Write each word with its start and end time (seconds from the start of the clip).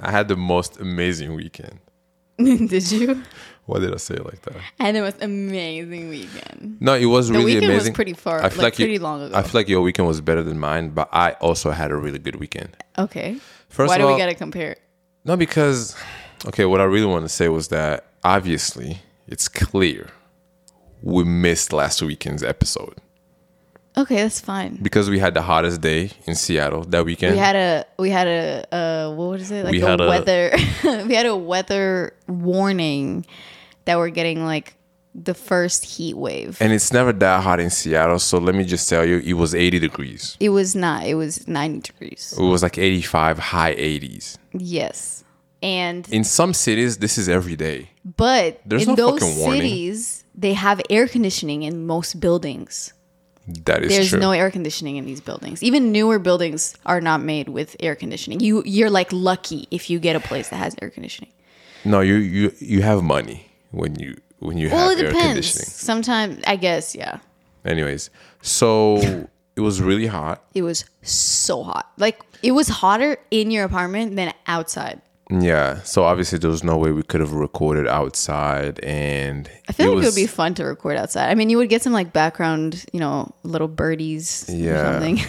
I 0.00 0.10
had 0.10 0.28
the 0.28 0.36
most 0.36 0.78
amazing 0.80 1.34
weekend. 1.34 1.78
Did 2.38 2.92
you? 2.92 3.22
Why 3.66 3.80
did 3.80 3.92
I 3.92 3.96
say 3.98 4.14
it 4.14 4.24
like 4.24 4.40
that? 4.42 4.54
I 4.80 4.84
had 4.86 4.94
the 4.94 5.00
most 5.02 5.20
amazing 5.20 6.08
weekend. 6.08 6.78
No, 6.80 6.94
it 6.94 7.04
was 7.06 7.30
really 7.30 7.44
weekend 7.46 7.66
was 7.66 7.74
amazing. 7.82 7.94
pretty 7.94 8.12
far- 8.14 8.42
I 8.42 8.48
feel 8.48 8.62
like, 8.62 8.78
you- 8.78 8.84
pretty 8.86 8.98
long 8.98 9.20
ago. 9.22 9.36
I 9.36 9.42
feel 9.42 9.58
like 9.60 9.68
your 9.68 9.82
weekend 9.82 10.08
was 10.08 10.20
better 10.22 10.42
than 10.42 10.58
mine, 10.58 10.90
but 10.90 11.08
I 11.12 11.32
also 11.32 11.70
had 11.72 11.90
a 11.90 11.96
really 11.96 12.18
good 12.18 12.36
weekend. 12.36 12.76
Okay. 12.96 13.36
First 13.68 13.88
Why 13.88 13.96
of 13.96 14.00
do 14.02 14.06
all, 14.06 14.14
we 14.14 14.18
gotta 14.18 14.34
compare? 14.34 14.76
no, 15.24 15.36
because 15.36 15.94
okay, 16.46 16.64
what 16.64 16.80
I 16.80 16.84
really 16.84 17.06
want 17.06 17.24
to 17.24 17.28
say 17.28 17.48
was 17.48 17.68
that 17.68 18.06
obviously 18.24 19.00
it's 19.26 19.48
clear 19.48 20.08
we 21.02 21.24
missed 21.24 21.72
last 21.72 22.00
weekend's 22.00 22.42
episode 22.42 22.94
Okay, 23.98 24.16
that's 24.22 24.40
fine. 24.40 24.78
because 24.80 25.10
we 25.10 25.18
had 25.18 25.34
the 25.34 25.42
hottest 25.42 25.80
day 25.80 26.10
in 26.26 26.34
Seattle 26.36 26.84
that 26.84 27.04
weekend. 27.04 27.32
We 27.34 27.38
had 27.38 27.56
a 27.56 27.84
we 27.98 28.10
had 28.10 28.28
a 28.28 28.74
uh 28.74 29.14
what 29.14 29.30
was 29.30 29.50
it 29.50 29.64
like 29.64 29.72
We 29.72 29.82
a 29.82 29.86
had 29.86 30.00
a- 30.00 30.08
weather 30.08 30.52
we 31.08 31.14
had 31.14 31.26
a 31.26 31.36
weather 31.36 32.14
warning 32.28 33.26
that 33.86 33.98
we're 33.98 34.10
getting 34.10 34.44
like 34.44 34.74
the 35.14 35.34
first 35.34 35.84
heat 35.84 36.16
wave. 36.16 36.58
and 36.60 36.72
it's 36.72 36.92
never 36.92 37.12
that 37.12 37.42
hot 37.42 37.58
in 37.58 37.70
Seattle, 37.70 38.20
so 38.20 38.38
let 38.38 38.54
me 38.54 38.62
just 38.64 38.88
tell 38.88 39.04
you, 39.04 39.18
it 39.24 39.32
was 39.32 39.52
80 39.54 39.80
degrees. 39.80 40.36
It 40.38 40.50
was 40.50 40.76
not. 40.76 41.06
It 41.06 41.14
was 41.14 41.48
90 41.48 41.80
degrees. 41.90 42.34
It 42.38 42.42
was 42.42 42.62
like 42.62 42.78
85, 42.78 43.38
high 43.38 43.74
80s. 43.74 44.36
Yes. 44.52 45.24
And 45.60 46.08
In 46.12 46.22
some 46.22 46.54
cities, 46.54 46.98
this 46.98 47.18
is 47.18 47.28
every 47.28 47.56
day. 47.56 47.90
but 48.16 48.60
There's 48.64 48.86
in 48.86 48.90
no 48.90 48.96
those 48.96 49.20
fucking 49.20 49.38
warning. 49.38 49.60
cities 49.62 50.24
they 50.36 50.52
have 50.52 50.80
air 50.88 51.08
conditioning 51.08 51.64
in 51.64 51.84
most 51.84 52.20
buildings. 52.20 52.92
That 53.64 53.82
is 53.82 53.90
There's 53.90 54.10
true. 54.10 54.20
no 54.20 54.32
air 54.32 54.50
conditioning 54.50 54.96
in 54.96 55.06
these 55.06 55.20
buildings. 55.22 55.62
Even 55.62 55.90
newer 55.90 56.18
buildings 56.18 56.76
are 56.84 57.00
not 57.00 57.22
made 57.22 57.48
with 57.48 57.76
air 57.80 57.94
conditioning. 57.96 58.40
You 58.40 58.62
you're 58.66 58.90
like 58.90 59.10
lucky 59.12 59.66
if 59.70 59.88
you 59.88 59.98
get 59.98 60.16
a 60.16 60.20
place 60.20 60.48
that 60.50 60.56
has 60.56 60.76
air 60.82 60.90
conditioning. 60.90 61.32
no, 61.84 62.00
you 62.00 62.16
you 62.16 62.52
you 62.58 62.82
have 62.82 63.02
money 63.02 63.46
when 63.70 63.98
you 63.98 64.16
when 64.40 64.58
you 64.58 64.68
Well, 64.68 64.90
have 64.90 64.98
it 64.98 65.04
air 65.04 65.10
depends. 65.12 65.28
conditioning. 65.32 65.66
Sometimes 65.66 66.44
I 66.46 66.56
guess 66.56 66.94
yeah. 66.94 67.18
Anyways, 67.64 68.10
so 68.42 68.98
it 69.56 69.60
was 69.60 69.80
really 69.80 70.06
hot. 70.06 70.44
It 70.54 70.62
was 70.62 70.84
so 71.02 71.62
hot. 71.62 71.90
Like 71.96 72.20
it 72.42 72.52
was 72.52 72.68
hotter 72.68 73.16
in 73.30 73.50
your 73.50 73.64
apartment 73.64 74.14
than 74.16 74.32
outside. 74.46 75.00
Yeah. 75.30 75.82
So 75.82 76.04
obviously 76.04 76.38
there 76.38 76.50
was 76.50 76.64
no 76.64 76.76
way 76.76 76.90
we 76.92 77.02
could 77.02 77.20
have 77.20 77.32
recorded 77.32 77.86
outside 77.86 78.80
and 78.80 79.50
I 79.68 79.72
feel 79.72 79.88
like 79.88 79.96
was, 79.96 80.06
it 80.06 80.08
would 80.20 80.22
be 80.22 80.26
fun 80.26 80.54
to 80.54 80.64
record 80.64 80.96
outside. 80.96 81.28
I 81.30 81.34
mean, 81.34 81.50
you 81.50 81.58
would 81.58 81.68
get 81.68 81.82
some 81.82 81.92
like 81.92 82.12
background, 82.12 82.84
you 82.92 83.00
know, 83.00 83.30
little 83.42 83.68
birdies 83.68 84.46
Yeah. 84.48 84.72
or 84.72 84.92
something. 84.94 85.20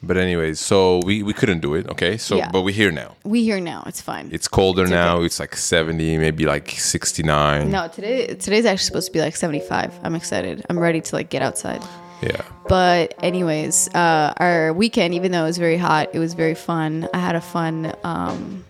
But 0.00 0.16
anyways, 0.16 0.60
so 0.60 1.00
we 1.04 1.24
we 1.24 1.32
couldn't 1.32 1.58
do 1.58 1.74
it, 1.74 1.88
okay? 1.88 2.18
So 2.18 2.36
Yeah. 2.36 2.50
but 2.52 2.62
we're 2.62 2.72
here 2.72 2.92
now. 2.92 3.16
we 3.24 3.42
here 3.42 3.58
now. 3.58 3.82
It's 3.84 4.00
fine. 4.00 4.28
It's 4.32 4.46
colder 4.46 4.86
now. 4.86 5.16
okay. 5.16 5.26
It's 5.26 5.40
like 5.40 5.56
70, 5.56 6.18
maybe 6.18 6.46
like 6.46 6.70
69. 6.70 7.68
no, 7.68 7.88
today 7.88 8.28
today's 8.36 8.64
actually 8.64 8.84
supposed 8.86 9.06
to 9.08 9.12
be 9.12 9.18
like 9.20 9.34
75. 9.34 9.92
I'm 10.04 10.14
excited. 10.14 10.64
I'm 10.70 10.78
ready 10.78 11.00
to 11.00 11.16
like 11.16 11.30
get 11.30 11.42
outside. 11.42 11.82
Yeah. 12.22 12.42
But 12.68 13.14
anyways, 13.24 13.88
uh, 13.92 14.34
our 14.36 14.72
weekend, 14.72 15.14
even 15.14 15.32
though 15.32 15.42
it 15.42 15.46
was 15.52 15.58
very 15.58 15.76
hot, 15.78 16.10
it 16.14 16.20
was 16.20 16.34
very 16.34 16.54
fun. 16.54 17.08
I 17.12 17.18
had 17.18 17.34
a 17.34 17.40
fun. 17.40 17.92
Um, 18.04 18.64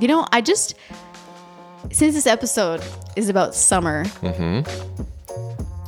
you 0.00 0.08
know, 0.08 0.26
I 0.32 0.40
just 0.40 0.74
since 1.90 2.14
this 2.14 2.26
episode 2.26 2.82
is 3.16 3.28
about 3.28 3.54
summer. 3.54 4.04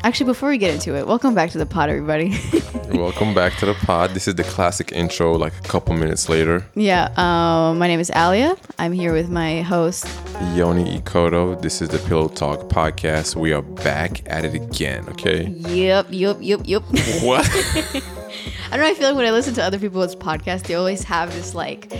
Actually, 0.03 0.27
before 0.27 0.51
we 0.51 0.59
get 0.59 0.73
into 0.73 0.95
it, 0.95 1.05
welcome 1.07 1.35
back 1.35 1.51
to 1.51 1.59
the 1.59 1.67
pod, 1.67 1.89
everybody. 1.89 2.39
Welcome 2.93 3.34
back 3.34 3.57
to 3.57 3.67
the 3.67 3.75
pod. 3.75 4.11
This 4.11 4.29
is 4.29 4.37
the 4.37 4.45
classic 4.45 4.93
intro 4.93 5.34
like 5.37 5.53
a 5.59 5.62
couple 5.69 5.95
minutes 5.95 6.29
later. 6.29 6.65
yeah, 6.77 7.07
um, 7.17 7.79
my 7.79 7.89
name 7.89 7.99
is 7.99 8.11
Alia. 8.15 8.57
I'm 8.79 8.93
here 8.93 9.12
with 9.12 9.29
my 9.29 9.62
host. 9.62 10.07
Yoni 10.55 11.01
Ikoto. 11.01 11.61
This 11.61 11.83
is 11.83 11.89
the 11.89 11.99
Pillow 11.99 12.29
Talk 12.29 12.69
podcast. 12.71 13.34
We 13.34 13.53
are 13.53 13.62
back 13.62 14.23
at 14.31 14.45
it 14.45 14.55
again, 14.55 15.05
okay? 15.09 15.47
Yep, 15.49 16.06
yep, 16.11 16.37
yep, 16.41 16.61
yep. 16.65 16.83
What? 17.22 17.45
I 18.71 18.77
don't 18.77 18.81
know. 18.81 18.87
I 18.87 18.95
feel 18.95 19.09
like 19.09 19.16
when 19.16 19.27
I 19.27 19.33
listen 19.33 19.55
to 19.55 19.62
other 19.65 19.78
people's 19.81 20.15
podcasts, 20.15 20.62
they 20.69 20.75
always 20.75 21.03
have 21.05 21.33
this 21.34 21.55
like. 21.55 21.93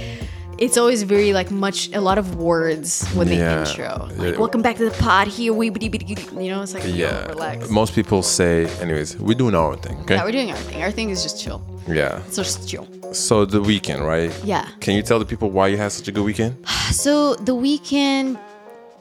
It's 0.59 0.79
always 0.79 1.03
very 1.03 1.35
like 1.35 1.51
much 1.51 1.91
a 1.93 2.01
lot 2.01 2.17
of 2.17 2.37
words 2.37 3.07
when 3.15 3.29
they 3.29 3.37
Yeah. 3.37 3.61
intro. 3.69 4.09
Like, 4.17 4.33
Yeah. 4.33 4.39
welcome 4.39 4.63
back 4.63 4.77
to 4.77 4.85
the 4.87 4.91
pod. 5.03 5.29
Here 5.29 5.53
we, 5.53 5.67
you 5.67 6.51
know, 6.51 6.63
it's 6.63 6.73
like, 6.73 6.85
yeah, 6.87 7.27
relax. 7.27 7.69
Most 7.69 7.95
people 7.95 8.23
say, 8.23 8.65
anyways, 8.81 9.19
we're 9.19 9.35
doing 9.37 9.55
our 9.55 9.77
thing, 9.77 9.99
okay? 10.03 10.15
Yeah, 10.15 10.25
we're 10.25 10.33
doing 10.33 10.51
our 10.51 10.57
thing. 10.57 10.83
Our 10.83 10.91
thing 10.91 11.11
is 11.11 11.23
just 11.23 11.39
chill. 11.43 11.61
Yeah. 11.87 12.21
So 12.31 12.43
just 12.43 12.67
chill. 12.67 12.87
So 13.13 13.45
the 13.45 13.61
weekend, 13.61 14.07
right? 14.07 14.33
Yeah. 14.45 14.65
Can 14.81 14.95
you 14.95 15.03
tell 15.03 15.19
the 15.19 15.27
people 15.27 15.51
why 15.51 15.69
you 15.69 15.77
had 15.77 15.93
such 15.93 16.09
a 16.09 16.13
good 16.13 16.25
weekend? 16.25 16.57
So 16.93 17.35
the 17.35 17.55
weekend, 17.55 18.39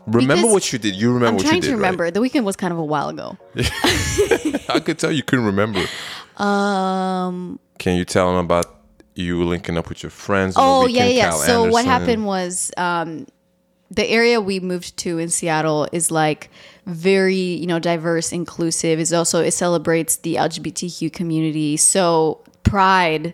Remember 0.08 0.36
Because 0.36 0.52
what 0.54 0.74
you 0.74 0.78
did. 0.78 0.94
You 0.96 1.08
remember 1.08 1.28
I'm 1.30 1.34
what 1.36 1.44
you 1.46 1.50
trying 1.50 1.62
did, 1.62 1.68
to 1.70 1.74
right? 1.74 1.78
remember. 1.82 2.12
The 2.12 2.22
weekend 2.22 2.46
was 2.46 2.56
kind 2.56 2.72
of 2.72 2.78
a 2.78 2.84
while 2.84 3.10
ago. 3.10 3.38
I 4.70 4.80
could 4.86 5.00
tell 5.00 5.12
you 5.12 5.24
couldn't 5.24 5.46
remember. 5.46 5.82
Um. 6.38 7.60
Can 7.80 7.96
you 7.96 8.04
tell 8.04 8.28
them 8.28 8.44
about 8.44 8.75
you 9.16 9.44
linking 9.44 9.78
up 9.78 9.90
with 9.90 10.04
your 10.04 10.10
friends? 10.10 10.56
Oh 10.58 10.86
yeah, 10.88 11.06
yeah. 11.06 11.30
Cal 11.30 11.40
So 11.40 11.70
what 11.70 11.86
happened 11.86 12.26
was, 12.26 12.72
um, 12.78 13.28
the 13.92 14.06
area 14.06 14.42
we 14.42 14.60
moved 14.60 14.98
to 14.98 15.20
in 15.20 15.30
Seattle 15.30 15.88
is 15.92 16.12
like 16.12 16.50
very, 16.86 17.36
you 17.36 17.68
know, 17.68 17.80
diverse, 17.80 18.32
inclusive. 18.32 19.00
Is 19.00 19.14
also 19.14 19.42
it 19.42 19.52
celebrates 19.52 20.18
the 20.18 20.36
LGBTQ 20.36 21.14
community. 21.14 21.78
So 21.78 22.44
Pride 22.64 23.34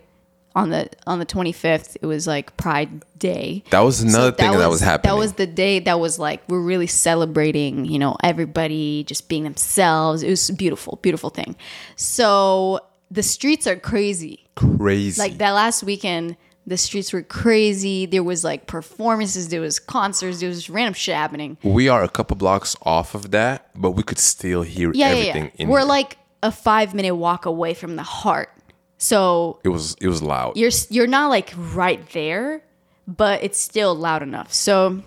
on 0.54 0.70
the 0.70 0.88
on 1.06 1.18
the 1.18 1.26
25th, 1.26 1.96
it 2.00 2.06
was 2.06 2.26
like 2.26 2.56
Pride 2.56 3.04
Day. 3.18 3.64
That 3.70 3.80
was 3.80 4.02
another 4.02 4.30
So 4.30 4.36
thing 4.36 4.58
that 4.58 4.68
was, 4.68 4.80
happening. 4.80 5.14
That 5.14 5.18
was 5.18 5.34
the 5.34 5.46
day 5.46 5.78
that 5.80 5.98
was 5.98 6.18
like 6.18 6.42
we're 6.48 6.60
really 6.60 6.86
celebrating, 6.86 7.84
you 7.84 7.98
know, 7.98 8.16
everybody 8.22 9.04
just 9.04 9.28
being 9.28 9.44
themselves. 9.44 10.22
It 10.22 10.30
was 10.30 10.48
a 10.48 10.52
beautiful, 10.52 10.98
beautiful 11.02 11.30
thing. 11.30 11.56
So 11.96 12.80
the 13.10 13.22
streets 13.22 13.66
are 13.66 13.76
crazy. 13.76 14.41
Crazy. 14.54 15.20
Like 15.20 15.38
that 15.38 15.50
last 15.52 15.82
weekend, 15.82 16.36
the 16.66 16.76
streets 16.76 17.12
were 17.12 17.22
crazy. 17.22 18.06
There 18.06 18.22
was 18.22 18.44
like 18.44 18.66
performances, 18.66 19.48
there 19.48 19.60
was 19.60 19.78
concerts, 19.80 20.40
there 20.40 20.48
was 20.48 20.70
random 20.70 20.94
shit 20.94 21.14
happening. 21.14 21.56
we 21.62 21.88
are 21.88 22.02
a 22.04 22.08
couple 22.08 22.36
blocks 22.36 22.76
off 22.82 23.14
of 23.14 23.30
that, 23.32 23.68
but 23.74 23.92
we 23.92 24.02
could 24.02 24.18
still 24.18 24.62
hear 24.62 24.92
Yeah, 24.94 25.08
yeah, 25.08 25.12
everything 25.14 25.44
yeah. 25.44 25.62
in 25.64 25.68
We're 25.68 25.80
there. 25.80 25.86
like 25.86 26.18
a 26.42 26.52
five 26.52 26.94
minute 26.94 27.14
walk 27.16 27.46
away 27.46 27.74
from 27.74 27.96
the 27.96 28.02
heart. 28.02 28.50
So 28.98 29.58
it 29.64 29.68
was 29.70 29.96
it 30.00 30.06
was 30.08 30.22
loud. 30.22 30.56
you're 30.56 30.70
you're 30.90 31.08
not 31.08 31.28
like 31.28 31.52
right 31.56 32.08
there, 32.12 32.62
but 33.08 33.42
it's 33.42 33.60
still 33.60 33.96
loud 33.96 34.22
enough. 34.22 34.52
So, 34.52 35.02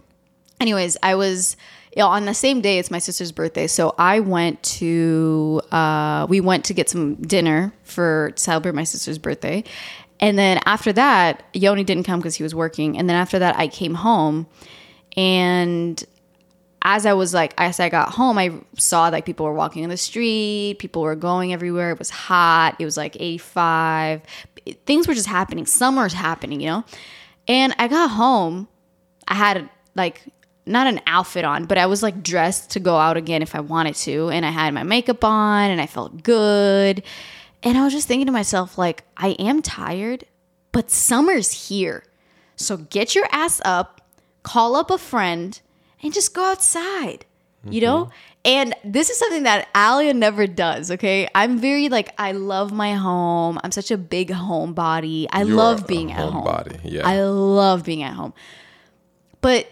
anyways, 0.60 0.98
I 1.02 1.16
was 1.16 1.56
you 1.96 2.02
know, 2.02 2.08
on 2.08 2.26
the 2.26 2.34
same 2.34 2.62
day. 2.62 2.78
It's 2.78 2.92
my 2.92 3.00
sister's 3.00 3.32
birthday, 3.32 3.68
so 3.68 3.96
I 3.98 4.20
went 4.20 4.62
to 4.64 5.62
uh, 5.72 6.28
we 6.30 6.42
went 6.42 6.66
to 6.66 6.74
get 6.74 6.90
some 6.90 7.16
dinner 7.16 7.74
for 7.84 8.32
to 8.32 8.42
celebrate 8.42 8.76
my 8.76 8.84
sister's 8.84 9.18
birthday, 9.18 9.64
and 10.20 10.38
then 10.38 10.60
after 10.66 10.94
that, 10.94 11.44
Yoni 11.54 11.84
didn't 11.84 12.04
come 12.04 12.20
because 12.20 12.36
he 12.36 12.44
was 12.44 12.54
working, 12.54 12.98
and 12.98 13.10
then 13.10 13.16
after 13.16 13.40
that, 13.40 13.58
I 13.58 13.68
came 13.68 13.96
home, 13.96 14.48
and 15.16 16.04
as 16.86 17.08
I 17.08 17.14
was 17.14 17.34
like, 17.34 17.54
as 17.58 17.80
I 17.80 17.90
got 17.90 18.10
home, 18.10 18.38
I 18.38 18.52
saw 18.78 19.08
like 19.08 19.26
people 19.26 19.48
were 19.48 19.54
walking 19.54 19.84
in 19.84 19.90
the 19.90 19.98
street, 19.98 20.78
people 20.78 21.02
were 21.02 21.16
going 21.16 21.52
everywhere. 21.52 21.92
It 21.92 21.98
was 21.98 22.12
hot. 22.12 22.76
It 22.78 22.86
was 22.86 22.96
like 22.96 23.18
85. 23.20 24.22
Things 24.86 25.08
were 25.08 25.16
just 25.16 25.28
happening. 25.28 25.66
Summer's 25.66 26.14
happening, 26.14 26.62
you 26.62 26.68
know? 26.68 26.86
And 27.48 27.74
I 27.80 27.88
got 27.88 28.12
home. 28.12 28.68
I 29.28 29.34
had 29.34 29.68
like 29.96 30.22
not 30.66 30.88
an 30.88 31.02
outfit 31.06 31.46
on, 31.46 31.66
but 31.66 31.78
I 31.78 31.86
was 31.86 32.02
like 32.02 32.24
dressed 32.24 32.72
to 32.72 32.80
go 32.80 32.98
out 32.98 33.18
again 33.18 33.42
if 33.42 33.56
I 33.56 33.60
wanted 33.60 33.96
to. 33.96 34.30
And 34.30 34.46
I 34.46 34.50
had 34.50 34.74
my 34.74 34.84
makeup 34.84 35.24
on 35.24 35.70
and 35.70 35.80
I 35.80 35.86
felt 35.86 36.24
good. 36.24 37.04
And 37.64 37.78
I 37.78 37.84
was 37.84 37.94
just 37.94 38.08
thinking 38.08 38.28
to 38.28 38.32
myself, 38.32 38.78
like, 38.78 39.04
I 39.18 39.30
am 39.40 39.62
tired, 39.62 40.26
but 40.72 40.92
summer's 40.92 41.70
here. 41.70 42.04
So 42.56 42.78
get 42.78 43.16
your 43.16 43.28
ass 43.32 43.62
up, 43.66 44.02
call 44.44 44.76
up 44.76 44.92
a 44.92 44.98
friend, 44.98 45.60
and 46.02 46.14
just 46.14 46.34
go 46.34 46.44
outside. 46.44 47.26
You 47.68 47.82
know? 47.82 48.06
Mm-hmm. 48.06 48.12
And 48.46 48.76
this 48.84 49.10
is 49.10 49.18
something 49.18 49.44
that 49.44 49.68
Alia 49.76 50.14
never 50.14 50.46
does, 50.46 50.92
okay? 50.92 51.28
I'm 51.34 51.58
very 51.58 51.90
like 51.90 52.14
I 52.20 52.34
love 52.34 52.72
my 52.72 52.94
home. 52.94 53.60
I'm 53.64 53.72
such 53.72 53.90
a 53.90 53.98
big 53.98 54.30
homebody. 54.30 55.26
I 55.32 55.42
You 55.42 55.54
are 55.54 55.58
love 55.58 55.88
being 55.88 56.12
at 56.12 56.30
home. 56.30 56.44
Body, 56.44 56.78
yeah. 56.84 57.08
I 57.08 57.24
love 57.24 57.84
being 57.84 58.04
at 58.04 58.14
home. 58.14 58.36
But 59.42 59.68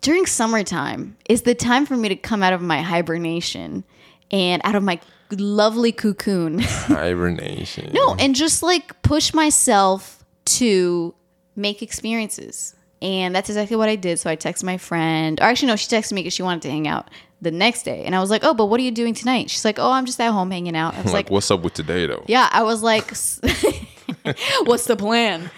during 0.00 0.26
summertime 0.26 1.16
is 1.28 1.42
the 1.42 1.54
time 1.54 1.86
for 1.86 1.96
me 1.96 2.08
to 2.08 2.16
come 2.16 2.42
out 2.42 2.52
of 2.52 2.62
my 2.62 2.82
hibernation 2.82 3.84
and 4.30 4.62
out 4.64 4.74
of 4.74 4.82
my 4.82 5.00
lovely 5.32 5.92
cocoon. 5.92 6.58
Hibernation. 7.04 7.90
No, 7.92 8.14
and 8.18 8.34
just 8.34 8.62
like 8.62 9.00
push 9.02 9.32
myself 9.34 10.24
to 10.46 11.14
make 11.56 11.82
experiences. 11.82 12.74
And 13.02 13.34
that's 13.34 13.48
exactly 13.48 13.76
what 13.76 13.88
I 13.88 13.96
did. 13.96 14.18
So 14.18 14.28
I 14.28 14.36
texted 14.36 14.64
my 14.64 14.76
friend, 14.76 15.40
or 15.40 15.44
actually, 15.44 15.68
no, 15.68 15.76
she 15.76 15.88
texted 15.88 16.12
me 16.12 16.20
because 16.20 16.34
she 16.34 16.42
wanted 16.42 16.62
to 16.62 16.70
hang 16.70 16.86
out 16.86 17.08
the 17.40 17.50
next 17.50 17.84
day. 17.84 18.04
And 18.04 18.14
I 18.14 18.20
was 18.20 18.28
like, 18.30 18.44
oh, 18.44 18.52
but 18.52 18.66
what 18.66 18.78
are 18.78 18.82
you 18.82 18.90
doing 18.90 19.14
tonight? 19.14 19.48
She's 19.50 19.64
like, 19.64 19.78
oh, 19.78 19.90
I'm 19.90 20.04
just 20.04 20.20
at 20.20 20.30
home 20.32 20.50
hanging 20.50 20.76
out. 20.76 20.94
I 20.94 20.98
was 21.02 21.06
Like, 21.12 21.26
like, 21.26 21.30
what's 21.30 21.50
up 21.50 21.62
with 21.62 21.72
today 21.74 22.06
though? 22.06 22.24
yeah, 22.26 22.48
I 22.52 22.62
was 22.62 22.82
like, 22.82 23.08
what's 24.64 24.84
the 24.84 24.96
plan? 24.98 25.50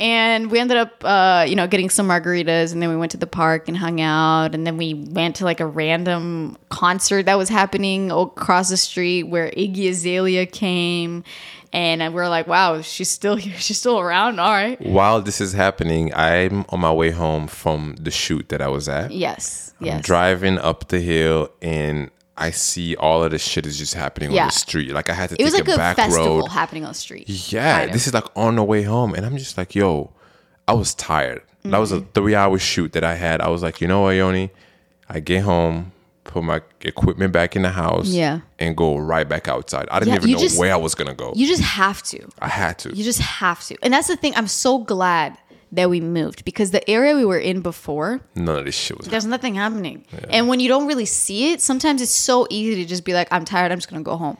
And 0.00 0.50
we 0.50 0.58
ended 0.58 0.78
up, 0.78 1.04
uh, 1.04 1.44
you 1.46 1.54
know, 1.54 1.66
getting 1.68 1.90
some 1.90 2.08
margaritas, 2.08 2.72
and 2.72 2.82
then 2.82 2.88
we 2.88 2.96
went 2.96 3.12
to 3.12 3.18
the 3.18 3.26
park 3.26 3.68
and 3.68 3.76
hung 3.76 4.00
out, 4.00 4.54
and 4.54 4.66
then 4.66 4.76
we 4.78 4.94
went 4.94 5.36
to 5.36 5.44
like 5.44 5.60
a 5.60 5.66
random 5.66 6.56
concert 6.70 7.26
that 7.26 7.36
was 7.38 7.48
happening 7.50 8.10
across 8.10 8.70
the 8.70 8.76
street 8.76 9.24
where 9.24 9.50
Iggy 9.50 9.90
Azalea 9.90 10.46
came, 10.46 11.22
and 11.72 12.00
we 12.14 12.20
are 12.20 12.28
like, 12.28 12.46
wow, 12.48 12.80
she's 12.80 13.10
still 13.10 13.36
here, 13.36 13.54
she's 13.58 13.78
still 13.78 14.00
around. 14.00 14.40
All 14.40 14.50
right. 14.50 14.80
While 14.80 15.20
this 15.20 15.40
is 15.40 15.52
happening, 15.52 16.12
I'm 16.14 16.64
on 16.70 16.80
my 16.80 16.92
way 16.92 17.10
home 17.10 17.46
from 17.46 17.94
the 18.00 18.10
shoot 18.10 18.48
that 18.48 18.60
I 18.62 18.68
was 18.68 18.88
at. 18.88 19.10
Yes. 19.12 19.72
I'm 19.80 19.86
Yes. 19.86 20.04
driving 20.04 20.58
up 20.58 20.88
the 20.88 20.98
hill 21.00 21.50
and 21.62 22.10
I 22.40 22.50
see 22.50 22.96
all 22.96 23.22
of 23.22 23.30
this 23.30 23.42
shit 23.42 23.66
is 23.66 23.76
just 23.78 23.94
happening 23.94 24.30
Yeah. 24.32 24.42
on 24.42 24.48
the 24.48 24.52
street. 24.52 24.90
Like 24.92 25.10
I 25.10 25.14
had 25.14 25.28
to 25.30 25.36
it 25.40 25.44
was 25.44 25.54
like 25.54 25.68
a 25.68 25.74
a 25.74 25.76
back 25.76 25.96
festival 25.96 26.40
road. 26.40 26.48
happening 26.48 26.84
on 26.84 26.90
the 26.92 26.94
street. 26.94 27.28
Yeah, 27.52 27.86
this 27.86 28.06
is 28.06 28.14
like 28.14 28.24
on 28.34 28.56
the 28.56 28.64
way 28.64 28.82
home, 28.82 29.14
and 29.14 29.24
I'm 29.26 29.36
just 29.36 29.56
like, 29.58 29.74
yo, 29.74 30.10
I 30.66 30.72
was 30.72 30.94
tired. 30.94 31.42
That 31.64 31.78
was 31.78 31.92
a 31.92 31.96
Mm-hmm. 31.96 32.10
three 32.14 32.34
hour 32.34 32.58
shoot 32.58 32.92
that 32.94 33.04
I 33.04 33.14
had. 33.14 33.40
I 33.42 33.48
was 33.48 33.62
like, 33.62 33.80
you 33.82 33.86
know 33.88 34.00
what, 34.02 34.10
Yoni? 34.16 34.50
I 35.08 35.20
get 35.20 35.42
home, 35.42 35.92
put 36.24 36.42
my 36.42 36.62
equipment 36.80 37.32
back 37.34 37.54
in 37.56 37.62
the 37.62 37.68
house, 37.70 38.06
Yeah. 38.08 38.40
and 38.58 38.74
go 38.76 38.96
right 38.96 39.28
back 39.28 39.46
outside. 39.48 39.86
I 39.90 39.98
didn't 39.98 40.14
Yeah, 40.14 40.16
even 40.20 40.30
know 40.32 40.38
just- 40.38 40.58
where 40.58 40.72
I 40.72 40.76
was 40.76 40.94
gonna 40.94 41.12
go. 41.14 41.32
You 41.36 41.46
just 41.46 41.62
have 41.62 42.02
to. 42.04 42.26
I 42.38 42.48
had 42.48 42.78
to. 42.80 42.96
You 42.96 43.04
just 43.04 43.20
have 43.20 43.62
to. 43.66 43.76
And 43.82 43.92
that's 43.92 44.08
the 44.08 44.16
thing. 44.16 44.32
I'm 44.36 44.46
so 44.48 44.78
glad 44.78 45.36
that 45.72 45.88
we 45.88 46.00
moved 46.00 46.44
because 46.44 46.70
the 46.70 46.88
area 46.90 47.14
we 47.14 47.24
were 47.24 47.38
in 47.38 47.60
before, 47.60 48.20
None 48.34 48.58
of 48.58 48.64
this 48.64 48.74
shit 48.74 48.98
was. 48.98 49.06
there's 49.06 49.26
nothing 49.26 49.54
happening. 49.54 50.04
And 50.28 50.48
when 50.48 50.60
you 50.60 50.68
don't 50.68 50.86
really 50.86 51.06
see 51.06 51.52
it, 51.52 51.60
sometimes 51.60 52.02
it's 52.02 52.10
so 52.10 52.46
easy 52.50 52.82
to 52.82 52.88
just 52.88 53.04
be 53.04 53.14
like, 53.14 53.28
I'm 53.30 53.44
tired. 53.44 53.72
I'm 53.72 53.78
just 53.78 53.88
to 53.88 54.00
go 54.02 54.16
home. 54.16 54.38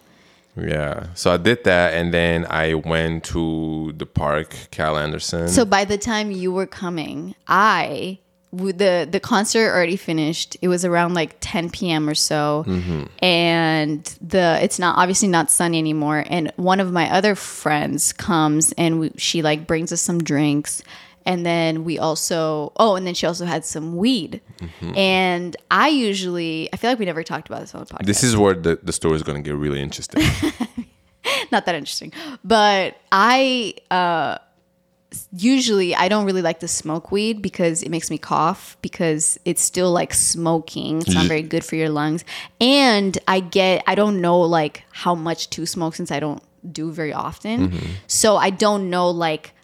Yeah. 0.57 1.07
So 1.15 1.33
I 1.33 1.37
did 1.37 1.65
that, 1.65 1.95
and 1.95 2.13
then 2.13 2.47
I 2.51 2.75
went 2.75 3.25
to 3.25 3.93
the 3.97 4.07
park, 4.07 4.55
Cal 4.71 4.99
Anderson. 4.99 5.49
So 5.49 5.65
by 5.65 5.85
the 5.85 5.97
time 5.97 6.31
you 6.31 6.53
were 6.53 6.67
coming, 6.67 7.35
I 7.47 8.19
the 8.53 9.09
the 9.11 9.21
concert 9.21 9.71
already 9.71 9.97
finished. 9.97 10.57
It 10.61 10.69
was 10.69 10.85
around 10.85 11.15
like 11.15 11.37
10 11.41 11.71
p.m. 11.71 12.09
or 12.09 12.15
so, 12.15 12.65
mm-hmm. 12.67 13.05
and 13.25 14.05
the 14.21 14.59
it's 14.63 14.79
not 14.79 14.99
obviously 14.99 15.29
not 15.29 15.51
sunny 15.51 15.79
anymore. 15.79 16.25
And 16.29 16.53
one 16.57 16.81
of 16.81 16.93
my 16.93 17.11
other 17.11 17.35
friends 17.35 18.13
comes 18.13 18.73
and 18.73 18.99
we, 19.01 19.13
she 19.17 19.43
like 19.43 19.67
brings 19.67 19.93
us 19.93 20.01
some 20.01 20.23
drinks. 20.23 20.83
And 21.31 21.47
then 21.47 21.85
we 21.85 21.97
also, 21.97 22.73
oh, 22.77 22.97
and 22.97 23.07
then 23.07 23.15
she 23.15 23.25
also 23.25 23.45
had 23.45 23.65
some 23.65 23.97
weed. 23.97 24.41
And 24.97 25.57
I 25.71 25.87
usually, 25.87 26.69
I 26.73 26.77
feel 26.77 26.91
like 26.91 26.99
we 26.99 27.05
never 27.05 27.23
talked 27.23 27.49
about 27.49 27.61
this 27.61 27.73
on 27.73 27.85
the 27.85 27.87
podcast. 27.87 28.05
this 28.05 28.25
is 28.25 28.37
where 28.37 28.55
the, 28.55 28.81
the 28.83 28.93
story 28.93 29.15
is 29.15 29.23
going 29.23 29.41
to 29.41 29.49
get 29.49 29.57
really 29.57 29.81
interesting. 29.81 30.25
not 31.53 31.67
that 31.67 31.77
interesting. 31.77 32.13
But 32.43 32.97
I 33.13 33.75
uh 33.93 34.39
usually 35.33 35.95
I 35.95 36.09
don't 36.09 36.27
really 36.27 36.43
like 36.43 36.59
to 36.61 36.69
smoke 36.69 37.13
weed 37.13 37.43
because 37.43 37.85
it 37.85 37.91
makes 37.91 38.11
me 38.11 38.19
cough 38.19 38.77
because 38.83 39.39
it's 39.45 39.63
still 39.63 39.93
like 39.93 40.13
smoking. 40.13 40.99
It's 41.03 41.15
not 41.15 41.27
very 41.27 41.43
good 41.43 41.65
for 41.65 41.77
your 41.77 41.91
lungs. 41.91 42.25
And 42.61 43.17
I 43.29 43.39
get 43.39 43.85
I 43.87 43.95
don't 43.95 44.21
know 44.21 44.41
like 44.41 44.83
how 44.91 45.15
much 45.15 45.51
to 45.51 45.65
smoke 45.65 45.95
since 45.95 46.11
I 46.11 46.19
don't 46.19 46.43
do 46.73 46.91
very 46.91 47.13
often. 47.13 47.81
So 48.09 48.37
I 48.37 48.51
don't 48.51 48.91
know 48.91 49.11
like 49.11 49.55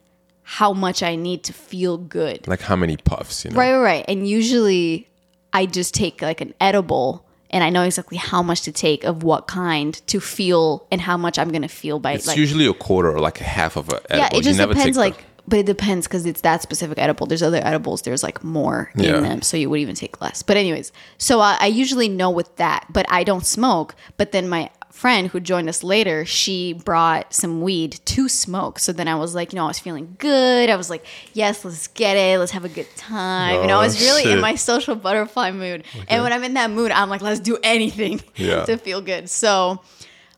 how 0.49 0.73
much 0.73 1.03
I 1.03 1.17
need 1.17 1.43
to 1.45 1.53
feel 1.53 1.99
good. 1.99 2.47
like 2.47 2.61
how 2.61 2.77
many 2.77 2.97
puffs, 2.97 3.45
you 3.45 3.51
know? 3.51 3.57
Right, 3.59 3.73
right, 3.73 3.79
right. 3.83 4.05
And 4.07 4.29
usually 4.29 5.09
I 5.53 5.67
just 5.67 5.93
take 5.93 6.23
like 6.23 6.41
an 6.41 6.55
edible 6.61 7.27
and 7.51 7.65
I 7.65 7.71
know 7.71 7.83
exactly 7.83 8.17
how 8.19 8.43
much 8.43 8.63
to 8.63 8.73
take 8.73 9.03
of 9.05 9.23
what 9.25 9.49
kind 9.49 9.95
to 10.07 10.21
feel 10.21 10.87
and 10.93 11.01
how 11.01 11.17
much 11.17 11.37
I'm 11.39 11.51
gonna 11.51 11.69
feel 11.69 11.99
by 11.99 12.13
It's 12.13 12.27
like 12.29 12.37
usually 12.37 12.67
a 12.67 12.75
quarter 12.75 13.11
or 13.11 13.19
like 13.19 13.41
a 13.41 13.45
half 13.45 13.77
of 13.77 13.89
a 13.89 13.97
edible. 14.13 14.19
yeah, 14.19 14.39
it 14.39 14.43
just 14.45 14.59
depends 14.61 14.97
the- 14.97 15.01
like 15.01 15.25
but 15.49 15.61
it 15.61 15.67
depends 15.67 16.09
because 16.09 16.27
it's 16.27 16.41
that 16.41 16.61
specific 16.63 16.99
edible. 16.99 17.27
There's 17.27 17.43
other 17.43 17.61
edibles, 17.65 18.03
there's 18.03 18.23
like 18.25 18.43
more 18.43 18.91
Yeah. 18.97 19.17
in 19.19 19.23
them, 19.23 19.43
so 19.43 19.57
you 19.57 19.71
would 19.71 19.79
even 19.81 19.95
take 19.95 20.21
less. 20.21 20.43
But 20.43 20.57
anyways, 20.57 20.91
so 21.19 21.39
I, 21.41 21.57
I 21.61 21.67
usually 21.67 22.09
know 22.09 22.31
with 22.31 22.55
that, 22.57 22.87
but 22.91 23.07
I 23.09 23.23
don't 23.23 23.47
smoke. 23.47 23.95
But 24.17 24.33
then 24.33 24.49
my 24.49 24.71
friend 24.97 25.29
who 25.29 25.39
joined 25.41 25.69
us 25.69 25.83
later, 25.85 26.25
she 26.25 26.73
brought 26.73 27.35
some 27.35 27.61
weed 27.61 28.01
to 28.07 28.29
smoke. 28.29 28.79
So 28.79 28.93
then 28.93 29.09
I 29.09 29.15
was 29.15 29.35
like, 29.35 29.53
you 29.53 29.57
know, 29.59 29.65
I 29.65 29.69
was 29.69 29.79
feeling 29.79 30.17
good. 30.19 30.71
I 30.71 30.77
was 30.77 30.89
like, 30.91 31.05
yes, 31.35 31.65
let's 31.65 31.87
get 31.89 32.17
it. 32.17 32.39
Let's 32.39 32.53
have 32.53 32.65
a 32.65 32.69
good 32.69 32.89
time. 32.97 33.61
you 33.61 33.67
know, 33.69 33.75
I 33.77 33.79
Oh, 33.79 33.87
was 33.87 34.01
really 34.01 34.31
in 34.33 34.41
my 34.41 34.55
social 34.55 34.95
butterfly 34.97 35.51
mood. 35.53 35.85
And 36.09 36.23
when 36.23 36.33
I'm 36.33 36.43
in 36.45 36.55
that 36.55 36.71
mood, 36.71 36.91
I'm 36.93 37.11
like, 37.11 37.21
let's 37.21 37.41
do 37.41 37.59
anything 37.63 38.23
Yeah. 38.37 38.65
to 38.65 38.77
feel 38.79 39.01
good. 39.03 39.29
So 39.29 39.83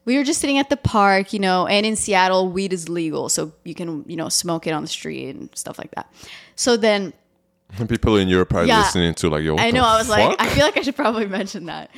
we 0.05 0.17
were 0.17 0.25
just 0.25 0.41
sitting 0.41 0.59
at 0.59 0.71
the 0.71 0.77
park, 0.77 1.33
you 1.33 1.39
know, 1.39 1.67
and 1.67 1.87
in 1.87 1.95
Seattle, 1.95 2.49
weed 2.49 2.73
is 2.73 2.89
legal. 2.89 3.29
So 3.29 3.53
you 3.65 3.75
can, 3.75 4.05
you 4.09 4.17
know, 4.17 4.29
smoke 4.29 4.67
it 4.67 4.73
on 4.73 4.83
the 4.83 4.89
street 4.89 5.35
and 5.37 5.51
stuff 5.55 5.79
like 5.79 5.93
that. 5.93 6.13
So 6.57 6.77
then 6.77 7.13
people 7.89 8.17
in 8.17 8.27
Europe 8.29 8.53
are 8.55 8.65
Yeah. 8.65 8.79
listening 8.79 9.15
to 9.15 9.29
like, 9.29 9.43
yo, 9.45 9.57
I 9.57 9.71
know. 9.71 9.85
I 9.85 9.99
was 9.99 10.09
like. 10.09 10.35
I 10.41 10.49
feel 10.49 10.65
like 10.65 10.77
I 10.77 10.83
should 10.83 10.97
probably 10.97 11.27
mention 11.39 11.67
that. 11.67 11.91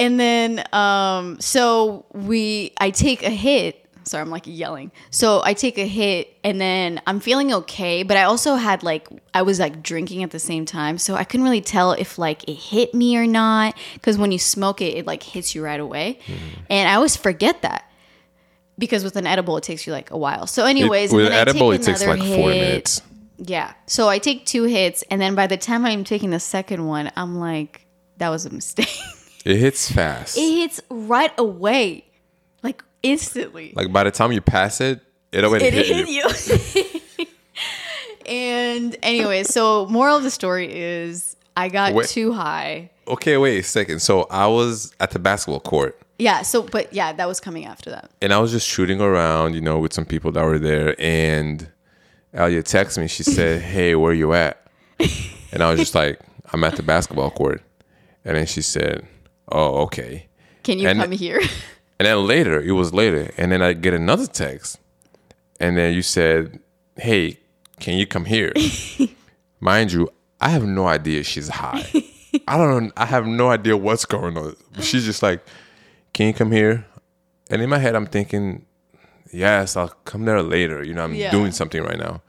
And 0.00 0.18
then, 0.18 0.64
um, 0.72 1.38
so 1.40 2.06
we, 2.12 2.72
I 2.78 2.90
take 2.90 3.22
a 3.22 3.30
hit. 3.30 3.76
Sorry, 4.04 4.22
I'm 4.22 4.30
like 4.30 4.44
yelling. 4.46 4.90
So 5.10 5.42
I 5.44 5.52
take 5.52 5.76
a 5.78 5.86
hit, 5.86 6.34
and 6.42 6.58
then 6.60 7.00
I'm 7.06 7.20
feeling 7.20 7.52
okay. 7.52 8.02
But 8.02 8.16
I 8.16 8.22
also 8.24 8.54
had 8.56 8.82
like, 8.82 9.06
I 9.34 9.42
was 9.42 9.60
like 9.60 9.82
drinking 9.82 10.22
at 10.22 10.30
the 10.30 10.38
same 10.38 10.64
time, 10.64 10.96
so 10.98 11.14
I 11.14 11.24
couldn't 11.24 11.44
really 11.44 11.60
tell 11.60 11.92
if 11.92 12.18
like 12.18 12.42
it 12.48 12.54
hit 12.54 12.94
me 12.94 13.16
or 13.18 13.26
not. 13.26 13.76
Because 13.94 14.16
when 14.16 14.32
you 14.32 14.38
smoke 14.38 14.80
it, 14.80 14.96
it 14.96 15.06
like 15.06 15.22
hits 15.22 15.54
you 15.54 15.62
right 15.62 15.78
away, 15.78 16.18
Mm-hmm. 16.26 16.60
and 16.70 16.88
I 16.88 16.94
always 16.94 17.14
forget 17.14 17.60
that. 17.62 17.84
Because 18.78 19.04
with 19.04 19.16
an 19.16 19.26
edible, 19.26 19.58
it 19.58 19.62
takes 19.64 19.86
you 19.86 19.92
like 19.92 20.10
a 20.10 20.16
while. 20.16 20.46
So, 20.46 20.64
It- 20.64 20.70
anyways, 20.70 21.12
with 21.12 21.26
and 21.26 21.32
then 21.34 21.38
I 21.38 21.40
edible, 21.42 21.70
take 21.72 21.80
it 21.82 21.84
takes 21.84 22.06
like 22.06 22.18
four 22.20 22.48
minutes. 22.48 23.02
Yeah. 23.36 23.74
So 23.86 24.08
I 24.08 24.18
take 24.18 24.46
two 24.46 24.64
hits, 24.64 25.04
and 25.10 25.20
then 25.20 25.34
by 25.34 25.46
the 25.46 25.58
time 25.58 25.84
I'm 25.84 26.04
taking 26.04 26.30
the 26.30 26.40
second 26.40 26.86
one, 26.86 27.12
I'm 27.16 27.38
like, 27.38 27.86
that 28.16 28.30
was 28.30 28.46
a 28.46 28.50
mistake. 28.50 28.88
It 29.44 29.56
hits 29.56 29.90
fast. 29.90 30.36
it 30.36 30.54
hits 30.60 30.80
right 30.90 31.32
away, 31.38 32.04
like 32.62 32.82
instantly. 33.02 33.72
like 33.74 33.92
by 33.92 34.04
the 34.04 34.10
time 34.10 34.32
you 34.32 34.40
pass 34.40 34.80
it, 34.80 35.00
it 35.32 35.44
already 35.44 35.66
it 35.66 35.74
hit 35.74 35.86
hit 35.86 36.08
you. 36.08 36.28
you. 37.18 37.26
and 38.26 38.96
anyway, 39.02 39.42
so 39.44 39.86
moral 39.86 40.16
of 40.16 40.22
the 40.22 40.30
story 40.30 40.70
is 40.72 41.36
I 41.56 41.68
got 41.68 41.94
Wait. 41.94 42.08
too 42.08 42.32
high. 42.32 42.90
Okay, 43.08 43.36
wait 43.36 43.58
a 43.58 43.62
second. 43.62 44.00
So 44.00 44.26
I 44.30 44.46
was 44.46 44.94
at 45.00 45.10
the 45.10 45.18
basketball 45.18 45.60
court 45.60 46.00
Yeah. 46.18 46.42
So, 46.42 46.62
but 46.62 46.92
yeah, 46.92 47.12
that 47.12 47.26
was 47.26 47.40
coming 47.40 47.64
after 47.66 47.90
that. 47.90 48.10
and 48.22 48.32
I 48.32 48.38
was 48.38 48.52
just 48.52 48.68
shooting 48.68 49.00
around, 49.00 49.54
you 49.54 49.60
know, 49.60 49.78
with 49.78 49.92
some 49.92 50.04
people 50.04 50.30
that 50.32 50.44
were 50.44 50.58
there. 50.58 50.94
And 51.00 51.68
Alia 52.34 52.62
texted 52.62 52.98
me. 52.98 53.08
She 53.08 53.22
said, 53.24 53.62
"Hey, 53.72 53.94
where 53.94 54.12
you 54.12 54.32
at?" 54.34 54.64
And 55.52 55.62
I 55.62 55.70
was 55.70 55.80
just 55.80 55.94
like, 55.94 56.20
"I'm 56.52 56.62
at 56.62 56.76
the 56.76 56.82
basketball 56.82 57.30
court." 57.30 57.62
And 58.24 58.36
then 58.36 58.46
she 58.46 58.60
said, 58.62 59.06
"Oh, 59.52 59.82
okay." 59.82 60.26
Can 60.62 60.78
you 60.78 60.88
And- 60.88 61.00
come 61.00 61.12
here? 61.12 61.40
And 62.00 62.06
then 62.06 62.26
later, 62.26 62.58
it 62.62 62.72
was 62.72 62.94
later, 62.94 63.30
and 63.36 63.52
then 63.52 63.60
I 63.60 63.74
get 63.74 63.92
another 63.92 64.26
text, 64.26 64.78
and 65.60 65.76
then 65.76 65.92
you 65.92 66.00
said, 66.00 66.58
"Hey, 66.96 67.36
can 67.78 67.98
you 67.98 68.06
come 68.06 68.24
here?" 68.24 68.54
Mind 69.60 69.92
you, 69.92 70.08
I 70.40 70.48
have 70.48 70.64
no 70.64 70.86
idea 70.86 71.22
she's 71.24 71.48
high. 71.50 71.84
I 72.48 72.56
don't. 72.56 72.90
I 72.96 73.04
have 73.04 73.26
no 73.26 73.50
idea 73.50 73.76
what's 73.76 74.06
going 74.06 74.38
on. 74.38 74.56
She's 74.80 75.04
just 75.04 75.22
like, 75.22 75.44
"Can 76.14 76.28
you 76.28 76.32
come 76.32 76.52
here?" 76.52 76.86
And 77.50 77.60
in 77.60 77.68
my 77.68 77.76
head, 77.78 77.94
I'm 77.94 78.06
thinking, 78.06 78.64
"Yes, 79.30 79.76
I'll 79.76 79.92
come 80.06 80.24
there 80.24 80.40
later." 80.42 80.82
You 80.82 80.94
know, 80.94 81.04
I'm 81.04 81.14
Yeah. 81.14 81.30
doing 81.30 81.52
something 81.52 81.82
right 81.82 81.98
now. 81.98 82.22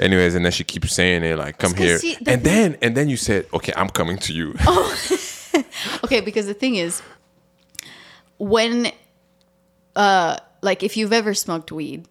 Anyways, 0.00 0.34
and 0.34 0.44
then 0.44 0.50
she 0.50 0.64
keeps 0.64 0.92
saying 0.92 1.22
it 1.22 1.38
like, 1.38 1.58
come 1.58 1.74
here," 1.76 1.98
see, 1.98 2.16
the 2.20 2.32
and 2.32 2.42
then 2.42 2.76
and 2.82 2.96
then 2.96 3.08
you 3.08 3.16
said, 3.16 3.46
"Okay, 3.54 3.72
I'm 3.76 3.88
coming 3.90 4.18
to 4.18 4.32
you." 4.32 4.54
Oh. 4.66 4.96
okay 6.04 6.20
because 6.20 6.46
the 6.46 6.54
thing 6.54 6.76
is 6.76 7.02
when 8.38 8.90
uh 9.96 10.36
like 10.62 10.82
if 10.82 10.96
you've 10.96 11.12
ever 11.12 11.34
smoked 11.34 11.72
weed 11.72 12.06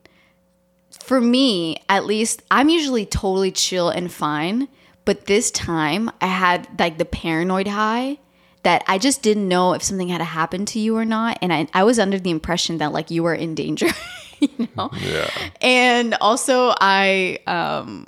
for 1.03 1.19
me 1.19 1.77
at 1.87 2.05
least 2.05 2.41
i'm 2.51 2.69
usually 2.69 3.05
totally 3.05 3.51
chill 3.51 3.89
and 3.89 4.11
fine 4.11 4.67
but 5.05 5.25
this 5.25 5.51
time 5.51 6.09
i 6.21 6.27
had 6.27 6.67
like 6.79 6.97
the 6.97 7.05
paranoid 7.05 7.67
high 7.67 8.17
that 8.63 8.83
i 8.87 8.97
just 8.97 9.21
didn't 9.21 9.47
know 9.47 9.73
if 9.73 9.81
something 9.81 10.09
had 10.09 10.21
happened 10.21 10.67
to 10.67 10.79
you 10.79 10.95
or 10.95 11.05
not 11.05 11.37
and 11.41 11.53
i, 11.53 11.67
I 11.73 11.83
was 11.83 11.99
under 11.99 12.19
the 12.19 12.29
impression 12.29 12.77
that 12.79 12.91
like 12.91 13.09
you 13.09 13.23
were 13.23 13.35
in 13.35 13.55
danger 13.55 13.87
you 14.39 14.67
know 14.75 14.89
yeah. 15.01 15.29
and 15.61 16.15
also 16.21 16.73
i 16.79 17.39
um 17.47 18.05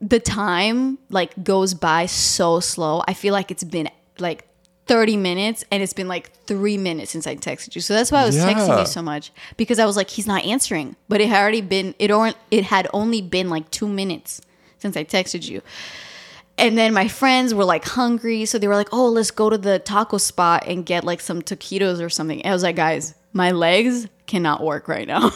the 0.00 0.20
time 0.20 0.98
like 1.10 1.42
goes 1.42 1.74
by 1.74 2.06
so 2.06 2.60
slow 2.60 3.02
i 3.08 3.14
feel 3.14 3.32
like 3.32 3.50
it's 3.50 3.64
been 3.64 3.88
like 4.20 4.44
30 4.86 5.16
minutes 5.18 5.64
and 5.70 5.82
it's 5.82 5.92
been 5.92 6.08
like 6.08 6.32
three 6.46 6.78
minutes 6.78 7.10
since 7.10 7.26
i 7.26 7.36
texted 7.36 7.74
you 7.74 7.80
so 7.82 7.92
that's 7.92 8.10
why 8.10 8.22
i 8.22 8.24
was 8.24 8.36
texting 8.36 8.80
you 8.80 8.86
so 8.86 9.02
much 9.02 9.32
because 9.58 9.78
i 9.78 9.84
was 9.84 9.96
like 9.96 10.08
he's 10.08 10.26
not 10.26 10.42
answering 10.44 10.96
but 11.08 11.20
it 11.20 11.28
had 11.28 11.40
already 11.42 11.60
been 11.60 11.94
it 11.98 12.10
or 12.10 12.32
it 12.50 12.64
had 12.64 12.88
only 12.94 13.20
been 13.20 13.50
like 13.50 13.70
two 13.70 13.86
minutes 13.86 14.40
since 14.78 14.96
i 14.96 15.04
texted 15.04 15.46
you 15.46 15.60
and 16.56 16.78
then 16.78 16.94
my 16.94 17.06
friends 17.06 17.52
were 17.52 17.66
like 17.66 17.84
hungry 17.84 18.46
so 18.46 18.58
they 18.58 18.66
were 18.66 18.76
like 18.76 18.88
oh 18.92 19.08
let's 19.08 19.30
go 19.30 19.50
to 19.50 19.58
the 19.58 19.78
taco 19.78 20.16
spot 20.16 20.64
and 20.66 20.86
get 20.86 21.04
like 21.04 21.20
some 21.20 21.42
taquitos 21.42 22.00
or 22.02 22.08
something 22.08 22.44
i 22.46 22.52
was 22.52 22.62
like 22.62 22.76
guys 22.76 23.14
my 23.34 23.50
legs 23.50 24.08
cannot 24.26 24.62
work 24.64 24.88
right 24.88 25.06
now 25.06 25.30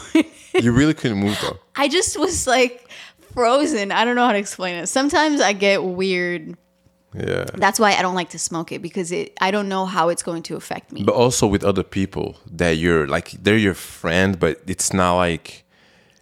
You 0.55 0.73
really 0.73 0.95
couldn't 0.95 1.19
move 1.19 1.39
though. 1.43 1.59
I 1.77 1.89
just 1.89 2.19
was 2.19 2.47
like 2.47 2.89
frozen. 3.35 3.91
I 3.93 4.05
don't 4.05 4.17
know 4.17 4.27
how 4.27 4.33
to 4.33 4.39
explain 4.39 4.77
it. 4.77 4.87
Sometimes 4.87 5.41
I 5.41 5.53
get 5.55 5.83
weird. 5.83 6.57
Yeah. 7.15 7.45
That's 7.55 7.79
why 7.79 7.93
I 7.95 8.03
don't 8.03 8.15
like 8.15 8.31
to 8.31 8.39
smoke 8.39 8.73
it 8.73 8.81
because 8.83 9.13
it. 9.13 9.37
I 9.41 9.51
don't 9.51 9.69
know 9.69 9.85
how 9.87 10.09
it's 10.09 10.23
going 10.23 10.43
to 10.45 10.57
affect 10.57 10.93
me. 10.93 11.03
But 11.05 11.15
also 11.15 11.47
with 11.47 11.63
other 11.65 11.83
people 11.83 12.37
that 12.51 12.73
you're 12.79 13.07
like 13.07 13.31
they're 13.33 13.57
your 13.59 13.75
friend, 13.75 14.39
but 14.41 14.61
it's 14.67 14.93
not 14.93 15.17
like 15.17 15.65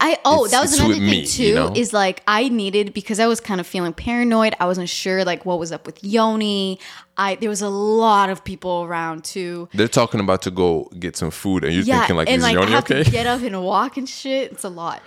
I 0.02 0.18
oh 0.24 0.46
It's- 0.46 0.50
that 0.52 0.62
was 0.62 0.78
another 0.78 0.94
thing 0.94 1.06
me, 1.06 1.26
too. 1.26 1.42
you 1.44 1.54
know? 1.54 1.72
Is 1.76 1.92
like 1.92 2.22
I 2.26 2.48
needed 2.48 2.92
because 2.94 3.20
I 3.20 3.26
was 3.26 3.38
kind 3.40 3.60
of 3.60 3.66
feeling 3.66 3.92
paranoid. 3.92 4.54
I 4.58 4.66
wasn't 4.66 4.88
sure 4.88 5.24
like 5.24 5.44
what 5.44 5.58
was 5.58 5.72
up 5.72 5.86
with 5.86 6.02
Yoni. 6.02 6.78
I 7.16 7.34
there 7.36 7.50
was 7.50 7.60
a 7.62 7.68
lot 7.68 8.30
of 8.30 8.42
people 8.42 8.82
around 8.84 9.24
too. 9.24 9.68
they're 9.74 9.88
talking 9.88 10.18
about 10.20 10.42
to 10.42 10.50
go 10.50 10.88
get 10.98 11.16
some 11.16 11.30
food 11.30 11.64
and 11.64 11.74
you're 11.74 11.84
Yeah, 11.84 11.98
thinking 11.98 12.16
like, 12.16 12.28
and 12.28 12.38
is 12.38 12.42
like 12.42 12.54
Yoni 12.54 12.74
okay? 12.76 13.04
get 13.04 13.26
up 13.26 13.42
and 13.42 13.62
walk 13.62 13.96
and 13.98 14.08
shit. 14.08 14.52
It's 14.52 14.64
a 14.64 14.70
lot. 14.70 15.02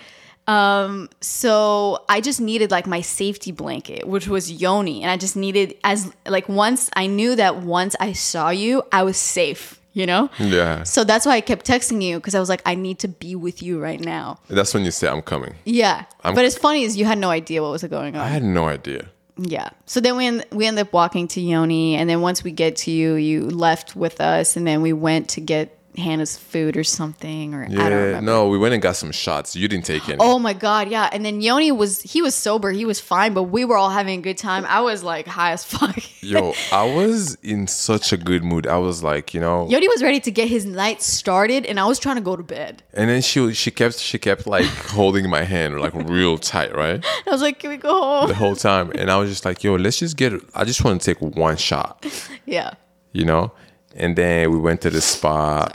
Um, 0.47 1.09
so 1.21 2.03
I 2.09 2.19
just 2.21 2.41
needed 2.41 2.69
like 2.71 2.85
my 2.88 3.01
safety 3.01 3.51
blanket, 3.51 4.07
which 4.07 4.27
was 4.27 4.51
Yoni, 4.51 5.01
and 5.01 5.09
I 5.09 5.17
just 5.17 5.35
needed 5.35 5.75
as 5.83 6.12
like 6.27 6.50
once 6.50 6.89
I 6.95 7.07
knew 7.07 7.35
that 7.35 7.57
once 7.57 7.95
I 8.00 8.13
saw 8.13 8.50
you, 8.50 8.83
I 8.91 9.03
was 9.03 9.17
safe. 9.17 9.79
You 9.95 10.07
know. 10.07 10.27
yeah. 10.39 10.81
So 10.81 11.03
that's 11.03 11.23
why 11.23 11.33
I 11.33 11.41
kept 11.41 11.67
texting 11.67 12.01
you 12.01 12.17
because 12.17 12.33
I 12.33 12.39
was 12.39 12.50
like, 12.50 12.63
I 12.65 12.73
need 12.73 12.97
to 13.00 13.07
be 13.07 13.35
with 13.35 13.62
you 13.62 13.79
right 13.79 14.00
now. 14.00 14.39
That's 14.50 14.73
when 14.73 14.83
you 14.85 14.89
say 14.89 15.07
I'm 15.07 15.21
coming. 15.21 15.53
Yeah. 15.65 16.05
I'm- 16.23 16.33
but 16.33 16.45
it's 16.45 16.57
funny 16.57 16.81
is 16.81 16.97
you 16.97 17.05
had 17.05 17.19
no 17.19 17.29
idea 17.29 17.62
what 17.62 17.69
was 17.69 17.83
going 17.83 18.15
on. 18.15 18.21
I 18.21 18.27
had 18.27 18.41
no 18.43 18.65
idea. 18.67 19.05
Yeah. 19.38 19.69
So 19.85 20.00
then 20.00 20.17
we 20.17 20.25
en- 20.25 20.43
we 20.51 20.65
end 20.65 20.79
up 20.79 20.91
walking 20.93 21.27
to 21.29 21.41
Yoni, 21.41 21.93
and 21.95 22.09
then 22.09 22.21
once 22.21 22.43
we 22.43 22.51
get 22.51 22.75
to 22.77 22.91
you, 22.91 23.13
you 23.13 23.47
left 23.51 23.95
with 23.95 24.19
us, 24.19 24.57
and 24.57 24.65
then 24.65 24.81
we 24.81 24.93
went 24.93 25.29
to 25.29 25.41
get 25.41 25.77
Hannah's 25.97 26.38
food 26.38 26.75
or 26.75 26.83
something, 26.83 27.53
or 27.53 27.63
I 27.65 27.67
don't 27.67 27.77
Yeah. 27.77 27.88
remember. 27.88 28.21
No, 28.31 28.47
we 28.47 28.57
went 28.57 28.73
and 28.73 28.81
got 28.81 28.95
some 28.95 29.12
shots. 29.12 29.55
You 29.55 29.67
didn't 29.67 29.85
take 29.85 30.07
any. 30.09 30.17
Oh 30.19 30.39
my 30.39 30.53
god, 30.53 30.89
yeah. 30.89 31.09
And 31.12 31.23
then 31.25 31.41
Yoni 31.41 31.71
was 31.71 32.01
he 32.01 32.21
was 32.21 32.33
sober, 32.35 32.71
he 32.71 32.85
was 32.85 33.00
fine, 33.00 33.33
but 33.33 33.43
we 33.43 33.63
were 33.65 33.77
all 33.77 33.89
having 33.89 34.19
a 34.19 34.21
good 34.21 34.38
time. 34.38 34.65
I 34.67 34.81
was 34.81 35.03
like 35.03 35.27
high 35.27 35.51
as 35.51 35.63
fuck. 35.63 35.97
Yo, 36.23 36.53
I 36.71 36.83
was 36.95 37.35
in 37.43 37.67
such 37.67 38.12
a 38.13 38.17
good 38.17 38.43
mood. 38.43 38.65
I 38.65 38.77
was 38.77 39.03
like, 39.03 39.33
you 39.33 39.39
know, 39.39 39.67
Yoni 39.69 39.88
was 39.88 40.01
ready 40.01 40.19
to 40.21 40.31
get 40.31 40.47
his 40.47 40.65
night 40.65 41.01
started, 41.01 41.65
and 41.65 41.79
I 41.79 41.85
was 41.85 42.00
trying 42.00 42.15
to 42.15 42.21
go 42.21 42.35
to 42.35 42.43
bed. 42.43 42.81
and 42.93 43.09
then 43.09 43.21
she 43.21 43.53
she 43.53 43.69
kept 43.71 44.00
she 44.00 44.17
kept 44.17 44.47
like 44.47 44.65
holding 45.00 45.29
my 45.29 45.43
hand 45.43 45.79
like 45.79 45.93
real 45.93 46.38
tight, 46.38 46.75
right? 46.75 47.03
I 47.27 47.29
was 47.29 47.41
like, 47.41 47.59
"Can 47.59 47.69
we 47.69 47.77
go 47.77 47.93
home?" 47.93 48.27
The 48.29 48.35
whole 48.35 48.55
time, 48.55 48.91
and 48.95 49.12
I 49.12 49.17
was 49.17 49.29
just 49.29 49.45
like, 49.45 49.63
yo, 49.63 49.75
let's 49.75 50.00
just 50.00 50.17
get. 50.17 50.33
I 50.55 50.63
just 50.63 50.83
want 50.83 51.01
to 51.01 51.05
take 51.13 51.21
one 51.21 51.57
shot, 51.57 52.05
Yeah. 52.45 52.71
you 53.12 53.25
know. 53.25 53.51
And 53.95 54.15
then 54.15 54.51
we 54.51 54.57
went 54.57 54.81
to 54.81 54.89
the 54.89 55.01
spa. 55.01 55.69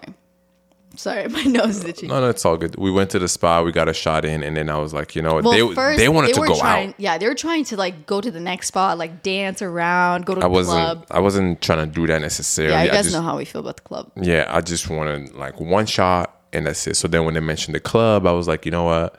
Sorry, 0.96 1.28
my 1.28 1.44
nose 1.44 1.78
is 1.78 1.84
itchy. 1.84 2.08
No, 2.08 2.20
no, 2.20 2.28
it's 2.28 2.44
all 2.44 2.56
good. 2.56 2.74
We 2.76 2.90
went 2.90 3.10
to 3.10 3.20
the 3.20 3.28
spa. 3.28 3.62
We 3.62 3.70
got 3.70 3.88
a 3.88 3.94
shot 3.94 4.24
in, 4.24 4.42
and 4.42 4.56
then 4.56 4.68
I 4.68 4.78
was 4.78 4.92
like, 4.92 5.14
you 5.14 5.22
know, 5.22 5.40
Well, 5.40 5.52
they 5.68 5.74
first 5.74 5.98
they 5.98 6.08
wanted 6.08 6.34
to 6.34 6.40
go 6.40 6.58
trying, 6.58 6.88
out. 6.90 6.94
Yeah, 6.98 7.18
they 7.18 7.28
were 7.28 7.36
trying 7.36 7.64
to 7.66 7.76
like 7.76 8.06
go 8.06 8.20
to 8.20 8.30
the 8.30 8.40
next 8.40 8.68
spot, 8.68 8.98
like 8.98 9.22
dance 9.22 9.62
around, 9.62 10.26
go 10.26 10.34
to 10.34 10.40
I 10.40 10.44
the 10.44 10.48
wasn't. 10.48 10.76
club. 10.76 11.06
I 11.10 11.20
wasn't 11.20 11.60
trying 11.60 11.86
to 11.86 11.92
do 11.94 12.06
that 12.08 12.20
necessarily. 12.20 12.72
Yeah, 12.74 12.82
you 12.84 12.90
I 12.90 12.94
guys 12.94 13.04
just, 13.04 13.14
know 13.14 13.22
how 13.22 13.36
we 13.36 13.44
feel 13.44 13.60
about 13.60 13.76
the 13.76 13.82
club. 13.82 14.10
Yeah, 14.20 14.46
I 14.48 14.60
just 14.60 14.90
wanted 14.90 15.34
like 15.34 15.60
one 15.60 15.86
shot, 15.86 16.40
and 16.52 16.66
that's 16.66 16.84
it. 16.88 16.96
So 16.96 17.06
then 17.06 17.24
when 17.24 17.34
they 17.34 17.40
mentioned 17.40 17.76
the 17.76 17.80
club, 17.80 18.26
I 18.26 18.32
was 18.32 18.48
like, 18.48 18.64
you 18.66 18.72
know 18.72 18.84
what, 18.84 19.16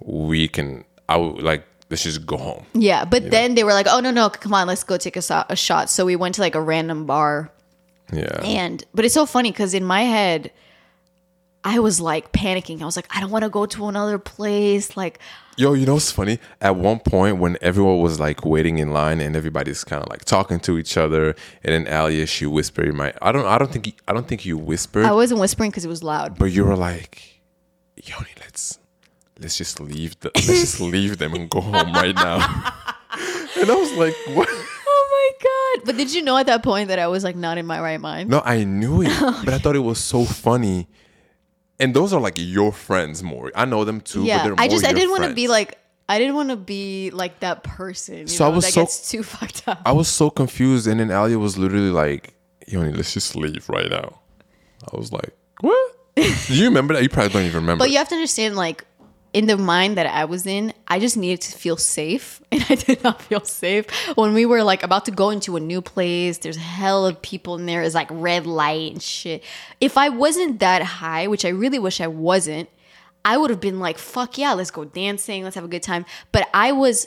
we 0.00 0.48
can. 0.48 0.84
I 1.08 1.16
would 1.16 1.42
like 1.42 1.64
let's 1.90 2.02
just 2.04 2.24
go 2.26 2.36
home. 2.36 2.64
Yeah, 2.74 3.04
but 3.04 3.30
then 3.30 3.54
they 3.54 3.62
were 3.64 3.72
like, 3.72 3.86
"Oh 3.88 4.00
no, 4.00 4.10
no, 4.10 4.28
come 4.30 4.54
on, 4.54 4.66
let's 4.66 4.82
go 4.84 4.96
take 4.96 5.16
a, 5.16 5.22
so- 5.22 5.44
a 5.48 5.54
shot." 5.56 5.88
So 5.90 6.04
we 6.04 6.16
went 6.16 6.34
to 6.36 6.40
like 6.40 6.54
a 6.54 6.60
random 6.60 7.06
bar, 7.06 7.52
Yeah. 8.12 8.40
and 8.42 8.84
but 8.94 9.04
it's 9.04 9.14
so 9.14 9.26
funny 9.26 9.50
because 9.52 9.74
in 9.74 9.84
my 9.84 10.02
head, 10.02 10.50
I 11.62 11.78
was 11.78 12.00
like 12.00 12.32
panicking. 12.32 12.80
I 12.80 12.86
was 12.86 12.96
like, 12.96 13.06
"I 13.14 13.20
don't 13.20 13.30
want 13.30 13.44
to 13.44 13.50
go 13.50 13.66
to 13.66 13.86
another 13.88 14.18
place." 14.18 14.96
Like, 14.96 15.18
Yo, 15.56 15.74
you 15.74 15.84
know 15.84 15.94
what's 15.94 16.10
funny? 16.10 16.38
At 16.62 16.76
one 16.76 17.00
point, 17.00 17.36
when 17.36 17.58
everyone 17.60 18.00
was 18.00 18.18
like 18.18 18.46
waiting 18.46 18.78
in 18.78 18.92
line 18.92 19.20
and 19.20 19.36
everybody's 19.36 19.84
kind 19.84 20.02
of 20.02 20.08
like 20.08 20.24
talking 20.24 20.58
to 20.60 20.78
each 20.78 20.96
other, 20.96 21.34
and 21.62 21.86
then 21.86 21.86
Alia, 21.86 22.26
she 22.26 22.46
whispered 22.46 22.88
in 22.88 22.96
my. 22.96 23.12
I 23.20 23.30
don't. 23.30 23.44
I 23.44 23.58
don't 23.58 23.70
think. 23.70 23.88
you- 23.88 23.92
I 24.08 24.14
don't 24.14 24.26
think 24.26 24.46
you 24.46 24.56
whispered, 24.56 25.04
I 25.04 25.12
wasn't 25.12 25.38
whispering 25.40 25.70
because 25.70 25.84
it 25.84 25.88
was 25.88 26.02
loud. 26.02 26.38
but 26.38 26.46
you 26.46 26.64
were 26.64 26.76
like, 26.76 27.42
"Yoni, 28.02 28.30
let's 28.40 28.78
let's 29.38 29.58
just 29.58 29.80
leave 29.80 30.18
the 30.20 30.30
let's 30.34 30.46
just 30.46 30.80
leave 30.94 31.18
them 31.18 31.34
and 31.34 31.50
go 31.50 31.60
home 31.60 31.92
right 31.92 32.14
now." 32.14 32.36
and 33.60 33.70
I 33.70 33.74
was 33.74 33.92
like, 33.98 34.14
"What?" 34.34 34.48
My 35.20 35.30
god! 35.42 35.86
But 35.86 35.96
did 35.96 36.12
you 36.14 36.22
know 36.22 36.36
at 36.36 36.46
that 36.46 36.62
point 36.62 36.88
that 36.88 36.98
I 36.98 37.08
was 37.08 37.24
like 37.24 37.36
not 37.36 37.58
in 37.58 37.66
my 37.66 37.80
right 37.80 38.00
mind? 38.00 38.30
No, 38.30 38.40
I 38.44 38.64
knew 38.64 39.02
it, 39.02 39.12
but 39.44 39.50
I 39.52 39.58
thought 39.58 39.76
it 39.76 39.80
was 39.80 39.98
so 39.98 40.24
funny. 40.24 40.88
And 41.78 41.94
those 41.94 42.12
are 42.12 42.20
like 42.20 42.34
your 42.36 42.72
friends 42.72 43.22
more. 43.22 43.50
I 43.54 43.64
know 43.64 43.84
them 43.84 44.00
too, 44.00 44.20
but 44.20 44.26
yeah, 44.26 44.54
I 44.58 44.68
just 44.68 44.84
I 44.84 44.92
didn't 44.92 45.10
want 45.10 45.24
to 45.24 45.34
be 45.34 45.48
like 45.48 45.78
I 46.08 46.18
didn't 46.18 46.34
want 46.34 46.50
to 46.50 46.56
be 46.56 47.10
like 47.10 47.40
that 47.40 47.62
person. 47.62 48.26
So 48.26 48.44
I 48.44 48.48
was 48.48 48.64
that 48.64 48.72
so- 48.72 48.82
gets 48.82 49.10
too 49.10 49.22
fucked 49.34 49.68
up. 49.68 49.80
I 49.84 49.92
was 49.92 50.08
so 50.08 50.30
confused, 50.30 50.86
and 50.86 51.00
then 51.00 51.10
Alia 51.10 51.38
was 51.38 51.56
literally 51.56 51.90
like, 51.90 52.34
"Yoni, 52.66 52.92
let's 52.92 53.14
just 53.14 53.36
leave 53.36 53.68
right 53.68 53.90
now." 53.90 54.20
I 54.92 54.96
was 54.96 55.12
like, 55.12 55.36
"What?" 55.60 55.96
Do 56.16 56.22
you 56.48 56.64
remember 56.64 56.94
that? 56.94 57.02
You 57.02 57.08
probably 57.08 57.32
don't 57.32 57.44
even 57.44 57.62
remember. 57.62 57.84
But 57.84 57.90
you 57.90 57.98
have 57.98 58.08
to 58.08 58.14
understand, 58.14 58.56
like, 58.56 58.84
in 59.32 59.46
the 59.46 59.56
mind 59.56 59.96
that 59.96 60.06
I 60.06 60.24
was 60.24 60.46
in, 60.46 60.72
I 60.88 60.98
just 60.98 61.16
needed 61.16 61.40
to 61.42 61.56
feel 61.56 61.76
safe. 61.76 62.42
And 62.52 62.66
I 62.68 62.74
did 62.74 63.04
not 63.04 63.22
feel 63.22 63.44
safe 63.44 63.86
when 64.16 64.34
we 64.34 64.44
were 64.44 64.64
like 64.64 64.82
about 64.82 65.04
to 65.04 65.12
go 65.12 65.30
into 65.30 65.56
a 65.56 65.60
new 65.60 65.80
place. 65.80 66.38
There's 66.38 66.56
hell 66.56 67.06
of 67.06 67.22
people 67.22 67.54
in 67.54 67.66
there. 67.66 67.80
It's 67.82 67.94
like 67.94 68.08
red 68.10 68.44
light 68.44 68.90
and 68.92 69.00
shit. 69.00 69.44
If 69.80 69.96
I 69.96 70.08
wasn't 70.08 70.58
that 70.58 70.82
high, 70.82 71.28
which 71.28 71.44
I 71.44 71.50
really 71.50 71.78
wish 71.78 72.00
I 72.00 72.08
wasn't, 72.08 72.68
I 73.24 73.36
would 73.36 73.50
have 73.50 73.60
been 73.60 73.78
like, 73.78 73.98
fuck 73.98 74.36
yeah, 74.36 74.52
let's 74.54 74.72
go 74.72 74.84
dancing, 74.84 75.44
let's 75.44 75.54
have 75.54 75.64
a 75.64 75.68
good 75.68 75.82
time. 75.84 76.06
But 76.32 76.48
I 76.52 76.72
was 76.72 77.06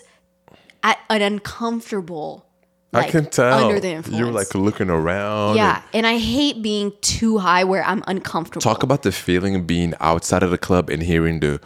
at 0.81 0.97
an 1.09 1.21
uncomfortable. 1.21 2.45
Like, 2.93 3.07
I 3.07 3.11
can 3.11 3.25
tell 3.25 3.65
under 3.65 3.79
the 3.79 3.89
influence. 3.89 4.19
You're 4.19 4.31
like 4.31 4.53
looking 4.53 4.89
around. 4.89 5.55
yeah, 5.55 5.81
and 5.93 6.05
and 6.05 6.07
I 6.07 6.19
hate 6.19 6.61
being 6.61 6.93
too 7.01 7.39
high 7.39 7.63
where 7.63 7.83
I'm 7.83 8.03
uncomfortable. 8.07 8.61
Talk 8.61 8.83
about 8.83 9.01
the 9.01 9.11
feeling 9.11 9.55
of 9.55 9.65
being 9.65 9.93
outside 9.99 10.43
of 10.43 10.51
the 10.51 10.59
club 10.59 10.89
and 10.89 11.01
hearing 11.01 11.39
the 11.39 11.59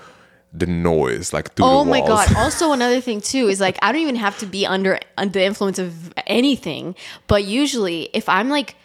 the 0.53 0.65
noise 0.65 1.33
like 1.33 1.53
through 1.55 1.65
Oh 1.65 1.83
my 1.83 1.99
god! 2.01 2.29
Also, 2.37 2.71
another 2.71 3.01
thing 3.01 3.21
too 3.21 3.47
is 3.47 3.59
like 3.59 3.77
I 3.81 3.91
don't 3.91 4.01
even 4.01 4.15
have 4.15 4.37
to 4.39 4.45
be 4.45 4.65
under 4.65 4.99
under 5.17 5.39
the 5.39 5.45
influence 5.45 5.77
of 5.79 6.13
anything, 6.25 6.95
but 7.27 7.43
usually 7.43 8.09
if 8.13 8.27
I'm 8.29 8.49
like 8.49 8.75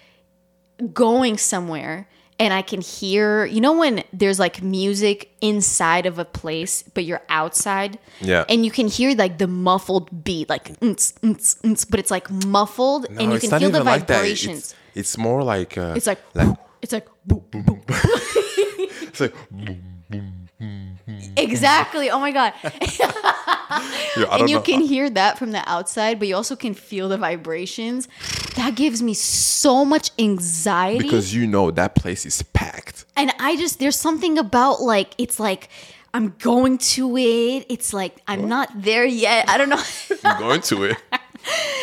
going 0.93 1.39
somewhere 1.39 2.09
and 2.39 2.53
I 2.53 2.63
can 2.63 2.81
hear, 2.81 3.45
you 3.45 3.61
know, 3.61 3.79
when 3.79 4.03
there's 4.13 4.41
like 4.41 4.63
music 4.63 5.31
inside 5.41 6.07
of 6.07 6.19
a 6.19 6.25
place, 6.25 6.83
but 6.95 7.05
you're 7.05 7.23
outside, 7.29 7.99
Yeah. 8.21 8.45
and 8.49 8.65
you 8.65 8.73
can 8.73 8.89
hear 8.89 9.15
like 9.15 9.39
the 9.39 9.47
muffled 9.47 10.25
beat, 10.25 10.49
like, 10.49 10.77
"Nts, 10.81 11.13
nts, 11.23 11.61
nts," 11.63 11.87
but 11.89 12.01
it's 12.01 12.11
like 12.11 12.29
muffled, 12.31 13.09
No, 13.11 13.21
and 13.23 13.33
you 13.33 13.39
can 13.39 13.51
feel 13.61 13.71
the 13.71 13.85
like 13.85 14.09
vibrations. 14.09 14.59
It's, 14.59 14.75
it's 14.95 15.19
more 15.19 15.45
like 15.45 15.79
uh, 15.79 15.95
It's 15.95 16.09
like, 16.09 16.19
like 16.35 16.57
it's 16.83 16.93
like, 16.93 17.07
boop, 17.29 17.45
boop. 17.51 17.83
it's 19.09 19.21
like 19.21 19.35
exactly. 21.37 22.11
Oh 22.11 22.21
my 22.21 22.31
god! 22.31 22.53
and 22.63 24.49
you 24.49 24.57
know. 24.57 24.63
can 24.63 24.81
hear 24.81 25.09
that 25.11 25.39
from 25.39 25.53
the 25.53 25.69
outside, 25.69 26.19
but 26.19 26.29
you 26.29 26.37
also 26.37 26.57
can 26.57 26.75
feel 26.75 27.09
the 27.09 27.19
vibrations. 27.19 28.09
That 28.57 28.75
gives 28.75 29.03
me 29.03 29.15
so 29.15 29.85
much 29.85 30.11
anxiety. 30.19 31.03
because 31.03 31.35
you 31.35 31.47
know 31.47 31.71
that 31.71 31.95
place 31.95 32.27
is 32.27 32.43
packed. 32.43 33.05
and 33.17 33.33
I 33.39 33.57
just 33.57 33.79
there's 33.79 33.97
something 33.97 34.39
about 34.39 34.83
like 34.83 35.15
it's 35.19 35.41
like 35.41 35.69
I'm 36.15 36.35
going 36.39 36.79
to 36.79 37.17
it. 37.17 37.67
It's 37.69 37.93
like 37.93 38.21
I'm 38.29 38.49
not 38.49 38.69
there 38.75 39.05
yet. 39.05 39.49
I 39.49 39.57
don't 39.57 39.69
know. 39.69 39.83
I'm 40.25 40.39
going 40.39 40.61
to 40.63 40.85
it. 40.85 40.97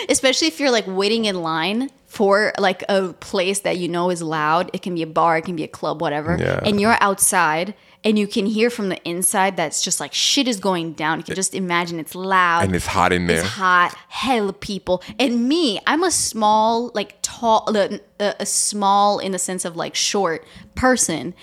Especially 0.08 0.48
if 0.48 0.60
you're 0.60 0.72
like 0.72 0.86
waiting 0.88 1.26
in 1.26 1.42
line 1.42 1.90
for 2.06 2.54
like 2.58 2.84
a 2.90 3.14
place 3.14 3.62
that 3.62 3.78
you 3.78 3.88
know 3.88 4.10
is 4.10 4.22
loud. 4.22 4.70
It 4.74 4.82
can 4.82 4.96
be 4.96 5.04
a 5.04 5.08
bar, 5.08 5.38
it 5.38 5.46
can 5.46 5.56
be 5.56 5.64
a 5.64 5.68
club, 5.68 6.02
whatever. 6.02 6.38
Yeah. 6.40 6.60
And 6.64 6.80
you're 6.80 6.98
outside 7.02 7.74
and 8.04 8.18
you 8.18 8.28
can 8.28 8.46
hear 8.46 8.70
from 8.70 8.90
the 8.90 9.02
inside 9.04 9.58
that's 9.58 9.82
just 9.82 10.00
like 10.00 10.14
shit 10.14 10.48
is 10.48 10.60
going 10.60 10.94
down. 10.94 11.20
You 11.20 11.24
can 11.26 11.36
just 11.36 11.54
imagine 11.54 12.00
it's 12.00 12.16
loud. 12.16 12.64
And 12.64 12.76
it's 12.76 12.86
hot 12.86 13.12
in 13.12 13.28
there. 13.28 13.40
It's 13.40 13.48
hot, 13.48 13.96
hell 14.08 14.54
people. 14.54 15.04
And 15.20 15.50
me, 15.50 15.80
I'm 15.86 16.04
a 16.04 16.12
small, 16.12 16.92
like 16.94 17.16
tall, 17.22 17.76
a, 17.76 18.00
a 18.20 18.46
small 18.46 19.20
in 19.20 19.32
the 19.34 19.40
sense 19.40 19.66
of 19.66 19.76
like 19.76 19.96
short 19.96 20.46
person. 20.76 21.34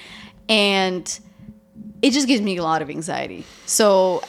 And 0.48 1.20
it 2.02 2.12
just 2.12 2.26
gives 2.28 2.40
me 2.42 2.56
a 2.56 2.62
lot 2.62 2.82
of 2.82 2.88
anxiety. 2.90 3.44
So, 3.66 4.22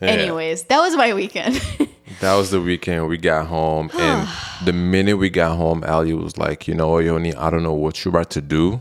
Yeah. 0.00 0.08
anyways, 0.08 0.64
that 0.64 0.78
was 0.80 0.96
my 0.96 1.14
weekend. 1.14 1.60
That 2.20 2.36
was 2.36 2.50
the 2.50 2.60
weekend 2.62 3.08
we 3.08 3.18
got 3.18 3.46
home, 3.48 3.90
and 3.92 4.26
the 4.64 4.72
minute 4.72 5.16
we 5.16 5.28
got 5.28 5.56
home, 5.56 5.84
Ali 5.86 6.14
was 6.14 6.38
like, 6.38 6.66
"You 6.68 6.74
know, 6.74 6.98
Yoni, 6.98 7.34
I 7.34 7.50
don't 7.50 7.62
know 7.64 7.74
what 7.74 8.02
you're 8.04 8.10
about 8.10 8.30
to 8.30 8.40
do. 8.40 8.80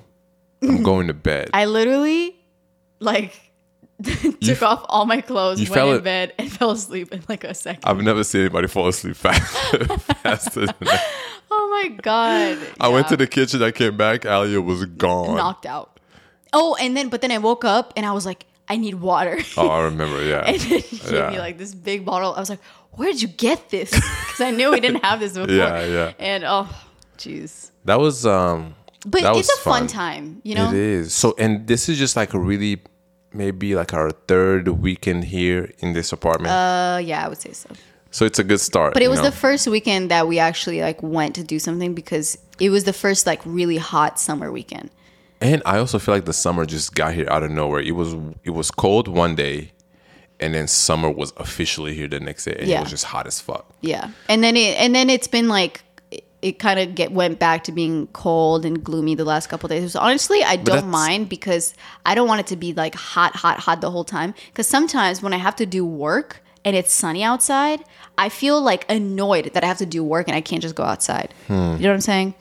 I'm 0.62 0.84
going 0.92 1.08
to 1.08 1.14
bed." 1.14 1.50
I 1.52 1.66
literally, 1.66 2.38
like, 3.00 3.40
took 4.42 4.62
off 4.62 4.86
all 4.90 5.06
my 5.06 5.22
clothes, 5.22 5.60
you 5.60 5.66
went 5.66 5.74
fell 5.74 5.92
in 5.92 5.98
it- 5.98 6.04
bed, 6.04 6.34
and 6.38 6.52
fell 6.60 6.72
asleep 6.72 7.14
in 7.14 7.24
like 7.30 7.44
a 7.44 7.54
second. 7.54 7.84
I've 7.86 8.02
never 8.04 8.24
seen 8.24 8.42
anybody 8.42 8.68
fall 8.68 8.88
asleep 8.88 9.16
fast, 9.16 9.52
faster 10.24 10.66
than 10.66 10.76
that. 10.82 11.14
oh 11.52 11.70
my 11.84 11.96
God. 12.02 12.58
I 12.80 12.88
went 12.90 13.08
to 13.10 13.18
the 13.18 13.28
kitchen. 13.28 13.64
I 13.64 13.72
came 13.72 13.96
back. 13.98 14.26
Alia 14.26 14.62
was 14.62 14.86
gone. 14.86 15.38
knocked 15.38 15.66
out. 15.66 16.00
Oh, 16.54 16.76
and 16.80 16.96
then 16.96 17.10
but 17.10 17.22
then 17.22 17.32
I 17.32 17.38
woke 17.38 17.66
up 17.66 17.94
and 17.96 18.06
I 18.06 18.12
was 18.12 18.26
like, 18.26 18.46
I 18.68 18.78
need 18.78 18.96
water. 18.96 19.38
Oh, 19.58 19.70
I 19.70 19.84
remember. 19.84 20.24
Yeah. 20.24 20.40
and 20.46 20.60
then 20.60 20.80
he 20.80 20.98
gave 20.98 21.30
me 21.32 21.40
like 21.40 21.58
this 21.58 21.74
big 21.76 22.04
bottle. 22.06 22.34
I 22.34 22.40
was 22.40 22.50
like, 22.50 22.62
where 22.94 23.12
did 23.12 23.22
you 23.22 23.28
get 23.28 23.70
this? 23.70 23.92
Because 23.92 24.42
I 24.42 24.52
knew 24.52 24.72
we 24.72 24.80
didn't 24.80 25.04
have 25.04 25.20
this 25.20 25.34
before. 25.34 25.54
Yeah, 25.54 25.86
yeah. 25.86 26.14
And 26.18 26.44
oh, 26.46 26.68
jeez. 27.18 27.72
That 27.86 28.00
was 28.00 28.26
um. 28.26 28.76
But 29.06 29.22
that 29.22 29.36
it's 29.36 29.54
a 29.54 29.58
fun, 29.58 29.88
time, 29.88 30.42
you 30.44 30.56
know? 30.56 30.70
It 30.70 30.76
is. 30.76 31.14
So, 31.14 31.36
and 31.38 31.68
this 31.68 31.88
is 31.88 31.98
just 32.00 32.16
like 32.16 32.34
a 32.34 32.40
really, 32.40 32.82
maybe 33.32 33.76
like 33.76 33.94
our 33.94 34.10
third 34.12 34.68
weekend 34.68 35.26
here 35.26 35.72
in 35.80 35.94
this 35.94 36.12
apartment. 36.12 36.52
Uh, 36.52 37.00
yeah, 37.04 37.24
I 37.24 37.30
would 37.30 37.40
say 37.40 37.54
so. 37.54 37.70
so 38.10 38.26
it's 38.26 38.40
a 38.40 38.44
good 38.44 38.60
start. 38.60 38.94
But 38.94 39.04
it 39.04 39.10
was 39.10 39.20
know? 39.20 39.26
the 39.26 39.32
first 39.32 39.68
weekend 39.68 40.10
that 40.10 40.28
we 40.28 40.40
actually 40.40 40.82
like 40.82 41.04
went 41.04 41.36
to 41.36 41.44
do 41.44 41.60
something 41.60 41.94
because 41.94 42.38
it 42.60 42.72
was 42.72 42.86
the 42.86 42.94
first 42.94 43.28
like 43.28 43.42
really 43.46 43.78
hot 43.78 44.20
summer 44.20 44.52
weekend. 44.52 44.90
And 45.42 45.62
I 45.66 45.78
also 45.78 46.00
feel 46.00 46.16
like 46.16 46.26
the 46.26 46.34
summer 46.34 46.66
just 46.66 46.96
got 46.96 47.14
here 47.14 47.28
out 47.30 47.44
of 47.44 47.52
nowhere. 47.52 47.82
It 47.82 47.92
was 47.92 48.16
it 48.44 48.52
was 48.52 48.72
cold 48.72 49.08
one 49.08 49.36
day, 49.36 49.72
and 50.40 50.54
then 50.56 50.68
summer 50.68 51.12
was 51.12 51.34
officially 51.38 51.94
here 51.94 52.08
the 52.08 52.20
next 52.20 52.46
day, 52.46 52.56
and 52.58 52.68
Yeah. 52.68 52.80
it 52.80 52.84
was 52.84 52.92
just 52.92 53.04
hot 53.04 53.28
as 53.28 53.40
fuck. 53.40 53.70
Yeah, 53.82 54.10
and 54.30 54.44
then 54.44 54.56
it 54.56 54.80
and 54.80 54.96
then 54.96 55.10
it's 55.10 55.28
been 55.28 55.48
like 55.50 55.84
it, 56.46 56.60
kind 56.60 56.80
of 56.80 56.94
get 56.94 57.12
went 57.12 57.40
back 57.40 57.64
to 57.64 57.72
being 57.72 58.06
cold 58.14 58.66
and 58.66 58.84
gloomy 58.84 59.16
the 59.16 59.26
last 59.26 59.48
couple 59.48 59.66
of 59.66 59.72
days. 59.72 59.94
So 59.94 60.00
honestly, 60.00 60.44
I 60.44 60.58
don't 60.58 60.88
mind 60.88 61.28
because 61.28 61.74
I 62.06 62.14
don't 62.14 62.28
want 62.28 62.40
it 62.42 62.48
to 62.48 62.56
be 62.56 62.72
like 62.74 62.94
hot, 62.94 63.36
hot, 63.36 63.60
hot 63.60 63.82
the 63.82 63.90
whole 63.90 64.04
time. 64.04 64.36
Because 64.48 64.68
sometimes 64.68 65.24
when 65.24 65.34
I 65.34 65.38
have 65.38 65.56
to 65.56 65.66
do 65.66 65.84
work 65.84 66.44
and 66.64 66.76
it's 66.76 66.94
sunny 66.94 67.24
outside, 67.24 67.84
I 68.18 68.30
feel 68.30 68.62
like 68.62 68.86
annoyed 68.90 69.54
that 69.54 69.64
I 69.64 69.68
have 69.68 69.80
to 69.80 69.88
do 69.88 70.04
work 70.04 70.28
and 70.28 70.36
I 70.36 70.42
can't 70.42 70.62
just 70.62 70.76
go 70.76 70.84
outside. 70.84 71.34
Hmm. 71.48 71.54
You 71.54 71.80
know 71.80 71.90
what 71.90 71.96
I'm 71.96 72.02
saying? 72.02 72.36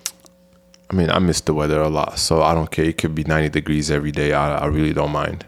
I 0.94 0.96
mean, 0.96 1.10
I 1.10 1.18
miss 1.18 1.40
the 1.40 1.52
weather 1.54 1.80
a 1.80 1.88
lot, 1.88 2.18
so 2.20 2.42
I 2.42 2.54
don't 2.54 2.70
care. 2.70 2.84
It 2.84 2.98
could 2.98 3.14
be 3.16 3.24
ninety 3.24 3.48
degrees 3.48 3.90
every 3.90 4.12
day. 4.12 4.32
I, 4.32 4.58
I 4.58 4.66
really 4.66 4.92
don't 4.92 5.10
mind. 5.10 5.44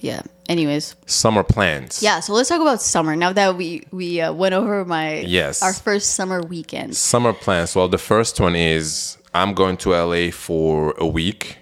Yeah. 0.00 0.22
Anyways, 0.48 0.96
Summer 1.04 1.42
plans. 1.42 2.02
yeah. 2.02 2.20
So 2.20 2.32
let's 2.32 2.48
talk 2.48 2.62
about 2.62 2.80
summer 2.80 3.14
now 3.14 3.34
that 3.34 3.56
we 3.58 3.82
we 3.92 4.22
uh, 4.22 4.32
went 4.32 4.54
over 4.54 4.84
my 4.86 5.20
Yes. 5.26 5.62
our 5.62 5.74
first 5.74 6.14
summer 6.14 6.40
weekend. 6.40 6.96
Summer 6.96 7.34
plans. 7.34 7.76
Well, 7.76 7.88
the 7.88 7.98
first 7.98 8.40
one 8.40 8.56
is 8.56 9.18
I'm 9.34 9.52
going 9.52 9.76
to 9.78 9.90
LA 9.90 10.30
for 10.30 10.94
a 10.96 11.06
week 11.06 11.58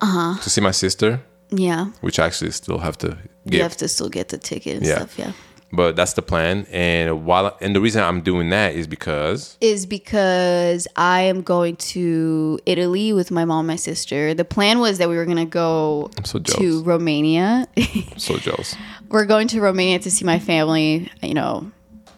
Uh-huh. 0.00 0.40
to 0.42 0.48
see 0.48 0.62
my 0.62 0.72
sister, 0.72 1.20
Yeah. 1.50 1.90
which 2.00 2.18
I 2.18 2.24
actually 2.26 2.52
still 2.52 2.78
have 2.78 2.96
to 2.98 3.18
You 3.44 3.60
have 3.62 3.76
to 3.76 3.88
still 3.88 4.08
get 4.08 4.28
the 4.28 4.38
ticket 4.38 4.76
and 4.78 4.86
Yeah. 4.86 4.96
stuff. 4.96 5.18
Yeah. 5.18 5.32
But 5.72 5.96
that's 5.96 6.14
the 6.14 6.22
plan. 6.22 6.66
And 6.70 7.24
while 7.24 7.56
and 7.60 7.74
the 7.76 7.80
reason 7.80 8.02
I'm 8.02 8.22
doing 8.22 8.50
that 8.50 8.74
is 8.74 8.86
because 8.86 9.56
is 9.60 9.86
because 9.86 10.88
I 10.96 11.22
am 11.22 11.42
going 11.42 11.76
to 11.76 12.58
Italy 12.66 13.12
with 13.12 13.30
my 13.30 13.44
mom 13.44 13.60
and 13.60 13.68
my 13.68 13.76
sister. 13.76 14.34
The 14.34 14.44
plan 14.44 14.80
was 14.80 14.98
that 14.98 15.08
we 15.08 15.16
were 15.16 15.24
going 15.24 15.36
to 15.36 15.44
go 15.44 16.10
so 16.24 16.38
to. 16.38 16.82
Romania. 16.82 17.68
I'm 17.76 18.18
so 18.18 18.36
jealous. 18.36 18.74
we're 19.10 19.26
going 19.26 19.48
to 19.48 19.60
Romania 19.60 19.98
to 20.00 20.10
see 20.10 20.24
my 20.24 20.38
family. 20.38 21.10
You 21.22 21.34
know, 21.34 21.70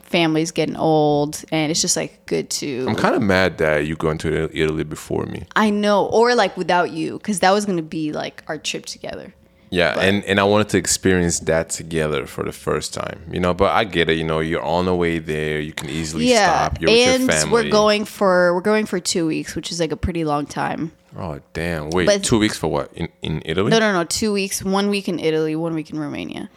family's 0.02 0.50
getting 0.50 0.76
old, 0.76 1.42
and 1.50 1.71
it's 1.71 1.80
just 1.80 1.97
like 1.97 2.25
good 2.26 2.49
to. 2.50 2.87
I'm 2.88 2.94
kind 2.94 3.14
of 3.14 3.23
mad 3.23 3.59
that 3.59 3.87
you 3.87 3.97
going 3.97 4.18
to 4.18 4.50
Italy 4.56 4.85
before 4.85 5.26
me. 5.26 5.44
I 5.56 5.71
know, 5.71 6.06
or 6.06 6.35
like 6.35 6.56
without 6.56 6.90
you, 6.90 7.18
because 7.18 7.40
that 7.40 7.50
was 7.50 7.66
going 7.66 7.78
to 7.78 7.82
be 7.82 8.12
like 8.12 8.44
our 8.47 8.59
trip 8.59 8.87
together. 8.87 9.35
Yeah, 9.72 9.98
and, 9.98 10.22
and 10.24 10.38
I 10.38 10.44
wanted 10.44 10.68
to 10.70 10.76
experience 10.78 11.40
that 11.40 11.70
together 11.70 12.26
for 12.26 12.44
the 12.44 12.52
first 12.52 12.92
time, 12.92 13.18
you 13.32 13.40
know. 13.40 13.54
But 13.54 13.70
I 13.72 13.84
get 13.84 14.10
it, 14.10 14.18
you 14.18 14.24
know. 14.24 14.40
You're 14.40 14.62
on 14.62 14.84
the 14.84 14.94
way 14.94 15.18
there. 15.18 15.60
You 15.60 15.72
can 15.72 15.88
easily 15.88 16.28
Yeah, 16.30 16.68
stop. 16.68 16.80
You're 16.80 16.90
with 16.90 17.08
and 17.08 17.22
your 17.22 17.32
family. 17.32 17.52
we're 17.52 17.70
going 17.70 18.04
for 18.04 18.54
we're 18.54 18.60
going 18.60 18.84
for 18.86 19.00
two 19.00 19.26
weeks, 19.26 19.56
which 19.56 19.72
is 19.72 19.80
like 19.80 19.90
a 19.90 19.96
pretty 19.96 20.24
long 20.24 20.44
time. 20.46 20.92
Oh 21.18 21.40
damn! 21.54 21.88
Wait, 21.90 22.06
But- 22.06 22.22
two 22.22 22.38
weeks 22.38 22.56
for 22.58 22.68
what? 22.68 22.92
In 22.94 23.08
in 23.22 23.40
Italy? 23.46 23.70
No, 23.70 23.78
no, 23.78 23.92
no. 23.94 24.04
Two 24.04 24.32
weeks. 24.34 24.62
One 24.62 24.90
week 24.90 25.08
in 25.08 25.18
Italy, 25.18 25.56
one 25.56 25.74
week 25.74 25.90
in 25.90 25.98
Romania. 25.98 26.50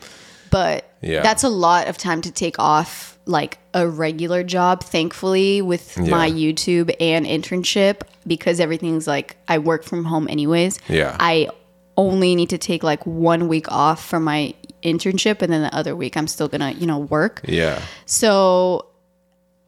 But 0.52 0.90
Yeah. 1.02 1.22
that's 1.22 1.44
a 1.44 1.50
lot 1.50 1.88
of 1.88 1.98
time 1.98 2.22
to 2.22 2.32
take 2.32 2.60
off 2.60 3.18
like 3.26 3.58
a 3.74 3.88
regular 3.88 4.44
job. 4.44 4.84
Thankfully, 4.84 5.62
with 5.62 5.98
my 5.98 6.30
YouTube 6.30 6.94
and 7.00 7.26
internship, 7.26 8.02
because 8.28 8.60
everything's 8.60 9.08
like 9.08 9.38
I 9.48 9.58
work 9.58 9.84
from 9.86 10.04
home 10.06 10.28
anyways. 10.30 10.80
Yeah. 10.90 11.16
I 11.20 11.48
only 11.98 12.36
need 12.36 12.50
to 12.50 12.58
take 12.58 12.84
like 12.84 13.06
one 13.06 13.48
week 13.48 13.72
off 13.72 14.06
from 14.06 14.24
my 14.24 14.54
internship, 14.84 15.42
and 15.42 15.52
then 15.52 15.62
the 15.62 15.74
other 15.76 15.96
week 15.96 16.16
I'm 16.18 16.28
still 16.28 16.48
gonna 16.48 16.72
you 16.72 16.86
know 16.88 17.00
work. 17.00 17.42
Yeah, 17.48 17.82
So 18.06 18.88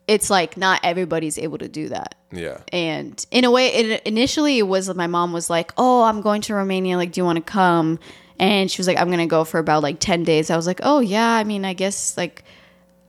it's 0.08 0.30
like 0.30 0.56
not 0.58 0.80
everybody's 0.84 1.38
able 1.38 1.58
to 1.58 1.68
do 1.68 1.90
that. 1.90 2.16
Yeah. 2.32 2.60
and 2.74 3.26
in 3.32 3.46
a 3.46 3.52
way 3.52 3.68
it, 3.68 4.02
initially 4.04 4.58
it 4.58 4.64
was 4.64 4.94
my 4.94 5.08
mom 5.08 5.32
was 5.32 5.50
like 5.50 5.72
oh 5.78 6.04
i'm 6.04 6.20
going 6.20 6.42
to 6.42 6.54
romania 6.54 6.98
like 6.98 7.14
do 7.14 7.22
you 7.22 7.26
want 7.26 7.38
to 7.38 7.42
come? 7.42 8.00
And 8.38 8.70
she 8.70 8.80
was 8.82 8.88
like 8.88 8.98
i'm 8.98 9.10
gonna 9.10 9.28
go 9.28 9.44
for 9.46 9.60
about 9.60 9.82
like 9.82 10.00
10 10.00 10.24
days. 10.24 10.50
I 10.50 10.56
was 10.58 10.68
like 10.68 10.82
oh 10.84 11.00
yeah 11.00 11.32
i 11.32 11.44
mean 11.46 11.64
i 11.64 11.74
guess 11.74 12.18
like 12.18 12.44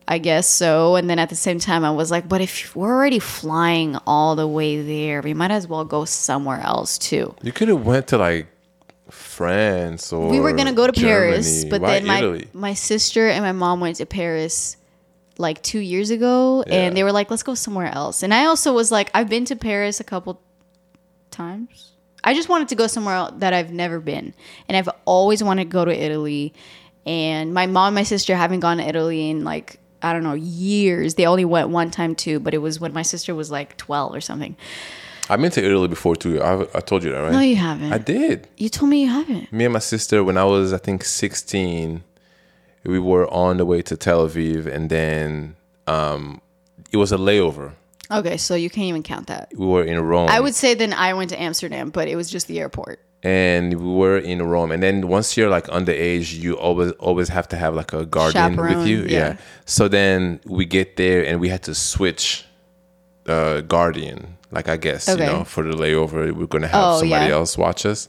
i 0.06 0.18
guess 0.18 0.46
so. 0.48 0.94
And 0.96 1.10
then 1.10 1.18
at 1.18 1.28
the 1.30 1.36
same 1.36 1.58
time 1.58 1.84
i 1.84 1.90
was 1.90 2.10
like 2.12 2.28
but 2.28 2.40
if 2.40 2.74
we're 2.76 2.94
already 2.94 3.18
flying 3.18 3.96
all 4.06 4.36
the 4.36 4.46
way 4.46 4.80
there 4.82 5.20
we 5.20 5.34
might 5.34 5.50
as 5.50 5.66
well 5.66 5.84
go 5.84 6.04
somewhere 6.04 6.60
else 6.60 6.96
too. 6.96 7.34
You 7.42 7.50
could 7.52 7.68
have 7.68 7.84
went 7.84 8.06
to 8.08 8.18
like 8.18 8.46
France 9.38 10.12
or 10.12 10.28
we 10.28 10.40
were 10.40 10.52
gonna 10.52 10.72
go 10.72 10.86
to 10.86 10.92
paris 10.92 11.64
but 11.64 11.80
Why 11.80 11.88
then 12.00 12.06
my 12.06 12.18
Italy? 12.18 12.48
my 12.52 12.74
sister 12.74 13.28
and 13.28 13.44
my 13.44 13.52
mom 13.52 13.78
went 13.80 13.96
to 14.02 14.06
paris 14.06 14.76
like 15.38 15.62
two 15.62 15.78
years 15.78 16.10
ago 16.10 16.64
Yeah. 16.66 16.74
and 16.74 16.96
they 16.96 17.04
were 17.06 17.12
like 17.12 17.30
let's 17.30 17.44
go 17.44 17.54
somewhere 17.54 17.86
else. 18.00 18.22
And 18.24 18.34
i 18.34 18.46
also 18.50 18.72
was 18.74 18.90
like 18.90 19.08
i've 19.14 19.28
been 19.28 19.44
to 19.46 19.56
paris 19.56 20.00
a 20.00 20.04
couple 20.04 20.40
times. 21.30 21.92
I 22.24 22.34
just 22.34 22.48
wanted 22.48 22.68
to 22.68 22.74
go 22.74 22.86
somewhere 22.88 23.14
else 23.14 23.34
that 23.38 23.52
i've 23.54 23.72
never 23.72 24.00
been 24.00 24.34
and 24.68 24.76
i've 24.76 24.88
always 25.04 25.40
wanted 25.42 25.64
to 25.64 25.70
go 25.70 25.84
to 25.84 25.92
italy. 26.06 26.52
And 27.06 27.54
my 27.54 27.66
mom 27.66 27.88
and 27.88 27.94
my 27.94 28.02
sister 28.02 28.34
haven't 28.36 28.60
gone 28.60 28.78
to 28.78 28.84
italy 28.88 29.30
in 29.30 29.44
like 29.44 29.78
i 30.02 30.12
don't 30.12 30.24
know 30.24 30.34
years. 30.34 31.14
They 31.14 31.26
only 31.26 31.44
went 31.44 31.68
one 31.70 31.90
time 31.92 32.14
too 32.16 32.40
but 32.40 32.54
it 32.54 32.58
was 32.58 32.80
when 32.80 32.92
my 32.92 33.02
sister 33.02 33.34
was 33.34 33.50
like 33.50 33.76
12 33.76 34.14
or 34.14 34.20
something 34.20 34.56
I've 35.30 35.40
been 35.40 35.50
to 35.52 35.64
Italy 35.64 35.88
before 35.88 36.16
too. 36.16 36.40
I, 36.42 36.62
I 36.74 36.80
told 36.80 37.04
you 37.04 37.12
that, 37.12 37.18
right? 37.20 37.32
no 37.32 37.40
you 37.40 37.56
haven't 37.56 37.92
I 37.92 37.98
did. 37.98 38.48
you 38.56 38.68
told 38.68 38.90
me 38.90 39.02
you 39.02 39.08
haven't 39.08 39.52
Me 39.52 39.64
and 39.64 39.72
my 39.72 39.78
sister, 39.80 40.24
when 40.24 40.36
I 40.38 40.44
was 40.44 40.72
I 40.72 40.78
think 40.78 41.04
16, 41.04 42.02
we 42.84 42.98
were 42.98 43.26
on 43.32 43.58
the 43.58 43.66
way 43.66 43.82
to 43.82 43.96
Tel 43.96 44.26
Aviv, 44.26 44.66
and 44.66 44.88
then 44.90 45.56
um, 45.86 46.40
it 46.92 46.96
was 46.96 47.12
a 47.12 47.16
layover. 47.18 47.72
okay 48.10 48.36
so 48.38 48.54
you 48.54 48.70
can't 48.70 48.86
even 48.86 49.02
count 49.02 49.26
that 49.26 49.50
We 49.56 49.66
were 49.66 49.84
in 49.84 50.00
Rome. 50.00 50.28
I 50.30 50.40
would 50.40 50.54
say 50.54 50.74
then 50.74 50.92
I 50.92 51.12
went 51.14 51.30
to 51.30 51.40
Amsterdam, 51.40 51.90
but 51.90 52.08
it 52.08 52.16
was 52.16 52.30
just 52.30 52.46
the 52.46 52.58
airport. 52.60 52.98
and 53.24 53.74
we 53.74 53.90
were 54.02 54.16
in 54.16 54.38
Rome. 54.40 54.70
And 54.74 54.80
then 54.80 55.08
once 55.08 55.36
you're 55.36 55.50
like 55.50 55.66
underage, 55.78 56.28
you 56.38 56.54
always 56.56 56.92
always 57.08 57.28
have 57.36 57.46
to 57.48 57.56
have 57.56 57.74
like 57.74 57.92
a 57.92 58.06
guardian 58.06 58.50
Chaperone, 58.54 58.78
with 58.78 58.86
you. 58.86 59.00
yeah. 59.02 59.10
Yeah. 59.10 59.36
So 59.66 59.88
then 59.88 60.38
we 60.46 60.64
get 60.64 60.96
there 60.96 61.20
and 61.28 61.34
we 61.42 61.48
had 61.54 61.62
to 61.64 61.74
switch 61.74 62.44
uh 63.26 63.60
guardian, 63.62 64.37
like 64.50 64.68
I 64.68 64.76
guess, 64.76 65.08
Okay. 65.08 65.26
you 65.26 65.32
know, 65.32 65.44
for 65.44 65.62
the 65.64 65.76
layover. 65.76 66.32
We're 66.32 66.46
gonna 66.46 66.68
have 66.68 66.84
Oh, 66.84 66.98
somebody 67.00 67.26
yeah. 67.26 67.32
else 67.34 67.56
watch 67.58 67.84
us. 67.86 68.08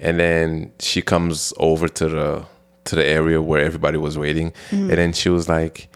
And 0.00 0.18
then 0.20 0.72
she 0.78 1.02
comes 1.02 1.52
over 1.56 1.88
to 1.88 2.08
the 2.08 2.44
to 2.84 2.94
the 2.96 3.04
area 3.06 3.42
where 3.42 3.64
everybody 3.64 3.98
was 3.98 4.16
waiting. 4.16 4.52
Mm-hmm. 4.70 4.90
And 4.90 4.98
then 4.98 5.12
she 5.12 5.28
was 5.28 5.48
like, 5.48 5.88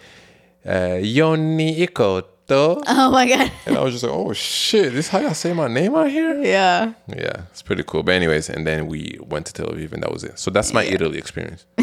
uh, 0.66 0.98
Yoni 1.00 1.86
Ikoto. 1.86 2.82
Oh 2.86 3.10
my 3.10 3.26
god. 3.28 3.50
And 3.66 3.76
I 3.78 3.82
was 3.82 3.92
just 3.94 4.04
like, 4.04 4.12
oh 4.12 4.32
shit, 4.32 4.92
this 4.92 5.06
is 5.06 5.08
how 5.08 5.20
y'all 5.20 5.32
say 5.34 5.52
my 5.54 5.68
name 5.68 5.94
out 5.94 6.10
here? 6.10 6.34
Yeah. 6.42 6.92
Yeah, 7.08 7.42
it's 7.50 7.62
pretty 7.62 7.82
cool. 7.86 8.02
But 8.02 8.14
anyways, 8.16 8.50
and 8.50 8.66
then 8.66 8.88
we 8.88 9.18
went 9.26 9.46
to 9.46 9.52
Tel 9.52 9.66
Aviv, 9.68 9.92
and 9.92 10.02
that 10.02 10.12
was 10.12 10.24
it. 10.24 10.38
So 10.38 10.50
that's 10.50 10.72
my 10.74 10.84
Italy 10.84 11.18
experience. 11.18 11.64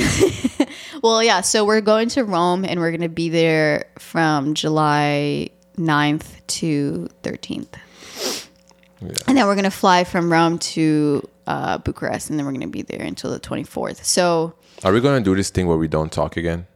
Well, 1.02 1.24
yeah. 1.24 1.42
So 1.42 1.64
we're 1.64 1.80
going 1.82 2.10
to 2.10 2.26
Rome, 2.26 2.66
and 2.66 2.80
we're 2.80 2.92
gonna 2.92 3.08
be 3.08 3.30
there 3.30 3.86
from 3.98 4.54
July 4.54 5.50
9th 5.78 6.46
to 6.60 7.08
13th, 9.02 9.28
and 9.28 9.38
then 9.38 9.46
we're 9.48 9.56
gonna 9.56 9.72
fly 9.72 10.04
from 10.04 10.32
Rome 10.32 10.58
to 10.60 11.28
uh, 11.48 11.78
Bucharest, 11.80 12.30
and 12.30 12.38
then 12.38 12.46
we're 12.46 12.52
gonna 12.52 12.68
be 12.68 12.82
there 12.82 13.02
until 13.02 13.32
the 13.32 13.40
24th. 13.40 14.04
So, 14.04 14.54
Are 14.84 14.92
we 14.94 15.02
gonna 15.02 15.22
do 15.22 15.36
this 15.36 15.50
thing 15.50 15.68
where 15.68 15.78
we 15.78 15.88
don't 15.88 16.12
talk 16.12 16.38
again? 16.38 16.68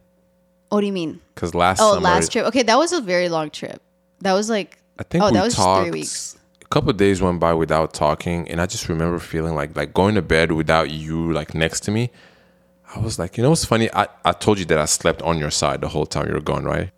what 0.70 0.80
do 0.80 0.86
you 0.86 0.92
mean? 0.92 1.20
Because 1.34 1.54
last 1.54 1.80
Oh, 1.80 1.98
last 2.00 2.32
trip. 2.32 2.46
Okay, 2.46 2.62
that 2.64 2.76
was 2.76 2.92
a 2.92 3.00
very 3.00 3.28
long 3.28 3.50
trip. 3.50 3.80
That 4.22 4.32
was 4.32 4.50
like. 4.50 4.78
I 4.98 5.04
think 5.04 5.22
oh, 5.22 5.28
we 5.28 5.34
that 5.34 5.44
was 5.44 5.54
talked. 5.54 5.82
three 5.84 5.92
weeks. 5.92 6.36
A 6.62 6.66
couple 6.66 6.90
of 6.90 6.96
days 6.96 7.22
went 7.22 7.38
by 7.38 7.52
without 7.54 7.94
talking, 7.94 8.48
and 8.50 8.60
I 8.60 8.66
just 8.66 8.88
remember 8.88 9.20
feeling 9.20 9.54
like 9.54 9.76
like 9.76 9.94
going 9.94 10.16
to 10.16 10.22
bed 10.22 10.50
without 10.50 10.90
you 10.90 11.30
like 11.32 11.54
next 11.54 11.80
to 11.84 11.92
me. 11.92 12.10
I 12.94 12.98
was 12.98 13.18
like, 13.20 13.36
you 13.36 13.42
know 13.44 13.50
what's 13.50 13.64
funny? 13.64 13.88
I, 13.92 14.08
I 14.24 14.32
told 14.32 14.58
you 14.58 14.64
that 14.66 14.78
I 14.78 14.84
slept 14.86 15.22
on 15.22 15.38
your 15.38 15.50
side 15.50 15.80
the 15.80 15.88
whole 15.88 16.06
time 16.06 16.26
you 16.26 16.32
were 16.34 16.40
gone, 16.40 16.64
right? 16.64 16.90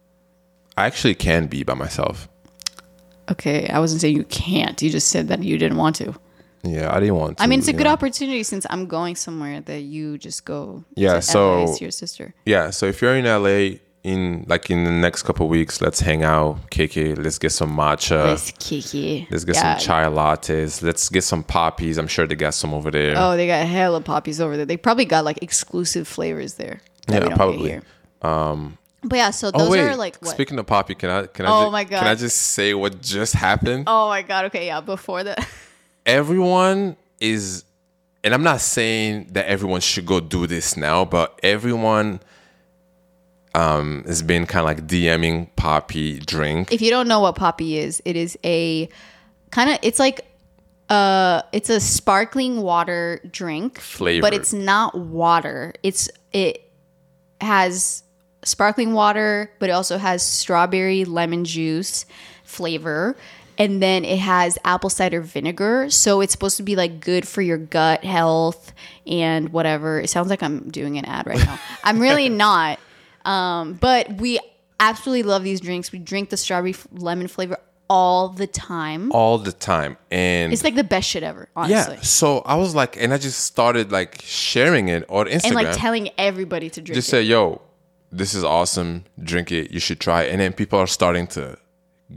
I 0.76 0.86
actually 0.86 1.14
can 1.14 1.46
be 1.46 1.62
by 1.62 1.74
myself. 1.74 2.28
Okay, 3.30 3.68
I 3.68 3.78
wasn't 3.80 4.00
saying 4.00 4.16
you 4.16 4.24
can't. 4.24 4.80
You 4.80 4.90
just 4.90 5.08
said 5.08 5.28
that 5.28 5.42
you 5.42 5.58
didn't 5.58 5.78
want 5.78 5.96
to. 5.96 6.14
Yeah, 6.62 6.94
I 6.94 7.00
didn't 7.00 7.16
want 7.16 7.36
to. 7.38 7.42
I 7.42 7.46
mean, 7.46 7.58
it's 7.60 7.68
a 7.68 7.72
good 7.72 7.84
know? 7.84 7.92
opportunity 7.92 8.42
since 8.42 8.66
I'm 8.70 8.86
going 8.86 9.14
somewhere 9.16 9.60
that 9.62 9.82
you 9.82 10.18
just 10.18 10.44
go. 10.44 10.84
Yeah, 10.94 11.14
to 11.14 11.22
so- 11.22 11.64
LA 11.64 11.76
your 11.80 11.90
sister. 11.90 12.34
Yeah, 12.44 12.70
so 12.70 12.86
if 12.86 13.00
you're 13.02 13.14
in 13.16 13.24
LA, 13.24 13.78
in 14.02 14.44
like 14.48 14.70
in 14.70 14.84
the 14.84 14.90
next 14.92 15.24
couple 15.24 15.48
weeks, 15.48 15.80
let's 15.80 15.98
hang 16.00 16.22
out, 16.22 16.70
KK. 16.70 17.18
Let's 17.22 17.38
get 17.38 17.50
some 17.50 17.76
matcha. 17.76 18.34
It's 18.34 18.52
Kiki. 18.52 19.26
Let's 19.32 19.44
get 19.44 19.56
Yeah. 19.56 19.76
some 19.78 19.84
chai 19.86 20.04
lattes. 20.04 20.80
Let's 20.80 21.08
get 21.08 21.24
some 21.24 21.42
poppies. 21.42 21.98
I'm 21.98 22.06
sure 22.06 22.24
they 22.26 22.36
got 22.36 22.54
some 22.54 22.72
over 22.72 22.92
there. 22.92 23.14
Oh, 23.16 23.36
they 23.36 23.48
got 23.48 23.66
hella 23.66 24.00
poppies 24.00 24.40
over 24.40 24.56
there. 24.56 24.64
They 24.66 24.76
probably 24.76 25.06
got 25.06 25.24
like 25.24 25.42
exclusive 25.42 26.06
flavors 26.06 26.54
there. 26.54 26.80
Yeah, 27.08 27.14
we 27.14 27.20
don't 27.20 27.28
get 27.30 27.36
probably. 27.36 27.68
here. 27.68 27.82
Um, 28.22 28.78
but 29.08 29.16
yeah, 29.16 29.30
so 29.30 29.50
those 29.50 29.74
oh 29.74 29.78
are 29.78 29.96
like 29.96 30.16
what? 30.18 30.32
speaking 30.32 30.58
of 30.58 30.66
poppi, 30.66 30.94
can 30.94 31.10
I 31.10 31.26
can 31.26 31.46
I 31.46 31.50
Oh 31.50 31.70
my 31.70 31.84
can 31.84 32.06
I 32.06 32.14
just 32.14 32.36
say 32.38 32.74
what 32.74 33.00
just 33.00 33.34
happened? 33.34 33.84
oh 33.86 34.08
my 34.08 34.22
god. 34.22 34.46
Okay, 34.46 34.66
yeah. 34.66 34.80
Before 34.80 35.22
that, 35.24 35.46
everyone 36.06 36.96
is 37.20 37.64
and 38.24 38.34
I'm 38.34 38.42
not 38.42 38.60
saying 38.60 39.28
that 39.32 39.46
everyone 39.46 39.80
should 39.80 40.06
go 40.06 40.20
do 40.20 40.46
this 40.46 40.76
now, 40.76 41.04
but 41.04 41.38
everyone 41.42 42.20
um 43.54 44.04
has 44.06 44.22
been 44.22 44.46
kind 44.46 44.60
of 44.60 44.66
like 44.66 44.86
DMing 44.86 45.48
Poppi 45.56 46.18
drink. 46.18 46.72
if 46.72 46.82
you 46.82 46.90
don't 46.90 47.08
know 47.08 47.20
what 47.20 47.36
poppi 47.36 47.78
is, 47.78 48.02
it 48.04 48.16
is 48.16 48.36
a 48.44 48.88
kind 49.50 49.70
of 49.70 49.78
it's 49.82 49.98
like 49.98 50.26
uh 50.88 51.42
it's 51.52 51.70
a 51.70 51.80
sparkling 51.80 52.62
water 52.62 53.20
drink 53.30 53.80
Flavor. 53.80 54.22
but 54.22 54.34
it's 54.34 54.52
not 54.52 54.96
water. 54.98 55.72
It's 55.82 56.10
it 56.32 56.70
has 57.40 58.02
sparkling 58.46 58.92
water, 58.94 59.50
but 59.58 59.68
it 59.68 59.72
also 59.72 59.98
has 59.98 60.24
strawberry 60.24 61.04
lemon 61.04 61.44
juice 61.44 62.06
flavor. 62.44 63.16
And 63.58 63.82
then 63.82 64.04
it 64.04 64.18
has 64.18 64.58
apple 64.64 64.90
cider 64.90 65.20
vinegar. 65.22 65.88
So 65.90 66.20
it's 66.20 66.32
supposed 66.32 66.58
to 66.58 66.62
be 66.62 66.76
like 66.76 67.00
good 67.00 67.26
for 67.26 67.40
your 67.40 67.56
gut 67.56 68.04
health 68.04 68.72
and 69.06 69.48
whatever. 69.50 69.98
It 70.00 70.08
sounds 70.08 70.28
like 70.28 70.42
I'm 70.42 70.68
doing 70.70 70.98
an 70.98 71.06
ad 71.06 71.26
right 71.26 71.38
now. 71.38 71.58
I'm 71.84 71.98
really 71.98 72.28
not. 72.28 72.78
Um, 73.24 73.72
but 73.74 74.12
we 74.20 74.38
absolutely 74.78 75.22
love 75.22 75.42
these 75.42 75.60
drinks. 75.60 75.90
We 75.90 75.98
drink 75.98 76.28
the 76.28 76.36
strawberry 76.36 76.72
f- 76.72 76.86
lemon 76.92 77.28
flavor 77.28 77.56
all 77.88 78.28
the 78.28 78.46
time. 78.46 79.10
all 79.12 79.38
the 79.38 79.52
time 79.52 79.96
and 80.10 80.52
It's 80.52 80.64
like 80.64 80.74
the 80.74 80.82
best 80.84 81.08
shit 81.08 81.22
ever, 81.22 81.48
honestly. 81.54 81.94
yeah 81.94 82.00
so 82.02 82.40
i 82.40 82.56
was 82.56 82.74
like 82.74 83.00
and 83.00 83.14
i 83.14 83.16
just 83.16 83.38
started 83.44 83.92
like 83.92 84.20
sharing 84.24 84.88
it 84.88 85.04
on 85.08 85.26
instagram 85.26 85.44
And 85.44 85.54
like 85.54 85.76
telling 85.78 86.10
everybody 86.18 86.68
to 86.70 86.80
drink 86.80 86.96
just 86.96 87.06
it. 87.06 87.10
say 87.12 87.22
yo 87.22 87.62
this 88.12 88.34
is 88.34 88.44
awesome 88.44 89.04
drink 89.22 89.50
it 89.52 89.70
you 89.70 89.80
should 89.80 90.00
try 90.00 90.22
it 90.22 90.30
and 90.32 90.40
then 90.40 90.52
people 90.52 90.78
are 90.78 90.86
starting 90.86 91.26
to 91.26 91.56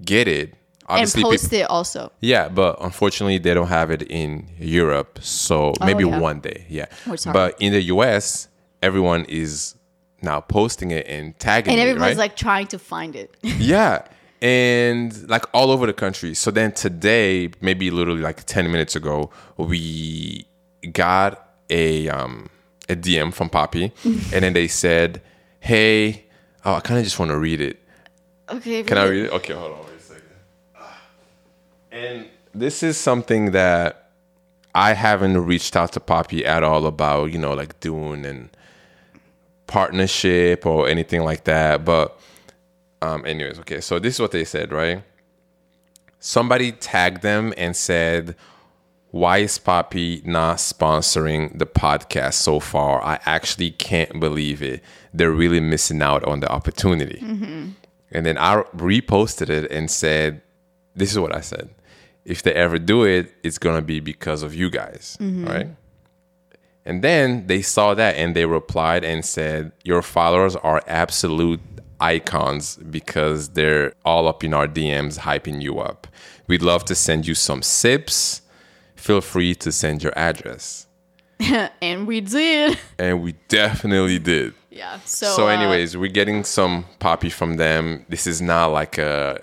get 0.06 0.28
it 0.28 0.50
and 0.50 0.56
obviously 0.88 1.24
post 1.24 1.50
peop- 1.52 1.62
it 1.62 1.70
also. 1.70 2.12
yeah 2.22 2.48
but 2.48 2.78
unfortunately 2.82 3.38
they 3.38 3.54
don't 3.54 3.68
have 3.68 3.92
it 3.92 4.02
in 4.04 4.48
europe 4.58 5.20
so 5.22 5.74
maybe 5.86 6.04
Oh, 6.04 6.10
yeah. 6.10 6.20
one 6.20 6.40
day 6.40 6.66
yeah 6.70 6.86
but 7.34 7.56
in 7.60 7.74
the 7.74 7.82
us 7.82 8.48
everyone 8.82 9.26
is 9.26 9.76
now 10.22 10.40
posting 10.42 10.92
it 10.92 11.08
and 11.08 11.38
tagging 11.40 11.72
And 11.74 11.80
it 11.80 11.84
And 11.84 11.90
everyone's 11.92 12.18
right 12.18 12.18
like 12.18 12.36
trying 12.36 12.68
to 12.68 12.80
find 12.80 13.16
it. 13.16 13.36
yeah 13.44 14.06
and 14.42 15.30
like 15.30 15.46
all 15.54 15.70
over 15.72 15.86
the 15.86 15.94
country 15.94 16.34
so 16.34 16.50
then 16.52 16.72
today 16.72 17.50
maybe 17.62 17.92
literally 17.92 18.22
like 18.22 18.44
10 18.46 18.72
minutes 18.72 18.96
ago 18.96 19.30
we 19.58 20.46
got 20.94 21.46
a 21.70 22.08
um 22.10 22.50
a 22.88 22.96
dm 22.96 23.34
from 23.34 23.50
poppi 23.50 23.92
and 24.04 24.44
then 24.44 24.54
they 24.54 24.68
said 24.68 25.22
hey 25.60 26.26
oh 26.66 26.76
i 26.76 26.80
kind 26.80 26.98
of 26.98 27.04
just 27.04 27.20
want 27.20 27.30
to 27.30 27.38
read 27.38 27.62
it 27.62 27.80
okay. 28.50 28.84
can 28.84 28.98
i 28.98 29.06
read 29.06 29.26
it 29.26 29.32
okay 29.32 29.54
hold 29.54 29.72
on 29.72 29.80
wait 29.80 29.96
a 29.98 30.02
second 30.02 30.24
and 31.92 32.26
this 32.54 32.84
is 32.84 32.98
something 32.98 33.52
that 33.52 34.12
i 34.76 34.94
haven't 34.94 35.38
reached 35.46 35.76
out 35.76 35.92
to 35.92 36.00
poppi 36.00 36.46
at 36.46 36.64
all 36.64 36.86
about 36.86 37.32
you 37.32 37.38
know 37.38 37.54
like 37.54 37.80
doing 37.80 38.26
and 38.26 38.50
partnership 39.68 40.66
or 40.66 40.88
anything 40.88 41.22
like 41.22 41.44
that 41.44 41.86
but 41.86 42.20
um, 43.02 43.26
anyways, 43.26 43.60
okay. 43.60 43.82
So 43.82 44.00
this 44.00 44.16
is 44.16 44.20
what 44.20 44.32
they 44.32 44.44
said, 44.44 44.72
right? 44.72 45.04
Somebody 46.20 46.72
tagged 46.74 47.22
them 47.22 47.54
and 47.58 47.76
said, 47.76 48.36
"Why 49.12 49.40
is 49.40 49.58
Poppi 49.58 50.22
not 50.26 50.58
sponsoring 50.58 51.58
the 51.58 51.66
podcast 51.66 52.36
so 52.36 52.60
far? 52.60 53.04
I 53.04 53.20
actually 53.26 53.72
can't 53.72 54.20
believe 54.20 54.62
it. 54.62 54.84
They're 55.14 55.32
really 55.32 55.60
missing 55.60 56.02
out 56.02 56.24
on 56.26 56.40
the 56.40 56.52
opportunity." 56.52 57.22
Mm-hmm. 57.24 57.70
And 58.12 58.26
then 58.26 58.38
I 58.38 58.64
reposted 58.76 59.50
it 59.50 59.72
and 59.72 59.90
said, 59.90 60.42
"This 60.96 61.12
is 61.12 61.20
what 61.20 61.36
I 61.36 61.42
said. 61.42 61.70
If 62.26 62.44
they 62.44 62.54
ever 62.54 62.78
do 62.78 63.04
it, 63.04 63.34
it's 63.44 63.58
gonna 63.58 63.82
be 63.82 64.00
because 64.00 64.44
of 64.44 64.54
you 64.54 64.70
guys, 64.70 65.18
mm-hmm. 65.20 65.46
right?" 65.46 65.68
And 66.86 67.04
then 67.04 67.46
they 67.46 67.62
saw 67.62 67.94
that 67.94 68.16
and 68.16 68.36
they 68.36 68.46
replied 68.46 69.04
and 69.04 69.24
said, 69.24 69.74
Your 69.84 70.02
followers 70.02 70.56
are 70.56 70.82
absolute 70.88 71.62
icons 72.00 72.78
because 72.78 73.50
they're 73.50 73.94
all 74.06 74.28
up 74.28 74.44
in 74.44 74.56
our 74.56 74.68
DMs 74.68 75.20
hyping 75.20 75.62
you 75.62 75.80
up. 75.80 76.08
We'd 76.48 76.64
love 76.64 76.86
to 76.86 76.96
send 76.96 77.28
you 77.28 77.36
some 77.36 77.62
sips. 77.62 78.42
Feel 79.00 79.22
free 79.22 79.56
to 79.56 79.72
send 79.72 80.04
your 80.04 80.14
address. 80.18 80.88
and 81.82 82.06
we 82.06 82.22
did. 82.22 82.78
And 82.98 83.24
we 83.24 83.34
definitely 83.48 84.20
did. 84.20 84.54
Yeah. 84.70 85.00
So, 85.06 85.26
So, 85.28 85.48
uh, 85.48 85.52
anyways, 85.52 85.96
we're 85.98 86.12
getting 86.12 86.44
some 86.44 86.86
poppi 87.00 87.30
from 87.30 87.56
them. 87.56 88.06
This 88.10 88.28
is 88.28 88.42
not 88.42 88.68
like 88.68 88.98
a 88.98 89.42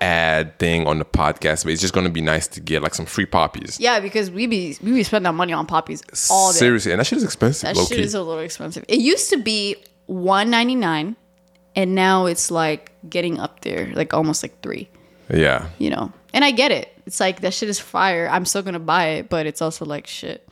ad 0.00 0.58
thing 0.58 0.86
on 0.86 0.98
the 0.98 1.04
podcast, 1.04 1.64
but 1.64 1.72
it's 1.72 1.80
just 1.80 1.94
gonna 1.94 2.10
be 2.10 2.20
nice 2.20 2.46
to 2.48 2.60
get 2.60 2.82
like 2.82 2.94
some 2.94 3.06
free 3.06 3.24
poppies. 3.26 3.78
yeah, 3.80 4.00
because 4.00 4.30
we 4.30 4.46
be 4.46 4.76
we 4.82 4.92
be 4.92 5.02
spending 5.02 5.26
our 5.26 5.32
money 5.32 5.52
on 5.52 5.66
poppies 5.66 6.02
all 6.30 6.52
day. 6.52 6.58
Seriously, 6.58 6.92
and 6.92 7.00
that 7.00 7.06
shit 7.06 7.18
is 7.18 7.24
expensive. 7.24 7.74
That 7.74 7.76
shit 7.88 7.96
key. 7.98 8.02
is 8.02 8.14
a 8.14 8.22
little 8.22 8.42
expensive. 8.42 8.84
It 8.88 8.98
used 9.00 9.30
to 9.30 9.38
be 9.38 9.76
one 10.06 10.50
ninety 10.50 10.74
nine, 10.74 11.16
and 11.76 11.94
now 11.94 12.26
it's 12.26 12.50
like 12.50 12.92
getting 13.08 13.38
up 13.38 13.60
there, 13.60 13.90
like 13.94 14.12
almost 14.12 14.42
like 14.42 14.60
three. 14.62 14.88
yeah. 15.32 15.68
You 15.78 15.90
know, 15.90 16.12
and 16.34 16.44
I 16.44 16.50
get 16.50 16.72
it. 16.72 16.92
It's 17.06 17.20
like 17.20 17.40
that 17.40 17.54
shit 17.54 17.68
is 17.68 17.78
fire. 17.78 18.28
I'm 18.30 18.44
still 18.44 18.62
gonna 18.62 18.78
buy 18.80 19.06
it, 19.18 19.28
but 19.28 19.46
it's 19.46 19.62
also 19.62 19.84
like 19.84 20.06
shit. 20.06 20.46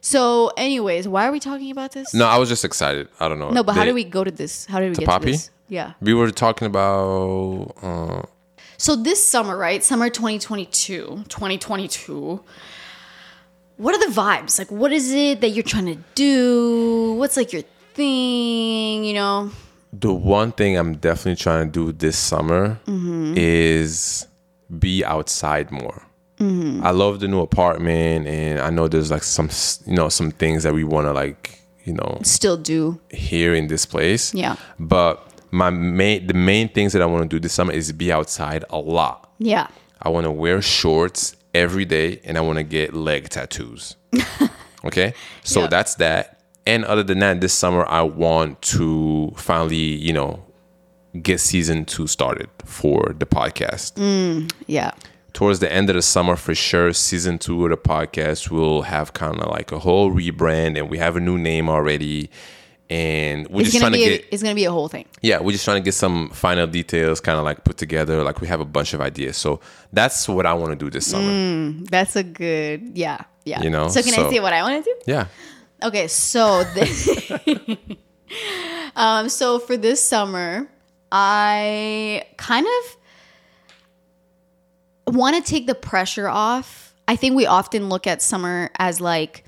So, 0.00 0.52
anyways, 0.58 1.08
why 1.08 1.26
are 1.26 1.32
we 1.32 1.40
talking 1.40 1.70
about 1.70 1.92
this? 1.92 2.12
No, 2.12 2.26
I 2.26 2.36
was 2.36 2.48
just 2.50 2.64
excited. 2.64 3.08
I 3.20 3.28
don't 3.28 3.38
know. 3.38 3.50
No, 3.50 3.62
but 3.62 3.72
how 3.74 3.80
They- 3.80 3.86
did 3.86 3.94
we 3.94 4.04
go 4.04 4.22
to 4.22 4.30
this? 4.30 4.66
How 4.66 4.78
did 4.80 4.90
we 4.90 4.96
get 4.96 5.06
Poppi? 5.08 5.26
to 5.26 5.32
this? 5.32 5.50
Yeah. 5.68 5.92
We 6.02 6.12
were 6.12 6.30
talking 6.30 6.66
about 6.66 7.74
uh, 7.82 8.22
So 8.76 8.96
this 8.96 9.24
summer, 9.26 9.56
right? 9.56 9.82
Summer 9.82 10.10
2022, 10.10 11.24
2022. 11.28 12.40
What 13.78 13.94
are 13.94 14.06
the 14.08 14.14
vibes? 14.14 14.58
Like 14.58 14.70
what 14.70 14.92
is 14.92 15.10
it 15.10 15.40
that 15.40 15.48
you're 15.50 15.64
trying 15.64 15.86
to 15.86 15.96
do? 16.14 17.14
What's 17.14 17.36
like 17.38 17.52
your 17.52 17.62
thing, 17.94 19.04
you 19.04 19.14
know? 19.14 19.50
the 19.96 20.12
one 20.12 20.50
thing 20.50 20.76
I'm 20.76 20.96
definitely 20.96 21.36
trying 21.36 21.70
to 21.70 21.86
do 21.86 21.92
this 21.92 22.18
summer 22.18 22.80
Mm-hmm. 22.86 23.34
is 23.36 24.26
be 24.80 25.04
outside 25.04 25.70
more. 25.70 26.02
Mm-hmm. 26.38 26.84
I 26.84 26.90
love 26.90 27.20
the 27.20 27.28
new 27.28 27.40
apartment, 27.40 28.26
and 28.26 28.58
I 28.60 28.70
know 28.70 28.88
there's 28.88 29.10
like 29.10 29.22
some 29.22 29.48
you 29.86 29.94
know 29.96 30.08
some 30.08 30.30
things 30.32 30.62
that 30.64 30.74
we 30.74 30.84
want 30.84 31.06
to 31.06 31.12
like 31.12 31.60
you 31.84 31.92
know 31.92 32.18
Still 32.22 32.56
do. 32.56 33.00
here 33.10 33.54
in 33.54 33.68
this 33.68 33.86
place. 33.86 34.34
Yeah. 34.34 34.56
But 34.78 35.24
my 35.52 35.70
main 35.70 36.26
the 36.26 36.34
main 36.34 36.68
things 36.68 36.92
that 36.92 37.02
I 37.02 37.06
want 37.06 37.22
to 37.22 37.28
do 37.36 37.40
this 37.40 37.52
summer 37.52 37.72
is 37.72 37.92
be 37.92 38.10
outside 38.12 38.64
a 38.70 38.78
lot. 38.78 39.30
Yeah. 39.38 39.68
I 40.02 40.08
want 40.08 40.24
to 40.24 40.30
wear 40.30 40.60
shorts 40.60 41.36
every 41.54 41.84
day 41.84 42.20
and 42.24 42.36
I 42.36 42.40
want 42.40 42.58
to 42.58 42.64
get 42.64 42.94
leg 42.94 43.28
tattoos. 43.28 43.96
okay? 44.84 45.14
So 45.44 45.60
Yeah. 45.62 45.66
that's 45.68 45.94
that. 45.96 46.40
And 46.66 46.84
other 46.84 47.02
than 47.02 47.20
that, 47.20 47.40
this 47.40 47.52
summer 47.52 47.86
I 47.88 48.02
want 48.02 48.60
to 48.62 49.32
finally, 49.36 49.76
you 49.76 50.12
know, 50.12 50.43
get 51.22 51.40
season 51.40 51.84
two 51.84 52.06
started 52.06 52.48
for 52.64 53.14
the 53.18 53.26
podcast. 53.26 53.92
Yeah. 54.66 54.92
Towards 55.32 55.58
the 55.58 55.72
end 55.72 55.90
of 55.90 55.96
the 55.96 56.02
summer, 56.02 56.36
for 56.36 56.54
sure, 56.54 56.92
season 56.92 57.38
two 57.38 57.64
of 57.64 57.70
the 57.70 57.76
podcast 57.76 58.50
will 58.50 58.82
have 58.82 59.14
kind 59.14 59.40
of 59.40 59.50
like 59.50 59.72
a 59.72 59.78
whole 59.80 60.12
rebrand 60.12 60.78
and 60.78 60.88
we 60.88 60.98
have 60.98 61.16
a 61.16 61.20
new 61.20 61.36
name 61.38 61.68
already. 61.68 62.30
And 62.90 63.48
we're 63.48 63.62
It's 63.62 63.70
just 63.72 63.80
trying 63.80 63.92
to 63.92 63.98
be 63.98 64.04
get 64.04 64.20
a, 64.20 64.34
it's 64.34 64.42
gonna 64.42 64.54
be 64.54 64.66
a 64.66 64.70
whole 64.70 64.88
thing. 64.88 65.06
yeah, 65.22 65.40
we're 65.40 65.52
just 65.52 65.64
trying 65.64 65.80
to 65.80 65.84
get 65.84 65.94
some 65.94 66.28
final 66.30 66.66
details 66.66 67.18
kind 67.20 67.38
of 67.38 67.44
like 67.44 67.64
put 67.64 67.78
together. 67.78 68.22
Like 68.22 68.40
we 68.42 68.46
have 68.48 68.60
a 68.60 68.64
bunch 68.66 68.92
of 68.94 69.00
ideas. 69.00 69.36
So 69.38 69.60
that's 69.92 70.28
what 70.28 70.44
I 70.46 70.52
want 70.52 70.70
to 70.72 70.76
do 70.76 70.90
this 70.90 71.06
summer. 71.10 71.72
That's 71.90 72.14
a 72.14 72.22
good 72.22 72.92
yeah. 72.96 73.22
Yeah. 73.44 73.62
You 73.62 73.70
know, 73.70 73.88
So 73.88 74.02
can 74.02 74.12
so- 74.12 74.28
I 74.28 74.30
say 74.30 74.38
what 74.40 74.52
I 74.52 74.62
want 74.62 74.84
to 74.84 74.90
do? 74.90 74.96
Yeah. 75.10 75.26
Okay, 75.82 76.06
so 76.08 76.62
this, 76.74 77.30
um, 78.96 79.28
so 79.28 79.58
for 79.58 79.76
this 79.76 80.02
summer, 80.02 80.68
I 81.16 82.24
kind 82.36 82.66
of 85.06 85.14
want 85.14 85.36
to 85.36 85.48
take 85.48 85.68
the 85.68 85.74
pressure 85.76 86.28
off. 86.28 86.92
I 87.06 87.14
think 87.14 87.36
we 87.36 87.46
often 87.46 87.88
look 87.88 88.08
at 88.08 88.20
summer 88.20 88.70
as 88.80 89.00
like, 89.00 89.44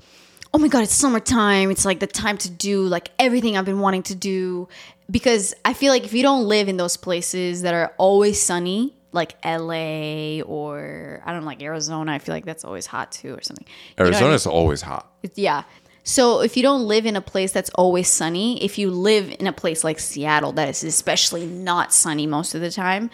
oh 0.53 0.59
my 0.59 0.69
god, 0.69 0.83
it's 0.83 0.93
summertime. 0.93 1.69
It's 1.69 1.83
like 1.83 1.99
the 1.99 2.07
time 2.07 2.37
to 2.37 2.49
do 2.49 2.83
like 2.83 3.11
everything 3.19 3.57
I've 3.57 3.65
been 3.65 3.81
wanting 3.81 4.03
to 4.03 4.15
do. 4.15 4.69
Because 5.11 5.53
I 5.65 5.73
feel 5.73 5.91
like 5.91 6.05
if 6.05 6.13
you 6.13 6.23
don't 6.23 6.45
live 6.45 6.69
in 6.69 6.77
those 6.77 6.95
places 6.95 7.63
that 7.63 7.73
are 7.73 7.93
always 7.97 8.41
sunny, 8.41 8.93
like 9.11 9.35
LA 9.43 10.41
or 10.41 11.21
I 11.25 11.33
don't 11.33 11.41
know, 11.41 11.47
like 11.47 11.61
Arizona, 11.61 12.13
I 12.13 12.19
feel 12.19 12.33
like 12.33 12.45
that's 12.45 12.63
always 12.63 12.85
hot 12.85 13.11
too 13.11 13.33
or 13.33 13.41
something. 13.41 13.65
You 13.67 13.73
know 13.97 14.05
I 14.05 14.07
Arizona 14.07 14.27
mean? 14.27 14.35
is 14.35 14.47
always 14.47 14.81
hot. 14.81 15.11
It's- 15.21 15.37
yeah. 15.37 15.63
So 16.07 16.39
if 16.39 16.55
you 16.55 16.63
don't 16.63 16.87
live 16.87 17.05
in 17.05 17.17
a 17.17 17.21
place 17.21 17.51
that's 17.51 17.69
always 17.71 18.07
sunny, 18.07 18.63
if 18.63 18.77
you 18.77 18.89
live 18.89 19.35
in 19.41 19.45
a 19.45 19.51
place 19.51 19.83
like 19.83 19.99
Seattle 19.99 20.53
that 20.53 20.69
is 20.69 20.81
especially 20.81 21.45
not 21.45 21.93
sunny 21.93 22.25
most 22.25 22.55
of 22.55 22.61
the 22.61 22.71
time, 22.71 23.09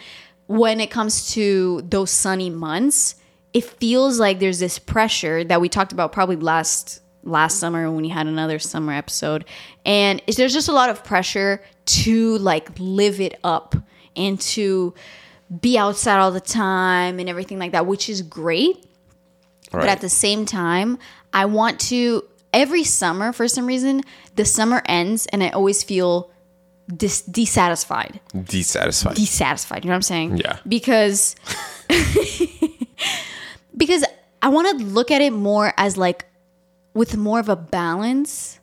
when 0.46 0.78
it 0.78 0.92
comes 0.92 1.32
to 1.32 1.82
those 1.82 2.12
sunny 2.12 2.50
months, 2.50 3.16
it 3.52 3.64
feels 3.64 4.20
like 4.20 4.38
there's 4.38 4.60
this 4.60 4.78
pressure 4.78 5.42
that 5.42 5.60
we 5.60 5.68
talked 5.68 5.90
about 5.92 6.12
probably 6.12 6.36
last 6.36 7.00
last 7.24 7.58
summer 7.58 7.90
when 7.90 8.00
we 8.00 8.08
had 8.10 8.28
another 8.28 8.58
summer 8.60 8.92
episode 8.92 9.44
and 9.86 10.22
there's 10.36 10.52
just 10.52 10.68
a 10.68 10.72
lot 10.72 10.90
of 10.90 11.02
pressure 11.02 11.60
to 11.86 12.36
like 12.38 12.68
live 12.78 13.18
it 13.18 13.40
up 13.42 13.74
and 14.14 14.38
to 14.38 14.92
be 15.62 15.78
outside 15.78 16.18
all 16.20 16.30
the 16.30 16.38
time 16.38 17.18
and 17.18 17.30
everything 17.30 17.58
like 17.58 17.72
that 17.72 17.86
which 17.86 18.10
is 18.10 18.20
great 18.20 18.76
Right. 19.72 19.80
but 19.80 19.88
at 19.88 20.02
the 20.02 20.10
same 20.10 20.44
time 20.44 20.98
i 21.32 21.46
want 21.46 21.80
to 21.88 22.22
every 22.54 22.84
summer 22.84 23.32
for 23.32 23.46
some 23.48 23.66
reason 23.66 24.00
the 24.36 24.44
summer 24.44 24.80
ends 24.86 25.26
and 25.26 25.42
i 25.42 25.50
always 25.50 25.82
feel 25.82 26.30
dis- 26.96 27.22
dissatisfied 27.22 28.20
dissatisfied. 28.44 29.16
dissatisfied 29.16 29.84
you 29.84 29.88
know 29.88 29.92
what 29.92 29.96
i'm 29.96 30.02
saying 30.02 30.38
Yeah. 30.38 30.58
because 30.66 31.34
because 33.76 34.04
i 34.40 34.48
want 34.48 34.78
to 34.78 34.84
look 34.84 35.10
at 35.10 35.20
it 35.20 35.32
more 35.32 35.74
as 35.76 35.96
like 35.96 36.24
with 36.94 37.16
more 37.16 37.40
of 37.40 37.48
a 37.48 37.56
balance 37.56 38.60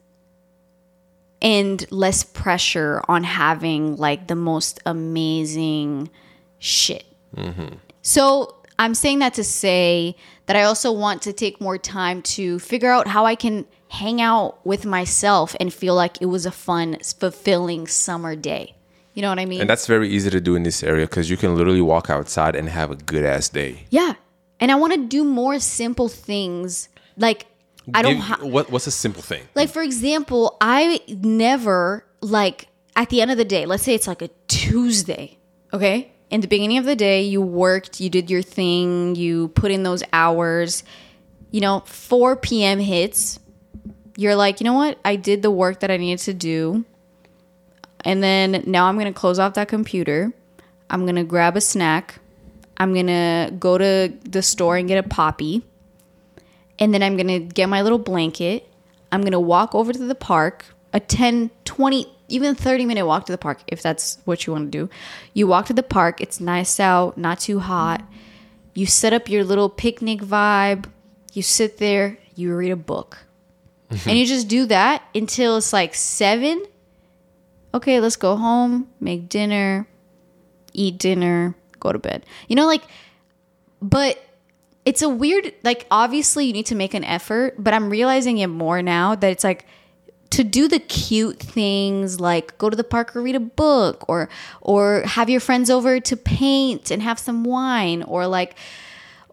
and 1.41 1.85
less 1.91 2.23
pressure 2.23 3.01
on 3.07 3.23
having 3.23 3.97
like 3.97 4.27
the 4.27 4.35
most 4.35 4.79
amazing 4.85 6.09
shit 6.59 7.05
mm-hmm. 7.35 7.75
so 8.01 8.55
I'm 8.79 8.95
saying 8.95 9.19
that 9.19 9.35
to 9.35 9.43
say 9.43 10.15
that 10.47 10.55
I 10.55 10.63
also 10.63 10.91
want 10.91 11.21
to 11.23 11.33
take 11.33 11.61
more 11.61 11.77
time 11.77 12.23
to 12.23 12.57
figure 12.57 12.89
out 12.89 13.05
how 13.05 13.27
I 13.27 13.35
can 13.35 13.67
hang 13.91 14.21
out 14.21 14.65
with 14.65 14.85
myself 14.85 15.53
and 15.59 15.73
feel 15.73 15.93
like 15.93 16.21
it 16.21 16.27
was 16.27 16.45
a 16.45 16.51
fun, 16.51 16.97
fulfilling 17.19 17.87
summer 17.87 18.37
day. 18.37 18.73
You 19.13 19.21
know 19.21 19.27
what 19.27 19.39
I 19.39 19.45
mean? 19.45 19.59
and 19.59 19.69
that's 19.69 19.85
very 19.85 20.07
easy 20.07 20.29
to 20.29 20.39
do 20.39 20.55
in 20.55 20.63
this 20.63 20.81
area 20.81 21.05
because 21.05 21.29
you 21.29 21.35
can 21.35 21.55
literally 21.55 21.81
walk 21.81 22.09
outside 22.09 22.55
and 22.55 22.69
have 22.69 22.89
a 22.89 22.95
good 22.95 23.25
ass 23.25 23.49
day. 23.49 23.85
yeah. 23.89 24.13
And 24.61 24.71
I 24.71 24.75
want 24.75 24.93
to 24.93 25.07
do 25.07 25.23
more 25.23 25.59
simple 25.59 26.07
things. 26.07 26.87
Like, 27.17 27.47
I 27.95 28.03
don't 28.03 28.21
what, 28.51 28.69
what's 28.69 28.85
a 28.85 28.91
simple 28.91 29.23
thing? 29.23 29.43
like 29.55 29.69
for 29.69 29.81
example, 29.81 30.55
I 30.61 31.01
never 31.07 32.05
like 32.21 32.67
at 32.95 33.09
the 33.09 33.21
end 33.21 33.31
of 33.31 33.37
the 33.37 33.45
day, 33.45 33.65
let's 33.65 33.81
say 33.81 33.95
it's 33.95 34.07
like 34.07 34.21
a 34.21 34.29
Tuesday, 34.47 35.39
okay? 35.73 36.11
In 36.29 36.41
the 36.41 36.47
beginning 36.47 36.77
of 36.77 36.85
the 36.85 36.95
day, 36.95 37.23
you 37.23 37.41
worked, 37.41 37.99
you 37.99 38.09
did 38.09 38.29
your 38.29 38.43
thing, 38.43 39.15
you 39.15 39.47
put 39.49 39.71
in 39.71 39.83
those 39.83 40.03
hours. 40.13 40.83
You 41.49 41.59
know, 41.59 41.81
4 41.85 42.37
p.m. 42.37 42.79
hits. 42.79 43.39
You're 44.17 44.35
like, 44.35 44.59
you 44.59 44.65
know 44.65 44.73
what? 44.73 44.99
I 45.05 45.15
did 45.15 45.41
the 45.41 45.51
work 45.51 45.79
that 45.81 45.91
I 45.91 45.97
needed 45.97 46.19
to 46.25 46.33
do. 46.33 46.85
And 48.03 48.21
then 48.23 48.63
now 48.65 48.87
I'm 48.87 48.95
going 48.95 49.11
to 49.11 49.17
close 49.17 49.39
off 49.39 49.53
that 49.53 49.67
computer. 49.67 50.33
I'm 50.89 51.03
going 51.03 51.15
to 51.15 51.23
grab 51.23 51.55
a 51.55 51.61
snack. 51.61 52.19
I'm 52.77 52.93
going 52.93 53.07
to 53.07 53.53
go 53.59 53.77
to 53.77 54.13
the 54.23 54.41
store 54.41 54.77
and 54.77 54.87
get 54.87 55.03
a 55.03 55.07
poppi 55.07 55.63
and 56.81 56.91
then 56.91 57.03
I'm 57.03 57.15
gonna 57.15 57.39
get 57.39 57.69
my 57.69 57.83
little 57.83 57.99
blanket. 57.99 58.67
I'm 59.11 59.21
gonna 59.21 59.39
walk 59.39 59.75
over 59.75 59.93
to 59.93 59.99
the 59.99 60.15
park, 60.15 60.65
a 60.91 60.99
10, 60.99 61.51
20, 61.63 62.07
even 62.27 62.55
30 62.55 62.85
minute 62.87 63.05
walk 63.05 63.27
to 63.27 63.31
the 63.31 63.37
park 63.37 63.59
if 63.67 63.83
that's 63.83 64.17
what 64.25 64.45
you 64.45 64.53
wanna 64.53 64.65
do. 64.65 64.89
You 65.33 65.45
walk 65.45 65.67
to 65.67 65.73
the 65.73 65.83
park, 65.83 66.19
it's 66.19 66.41
nice 66.41 66.79
out, 66.79 67.17
not 67.17 67.39
too 67.39 67.59
hot. 67.59 68.03
You 68.73 68.87
set 68.87 69.13
up 69.13 69.29
your 69.29 69.43
little 69.43 69.69
picnic 69.69 70.21
vibe, 70.21 70.85
you 71.33 71.43
sit 71.43 71.77
there, 71.77 72.17
you 72.35 72.55
read 72.55 72.71
a 72.71 72.75
book. 72.75 73.19
And 73.91 74.17
you 74.17 74.25
just 74.25 74.47
do 74.47 74.65
that 74.67 75.03
until 75.13 75.57
it's 75.57 75.73
like 75.73 75.95
seven. 75.95 76.63
Okay, 77.73 77.99
let's 77.99 78.15
go 78.15 78.35
home, 78.35 78.89
make 78.99 79.29
dinner, 79.29 79.87
eat 80.73 80.97
dinner, 80.97 81.55
go 81.79 81.91
to 81.91 81.99
bed. 81.99 82.25
You 82.47 82.55
know, 82.55 82.65
like, 82.65 82.83
but 83.81 84.21
it's 84.85 85.01
a 85.01 85.09
weird 85.09 85.53
like 85.63 85.85
obviously 85.91 86.45
you 86.45 86.53
need 86.53 86.65
to 86.65 86.75
make 86.75 86.93
an 86.93 87.03
effort 87.03 87.55
but 87.59 87.73
i'm 87.73 87.89
realizing 87.89 88.39
it 88.39 88.47
more 88.47 88.81
now 88.81 89.13
that 89.13 89.31
it's 89.31 89.43
like 89.43 89.65
to 90.31 90.43
do 90.43 90.67
the 90.67 90.79
cute 90.79 91.39
things 91.39 92.19
like 92.19 92.57
go 92.57 92.69
to 92.69 92.75
the 92.75 92.83
park 92.83 93.15
or 93.15 93.21
read 93.21 93.35
a 93.35 93.39
book 93.39 94.05
or 94.07 94.29
or 94.61 95.01
have 95.01 95.29
your 95.29 95.39
friends 95.39 95.69
over 95.69 95.99
to 95.99 96.17
paint 96.17 96.89
and 96.89 97.01
have 97.01 97.19
some 97.19 97.43
wine 97.43 98.01
or 98.03 98.25
like 98.25 98.55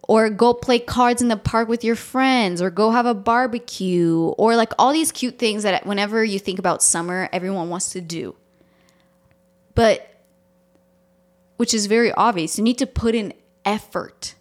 or 0.09 0.27
go 0.31 0.55
play 0.55 0.79
cards 0.79 1.21
in 1.21 1.27
the 1.27 1.37
park 1.37 1.69
with 1.69 1.83
your 1.83 1.95
friends 1.95 2.63
or 2.63 2.71
go 2.71 2.89
have 2.89 3.05
a 3.05 3.13
barbecue 3.13 4.33
or 4.39 4.55
like 4.55 4.73
all 4.79 4.91
these 4.91 5.11
cute 5.11 5.37
things 5.37 5.61
that 5.61 5.85
whenever 5.85 6.23
you 6.23 6.39
think 6.39 6.57
about 6.57 6.81
summer 6.81 7.29
everyone 7.31 7.69
wants 7.69 7.89
to 7.91 8.01
do 8.01 8.35
but 9.75 10.09
which 11.57 11.73
is 11.75 11.85
very 11.85 12.11
obvious 12.13 12.57
you 12.57 12.63
need 12.63 12.77
to 12.79 12.87
put 12.87 13.13
in 13.13 13.33
effort 13.65 14.33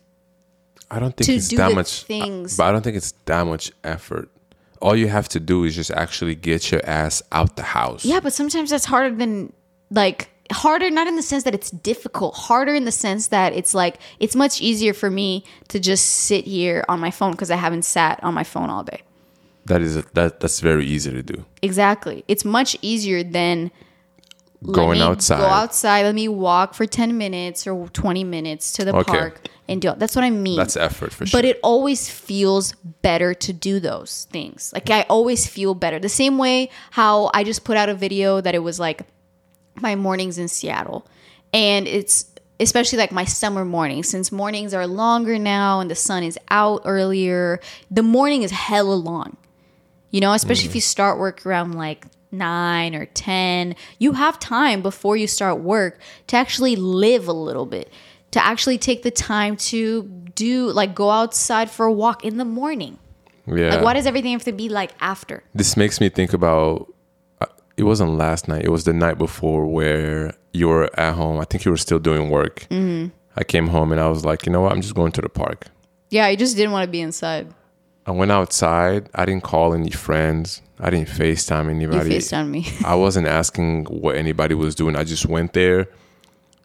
I 0.90 0.98
don't 1.00 1.14
think 1.14 1.28
it's 1.28 1.48
do 1.48 1.56
that 1.58 1.74
much, 1.74 2.02
uh, 2.02 2.06
things- 2.06 2.56
but 2.56 2.64
I 2.64 2.72
don't 2.72 2.80
think 2.82 2.96
it's 2.96 3.12
that 3.26 3.42
much 3.46 3.70
effort. 3.84 4.30
All 4.80 4.96
you 4.96 5.08
have 5.08 5.28
to 5.30 5.38
do 5.40 5.64
is 5.64 5.74
just 5.74 5.90
actually 5.90 6.34
get 6.34 6.70
your 6.72 6.80
ass 6.88 7.20
out 7.30 7.56
the 7.56 7.62
house. 7.62 8.06
Yeah, 8.06 8.20
but 8.20 8.32
sometimes 8.32 8.70
that's 8.70 8.86
harder 8.86 9.14
than 9.14 9.52
like 9.90 10.30
harder 10.52 10.90
not 10.90 11.06
in 11.06 11.16
the 11.16 11.22
sense 11.22 11.44
that 11.44 11.54
it's 11.54 11.70
difficult, 11.70 12.34
harder 12.34 12.74
in 12.74 12.84
the 12.84 12.92
sense 12.92 13.28
that 13.28 13.52
it's 13.52 13.74
like 13.74 13.98
it's 14.18 14.34
much 14.34 14.60
easier 14.60 14.94
for 14.94 15.10
me 15.10 15.44
to 15.68 15.78
just 15.78 16.04
sit 16.06 16.44
here 16.44 16.84
on 16.88 17.00
my 17.00 17.10
phone 17.10 17.32
because 17.32 17.50
I 17.50 17.56
haven't 17.56 17.84
sat 17.84 18.22
on 18.22 18.34
my 18.34 18.44
phone 18.44 18.70
all 18.70 18.82
day. 18.84 19.02
That 19.66 19.82
is 19.82 19.96
a, 19.96 20.04
that 20.14 20.40
that's 20.40 20.60
very 20.60 20.86
easy 20.86 21.10
to 21.10 21.22
do. 21.22 21.44
Exactly. 21.60 22.24
It's 22.28 22.44
much 22.44 22.76
easier 22.82 23.22
than 23.22 23.70
Going 24.72 25.00
outside. 25.00 25.38
Go 25.38 25.46
outside, 25.46 26.02
let 26.02 26.16
me 26.16 26.26
walk 26.26 26.74
for 26.74 26.84
10 26.84 27.16
minutes 27.16 27.64
or 27.66 27.88
20 27.88 28.24
minutes 28.24 28.72
to 28.72 28.84
the 28.84 28.92
Okay. 28.96 29.12
park 29.12 29.46
and 29.68 29.80
do 29.80 29.90
it. 29.90 30.00
That's 30.00 30.16
what 30.16 30.24
I 30.24 30.30
mean. 30.30 30.56
That's 30.56 30.76
effort 30.76 31.12
for 31.12 31.26
sure. 31.26 31.38
But 31.38 31.44
it 31.44 31.60
always 31.62 32.10
feels 32.10 32.72
better 33.02 33.34
to 33.34 33.52
do 33.52 33.78
those 33.78 34.26
things. 34.32 34.72
Like 34.74 34.90
I 34.90 35.02
always 35.02 35.46
feel 35.46 35.74
better. 35.74 36.00
The 36.00 36.08
same 36.08 36.38
way 36.38 36.70
how 36.90 37.30
I 37.34 37.44
just 37.44 37.62
put 37.62 37.76
out 37.76 37.88
a 37.88 37.94
video 37.94 38.40
that 38.40 38.54
it 38.54 38.58
was 38.58 38.80
like 38.80 39.02
my 39.82 39.94
mornings 39.94 40.38
in 40.38 40.48
Seattle. 40.48 41.06
And 41.52 41.86
it's 41.88 42.26
especially 42.60 42.98
like 42.98 43.12
my 43.12 43.24
summer 43.24 43.64
mornings 43.64 44.08
since 44.08 44.32
mornings 44.32 44.74
are 44.74 44.86
longer 44.86 45.38
now 45.38 45.80
and 45.80 45.90
the 45.90 45.94
sun 45.94 46.22
is 46.22 46.38
out 46.50 46.82
earlier. 46.84 47.60
The 47.90 48.02
morning 48.02 48.42
is 48.42 48.50
hella 48.50 48.94
long. 48.94 49.36
You 50.10 50.20
know, 50.20 50.32
especially 50.32 50.66
if 50.66 50.72
mm. 50.72 50.76
you 50.76 50.80
start 50.80 51.18
work 51.18 51.44
around 51.44 51.74
like 51.74 52.06
9 52.32 52.94
or 52.94 53.06
10, 53.06 53.76
you 53.98 54.12
have 54.12 54.38
time 54.38 54.82
before 54.82 55.16
you 55.16 55.26
start 55.26 55.60
work 55.60 56.00
to 56.28 56.36
actually 56.36 56.76
live 56.76 57.28
a 57.28 57.32
little 57.32 57.66
bit, 57.66 57.92
to 58.30 58.44
actually 58.44 58.78
take 58.78 59.02
the 59.02 59.10
time 59.10 59.56
to 59.56 60.04
do 60.34 60.70
like 60.70 60.94
go 60.94 61.10
outside 61.10 61.70
for 61.70 61.86
a 61.86 61.92
walk 61.92 62.24
in 62.24 62.38
the 62.38 62.44
morning. 62.44 62.98
yeah. 63.46 63.74
Like 63.74 63.82
why 63.82 63.94
does 63.94 64.06
everything 64.06 64.32
have 64.32 64.44
to 64.44 64.52
be 64.52 64.68
like 64.68 64.92
after? 65.00 65.42
this 65.54 65.76
makes 65.76 66.00
me 66.00 66.08
think 66.08 66.32
about 66.32 66.92
it 67.78 67.84
wasn't 67.84 68.10
last 68.18 68.48
night. 68.48 68.64
It 68.64 68.70
was 68.70 68.84
the 68.84 68.92
night 68.92 69.18
before 69.18 69.64
where 69.66 70.34
you 70.52 70.66
were 70.66 70.90
at 70.98 71.14
home. 71.14 71.38
I 71.38 71.44
think 71.44 71.64
you 71.64 71.70
were 71.70 71.76
still 71.76 72.00
doing 72.00 72.28
work. 72.28 72.66
Mm-hmm. 72.70 73.14
i 73.36 73.44
came 73.44 73.68
home 73.68 73.92
and 73.92 74.00
i 74.00 74.08
was 74.08 74.24
like 74.24 74.44
you 74.44 74.52
know 74.52 74.62
what? 74.62 74.72
I'm 74.72 74.82
just 74.82 74.96
going 74.96 75.12
to 75.12 75.20
the 75.22 75.28
park. 75.28 75.68
Yeah, 76.10 76.26
I 76.26 76.34
just 76.34 76.56
didn't 76.56 76.72
want 76.72 76.84
to 76.86 76.90
be 76.90 77.00
inside. 77.00 77.46
i 78.04 78.10
went 78.10 78.32
outside. 78.32 79.08
I 79.14 79.24
didn't 79.24 79.44
call 79.44 79.74
any 79.74 79.90
friends. 79.90 80.60
I 80.80 80.90
didn't 80.90 81.08
facetime 81.08 81.70
anybody. 81.70 82.10
You 82.10 82.16
anybody. 82.16 82.18
FaceTime 82.18 82.48
me. 82.50 82.66
i 82.84 82.94
wasn't 82.94 83.28
asking 83.28 83.84
what 83.84 84.16
anybody 84.16 84.54
was 84.54 84.74
doing. 84.74 84.96
I 84.96 85.04
just 85.04 85.26
went 85.26 85.52
there 85.52 85.88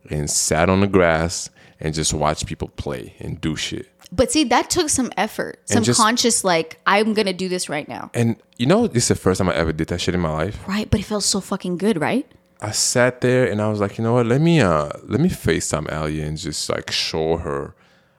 and 0.09 0.29
sat 0.29 0.69
on 0.69 0.81
the 0.81 0.87
grass 0.87 1.49
and 1.79 1.93
just 1.93 2.13
watched 2.13 2.47
people 2.47 2.69
play 2.69 3.13
and 3.19 3.39
do 3.39 3.55
shit 3.55 3.87
But 4.15 4.31
see, 4.31 4.43
that 4.45 4.69
took 4.69 4.89
some 4.89 5.11
effort, 5.17 5.59
some 5.65 5.83
just- 5.83 5.99
conscious 5.99 6.43
like 6.43 6.79
I'm 6.85 7.13
gonna 7.13 7.33
do 7.33 7.49
this 7.49 7.67
right 7.67 7.87
now, 7.87 8.11
and 8.13 8.35
you 8.57 8.67
know 8.67 8.85
this 8.87 9.05
is 9.05 9.07
the 9.09 9.15
first 9.15 9.39
time 9.39 9.49
i 9.49 9.55
ever 9.55 9.73
did 9.73 9.87
that 9.87 9.99
shit 9.99 10.13
in 10.13 10.21
my 10.21 10.31
life 10.31 10.57
right? 10.67 10.87
But 10.89 10.99
it 10.99 11.03
felt 11.03 11.23
so 11.23 11.41
fucking 11.41 11.77
good, 11.77 11.99
right? 11.99 12.25
I 12.61 12.71
sat 12.71 13.21
there 13.21 13.49
and 13.51 13.61
I 13.61 13.67
was 13.67 13.79
like, 13.81 13.97
you 13.97 14.03
know 14.03 14.13
what? 14.13 14.25
Let 14.27 14.39
me 14.39 14.61
uh 14.61 14.89
let 15.03 15.19
me 15.19 15.29
FaceTime 15.29 15.91
Alia 15.91 16.25
and 16.25 16.37
just 16.37 16.69
like 16.69 16.91
show 16.91 17.37
her 17.37 17.73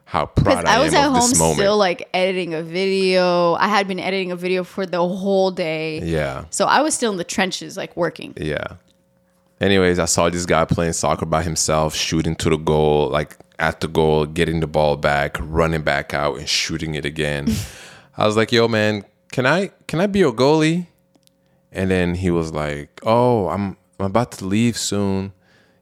how 0.07 0.27
proud 0.27 0.65
I, 0.67 0.75
am. 0.75 0.81
I 0.81 0.85
was 0.85 0.93
at 0.95 1.09
home 1.09 1.55
still 1.55 1.77
like 1.79 2.09
editing 2.13 2.55
a 2.55 2.63
video. 2.63 3.55
I 3.55 3.69
had 3.69 3.89
been 3.89 4.01
editing 4.01 4.33
a 4.33 4.37
video 4.37 4.65
for 4.65 4.85
the 4.87 4.99
whole 4.99 5.51
day, 5.51 6.01
yeah, 6.03 6.45
so 6.51 6.67
I 6.67 6.83
was 6.83 6.95
still 6.95 7.13
in 7.13 7.19
the 7.19 7.25
trenches, 7.25 7.77
like 7.77 7.97
working. 7.97 8.35
yeah. 8.37 8.77
Anyways, 9.61 9.99
I 9.99 10.05
saw 10.07 10.29
this 10.29 10.45
guy 10.47 10.65
playing 10.65 10.93
soccer 10.93 11.25
by 11.25 11.43
himself, 11.43 11.95
shooting 11.95 12.35
to 12.37 12.51
the 12.51 12.57
goal, 12.57 13.09
like 13.09 13.39
at 13.59 13.81
the 13.81 13.89
goal, 13.89 14.27
getting 14.27 14.61
the 14.61 14.67
ball 14.67 14.97
back, 14.97 15.37
running 15.41 15.83
back 15.83 16.13
out 16.15 16.39
and 16.39 16.49
shooting 16.49 16.95
it 16.95 17.05
again. 17.05 17.49
I 18.17 18.27
was 18.27 18.37
like, 18.37 18.53
yo, 18.53 18.69
man, 18.69 19.05
can 19.33 19.47
I 19.47 19.71
can 19.89 20.01
I 20.01 20.07
be 20.07 20.21
your 20.21 20.33
goalie? 20.33 20.87
And 21.73 21.91
then 21.91 22.15
he 22.15 22.31
was 22.31 22.53
like, 22.53 23.01
Oh, 23.03 23.49
I'm 23.49 23.77
I'm 23.99 24.07
about 24.07 24.33
to 24.33 24.45
leave 24.45 24.77
soon. 24.77 25.33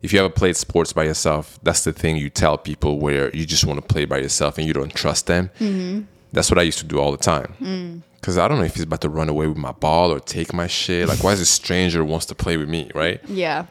If 0.00 0.12
you 0.12 0.18
ever 0.18 0.30
played 0.30 0.56
sports 0.56 0.92
by 0.92 1.04
yourself, 1.04 1.60
that's 1.62 1.84
the 1.84 1.92
thing 1.92 2.16
you 2.16 2.28
tell 2.28 2.58
people 2.58 2.98
where 2.98 3.34
you 3.36 3.46
just 3.46 3.64
want 3.64 3.80
to 3.80 3.86
play 3.86 4.04
by 4.04 4.18
yourself 4.18 4.58
and 4.58 4.66
you 4.66 4.72
don't 4.72 4.92
trust 4.92 5.26
them. 5.26 5.50
Mm-hmm. 5.60 6.02
That's 6.32 6.50
what 6.50 6.58
I 6.58 6.62
used 6.62 6.78
to 6.78 6.84
do 6.84 6.98
all 6.98 7.12
the 7.12 7.18
time. 7.18 7.54
Mm. 7.60 8.02
Cause 8.22 8.38
I 8.38 8.48
don't 8.48 8.58
know 8.58 8.64
if 8.64 8.74
he's 8.74 8.84
about 8.84 9.00
to 9.02 9.08
run 9.08 9.28
away 9.28 9.46
with 9.48 9.56
my 9.56 9.72
ball 9.72 10.12
or 10.12 10.18
take 10.18 10.52
my 10.52 10.66
shit. 10.66 11.08
Like, 11.08 11.22
why 11.22 11.32
is 11.32 11.40
a 11.40 11.46
stranger 11.46 12.04
wants 12.04 12.26
to 12.26 12.34
play 12.34 12.56
with 12.56 12.68
me, 12.68 12.90
right? 12.94 13.20
Yeah. 13.28 13.66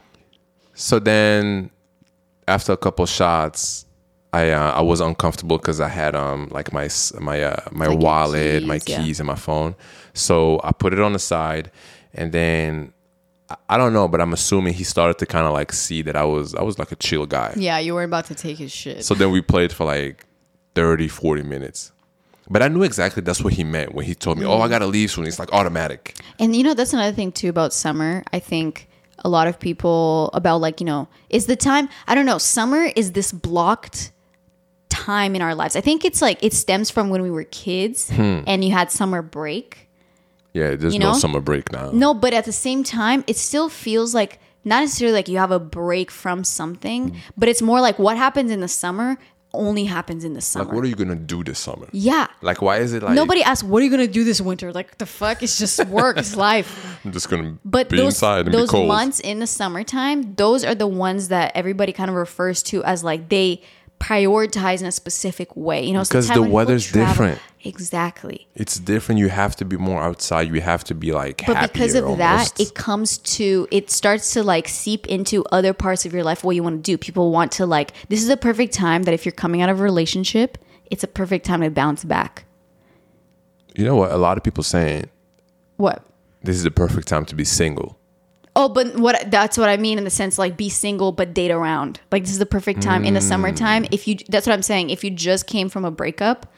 So 0.73 0.99
then, 0.99 1.69
after 2.47 2.73
a 2.73 2.77
couple 2.77 3.05
shots, 3.05 3.85
I 4.33 4.51
uh, 4.51 4.71
I 4.71 4.81
was 4.81 5.01
uncomfortable 5.01 5.57
because 5.57 5.79
I 5.81 5.89
had 5.89 6.15
um 6.15 6.47
like 6.51 6.71
my 6.73 6.89
my 7.19 7.43
uh, 7.43 7.61
my 7.71 7.87
Like 7.87 7.99
wallet, 7.99 8.63
my 8.65 8.79
keys, 8.79 9.17
yeah. 9.17 9.21
and 9.21 9.27
my 9.27 9.35
phone. 9.35 9.75
So 10.13 10.59
I 10.63 10.71
put 10.71 10.93
it 10.93 10.99
on 10.99 11.13
the 11.13 11.19
side, 11.19 11.71
and 12.13 12.31
then 12.31 12.93
I- 13.49 13.55
I 13.71 13.77
don't 13.77 13.91
know, 13.93 14.07
but 14.07 14.21
I'm 14.21 14.31
assuming 14.33 14.73
he 14.73 14.85
started 14.85 15.17
to 15.19 15.25
kind 15.25 15.45
of 15.45 15.51
like 15.53 15.73
see 15.73 16.01
that 16.03 16.15
I 16.15 16.23
was 16.23 16.55
I 16.55 16.63
was 16.63 16.79
like 16.79 16.91
a 16.93 16.95
chill 16.95 17.25
guy. 17.25 17.53
Yeah, 17.57 17.77
you 17.79 17.93
were 17.93 18.03
about 18.03 18.25
to 18.25 18.35
take 18.35 18.57
his 18.57 18.71
shit. 18.71 19.03
So 19.03 19.13
then 19.15 19.31
we 19.31 19.41
played 19.41 19.73
for 19.73 19.85
like 19.85 20.25
30, 20.75 21.09
40 21.09 21.43
minutes. 21.43 21.91
But 22.49 22.61
I 22.63 22.67
knew 22.69 22.83
exactly 22.83 23.21
that's 23.23 23.41
what 23.43 23.53
he 23.53 23.63
meant 23.63 23.93
when 23.95 24.05
he 24.05 24.15
told 24.15 24.37
me, 24.37 24.45
"Oh, 24.45 24.59
I 24.61 24.67
gotta 24.69 24.87
leave 24.87 25.11
soon." 25.11 25.25
It's 25.27 25.39
like 25.39 25.51
automatic. 25.53 26.15
And 26.39 26.55
you 26.55 26.63
know, 26.63 26.73
that's 26.73 26.93
another 26.93 27.15
thing 27.15 27.31
too 27.33 27.49
about 27.49 27.73
summer. 27.73 28.23
I 28.33 28.39
think 28.39 28.87
a 29.23 29.29
lot 29.29 29.47
of 29.47 29.59
people 29.59 30.29
about 30.33 30.61
like, 30.61 30.79
you 30.81 30.85
know, 30.85 31.07
is 31.29 31.45
the 31.45 31.55
time, 31.55 31.87
I 32.07 32.15
don't 32.15 32.25
know, 32.25 32.39
summer 32.39 32.89
is 32.95 33.11
this 33.11 33.31
blocked 33.31 34.11
time 34.91 35.35
in 35.35 35.41
our 35.41 35.55
lives. 35.55 35.75
I 35.75 35.81
think 35.81 36.05
it's 36.05 36.21
like 36.21 36.37
it 36.43 36.53
stems 36.53 36.89
from 36.91 37.09
when 37.09 37.21
we 37.23 37.31
were 37.31 37.45
kids 37.45 38.09
Hmm. 38.11 38.41
and 38.45 38.63
you 38.63 38.71
had 38.71 38.91
summer 38.91 39.21
break. 39.23 39.87
Yeah, 40.53 40.75
there's 40.75 40.93
You 40.93 40.99
no 40.99 41.13
summer 41.13 41.39
break 41.39 41.71
now. 41.71 41.89
No, 41.93 42.13
but 42.13 42.33
at 42.33 42.45
the 42.45 42.51
same 42.51 42.83
time, 42.83 43.23
it 43.25 43.37
still 43.37 43.69
feels 43.69 44.13
like 44.13 44.39
not 44.65 44.81
necessarily 44.81 45.15
like 45.15 45.27
you 45.29 45.37
have 45.39 45.51
a 45.51 45.59
break 45.59 46.11
from 46.11 46.43
something, 46.43 47.17
but 47.37 47.47
it's 47.49 47.61
more 47.61 47.79
like 47.81 47.97
what 47.97 48.17
happens 48.17 48.51
in 48.51 48.59
the 48.59 48.67
summer 48.67 49.17
only 49.53 49.83
happens 49.83 50.23
in 50.23 50.33
the 50.33 50.39
summer. 50.39 50.63
Like, 50.65 50.73
what 50.75 50.83
are 50.85 50.87
you 50.87 50.95
gonna 50.95 51.15
do 51.15 51.43
this 51.43 51.59
summer? 51.59 51.87
yeah. 51.91 52.27
Like, 52.41 52.61
why 52.61 52.77
is 52.77 52.93
it 52.93 53.03
like 53.03 53.15
Nobody 53.15 53.43
asks, 53.43 53.63
what 53.63 53.81
are 53.81 53.83
you 53.85 53.89
going 53.91 54.05
to 54.07 54.11
do 54.11 54.23
this 54.23 54.39
winter? 54.39 54.71
Like, 54.71 54.97
the 54.97 55.05
fuck? 55.05 55.43
It's 55.43 55.57
just 55.59 55.85
work. 55.87 56.17
it's 56.17 56.37
life. 56.37 56.99
I'm 57.03 57.11
just 57.11 57.27
gonna 57.29 57.57
But 57.65 57.89
be 57.89 57.97
those, 57.97 58.13
inside 58.13 58.45
and 58.45 58.53
those 58.53 58.69
be 58.69 58.77
cold? 58.77 58.87
months 58.87 59.19
in 59.19 59.39
the 59.39 59.47
summertime, 59.47 60.35
those 60.35 60.63
are 60.63 60.73
the 60.75 60.87
ones 60.87 61.27
that 61.29 61.51
everybody 61.53 61.91
kind 61.91 62.09
of 62.09 62.15
refers 62.15 62.63
to 62.71 62.81
as 62.85 63.03
like 63.03 63.27
they 63.27 63.61
prioritize 64.01 64.81
in 64.81 64.87
a 64.87 64.91
specific 64.91 65.55
way. 65.55 65.85
You 65.85 65.93
know, 65.93 66.01
Because 66.01 66.29
the 66.29 66.41
weather's 66.41 66.91
different. 66.91 67.39
Exactly. 67.63 68.47
It's 68.55 68.79
different. 68.79 69.19
You 69.19 69.29
have 69.29 69.55
to 69.57 69.65
be 69.65 69.77
more 69.77 70.01
outside. 70.01 70.47
You 70.47 70.61
have 70.61 70.83
to 70.85 70.95
be 70.95 71.11
like 71.11 71.43
But 71.45 71.71
because 71.71 71.93
of 71.95 72.17
that, 72.17 72.59
it 72.59 72.73
comes 72.73 73.19
to 73.19 73.67
it 73.71 73.91
starts 73.91 74.33
to 74.33 74.43
like 74.43 74.67
seep 74.67 75.07
into 75.07 75.45
other 75.51 75.73
parts 75.73 76.05
of 76.05 76.13
your 76.13 76.23
life 76.23 76.43
what 76.43 76.55
you 76.55 76.63
want 76.63 76.83
to 76.83 76.91
do. 76.91 76.97
People 76.97 77.31
want 77.31 77.51
to 77.53 77.65
like 77.65 77.93
this 78.09 78.23
is 78.23 78.29
a 78.29 78.37
perfect 78.37 78.73
time 78.73 79.03
that 79.03 79.13
if 79.13 79.25
you're 79.25 79.31
coming 79.31 79.61
out 79.61 79.69
of 79.69 79.79
a 79.79 79.83
relationship, 79.83 80.57
it's 80.89 81.03
a 81.03 81.07
perfect 81.07 81.45
time 81.45 81.61
to 81.61 81.69
bounce 81.69 82.03
back. 82.03 82.45
you 83.75 83.85
know 83.85 83.95
what? 83.95 84.11
A 84.11 84.17
lot 84.17 84.37
of 84.37 84.43
people 84.43 84.63
saying 84.63 85.09
What? 85.77 86.03
this 86.43 86.55
is 86.55 86.63
the 86.63 86.71
perfect 86.71 87.07
time 87.07 87.25
to 87.25 87.35
be 87.35 87.45
single. 87.45 87.97
Oh, 88.55 88.67
but 88.67 88.97
what 88.97 89.31
that's 89.31 89.57
what 89.57 89.69
I 89.69 89.77
mean 89.77 89.97
in 89.97 90.03
the 90.03 90.09
sense 90.09 90.37
like 90.37 90.57
be 90.57 90.67
single 90.69 91.11
but 91.13 91.33
date 91.33 91.51
around. 91.51 92.01
Like 92.11 92.23
this 92.23 92.33
is 92.33 92.39
the 92.39 92.45
perfect 92.45 92.81
time 92.81 93.05
in 93.05 93.13
the 93.13 93.21
summertime. 93.21 93.83
Mm. 93.83 93.93
If 93.93 94.07
you 94.07 94.17
that's 94.27 94.45
what 94.45 94.53
I'm 94.53 94.61
saying. 94.61 94.89
If 94.89 95.03
you 95.03 95.09
just 95.09 95.47
came 95.47 95.69
from 95.69 95.85
a 95.85 95.91
breakup, 95.91 96.51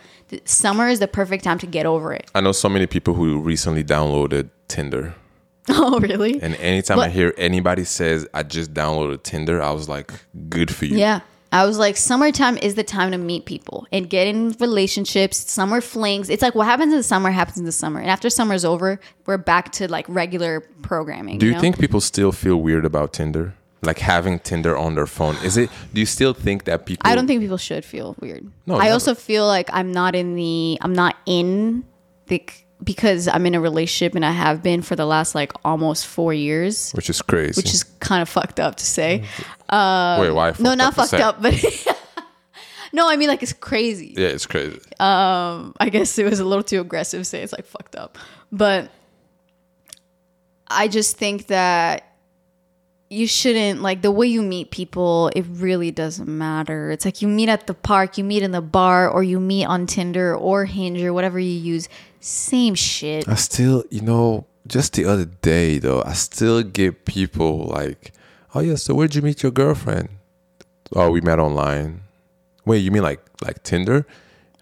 summer 0.46 0.88
is 0.90 1.00
the 1.00 1.08
perfect 1.08 1.44
time 1.44 1.60
to 1.60 1.68
get 1.68 1.86
over 1.86 2.12
it. 2.14 2.32
I 2.34 2.42
know 2.42 2.52
so 2.52 2.68
many 2.68 2.88
people 2.88 3.14
who 3.14 3.40
recently 3.40 3.84
downloaded 3.84 4.50
Tinder, 4.68 5.14
Oh, 5.70 6.00
really? 6.00 6.42
and 6.42 6.56
anytime 6.56 7.00
I 7.00 7.10
hear 7.10 7.34
anybody 7.38 7.84
says 7.84 8.28
I 8.34 8.42
just 8.42 8.74
downloaded 8.74 9.22
Tinder, 9.22 9.62
I 9.62 9.70
was 9.72 9.88
like, 9.88 10.12
good 10.50 10.74
for 10.74 10.86
you. 10.86 10.98
Yeah. 10.98 11.20
I 11.54 11.66
was 11.66 11.78
like, 11.78 11.98
summertime 11.98 12.58
is 12.58 12.74
the 12.74 12.84
time 12.84 13.12
to 13.12 13.18
meet 13.20 13.46
people 13.46 13.86
and 13.92 14.10
get 14.10 14.26
in 14.26 14.56
relationships, 14.60 15.52
summer 15.52 15.82
flings. 15.82 16.32
It's 16.32 16.42
like 16.42 16.56
what 16.56 16.66
happens 16.66 16.92
in 16.92 16.98
the 16.98 17.04
summer 17.04 17.30
happens 17.30 17.60
in 17.60 17.66
the 17.66 17.72
summer. 17.72 18.00
And 18.00 18.10
after 18.10 18.28
summer's 18.32 18.66
over, 18.66 19.00
we're 19.28 19.38
back 19.38 19.72
to 19.74 19.88
like 19.88 20.06
regular 20.10 20.62
programming. 20.82 21.38
Do 21.38 21.46
you 21.46 21.52
know? 21.52 21.60
think 21.60 21.80
people 21.80 22.02
still 22.02 22.32
feel 22.32 22.58
weird 22.58 22.86
about 22.86 23.14
Tinder? 23.14 23.54
Like 23.84 24.00
having 24.00 24.40
Tinder 24.40 24.76
on 24.76 24.96
their 24.96 25.06
phone? 25.06 25.36
Is 25.44 25.58
it? 25.58 25.70
Do 25.94 26.00
you 26.00 26.08
still 26.08 26.34
think 26.34 26.64
that 26.64 26.88
people? 26.88 27.08
I 27.08 27.14
don't 27.14 27.28
think 27.28 27.42
people 27.42 27.58
should 27.58 27.86
feel 27.86 28.16
weird. 28.20 28.50
No, 28.66 28.76
I 28.76 28.86
never. 28.86 28.94
also 28.94 29.14
feel 29.14 29.46
like 29.46 29.70
I'm 29.72 29.92
not 29.92 30.16
in 30.16 30.36
the 30.36 30.80
I'm 30.82 30.94
not 30.94 31.18
in 31.28 31.84
the 32.28 32.42
because 32.84 33.28
I'm 33.28 33.46
in 33.46 33.56
a 33.56 33.62
relationship 33.62 34.16
and 34.16 34.26
I 34.26 34.32
have 34.32 34.62
been 34.62 34.82
for 34.82 34.96
the 34.96 35.06
last 35.06 35.36
like 35.36 35.52
almost 35.64 36.06
four 36.06 36.34
years, 36.34 36.92
which 36.92 37.10
is 37.10 37.22
crazy. 37.22 37.58
which 37.58 37.74
is 37.74 37.84
kind 37.84 38.22
of 38.22 38.30
fucked 38.30 38.60
up 38.60 38.76
to 38.76 38.86
say. 38.86 39.24
wait, 40.20 40.32
why? 40.32 40.54
No, 40.60 40.74
not 40.74 40.96
to 40.96 41.02
fucked 41.02 41.14
up, 41.22 41.42
but 41.42 41.54
no, 42.94 43.10
I 43.10 43.16
mean 43.16 43.30
like 43.30 43.44
it's 43.44 43.54
crazy. 43.54 44.14
Yeah, 44.18 44.28
it's 44.28 44.46
crazy. 44.46 44.80
Um, 45.00 45.74
I 45.80 45.90
guess 45.90 46.18
it 46.18 46.30
was 46.30 46.40
a 46.40 46.46
little 46.46 46.64
too 46.64 46.82
aggressive 46.82 47.22
to 47.22 47.26
say 47.26 47.42
it's 47.42 47.54
like 47.54 47.66
fucked 47.66 47.96
up. 47.96 48.18
But 48.52 48.92
I 50.68 50.88
just 50.88 51.18
think 51.18 51.48
that 51.48 52.14
you 53.14 53.28
shouldn't 53.28 53.82
like 53.82 54.02
the 54.02 54.12
way 54.12 54.26
you 54.26 54.42
meet 54.42 54.72
people, 54.72 55.30
it 55.36 55.46
really 55.50 55.92
doesn't 55.92 56.28
matter. 56.28 56.90
It's 56.90 57.06
like 57.06 57.22
you 57.22 57.28
meet 57.28 57.48
at 57.48 57.68
the 57.68 57.74
park, 57.76 58.18
you 58.18 58.24
meet 58.24 58.42
in 58.42 58.52
the 58.52 58.62
bar, 58.62 59.08
or 59.08 59.24
you 59.24 59.40
meet 59.40 59.66
on 59.66 59.86
Tinder 59.86 60.36
or 60.36 60.66
Hinge 60.66 61.02
or 61.04 61.14
whatever 61.14 61.40
you 61.40 61.52
use. 61.52 61.88
Same 62.24 62.74
shit. 62.74 63.28
I 63.28 63.36
still, 63.36 63.84
you 63.92 64.00
know, 64.02 64.46
just 64.66 64.94
the 64.94 65.04
other 65.04 65.26
day 65.26 65.78
though, 65.78 66.02
I 66.06 66.14
still 66.14 66.64
get 66.64 67.04
people 67.04 67.66
like, 67.68 68.14
"Oh 68.56 68.62
yeah, 68.62 68.76
so 68.76 68.96
where'd 68.96 69.14
you 69.14 69.22
meet 69.22 69.44
your 69.44 69.52
girlfriend?" 69.52 70.08
Oh, 70.96 71.12
we 71.12 71.20
met 71.20 71.38
online. 71.40 72.02
Wait, 72.66 72.78
you 72.78 72.92
mean 72.92 73.04
like 73.04 73.20
like 73.44 73.62
Tinder? 73.64 74.06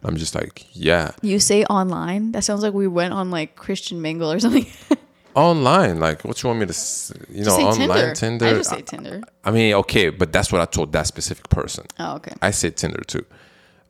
I'm 0.04 0.18
just 0.18 0.34
like, 0.34 0.66
yeah, 0.74 1.12
You 1.22 1.40
say 1.40 1.64
online? 1.66 2.32
That 2.32 2.44
sounds 2.44 2.64
like 2.64 2.74
we 2.74 2.88
went 2.88 3.14
on 3.14 3.30
like 3.30 3.56
Christian 3.56 4.02
Mingle 4.02 4.32
or 4.32 4.40
something. 4.40 4.66
online. 5.36 6.00
Like, 6.00 6.24
what 6.24 6.42
you 6.42 6.48
want 6.48 6.60
me 6.62 6.66
to, 6.66 6.76
you 7.30 7.46
know, 7.46 7.56
online 7.56 7.88
Tinder. 7.88 8.14
Tinder? 8.16 8.46
I 8.48 8.54
just 8.54 8.70
say 8.72 8.82
Tinder. 8.82 9.22
I 9.44 9.52
mean, 9.52 9.76
okay, 9.76 10.10
but 10.10 10.34
that's 10.34 10.52
what 10.52 10.62
I 10.62 10.66
told 10.66 10.92
that 10.94 11.06
specific 11.06 11.48
person. 11.50 11.86
Oh, 12.00 12.16
okay. 12.16 12.34
I 12.42 12.50
said 12.50 12.78
Tinder 12.78 13.04
too. 13.06 13.26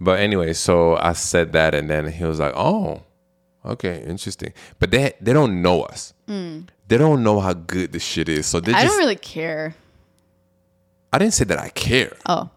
But 0.01 0.19
anyway, 0.19 0.51
so 0.51 0.97
I 0.97 1.13
said 1.13 1.53
that, 1.53 1.73
and 1.73 1.89
then 1.89 2.11
he 2.11 2.25
was 2.25 2.39
like, 2.39 2.53
"Oh, 2.57 3.03
okay, 3.65 4.03
interesting." 4.07 4.53
But 4.79 4.91
they 4.91 5.13
they 5.21 5.33
don't 5.33 5.61
know 5.61 5.83
us. 5.83 6.13
Hmm. 6.27 6.61
They 6.87 6.97
don't 6.97 7.23
know 7.23 7.39
how 7.39 7.53
good 7.53 7.91
this 7.93 8.03
shit 8.03 8.27
is. 8.29 8.45
So 8.47 8.59
they. 8.59 8.73
I 8.73 8.83
just. 8.83 8.87
don't 8.93 8.99
really 8.99 9.15
care. 9.15 9.75
I 11.13 11.17
didn't 11.17 11.33
say 11.33 11.43
that 11.45 11.59
I 11.59 11.69
care, 11.69 12.15
Oh, 12.25 12.49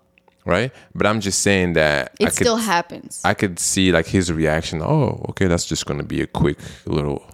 right? 0.47 0.71
But 0.95 1.07
I'm 1.09 1.21
just 1.21 1.43
saying 1.43 1.73
that 1.73 2.13
it 2.21 2.27
I 2.27 2.31
could, 2.31 2.35
still 2.37 2.57
happens. 2.57 3.21
I 3.25 3.35
could 3.35 3.59
see 3.59 3.91
like 3.91 4.07
his 4.07 4.33
reaction. 4.33 4.81
Oh, 4.81 5.25
okay, 5.31 5.47
that's 5.47 5.65
just 5.67 5.87
gonna 5.87 6.05
be 6.05 6.21
a 6.21 6.27
quick 6.27 6.59
little 6.87 7.25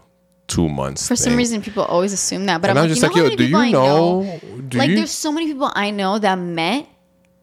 two 0.46 0.68
months. 0.68 1.06
For 1.06 1.16
some 1.16 1.36
reason, 1.36 1.60
people 1.62 1.82
always 1.84 2.12
assume 2.14 2.46
that. 2.46 2.60
But 2.62 2.70
and 2.70 2.78
I'm, 2.78 2.84
I'm 2.84 2.90
like, 2.90 2.98
just 2.98 3.02
you 3.02 3.08
like, 3.08 3.16
know 3.16 3.22
yo, 3.22 3.28
many 3.28 3.36
do 3.36 3.46
you 3.46 3.56
I 3.56 3.70
know? 3.70 4.40
Do 4.68 4.78
like 4.78 4.90
you? 4.90 4.96
there's 4.96 5.10
so 5.10 5.30
many 5.30 5.46
people 5.46 5.70
I 5.74 5.90
know 5.90 6.18
that 6.18 6.36
met 6.36 6.86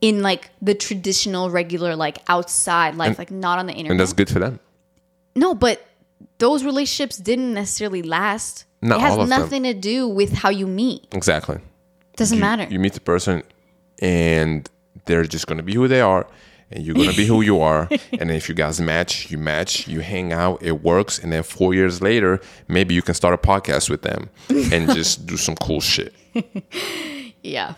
in 0.01 0.21
like 0.23 0.49
the 0.61 0.73
traditional 0.73 1.49
regular 1.51 1.95
like 1.95 2.17
outside 2.27 2.95
life, 2.95 3.17
like 3.19 3.31
not 3.31 3.59
on 3.59 3.67
the 3.67 3.73
internet. 3.73 3.91
and 3.91 3.99
that's 3.99 4.13
good 4.13 4.29
for 4.29 4.39
them. 4.39 4.59
no, 5.35 5.53
but 5.53 5.83
those 6.37 6.63
relationships 6.63 7.17
didn't 7.17 7.53
necessarily 7.53 8.01
last. 8.01 8.65
Not 8.81 8.99
it 8.99 9.01
has 9.01 9.13
of 9.13 9.27
them. 9.27 9.29
nothing 9.29 9.63
to 9.63 9.73
do 9.73 10.07
with 10.07 10.33
how 10.33 10.49
you 10.49 10.67
meet. 10.67 11.07
Exactly. 11.11 11.59
Doesn't 12.15 12.37
you, 12.37 12.41
matter. 12.41 12.67
You 12.69 12.79
meet 12.79 12.93
the 12.93 13.01
person, 13.01 13.43
and 13.99 14.69
they're 15.05 15.23
just 15.23 15.47
gonna 15.47 15.63
be 15.63 15.73
who 15.73 15.87
they 15.87 16.01
are, 16.01 16.27
and 16.71 16.83
you're 16.83 16.95
gonna 16.95 17.13
be 17.13 17.25
who 17.25 17.41
you 17.41 17.59
are. 17.59 17.89
and 18.19 18.29
if 18.29 18.49
you 18.49 18.55
guys 18.55 18.79
match, 18.79 19.31
you 19.31 19.37
match, 19.37 19.87
you 19.87 20.01
hang 20.01 20.31
out, 20.31 20.61
it 20.61 20.83
works, 20.83 21.17
and 21.17 21.31
then 21.31 21.43
four 21.43 21.73
years 21.73 22.01
later, 22.01 22.39
maybe 22.67 22.93
you 22.93 23.01
can 23.01 23.15
start 23.15 23.33
a 23.33 23.37
podcast 23.37 23.89
with 23.89 24.03
them 24.03 24.29
and 24.49 24.93
just 24.93 25.25
do 25.25 25.37
some 25.37 25.55
cool 25.55 25.81
shit. 25.81 26.13
yeah. 27.43 27.75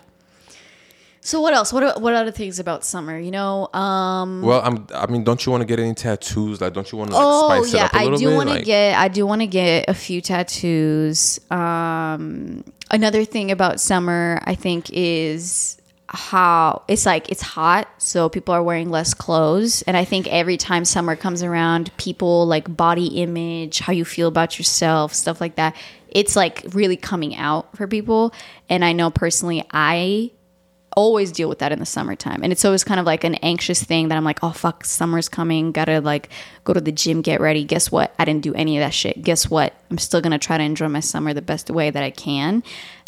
So 1.22 1.40
what 1.42 1.52
else? 1.52 1.70
What 1.70 1.82
are, 1.82 2.00
what 2.00 2.14
other 2.14 2.30
things 2.30 2.58
about 2.58 2.82
summer? 2.82 3.18
You 3.18 3.30
know, 3.30 3.68
um, 3.74 4.40
Well, 4.40 4.62
I'm. 4.64 4.86
I 4.94 5.06
mean, 5.06 5.22
don't 5.22 5.44
you 5.44 5.52
want 5.52 5.60
to 5.60 5.66
get 5.66 5.78
any 5.78 5.94
tattoos? 5.94 6.60
Like, 6.60 6.72
don't 6.72 6.90
you 6.90 6.96
want 6.96 7.10
to 7.10 7.16
like, 7.16 7.24
oh 7.26 7.62
spice 7.62 7.74
it 7.74 7.76
yeah, 7.76 7.84
up 7.86 7.92
a 7.92 7.96
I 7.98 8.04
little 8.04 8.18
do 8.18 8.34
want 8.34 8.48
to 8.48 8.54
Like, 8.54 8.64
get 8.64 8.98
I 8.98 9.08
do 9.08 9.26
want 9.26 9.42
to 9.42 9.46
get 9.46 9.88
a 9.88 9.94
few 9.94 10.22
tattoos. 10.22 11.38
Um, 11.50 12.64
another 12.90 13.24
thing 13.26 13.50
about 13.50 13.80
summer, 13.80 14.40
I 14.44 14.54
think, 14.54 14.88
is 14.92 15.76
how 16.08 16.82
it's 16.88 17.04
like 17.04 17.30
it's 17.30 17.42
hot, 17.42 17.88
so 17.98 18.30
people 18.30 18.54
are 18.54 18.62
wearing 18.62 18.88
less 18.90 19.12
clothes, 19.12 19.82
and 19.82 19.98
I 19.98 20.06
think 20.06 20.26
every 20.28 20.56
time 20.56 20.86
summer 20.86 21.16
comes 21.16 21.42
around, 21.42 21.94
people 21.98 22.46
like 22.46 22.74
body 22.74 23.22
image, 23.22 23.80
how 23.80 23.92
you 23.92 24.06
feel 24.06 24.28
about 24.28 24.58
yourself, 24.58 25.12
stuff 25.12 25.38
like 25.38 25.56
that. 25.56 25.76
It's 26.08 26.34
like 26.34 26.64
really 26.72 26.96
coming 26.96 27.36
out 27.36 27.76
for 27.76 27.86
people, 27.86 28.32
and 28.70 28.84
I 28.86 28.92
know 28.92 29.10
personally, 29.10 29.66
I 29.70 30.30
always 30.96 31.30
deal 31.30 31.48
with 31.48 31.60
that 31.60 31.72
in 31.72 31.78
the 31.78 31.86
summertime. 31.86 32.42
And 32.42 32.52
it's 32.52 32.64
always 32.64 32.82
kind 32.84 32.98
of 32.98 33.06
like 33.06 33.22
an 33.24 33.36
anxious 33.36 33.82
thing 33.82 34.08
that 34.08 34.16
I'm 34.16 34.24
like, 34.24 34.40
oh 34.42 34.50
fuck, 34.50 34.84
summer's 34.84 35.28
coming. 35.28 35.72
Gotta 35.72 36.00
like 36.00 36.28
go 36.64 36.72
to 36.72 36.80
the 36.80 36.92
gym, 36.92 37.22
get 37.22 37.40
ready. 37.40 37.64
Guess 37.64 37.92
what? 37.92 38.12
I 38.18 38.24
didn't 38.24 38.42
do 38.42 38.54
any 38.54 38.76
of 38.76 38.82
that 38.82 38.92
shit. 38.94 39.22
Guess 39.22 39.48
what? 39.50 39.72
I'm 39.90 39.98
still 39.98 40.20
gonna 40.20 40.38
try 40.38 40.58
to 40.58 40.64
enjoy 40.64 40.88
my 40.88 41.00
summer 41.00 41.32
the 41.32 41.42
best 41.42 41.70
way 41.70 41.90
that 41.90 42.02
I 42.02 42.10
can. 42.10 42.62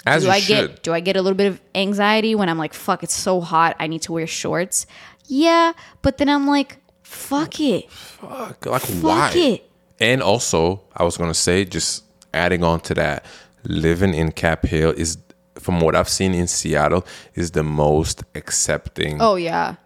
As 0.07 0.25
do 0.25 0.31
I 0.31 0.41
should. 0.41 0.69
get 0.71 0.83
do 0.83 0.93
I 0.93 1.01
get 1.01 1.17
a 1.17 1.23
little 1.23 1.37
bit 1.37 1.47
of 1.49 1.61
anxiety 1.75 2.35
when 2.35 2.49
I'm 2.49 2.59
like, 2.59 2.75
fuck, 2.75 3.03
it's 3.03 3.15
so 3.15 3.41
hot, 3.41 3.77
I 3.79 3.87
need 3.87 4.03
to 4.03 4.13
wear 4.13 4.27
shorts? 4.27 4.87
Yeah, 5.27 5.73
but 6.03 6.19
then 6.19 6.29
I'm 6.29 6.47
like, 6.47 6.79
fuck 7.03 7.61
it. 7.61 7.91
fuck, 7.91 8.67
like 8.67 8.83
Fuck 8.83 9.03
why? 9.03 9.33
it. 9.35 9.71
And 10.01 10.21
also, 10.23 10.83
I 10.97 11.05
was 11.05 11.17
gonna 11.17 11.35
say, 11.35 11.65
just 11.65 12.05
adding 12.35 12.65
on 12.65 12.81
to 12.81 12.95
that, 12.95 13.25
living 13.65 14.15
in 14.15 14.33
Cap 14.33 14.67
Hill 14.67 14.91
is, 14.97 15.19
from 15.63 15.81
what 15.81 15.95
I've 15.95 16.09
seen 16.09 16.35
in 16.35 16.47
Seattle, 16.47 17.07
is 17.35 17.53
the 17.53 17.63
most 17.63 18.25
accepting. 18.35 19.19
Oh 19.21 19.37
yeah. 19.37 19.77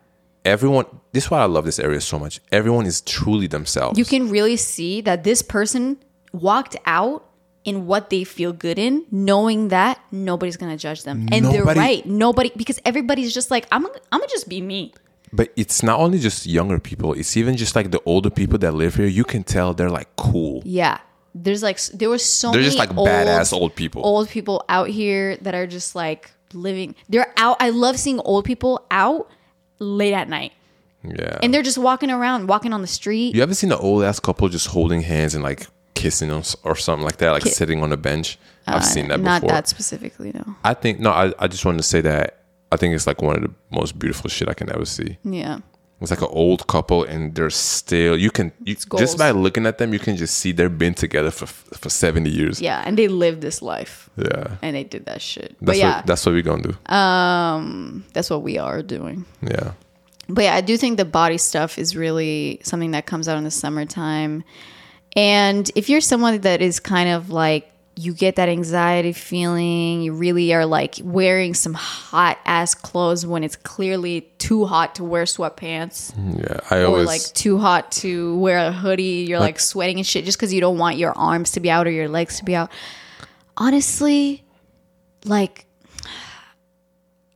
Everyone, 0.45 0.87
this 1.13 1.25
is 1.25 1.31
why 1.31 1.41
I 1.41 1.47
love 1.47 1.65
this 1.65 1.81
area 1.81 2.01
so 2.01 2.19
much. 2.19 2.41
Everyone 2.53 2.87
is 2.87 3.01
truly 3.01 3.49
themselves. 3.49 3.99
You 3.99 4.05
can 4.05 4.31
really 4.31 4.57
see 4.57 5.01
that 5.01 5.25
this 5.25 5.43
person 5.43 5.99
walked 6.33 6.77
out 6.87 7.29
in 7.65 7.87
what 7.87 8.11
they 8.11 8.23
feel 8.23 8.53
good 8.53 8.79
in, 8.79 9.05
knowing 9.11 9.69
that 9.69 10.01
nobody's 10.13 10.57
gonna 10.57 10.77
judge 10.77 11.03
them. 11.03 11.29
And 11.33 11.45
they're 11.47 11.65
right. 11.65 12.07
Nobody 12.07 12.53
because 12.57 12.81
everybody's 12.85 13.35
just 13.35 13.51
like, 13.51 13.67
I'm 13.73 13.85
I'm 13.85 14.21
gonna 14.21 14.29
just 14.29 14.49
be 14.49 14.63
me. 14.63 14.95
But 15.33 15.53
it's 15.57 15.83
not 15.83 15.99
only 15.99 16.21
just 16.21 16.47
younger 16.47 16.79
people; 16.79 17.13
it's 17.13 17.37
even 17.37 17.57
just 17.57 17.75
like 17.75 17.91
the 17.91 18.01
older 18.07 18.31
people 18.31 18.59
that 18.59 18.73
live 18.73 18.95
here. 18.95 19.07
You 19.07 19.25
can 19.25 19.43
tell 19.43 19.75
they're 19.75 19.91
like 19.91 20.15
cool. 20.17 20.63
Yeah. 20.65 21.01
There's 21.45 21.63
like 21.63 21.79
there 21.95 22.09
were 22.09 22.19
so 22.19 22.51
They're 22.51 22.61
many 22.61 22.69
just 22.75 22.79
like 22.79 22.97
old, 22.97 23.09
badass 23.09 23.53
old 23.53 23.75
people. 23.75 24.03
old 24.05 24.29
people 24.29 24.65
out 24.69 24.89
here 24.89 25.37
that 25.39 25.55
are 25.55 25.67
just 25.67 25.95
like 25.95 26.31
living 26.55 26.95
they're 27.09 27.33
out 27.37 27.57
I 27.61 27.69
love 27.71 27.99
seeing 27.99 28.21
old 28.21 28.45
people 28.47 28.87
out 28.91 29.29
late 29.79 30.15
at 30.15 30.29
night. 30.29 30.53
Yeah. 31.05 31.39
And 31.43 31.53
they're 31.53 31.63
just 31.63 31.79
walking 31.79 32.11
around, 32.11 32.49
walking 32.49 32.73
on 32.73 32.81
the 32.81 32.87
street. 32.89 33.35
you 33.35 33.43
ever 33.43 33.55
seen 33.55 33.71
an 33.71 33.79
old 33.79 34.03
ass 34.03 34.19
couple 34.19 34.49
just 34.49 34.69
holding 34.69 35.03
hands 35.03 35.35
and 35.35 35.45
like 35.45 35.67
kissing 35.95 36.29
them 36.31 36.43
or 36.65 36.75
something 36.75 37.05
like 37.05 37.19
that, 37.19 37.31
like 37.33 37.45
Ki- 37.45 37.51
sitting 37.51 37.83
on 37.83 37.93
a 37.93 37.97
bench? 37.97 38.39
I've 38.67 38.85
seen 38.85 39.09
that 39.09 39.21
Uh, 39.21 39.23
Not 39.23 39.43
before. 39.43 39.55
that 39.55 39.69
specifically, 39.69 40.33
no. 40.35 40.57
I 40.65 40.75
think 40.75 40.99
no. 40.99 41.11
I, 41.11 41.33
I 41.39 41.47
just 41.47 41.65
wanted 41.65 41.79
to 41.79 41.85
say 41.85 42.01
that 42.01 42.43
I 42.73 42.77
think 42.77 42.95
it's 42.95 43.07
like 43.07 43.23
one 43.23 43.37
of 43.37 43.43
the 43.43 43.51
most 43.71 43.97
beautiful 43.99 44.29
shit 44.31 44.49
I 44.49 44.55
can 44.55 44.69
ever 44.73 44.85
see. 44.85 45.19
Yeah. 45.23 45.59
It's 46.01 46.11
like 46.11 46.21
an 46.21 46.29
old 46.31 46.67
couple 46.67 47.05
and 47.05 47.35
they're 47.35 47.49
still 47.49 48.19
you 48.19 48.31
can 48.31 48.53
you, 48.65 48.77
just 48.99 49.17
by 49.17 49.31
looking 49.31 49.65
at 49.65 49.79
them 49.79 49.95
you 49.95 49.99
can 49.99 50.17
just 50.17 50.37
see 50.37 50.53
they've 50.53 50.77
been 50.79 50.93
together 50.93 51.31
for 51.31 51.47
for 51.47 51.89
seventy 51.89 52.31
years. 52.31 52.61
Yeah. 52.61 52.83
And 52.85 52.99
they 52.99 53.09
lived 53.09 53.41
this 53.41 53.63
life. 53.63 54.11
Yeah. 54.17 54.57
And 54.61 54.77
they 54.77 54.85
did 54.85 55.07
that 55.07 55.23
shit. 55.23 55.57
That's 55.61 55.65
but 55.65 55.77
yeah, 55.79 55.97
what 55.97 56.07
that's 56.07 56.27
what 56.27 56.33
we're 56.33 56.43
gonna 56.43 56.63
do. 56.63 56.95
Um, 56.95 58.05
that's 58.13 58.29
what 58.29 58.43
we 58.43 58.59
are 58.59 58.83
doing. 58.83 59.25
yeah. 59.43 59.73
But 60.29 60.45
yeah, 60.45 60.55
I 60.57 60.61
do 60.61 60.77
think 60.77 60.97
the 60.97 61.05
body 61.05 61.39
stuff 61.39 61.79
is 61.79 61.97
really 61.97 62.61
something 62.63 62.91
that 62.91 63.07
comes 63.07 63.29
out 63.29 63.39
in 63.39 63.45
the 63.45 63.51
summertime. 63.51 64.45
And 65.15 65.71
if 65.75 65.89
you're 65.89 66.01
someone 66.01 66.41
that 66.41 66.61
is 66.61 66.81
kind 66.81 67.09
of 67.09 67.31
like 67.31 67.71
you 67.99 68.13
get 68.13 68.37
that 68.37 68.51
anxiety 68.51 69.13
feeling, 69.13 70.03
you 70.03 70.13
really 70.13 70.53
are 70.53 70.67
like 70.67 70.97
wearing 71.03 71.55
some 71.55 71.73
hot 71.73 72.39
ass 72.45 72.75
clothes 72.75 73.25
when 73.25 73.43
it's 73.43 73.57
clearly 73.57 74.21
too 74.37 74.67
hot 74.67 74.97
to 74.97 75.03
wear 75.05 75.25
sweatpants 75.25 76.13
mm, 76.13 76.39
Yeah. 76.39 76.61
I 76.71 76.83
or 76.83 76.87
always 76.89 77.07
like 77.07 77.23
too 77.33 77.57
hot 77.57 77.91
to 77.93 78.37
wear 78.39 78.59
a 78.59 78.71
hoodie, 78.71 79.25
you're 79.27 79.41
like 79.41 79.59
sweating 79.59 79.97
and 79.97 80.07
shit 80.07 80.27
just 80.27 80.39
cuz 80.39 80.53
you 80.53 80.61
don't 80.61 80.77
want 80.77 80.99
your 80.99 81.17
arms 81.17 81.53
to 81.53 81.61
be 81.61 81.71
out 81.71 81.87
or 81.87 81.91
your 81.91 82.09
legs 82.09 82.37
to 82.39 82.45
be 82.45 82.55
out. 82.55 82.71
Honestly, 83.57 84.45
like 85.25 85.65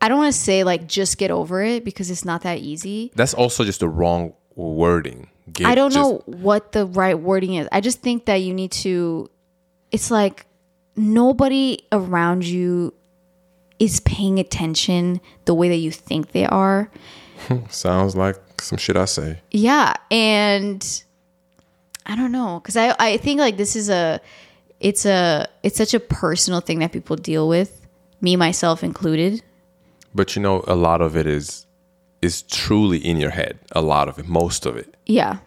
I 0.02 0.08
don't 0.08 0.18
want 0.18 0.32
to 0.34 0.38
say 0.40 0.64
like 0.64 0.86
just 0.86 1.16
get 1.18 1.30
over 1.30 1.62
it 1.62 1.84
because 1.84 2.10
it's 2.10 2.24
not 2.24 2.42
that 2.42 2.58
easy. 2.58 3.12
that's 3.14 3.32
also 3.34 3.64
just 3.64 3.80
the 3.80 3.88
wrong 3.88 4.34
wording. 4.56 5.28
Get 5.50 5.66
I 5.66 5.74
don't 5.74 5.90
just- 5.90 5.98
know 6.10 6.22
what 6.26 6.72
the 6.72 6.84
right 6.84 7.18
wording 7.18 7.54
is. 7.54 7.66
I 7.72 7.80
just 7.80 8.00
think 8.02 8.26
that 8.26 8.36
you 8.36 8.52
need 8.52 8.72
to 8.84 9.30
it's 9.90 10.10
like 10.10 10.46
nobody 11.00 11.78
around 11.92 12.44
you 12.44 12.94
is 13.78 14.00
paying 14.00 14.38
attention 14.38 15.20
the 15.46 15.54
way 15.54 15.68
that 15.68 15.76
you 15.76 15.90
think 15.90 16.32
they 16.32 16.46
are. 16.46 16.90
Sounds 17.70 18.14
like 18.14 18.36
some 18.60 18.78
shit 18.78 18.96
I 18.96 19.06
say. 19.06 19.40
Yeah, 19.50 19.94
and 20.10 21.02
I 22.06 22.14
don't 22.14 22.32
know 22.32 22.60
cuz 22.60 22.76
I 22.76 22.94
I 22.98 23.16
think 23.16 23.40
like 23.40 23.56
this 23.56 23.74
is 23.74 23.88
a 23.88 24.20
it's 24.78 25.06
a 25.06 25.48
it's 25.62 25.76
such 25.76 25.94
a 25.94 26.00
personal 26.00 26.60
thing 26.60 26.78
that 26.80 26.92
people 26.92 27.16
deal 27.16 27.48
with, 27.48 27.86
me 28.20 28.36
myself 28.36 28.84
included. 28.84 29.42
But 30.14 30.36
you 30.36 30.42
know, 30.42 30.64
a 30.66 30.76
lot 30.76 31.00
of 31.00 31.16
it 31.16 31.26
is 31.26 31.66
is 32.20 32.42
truly 32.42 32.98
in 32.98 33.16
your 33.16 33.30
head. 33.30 33.58
A 33.72 33.80
lot 33.80 34.08
of 34.08 34.18
it, 34.18 34.28
most 34.28 34.66
of 34.66 34.76
it. 34.76 34.94
Yeah. 35.06 35.38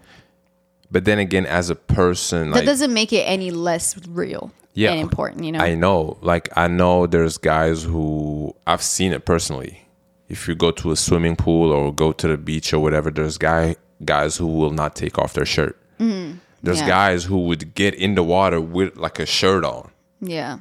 But 0.90 1.06
then 1.06 1.20
again, 1.20 1.46
as 1.46 1.70
a 1.70 1.76
person, 1.76 2.52
That 2.52 2.58
like 2.58 2.66
doesn't 2.66 2.94
make 2.94 3.14
it 3.14 3.24
any 3.24 3.52
less 3.52 3.98
real 4.08 4.52
Yeah, 4.76 4.92
and 4.92 5.02
important, 5.02 5.44
you 5.44 5.52
know. 5.52 5.60
I 5.60 5.76
know, 5.76 6.18
like 6.22 6.50
I 6.58 6.68
know, 6.68 7.06
there's 7.08 7.38
guys 7.38 7.84
who 7.84 8.56
I've 8.66 8.82
seen 8.82 9.14
it 9.14 9.26
personally. 9.26 9.88
If 10.30 10.48
you 10.48 10.56
go 10.56 10.72
to 10.72 10.92
a 10.92 10.96
swimming 10.96 11.36
pool 11.36 11.72
or 11.72 11.94
go 11.94 12.12
to 12.12 12.28
the 12.28 12.38
beach 12.38 12.74
or 12.74 12.80
whatever, 12.80 13.12
there's 13.12 13.38
guy 13.38 13.76
guys 14.04 14.36
who 14.38 14.48
will 14.48 14.72
not 14.72 14.96
take 14.96 15.20
off 15.20 15.34
their 15.34 15.46
shirt. 15.46 15.78
There's 16.00 16.10
Mm-hmm. 16.10 16.38
Yeah. 16.64 16.88
guys 16.88 17.26
who 17.26 17.46
would 17.46 17.76
get 17.76 17.94
in 17.94 18.16
the 18.16 18.24
water 18.24 18.60
with 18.60 18.96
like 18.98 19.20
a 19.20 19.26
shirt 19.28 19.64
on 19.64 19.92
yeah. 20.22 20.58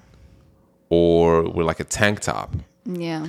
or 0.91 1.43
with 1.49 1.67
like 1.67 1.81
a 1.81 1.85
tank 1.85 2.21
top. 2.21 2.55
Yeah. 2.85 3.29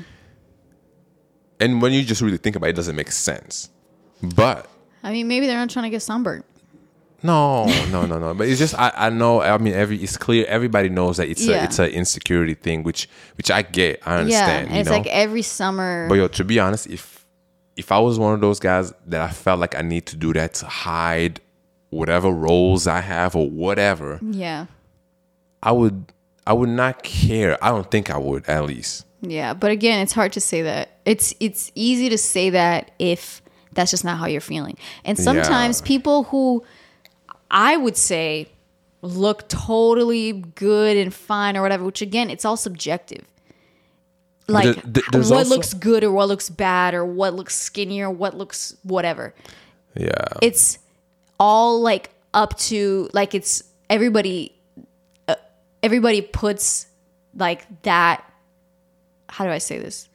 And 1.60 1.82
when 1.82 1.94
you 1.94 2.04
just 2.04 2.22
really 2.22 2.38
think 2.38 2.56
about 2.56 2.68
it, 2.68 2.72
it 2.72 2.76
doesn't 2.76 2.96
make 2.96 3.12
sense. 3.12 3.70
But 4.22 4.68
I 5.04 5.12
mean, 5.12 5.28
maybe 5.28 5.48
they're 5.48 5.58
not 5.58 5.70
trying 5.70 5.84
to 5.84 5.90
get 5.90 6.02
sunburned. 6.02 6.44
No, 7.24 7.66
no, 7.90 8.06
no, 8.06 8.20
no. 8.20 8.34
But 8.34 8.48
it's 8.50 8.60
just 8.60 8.78
I, 8.78 8.92
I 8.96 9.10
know. 9.10 9.42
I 9.42 9.58
mean, 9.58 9.74
every 9.74 9.98
it's 9.98 10.18
clear. 10.18 10.46
Everybody 10.48 10.90
knows 10.90 11.18
that 11.18 11.30
it's 11.30 11.46
Yeah. 11.46 11.62
a 11.62 11.64
it's 11.64 11.80
an 11.80 11.90
insecurity 11.90 12.54
thing, 12.54 12.84
which 12.84 13.08
which 13.38 13.50
I 13.50 13.62
get. 13.62 14.02
I 14.06 14.16
Yeah, 14.16 14.20
understand. 14.22 14.66
and 14.68 14.76
you 14.76 14.82
it's 14.82 14.90
know. 14.90 14.98
like 14.98 15.08
every 15.08 15.42
summer. 15.42 16.08
but 16.10 16.16
yo, 16.16 16.28
to 16.28 16.44
be 16.44 16.60
honest, 16.60 16.88
if 16.88 17.26
if 17.78 17.92
I 17.92 18.00
was 18.00 18.20
one 18.20 18.34
of 18.34 18.42
those 18.42 18.60
guys 18.60 18.94
that 19.08 19.22
I 19.22 19.30
felt 19.30 19.60
like 19.60 19.76
I 19.76 19.82
need 19.82 20.06
to 20.08 20.16
do 20.18 20.34
that 20.34 20.54
to 20.56 20.66
hide 20.66 21.40
whatever 21.90 22.30
rolls 22.30 22.88
I 22.88 23.00
have 23.02 23.36
or 23.36 23.50
whatever, 23.50 24.20
yeah, 24.22 24.66
I 25.62 25.72
would 25.72 26.12
I 26.46 26.54
would 26.54 26.70
not 26.70 27.04
care. 27.04 27.58
I 27.64 27.70
don't 27.70 27.90
think 27.90 28.10
I 28.10 28.18
would 28.18 28.48
at 28.50 28.66
least. 28.66 29.06
yeah. 29.22 29.54
But 29.54 29.72
again, 29.72 30.02
it's 30.02 30.12
hard 30.12 30.34
to 30.34 30.42
say 30.42 30.62
that. 30.64 30.90
It's 31.06 31.34
it's 31.40 31.72
easy 31.74 32.10
to 32.10 32.18
say 32.18 32.50
that 32.50 32.92
if 33.00 33.42
that's 33.72 33.90
just 33.92 34.04
not 34.06 34.18
how 34.20 34.28
you're 34.28 34.42
feeling. 34.42 34.78
And 35.06 35.18
sometimes 35.18 35.82
people 35.82 36.24
who 36.26 36.64
I 37.54 37.78
would 37.78 37.96
say 37.96 38.50
look 39.02 39.48
totally 39.48 40.34
good 40.56 40.98
and 40.98 41.14
fine 41.14 41.56
or 41.56 41.62
whatever, 41.62 41.84
which 41.86 42.02
again, 42.02 42.30
it's 42.30 42.44
all 42.46 42.58
subjective. 42.58 43.24
Like 44.48 44.82
there- 44.84 45.04
what 45.14 45.32
also- 45.32 45.46
looks 45.46 45.74
good 45.74 46.04
or 46.04 46.12
what 46.12 46.28
looks 46.28 46.50
bad 46.50 46.94
or 46.94 47.06
what 47.06 47.34
looks 47.34 47.56
skinny 47.56 48.02
or 48.02 48.10
what 48.10 48.36
looks 48.36 48.76
whatever. 48.84 49.34
Yeah. 49.96 50.10
it's 50.42 50.80
all 51.40 51.80
like 51.82 52.10
up 52.34 52.58
to 52.58 53.10
like 53.14 53.36
it's 53.36 53.64
everybody 53.92 54.52
uh, 55.28 55.36
everybody 55.84 56.22
puts 56.22 56.88
like 57.36 57.68
that 57.84 58.24
how 59.30 59.46
do 59.46 59.52
i 59.52 59.60
say 59.60 59.78
this 59.78 60.10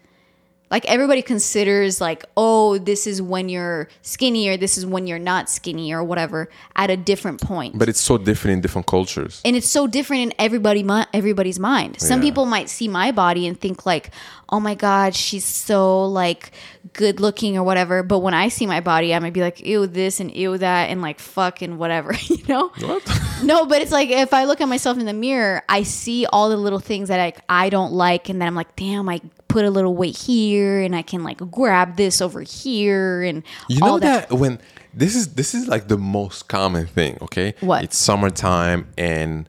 like 0.71 0.85
everybody 0.87 1.23
considers 1.23 2.01
like 2.01 2.25
oh 2.37 2.79
this 2.79 3.07
is 3.07 3.21
when 3.23 3.49
you're 3.49 3.89
skinny 4.03 4.49
or 4.49 4.57
this 4.57 4.77
is 4.77 4.85
when 4.85 5.07
you're 5.07 5.19
not 5.19 5.49
skinny 5.49 5.93
or 5.93 6.05
whatever 6.05 6.49
at 6.77 6.91
a 6.91 6.97
different 6.97 7.41
point 7.41 7.79
but 7.79 7.89
it's 7.89 8.01
so 8.01 8.19
different 8.19 8.55
in 8.55 8.61
different 8.61 8.87
cultures. 8.87 9.41
and 9.45 9.57
it's 9.57 9.69
so 9.69 9.87
different 9.87 10.23
in 10.23 10.33
everybody 10.39 10.85
everybody's 11.13 11.59
mind. 11.59 12.01
Some 12.01 12.21
Yeah. 12.21 12.29
people 12.29 12.45
might 12.47 12.69
see 12.69 12.89
my 12.89 13.13
body 13.13 13.47
and 13.47 13.59
think 13.61 13.85
like, 13.87 14.11
"Oh 14.49 14.61
my 14.61 14.75
god, 14.75 15.15
she's 15.15 15.45
so 15.45 16.05
like 16.07 16.53
good 16.93 17.21
looking 17.21 17.57
or 17.59 17.63
whatever." 17.63 18.03
But 18.03 18.21
when 18.21 18.35
I 18.35 18.49
see 18.49 18.67
my 18.67 18.81
body, 18.81 19.15
I 19.15 19.19
might 19.19 19.33
be 19.33 19.41
like, 19.41 19.61
"Ew 19.65 19.87
this 19.87 20.21
and 20.21 20.35
ew 20.35 20.57
that 20.59 20.91
and 20.91 21.03
like 21.03 21.19
fuck 21.19 21.63
and 21.63 21.79
whatever," 21.79 22.13
you 22.29 22.43
know? 22.49 22.69
What? 22.81 23.03
No, 23.43 23.67
but 23.67 23.81
it's 23.83 23.93
like 23.93 24.11
if 24.11 24.35
I 24.35 24.45
look 24.45 24.61
at 24.61 24.69
myself 24.69 24.99
in 24.99 25.07
the 25.07 25.13
mirror, 25.13 25.63
I 25.69 25.85
see 25.85 26.27
all 26.27 26.49
the 26.49 26.57
little 26.57 26.81
things 26.81 27.09
that 27.09 27.19
like 27.19 27.39
I 27.49 27.71
don't 27.71 27.93
like, 27.93 28.29
and 28.29 28.41
then 28.41 28.49
I'm 28.49 28.55
like, 28.57 28.75
"Damn, 28.75 29.09
I 29.09 29.21
put 29.49 29.65
a 29.65 29.71
little 29.71 29.95
weight 29.97 30.17
here, 30.17 30.81
and 30.81 30.95
I 30.95 31.03
can 31.03 31.25
like 31.25 31.39
grab 31.51 31.97
this 31.97 32.21
over 32.21 32.43
here, 32.43 33.23
and 33.23 33.43
You 33.69 33.81
know 33.81 33.87
all 33.87 33.99
that. 34.01 34.31
when 34.33 34.61
this 34.95 35.17
is 35.17 35.35
this 35.35 35.55
is 35.55 35.67
like 35.69 35.89
the 35.89 35.99
most 35.99 36.49
common 36.49 36.87
thing, 36.87 37.19
okay? 37.23 37.55
What? 37.61 37.85
It's 37.85 37.97
summertime 37.99 38.89
and 38.99 39.49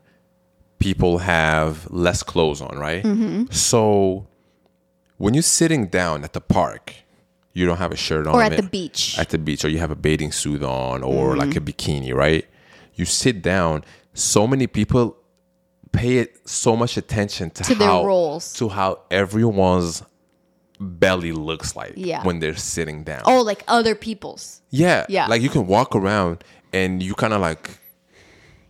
people 0.78 1.18
have 1.18 1.86
less 1.90 2.22
clothes 2.22 2.60
on, 2.62 2.78
right? 2.78 3.02
Mm-hmm. 3.04 3.44
So 3.52 4.26
when 5.18 5.34
you're 5.34 5.42
sitting 5.42 5.86
down 5.88 6.24
at 6.24 6.32
the 6.32 6.40
park, 6.40 6.94
you 7.52 7.66
don't 7.66 7.76
have 7.78 7.92
a 7.92 7.96
shirt 7.96 8.26
on 8.26 8.34
or 8.34 8.42
at 8.42 8.56
the 8.56 8.62
beach." 8.62 9.18
At 9.18 9.28
the 9.30 9.38
beach, 9.38 9.64
or 9.64 9.68
you 9.68 9.78
have 9.78 9.90
a 9.90 9.96
bathing 9.96 10.32
suit 10.32 10.62
on, 10.62 11.00
Mm-hmm. 11.02 11.10
or 11.10 11.36
like 11.36 11.54
a 11.56 11.60
bikini, 11.60 12.14
right? 12.14 12.46
You 12.94 13.04
sit 13.04 13.42
down. 13.42 13.84
So 14.14 14.46
many 14.46 14.66
people 14.66 15.16
pay 15.92 16.18
it 16.18 16.48
so 16.48 16.76
much 16.76 16.96
attention 16.96 17.50
to, 17.50 17.62
To 17.64 17.74
their 17.74 17.88
how 17.88 18.04
rolls. 18.06 18.52
to 18.54 18.68
how 18.68 19.00
everyone's 19.10 20.02
belly 20.78 21.32
looks 21.32 21.76
like 21.76 21.92
Yeah. 21.96 22.22
when 22.24 22.38
they're 22.40 22.56
sitting 22.56 23.02
down. 23.04 23.22
oh, 23.26 23.42
like 23.42 23.62
other 23.68 23.94
people's. 23.94 24.60
Yeah. 24.70 25.04
Yeah. 25.08 25.26
Like 25.26 25.42
you 25.42 25.48
can 25.50 25.66
walk 25.66 25.94
around 25.94 26.42
and 26.72 27.02
you 27.02 27.14
kind 27.14 27.32
of 27.34 27.40
like 27.40 27.78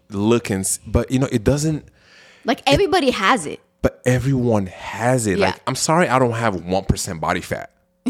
look 0.09 0.51
and, 0.51 0.67
but 0.87 1.11
you 1.11 1.19
know, 1.19 1.29
it 1.31 1.45
doesn't, 1.45 1.87
Like 2.45 2.63
everybody 2.67 3.11
has 3.11 3.47
it. 3.47 3.61
but 3.83 4.01
everyone 4.05 4.67
has 4.67 5.27
it. 5.27 5.39
Yeah. 5.39 5.47
Like, 5.49 5.61
I'm 5.67 5.75
sorry, 5.77 6.09
I 6.09 6.19
don't 6.19 6.33
have 6.33 6.55
1% 6.57 7.21
body 7.21 7.41
fat. 7.41 7.71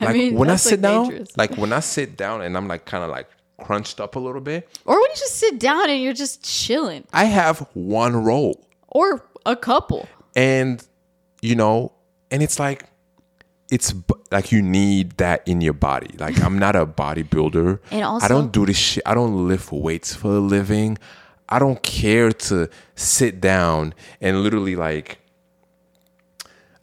like 0.00 0.12
mean, 0.14 0.34
when 0.34 0.50
I 0.50 0.56
sit 0.56 0.72
like, 0.72 0.80
down, 0.82 1.08
dangerous. 1.08 1.36
like 1.36 1.56
when 1.56 1.72
I 1.72 1.80
sit 1.80 2.16
down 2.16 2.42
and 2.42 2.56
I'm 2.56 2.68
like 2.68 2.84
kind 2.84 3.02
of 3.02 3.10
like 3.10 3.28
crunched 3.58 4.00
up 4.00 4.16
a 4.16 4.18
little 4.18 4.40
bit. 4.40 4.68
Or 4.84 4.94
when 4.94 5.02
you 5.10 5.16
just 5.16 5.36
sit 5.36 5.58
down 5.58 5.88
and 5.90 6.02
you're 6.02 6.12
just 6.12 6.44
chilling. 6.44 7.04
I 7.12 7.24
have 7.24 7.60
one 7.74 8.16
roll. 8.24 8.66
Or 8.88 9.24
a 9.44 9.54
couple. 9.56 10.08
and 10.34 10.84
you 11.42 11.54
know 11.54 11.92
and 12.30 12.42
it's 12.42 12.58
like 12.58 12.84
it's 13.70 13.92
b- 13.92 14.14
like 14.32 14.50
you 14.52 14.60
need 14.62 15.12
that 15.18 15.46
in 15.46 15.60
your 15.60 15.72
body 15.74 16.14
like 16.18 16.40
i'm 16.42 16.58
not 16.58 16.74
a 16.74 16.84
bodybuilder 16.86 17.78
And 17.90 18.02
also, 18.02 18.24
i 18.24 18.28
don't 18.28 18.50
do 18.52 18.66
this 18.66 18.76
shit 18.76 19.02
i 19.06 19.14
don't 19.14 19.46
lift 19.48 19.70
weights 19.70 20.14
for 20.14 20.32
a 20.36 20.40
living 20.40 20.98
i 21.48 21.58
don't 21.58 21.80
care 21.82 22.32
to 22.32 22.68
sit 22.96 23.40
down 23.40 23.94
and 24.20 24.42
literally 24.42 24.74
like 24.76 25.18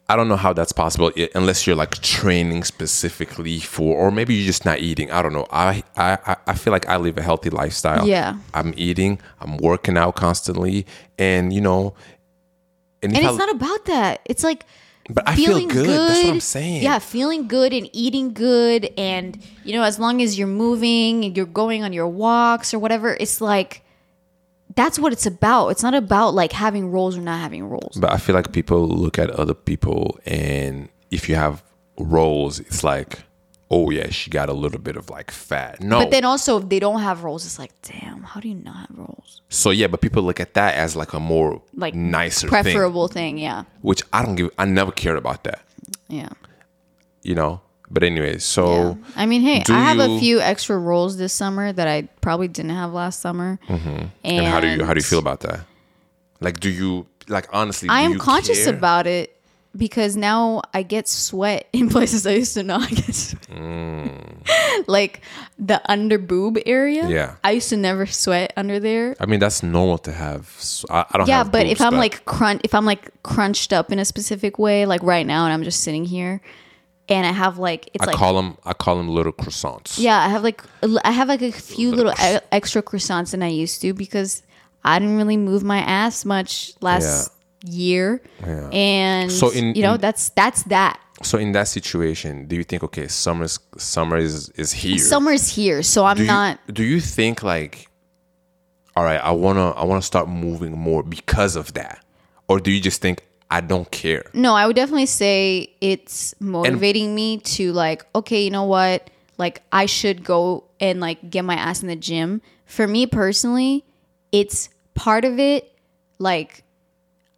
i 0.08 0.16
don't 0.16 0.28
know 0.28 0.36
how 0.36 0.52
that's 0.52 0.72
possible 0.72 1.10
unless 1.34 1.66
you're 1.66 1.76
like 1.76 1.94
training 2.02 2.62
specifically 2.64 3.58
for 3.58 3.96
or 3.96 4.10
maybe 4.10 4.34
you're 4.34 4.46
just 4.46 4.64
not 4.64 4.78
eating 4.78 5.10
i 5.10 5.22
don't 5.22 5.32
know 5.32 5.46
i 5.50 5.82
i 5.96 6.36
I- 6.46 6.54
feel 6.54 6.72
like 6.72 6.88
i 6.88 6.96
live 6.96 7.16
a 7.18 7.22
healthy 7.22 7.50
lifestyle 7.50 8.06
Yeah. 8.06 8.36
i'm 8.52 8.74
eating 8.76 9.18
i'm 9.40 9.56
working 9.58 9.96
out 9.96 10.14
constantly 10.14 10.86
and 11.18 11.52
you 11.52 11.60
know 11.60 11.94
And 13.02 13.12
if 13.12 13.18
it's 13.18 13.34
I- 13.34 13.36
not 13.36 13.50
about 13.54 13.84
that. 13.86 14.20
It's 14.24 14.42
like 14.42 14.64
But 15.10 15.28
I 15.28 15.36
feel 15.36 15.60
good. 15.68 15.86
That's 15.88 16.24
what 16.24 16.32
I'm 16.32 16.40
saying. 16.40 16.82
Yeah, 16.82 16.98
feeling 16.98 17.46
good 17.48 17.72
and 17.74 17.84
eating 17.92 18.32
good 18.32 18.88
and 18.96 19.36
you 19.66 19.72
know, 19.76 19.82
as 19.84 19.98
long 19.98 20.22
as 20.22 20.38
you're 20.38 20.48
moving 20.66 21.24
and 21.24 21.36
you're 21.36 21.44
going 21.62 21.82
on 21.84 21.92
your 21.92 22.08
walks 22.08 22.72
or 22.72 22.78
whatever, 22.78 23.12
it's 23.20 23.40
like 23.42 23.82
that's 24.76 24.98
what 24.98 25.12
it's 25.12 25.26
about. 25.26 25.68
It's 25.68 25.82
not 25.82 25.94
about 25.94 26.34
like 26.34 26.52
having 26.52 26.90
rolls 26.90 27.16
or 27.16 27.20
not 27.20 27.40
having 27.40 27.64
rolls. 27.68 27.96
But 27.96 28.12
I 28.12 28.16
feel 28.18 28.34
like 28.34 28.52
people 28.52 28.86
look 28.88 29.18
at 29.18 29.30
other 29.30 29.54
people, 29.54 30.18
and 30.26 30.88
if 31.10 31.28
you 31.28 31.34
have 31.36 31.62
rolls, 31.98 32.58
it's 32.60 32.82
like, 32.82 33.20
oh 33.70 33.90
yeah, 33.90 34.10
she 34.10 34.30
got 34.30 34.48
a 34.48 34.52
little 34.52 34.80
bit 34.80 34.96
of 34.96 35.10
like 35.10 35.30
fat. 35.30 35.80
No, 35.80 36.00
But 36.00 36.10
then 36.10 36.24
also 36.24 36.58
if 36.60 36.68
they 36.68 36.78
don't 36.80 37.00
have 37.00 37.24
rolls, 37.24 37.44
it's 37.46 37.58
like, 37.58 37.70
damn, 37.82 38.22
how 38.22 38.40
do 38.40 38.48
you 38.48 38.54
not 38.56 38.88
have 38.88 38.98
rolls? 38.98 39.40
so 39.48 39.70
yeah, 39.70 39.86
but 39.86 40.00
people 40.00 40.22
look 40.22 40.40
at 40.40 40.54
that 40.54 40.74
as 40.74 40.96
like 40.96 41.12
a 41.12 41.20
more 41.20 41.62
Like 41.74 41.94
nicer 41.94 42.48
thing, 42.48 42.62
preferable 42.62 43.08
thing, 43.08 43.38
yeah. 43.38 43.64
which 43.82 44.02
I 44.12 44.24
don't 44.24 44.34
give. 44.34 44.50
I 44.58 44.64
never 44.64 44.90
cared 44.92 45.16
about 45.18 45.44
that, 45.44 45.60
Yeah. 46.08 46.30
you 47.22 47.34
know. 47.34 47.60
But 47.94 48.02
anyways, 48.02 48.44
so 48.44 48.64
Yeah. 48.74 48.94
I 49.14 49.26
mean, 49.26 49.42
hey, 49.42 49.62
I 49.68 49.80
have 49.80 50.00
a 50.00 50.18
few 50.18 50.40
extra 50.40 50.76
rolls 50.76 51.16
this 51.16 51.32
summer 51.32 51.72
that 51.72 51.86
I 51.86 52.08
probably 52.20 52.48
didn't 52.48 52.72
have 52.72 52.92
last 52.92 53.20
summer. 53.20 53.60
Mm-hmm. 53.68 54.06
and 54.24 54.46
how 54.46 54.58
do 54.58 54.66
you 54.68 54.84
how 54.84 54.92
do 54.92 54.98
you 54.98 55.04
feel 55.04 55.20
about 55.20 55.40
that? 55.40 55.60
Like, 56.40 56.58
do 56.58 56.68
you 56.68 57.06
like 57.28 57.46
honestly? 57.52 57.88
I 57.88 58.00
am 58.00 58.14
you 58.14 58.18
conscious 58.18 58.64
care? 58.64 58.74
about 58.74 59.06
it 59.06 59.30
because 59.76 60.16
now 60.16 60.62
I 60.72 60.82
get 60.82 61.08
sweat 61.08 61.68
in 61.72 61.88
places 61.88 62.26
I 62.26 62.32
used 62.32 62.54
to 62.54 62.64
not 62.64 62.88
get 63.00 63.14
sweat. 63.14 63.48
like 64.88 65.20
the 65.56 65.80
under 65.90 66.18
boob 66.18 66.58
area. 66.66 67.04
Mm. 67.04 67.10
Yeah. 67.10 67.36
I 67.44 67.52
used 67.52 67.68
to 67.70 67.76
never 67.76 68.06
sweat 68.06 68.52
under 68.56 68.80
there. 68.80 69.14
I 69.20 69.26
mean, 69.26 69.38
that's 69.38 69.62
normal 69.62 69.98
to 69.98 70.12
have. 70.12 70.50
I, 70.90 71.04
I 71.10 71.18
don't. 71.18 71.28
Yeah, 71.28 71.38
have 71.38 71.52
but 71.52 71.62
boobs, 71.66 71.72
if 71.72 71.80
I'm 71.80 71.94
like 71.94 72.24
crunch, 72.24 72.60
if 72.64 72.74
I'm 72.74 72.84
like 72.84 73.22
crunched 73.22 73.72
up 73.72 73.92
in 73.92 74.00
a 74.00 74.04
specific 74.04 74.58
way, 74.58 74.84
like 74.84 75.02
right 75.04 75.26
now, 75.26 75.44
and 75.44 75.52
I'm 75.52 75.62
just 75.62 75.82
sitting 75.82 76.04
here, 76.04 76.40
and 77.08 77.26
I 77.26 77.32
have 77.32 77.58
like 77.58 77.88
it's 77.94 78.00
like 78.00 78.08
I 78.08 78.12
like 78.12 78.18
call 78.18 78.34
them, 78.34 78.56
I 78.64 78.72
call 78.72 78.96
them 78.96 79.08
little 79.08 79.32
croissants. 79.32 79.98
Yeah, 79.98 80.18
I 80.18 80.28
have 80.28 80.42
like 80.42 80.62
I 81.04 81.10
have 81.12 81.28
like 81.28 81.42
a 81.42 81.52
few 81.52 81.90
little 81.92 82.12
e- 82.12 82.40
extra 82.52 82.82
croissants 82.82 83.30
than 83.32 83.42
I 83.42 83.48
used 83.48 83.80
to 83.82 83.92
because 83.92 84.42
I 84.84 84.98
didn't 84.98 85.16
really 85.16 85.36
move 85.36 85.62
my 85.64 85.78
ass 85.78 86.24
much 86.24 86.72
last 86.80 87.30
year, 87.66 88.20
Yeah. 88.46 88.68
and 88.72 89.32
So 89.32 89.50
in- 89.50 89.74
you 89.74 89.82
know 89.82 89.94
in- 89.94 90.00
that's 90.00 90.30
that's 90.30 90.62
that. 90.64 91.00
So 91.22 91.38
in 91.38 91.52
that 91.52 91.68
situation, 91.68 92.46
do 92.48 92.56
you 92.56 92.64
think 92.64 92.82
okay, 92.84 93.06
summer's 93.08 93.58
summer 93.78 94.16
is 94.18 94.48
is 94.50 94.72
here? 94.72 94.98
Summer's 94.98 95.48
here, 95.48 95.82
so 95.82 96.04
I'm 96.04 96.16
do 96.16 96.22
you, 96.22 96.28
not. 96.28 96.58
Do 96.72 96.82
you 96.82 97.00
think 97.00 97.42
like, 97.42 97.88
all 98.96 99.04
right, 99.04 99.20
I 99.22 99.30
wanna 99.30 99.70
I 99.70 99.84
wanna 99.84 100.02
start 100.02 100.28
moving 100.28 100.76
more 100.76 101.02
because 101.02 101.56
of 101.56 101.72
that, 101.74 102.04
or 102.48 102.60
do 102.60 102.70
you 102.70 102.80
just 102.80 103.00
think 103.00 103.23
I 103.50 103.60
don't 103.60 103.90
care? 103.90 104.24
No, 104.32 104.54
I 104.54 104.66
would 104.66 104.76
definitely 104.76 105.06
say 105.06 105.74
it's 105.80 106.34
motivating 106.40 107.14
me 107.14 107.38
to 107.38 107.72
like, 107.72 108.04
okay, 108.14 108.42
you 108.42 108.50
know 108.50 108.64
what? 108.64 109.10
Like 109.38 109.62
I 109.72 109.86
should 109.86 110.24
go 110.24 110.64
and 110.80 111.00
like 111.00 111.30
get 111.30 111.44
my 111.44 111.54
ass 111.54 111.82
in 111.82 111.88
the 111.88 111.96
gym. 111.96 112.40
For 112.66 112.86
me 112.86 113.06
personally, 113.06 113.84
it's 114.32 114.70
part 114.94 115.24
of 115.24 115.38
it. 115.38 115.76
Like 116.18 116.64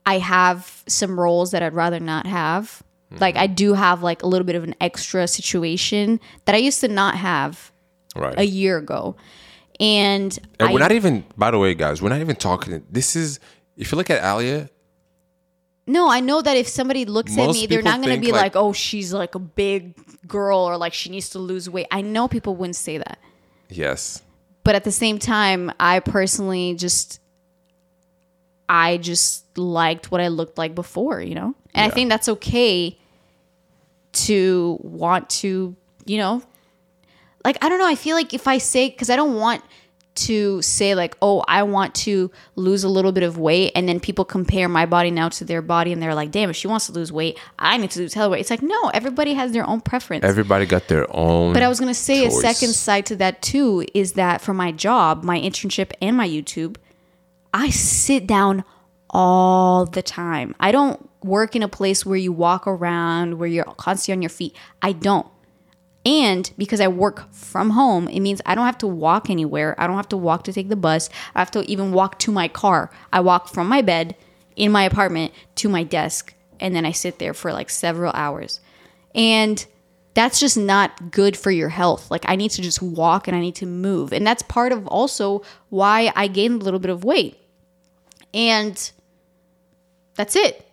I 0.04 0.18
have 0.18 0.84
some 0.86 1.18
rolls 1.18 1.50
that 1.50 1.62
I'd 1.62 1.74
rather 1.74 2.00
not 2.00 2.26
have. 2.26 2.82
Like 3.18 3.36
I 3.36 3.46
mm-hmm. 3.46 3.54
do 3.54 3.72
have 3.74 4.02
like 4.02 4.22
a 4.22 4.26
little 4.26 4.44
bit 4.44 4.56
of 4.56 4.64
an 4.64 4.74
extra 4.80 5.26
situation 5.28 6.20
that 6.44 6.54
I 6.54 6.58
used 6.58 6.80
to 6.80 6.88
not 6.88 7.16
have 7.16 7.72
Right. 8.14 8.38
a 8.38 8.46
year 8.46 8.78
ago. 8.78 9.14
And, 9.78 10.38
and 10.58 10.70
I, 10.70 10.72
we're 10.72 10.78
not 10.78 10.92
even. 10.92 11.24
By 11.36 11.50
the 11.50 11.58
way, 11.58 11.74
guys, 11.74 12.00
we're 12.00 12.08
not 12.08 12.20
even 12.20 12.36
talking. 12.36 12.82
This 12.90 13.14
is 13.14 13.40
if 13.76 13.92
you 13.92 13.98
look 13.98 14.08
at 14.08 14.24
Alia, 14.24 14.70
No, 15.86 16.08
I 16.10 16.20
know 16.20 16.42
that 16.42 16.56
if 16.56 16.66
somebody 16.66 17.04
looks 17.04 17.36
at 17.38 17.46
me, 17.52 17.66
they're 17.66 17.82
not 17.82 18.02
going 18.02 18.16
to 18.16 18.20
be 18.20 18.32
like- 18.32 18.54
like, 18.54 18.56
"Oh, 18.56 18.72
she's 18.72 19.12
like 19.12 19.34
a 19.34 19.38
big 19.38 19.94
girl," 20.26 20.58
or 20.58 20.76
like 20.76 20.92
she 20.92 21.10
needs 21.10 21.28
to 21.30 21.38
lose 21.38 21.70
weight. 21.70 21.86
I 21.92 22.00
know 22.00 22.26
people 22.28 22.56
wouldn't 22.56 22.74
say 22.76 22.98
that, 22.98 23.18
yes, 23.68 24.22
but 24.64 24.74
at 24.74 24.82
the 24.84 24.90
same 24.92 25.18
time, 25.20 25.70
I 25.78 26.00
personally 26.00 26.74
just, 26.74 27.20
I 28.68 28.96
just 28.96 29.56
liked 29.56 30.10
what 30.10 30.20
I 30.20 30.26
looked 30.28 30.58
like 30.58 30.74
before, 30.74 31.20
you 31.20 31.34
know, 31.36 31.54
and 31.72 31.90
I 31.90 31.94
think 31.94 32.10
that's 32.10 32.28
okay 32.28 32.98
to 34.12 34.78
want 34.82 35.30
to, 35.30 35.76
you 36.04 36.18
know, 36.18 36.42
like 37.44 37.58
I 37.64 37.68
don't 37.68 37.78
know. 37.78 37.86
I 37.86 37.94
feel 37.94 38.16
like 38.16 38.34
if 38.34 38.48
I 38.48 38.58
say 38.58 38.88
because 38.90 39.08
I 39.10 39.14
don't 39.14 39.36
want 39.36 39.62
to 40.16 40.60
say 40.62 40.94
like, 40.94 41.16
oh, 41.22 41.44
I 41.46 41.62
want 41.62 41.94
to 41.96 42.30
lose 42.54 42.84
a 42.84 42.88
little 42.88 43.12
bit 43.12 43.22
of 43.22 43.38
weight, 43.38 43.72
and 43.74 43.88
then 43.88 44.00
people 44.00 44.24
compare 44.24 44.68
my 44.68 44.86
body 44.86 45.10
now 45.10 45.28
to 45.30 45.44
their 45.44 45.62
body, 45.62 45.92
and 45.92 46.02
they're 46.02 46.14
like, 46.14 46.30
damn, 46.30 46.50
if 46.50 46.56
she 46.56 46.68
wants 46.68 46.86
to 46.86 46.92
lose 46.92 47.12
weight, 47.12 47.38
I 47.58 47.76
need 47.76 47.90
to 47.92 48.00
lose 48.00 48.14
hell 48.14 48.30
weight. 48.30 48.40
It's 48.40 48.50
like 48.50 48.62
no, 48.62 48.88
everybody 48.88 49.34
has 49.34 49.52
their 49.52 49.66
own 49.66 49.80
preference. 49.80 50.24
everybody 50.24 50.66
got 50.66 50.88
their 50.88 51.06
own. 51.14 51.52
But 51.52 51.62
I 51.62 51.68
was 51.68 51.80
gonna 51.80 51.94
say 51.94 52.24
choice. 52.24 52.36
a 52.36 52.40
second 52.40 52.74
side 52.74 53.06
to 53.06 53.16
that 53.16 53.42
too 53.42 53.84
is 53.94 54.12
that 54.14 54.40
for 54.40 54.54
my 54.54 54.72
job, 54.72 55.24
my 55.24 55.38
internship, 55.38 55.92
and 56.00 56.16
my 56.16 56.28
YouTube, 56.28 56.76
I 57.52 57.70
sit 57.70 58.26
down 58.26 58.64
all 59.10 59.86
the 59.86 60.02
time. 60.02 60.54
I 60.60 60.72
don't 60.72 61.08
work 61.22 61.56
in 61.56 61.62
a 61.62 61.68
place 61.68 62.04
where 62.06 62.16
you 62.16 62.32
walk 62.32 62.66
around, 62.66 63.38
where 63.38 63.48
you're 63.48 63.64
constantly 63.64 64.18
on 64.18 64.22
your 64.22 64.30
feet. 64.30 64.56
I 64.82 64.92
don't. 64.92 65.26
And 66.06 66.48
because 66.56 66.80
I 66.80 66.86
work 66.86 67.32
from 67.32 67.70
home, 67.70 68.06
it 68.06 68.20
means 68.20 68.40
I 68.46 68.54
don't 68.54 68.64
have 68.64 68.78
to 68.78 68.86
walk 68.86 69.28
anywhere. 69.28 69.74
I 69.76 69.88
don't 69.88 69.96
have 69.96 70.08
to 70.10 70.16
walk 70.16 70.44
to 70.44 70.52
take 70.52 70.68
the 70.68 70.76
bus. 70.76 71.10
I 71.34 71.40
have 71.40 71.50
to 71.50 71.68
even 71.68 71.90
walk 71.90 72.20
to 72.20 72.30
my 72.30 72.46
car. 72.46 72.92
I 73.12 73.18
walk 73.18 73.48
from 73.48 73.66
my 73.68 73.82
bed 73.82 74.14
in 74.54 74.70
my 74.70 74.84
apartment 74.84 75.32
to 75.56 75.68
my 75.68 75.82
desk, 75.82 76.32
and 76.60 76.76
then 76.76 76.86
I 76.86 76.92
sit 76.92 77.18
there 77.18 77.34
for 77.34 77.52
like 77.52 77.68
several 77.70 78.12
hours. 78.14 78.60
And 79.16 79.66
that's 80.14 80.38
just 80.38 80.56
not 80.56 81.10
good 81.10 81.36
for 81.36 81.50
your 81.50 81.70
health. 81.70 82.08
Like, 82.08 82.24
I 82.28 82.36
need 82.36 82.52
to 82.52 82.62
just 82.62 82.80
walk 82.80 83.26
and 83.26 83.36
I 83.36 83.40
need 83.40 83.56
to 83.56 83.66
move. 83.66 84.12
And 84.12 84.24
that's 84.24 84.42
part 84.44 84.70
of 84.70 84.86
also 84.86 85.42
why 85.70 86.12
I 86.14 86.28
gained 86.28 86.62
a 86.62 86.64
little 86.64 86.80
bit 86.80 86.90
of 86.90 87.02
weight. 87.02 87.36
And 88.32 88.90
that's 90.14 90.36
it. 90.36 90.64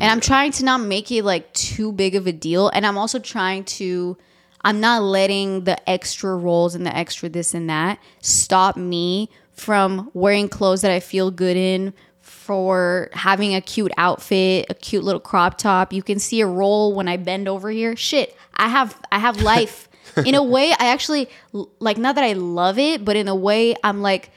And 0.00 0.10
I'm 0.10 0.20
trying 0.20 0.50
to 0.52 0.64
not 0.64 0.80
make 0.80 1.10
it 1.12 1.22
like 1.24 1.52
too 1.54 1.92
big 1.92 2.16
of 2.16 2.26
a 2.26 2.32
deal. 2.32 2.68
And 2.68 2.84
I'm 2.84 2.98
also 2.98 3.18
trying 3.18 3.64
to, 3.64 4.18
I'm 4.66 4.80
not 4.80 5.02
letting 5.02 5.62
the 5.62 5.88
extra 5.88 6.34
rolls 6.36 6.74
and 6.74 6.84
the 6.84 6.94
extra 6.94 7.28
this 7.28 7.54
and 7.54 7.70
that 7.70 8.00
stop 8.20 8.76
me 8.76 9.30
from 9.52 10.10
wearing 10.12 10.48
clothes 10.48 10.82
that 10.82 10.90
I 10.90 10.98
feel 10.98 11.30
good 11.30 11.56
in, 11.56 11.94
for 12.20 13.10
having 13.12 13.54
a 13.54 13.60
cute 13.60 13.92
outfit, 13.96 14.66
a 14.68 14.74
cute 14.74 15.04
little 15.04 15.20
crop 15.20 15.56
top. 15.56 15.92
You 15.92 16.02
can 16.02 16.18
see 16.18 16.40
a 16.40 16.48
roll 16.48 16.92
when 16.94 17.06
I 17.06 17.16
bend 17.16 17.46
over 17.46 17.70
here. 17.70 17.94
Shit, 17.94 18.36
I 18.54 18.66
have 18.66 19.00
I 19.12 19.20
have 19.20 19.40
life. 19.54 19.88
in 20.16 20.34
a 20.34 20.42
way, 20.42 20.72
I 20.72 20.88
actually 20.88 21.28
like 21.78 21.96
not 21.96 22.16
that 22.16 22.24
I 22.24 22.32
love 22.32 22.76
it, 22.76 23.04
but 23.04 23.14
in 23.14 23.28
a 23.28 23.36
way 23.36 23.76
I'm 23.84 24.02
like 24.02 24.30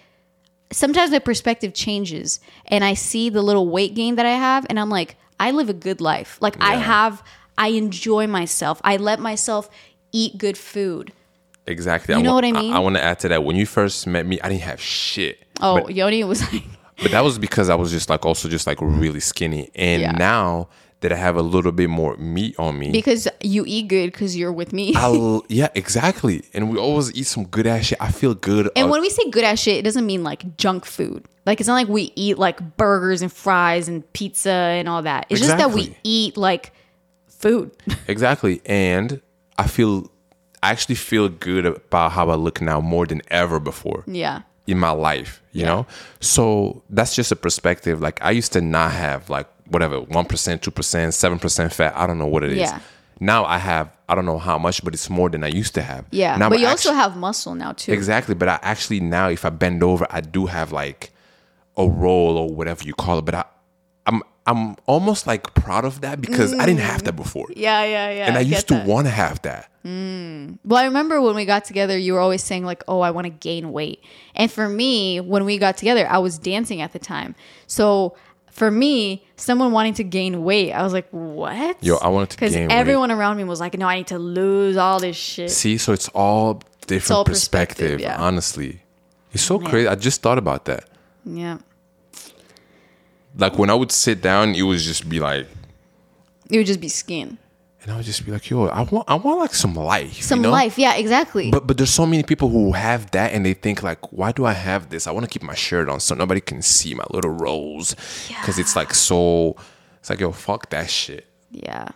sometimes 0.72 1.10
my 1.10 1.18
perspective 1.18 1.74
changes 1.74 2.40
and 2.68 2.84
I 2.84 2.94
see 2.94 3.32
the 3.32 3.42
little 3.42 3.68
weight 3.68 3.96
gain 3.96 4.14
that 4.18 4.28
I 4.28 4.36
have 4.36 4.68
and 4.70 4.80
I'm 4.80 4.92
like, 4.92 5.18
I 5.40 5.50
live 5.50 5.70
a 5.70 5.74
good 5.74 6.02
life. 6.02 6.38
Like 6.40 6.56
I 6.62 6.76
have 6.76 7.24
I 7.60 7.70
enjoy 7.70 8.26
myself. 8.26 8.80
I 8.86 8.96
let 8.96 9.20
myself 9.20 9.70
eat 10.12 10.38
good 10.38 10.57
food. 10.57 11.12
exactly. 11.68 12.16
You 12.16 12.24
know 12.24 12.32
wa- 12.32 12.36
what 12.36 12.45
I 12.45 12.51
mean? 12.51 12.74
I, 12.74 12.80
want 12.80 12.95
to 12.95 13.03
add 13.03 13.20
to 13.20 13.30
that. 13.30 13.43
When 13.43 13.55
you 13.55 13.66
first 13.66 14.07
met 14.07 14.26
me, 14.26 14.39
I 14.41 14.49
didn't 14.49 14.62
have 14.64 14.82
shit. 14.82 15.43
Oh, 15.62 15.82
But- 15.82 15.95
Yoni 15.95 16.24
was 16.24 16.41
like 16.51 16.64
But 17.01 17.12
that 17.12 17.22
was 17.24 17.39
because 17.39 17.70
I 17.70 17.76
was 17.76 17.91
just 17.91 18.10
like 18.10 18.26
also 18.26 18.49
just 18.49 18.68
like 18.68 18.80
really 18.82 19.22
skinny. 19.22 19.70
And 19.76 20.01
Yeah. 20.01 20.12
now 20.12 20.68
that 21.01 21.14
I 21.14 21.16
have 21.16 21.38
a 21.38 21.41
little 21.41 21.72
bit 21.72 21.89
more 21.89 22.18
meat 22.18 22.55
on 22.60 22.78
me, 22.78 22.91
because 22.91 23.26
you 23.41 23.64
eat 23.66 23.88
good 23.88 24.12
because 24.12 24.36
you're 24.36 24.51
with 24.51 24.74
me. 24.74 24.93
I'll 24.97 25.45
yeah, 25.49 25.70
exactly. 25.76 26.43
And 26.53 26.70
we 26.70 26.78
always 26.78 27.14
eat 27.16 27.24
some 27.26 27.45
good 27.45 27.66
ass 27.68 27.86
shit. 27.86 28.01
I 28.01 28.12
feel 28.12 28.34
good. 28.36 28.70
And 28.76 28.88
uh, 28.88 28.91
when 28.91 28.99
we 28.99 29.10
say 29.10 29.30
good 29.30 29.45
ass 29.45 29.60
shit, 29.60 29.78
it 29.78 29.84
doesn't 29.84 30.05
mean 30.05 30.24
like 30.24 30.57
junk 30.57 30.84
food. 30.84 31.26
Like 31.45 31.62
it's 31.62 31.68
not 31.68 31.76
like 31.76 31.88
we 31.88 32.12
eat 32.18 32.38
like 32.38 32.76
burgers 32.76 33.22
and 33.22 33.32
fries 33.32 33.88
and 33.88 34.03
pizza 34.12 34.51
and 34.51 34.89
all 34.89 35.01
that. 35.03 35.26
It's 35.30 35.39
just 35.39 35.55
that 35.55 35.72
we 35.72 35.95
eat 36.03 36.36
like 36.36 36.74
food. 37.30 37.72
exactly. 38.10 38.62
And 38.66 39.22
I 39.64 39.68
feel 39.68 39.93
I 40.64 40.70
actually 40.72 40.95
feel 40.95 41.30
good 41.30 41.66
about 41.66 42.12
how 42.12 42.30
I 42.30 42.36
look 42.36 42.62
now 42.62 42.80
more 42.82 43.05
than 43.05 43.22
ever 43.30 43.60
before 43.60 44.03
Yeah. 44.07 44.41
in 44.68 44.78
my 44.78 44.91
life, 44.91 45.41
you 45.51 45.66
know? 45.66 45.86
So 46.20 46.84
that's 46.89 47.14
just 47.16 47.32
a 47.32 47.36
perspective. 47.36 47.95
Like 48.01 48.18
I 48.22 48.32
used 48.32 48.51
to 48.53 48.62
not 48.62 48.91
have 48.91 49.30
like 49.30 49.47
whatever, 49.74 50.01
1%, 50.01 50.62
2%, 50.62 51.14
7% 51.14 51.72
fat. 51.74 51.93
I 51.95 52.07
don't 52.07 52.18
know 52.18 52.32
what 52.36 52.43
it 52.43 52.51
is. 52.51 52.57
Yeah. 52.60 52.80
Now 53.22 53.45
I 53.45 53.57
have, 53.57 53.88
I 54.10 54.16
don't 54.16 54.26
know 54.26 54.38
how 54.39 54.57
much, 54.57 54.84
but 54.84 54.93
it's 54.93 55.10
more 55.10 55.30
than 55.30 55.43
I 55.43 55.47
used 55.62 55.74
to 55.76 55.82
have. 55.82 56.05
Yeah. 56.12 56.38
Now 56.38 56.49
but 56.49 56.55
I'm 56.55 56.62
you 56.62 56.68
also 56.68 56.93
have 56.93 57.16
muscle 57.18 57.53
now 57.55 57.74
too. 57.74 57.91
Exactly. 57.93 58.36
But 58.36 58.47
I 58.49 58.60
actually 58.62 58.99
now, 59.01 59.28
if 59.30 59.43
I 59.45 59.49
bend 59.49 59.84
over, 59.84 60.05
I 60.10 60.22
do 60.22 60.45
have 60.47 60.72
like 60.72 61.12
a 61.78 61.88
roll 61.88 62.38
or 62.38 62.47
whatever 62.49 62.84
you 62.84 62.93
call 62.93 63.20
it. 63.20 63.26
But 63.26 63.36
I, 63.36 63.45
I'm, 64.46 64.76
almost 64.86 65.28
like 65.28 65.54
proud 65.54 65.86
of 65.86 66.02
that 66.02 66.22
because 66.22 66.54
I 66.54 66.66
didn't 66.66 66.82
have 66.82 67.04
that 67.04 67.14
mm. 67.14 67.18
before. 67.18 67.48
Yeah, 67.56 67.84
yeah, 67.84 68.10
yeah. 68.10 68.28
And 68.28 68.38
I 68.38 68.44
get 68.44 68.52
used 68.52 68.68
to 68.70 68.84
want 68.86 69.08
to 69.08 69.12
have 69.12 69.42
that. 69.44 69.70
Mm. 69.86 70.58
Well, 70.66 70.82
I 70.82 70.86
remember 70.86 71.22
when 71.22 71.36
we 71.36 71.46
got 71.46 71.66
together, 71.66 71.98
you 71.98 72.14
were 72.14 72.20
always 72.20 72.44
saying 72.44 72.66
like, 72.66 72.84
"Oh, 72.88 73.02
I 73.02 73.12
want 73.12 73.26
to 73.26 73.30
gain 73.30 73.72
weight." 73.72 74.04
And 74.36 74.52
for 74.52 74.68
me, 74.68 75.20
when 75.22 75.46
we 75.46 75.58
got 75.58 75.78
together, 75.78 76.08
I 76.08 76.18
was 76.18 76.38
dancing 76.38 76.82
at 76.82 76.94
the 76.94 77.00
time. 77.00 77.36
So 77.68 78.16
for 78.52 78.70
me, 78.70 79.24
someone 79.38 79.72
wanting 79.72 79.94
to 79.96 80.04
gain 80.04 80.44
weight, 80.44 80.74
I 80.74 80.84
was 80.84 80.94
like, 80.94 81.08
"What?" 81.12 81.82
Yo, 81.82 81.96
I 81.98 82.10
wanted 82.10 82.32
to 82.32 82.38
because 82.38 82.54
gain 82.54 82.68
weight. 82.68 82.76
everyone 82.76 83.12
around 83.12 83.38
me 83.38 83.46
was 83.46 83.60
like, 83.60 83.78
"No, 83.78 83.88
I 83.88 83.98
need 83.98 84.08
to 84.08 84.20
lose 84.20 84.76
all 84.76 85.00
this 85.00 85.16
shit." 85.16 85.52
See, 85.52 85.78
so 85.78 85.94
it's 85.94 86.10
all 86.10 86.62
different 86.88 87.18
all 87.18 87.26
perspective, 87.26 87.78
perspective, 87.78 88.00
yeah. 88.02 88.22
honestly. 88.22 88.82
It's 89.32 89.44
so 89.44 89.60
crazy. 89.60 89.88
I 89.88 89.96
just 89.96 90.22
thought 90.22 90.38
about 90.38 90.66
that. 90.66 90.90
Yeah, 91.24 91.60
Like 93.38 93.58
when 93.58 93.70
I 93.70 93.74
would 93.76 93.92
sit 93.92 94.22
down, 94.22 94.56
it 94.56 94.62
would 94.64 94.80
just 94.80 95.08
be 95.08 95.20
like, 95.20 95.48
it 96.50 96.58
would 96.58 96.66
just 96.66 96.82
be 96.82 96.90
skin, 96.90 97.38
and 97.84 97.92
I 97.92 97.96
would 97.96 98.06
just 98.06 98.26
be 98.26 98.32
like, 98.32 98.50
yo, 98.50 98.66
I 98.68 98.82
want, 98.82 99.06
I 99.10 99.16
want 99.16 99.40
like 99.40 99.54
some 99.54 99.76
life. 99.76 100.22
some 100.22 100.40
you 100.40 100.44
know? 100.44 100.52
life. 100.52 100.78
Yeah, 100.80 100.96
exactly. 100.96 101.52
But 101.52 101.68
but 101.68 101.78
there's 101.78 101.92
so 101.92 102.06
many 102.06 102.24
people 102.24 102.50
who 102.50 102.72
have 102.74 103.12
that 103.12 103.32
and 103.34 103.46
they 103.46 103.54
think 103.54 103.84
like, 103.84 104.12
why 104.12 104.32
do 104.32 104.46
I 104.46 104.54
have 104.54 104.90
this? 104.90 105.06
I 105.08 105.12
want 105.12 105.26
to 105.26 105.30
keep 105.30 105.44
my 105.44 105.54
shirt 105.56 105.88
on 105.90 106.00
so 106.00 106.16
nobody 106.16 106.42
can 106.42 106.62
see 106.62 106.94
my 106.96 107.06
little 107.12 107.32
rolls 107.32 107.96
because 108.28 108.58
it's 108.60 108.76
like 108.76 108.94
so. 108.94 109.56
It's 110.00 110.10
like 110.10 110.20
yo, 110.20 110.32
fuck 110.32 110.70
that 110.72 110.90
shit. 110.90 111.26
yeah. 111.52 111.90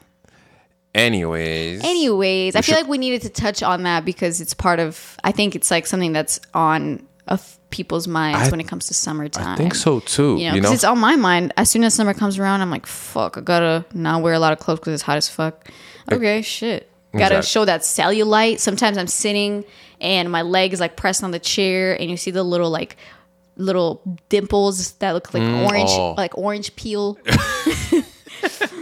Anyways, 0.96 1.84
Anyways, 1.84 2.56
I 2.56 2.62
feel 2.62 2.76
should- 2.76 2.82
like 2.84 2.90
we 2.90 3.00
needed 3.00 3.24
to 3.24 3.30
touch 3.30 3.64
on 3.64 3.82
that 3.84 4.06
because 4.06 4.40
it's 4.40 4.54
part 4.54 4.80
of. 4.80 5.18
I 5.24 5.32
think 5.32 5.56
it's 5.56 5.72
like 5.72 5.88
something 5.88 6.14
that's 6.14 6.40
on 6.54 7.08
of 7.28 7.58
people's 7.74 8.07
minds 8.07 8.47
I- 8.47 8.51
when 8.51 8.59
it 8.59 8.67
comes 8.67 8.86
to 8.88 8.93
summertime. 8.93 9.47
I 9.47 9.55
think 9.55 9.74
so 9.74 9.99
too. 9.99 10.38
You 10.38 10.49
know, 10.49 10.55
You 10.55 10.61
know, 10.61 10.71
it's 10.71 10.84
on 10.84 10.99
my 10.99 11.15
mind. 11.15 11.51
As 11.57 11.71
soon 11.71 11.84
as 11.84 11.95
summer 11.95 12.13
comes 12.13 12.38
around, 12.38 12.61
I'm 12.61 12.69
like, 12.69 12.86
fuck, 12.86 13.38
I 13.38 13.41
gotta 13.41 13.84
not 13.93 14.21
wear 14.21 14.34
a 14.34 14.39
lot 14.39 14.53
of 14.53 14.59
clothes 14.59 14.80
because 14.80 14.93
it's 14.93 15.03
hot 15.03 15.17
as 15.17 15.28
fuck. 15.28 15.69
Okay, 16.11 16.41
shit. 16.43 16.89
Gotta 17.13 17.38
Exact- 17.38 17.47
show 17.47 17.65
that 17.65 17.82
cellulite. 17.82 18.59
Sometimes 18.59 18.97
I'm 18.97 19.07
sitting 19.07 19.65
and 19.99 20.32
my 20.32 20.43
leg 20.43 20.71
is 20.74 20.80
like 20.80 20.95
pressed 20.95 21.24
on 21.24 21.32
the 21.32 21.39
chair, 21.39 21.99
and 21.99 22.11
you 22.11 22.17
see 22.17 22.32
the 22.32 22.43
little 22.43 22.69
like 22.69 22.95
little 23.55 24.01
dimples 24.30 24.91
that 24.93 25.11
look 25.13 25.34
like 25.34 25.43
mm. 25.43 25.65
orange, 25.65 25.89
oh. 25.91 26.13
like 26.15 26.38
orange 26.38 26.76
peel. 26.76 27.17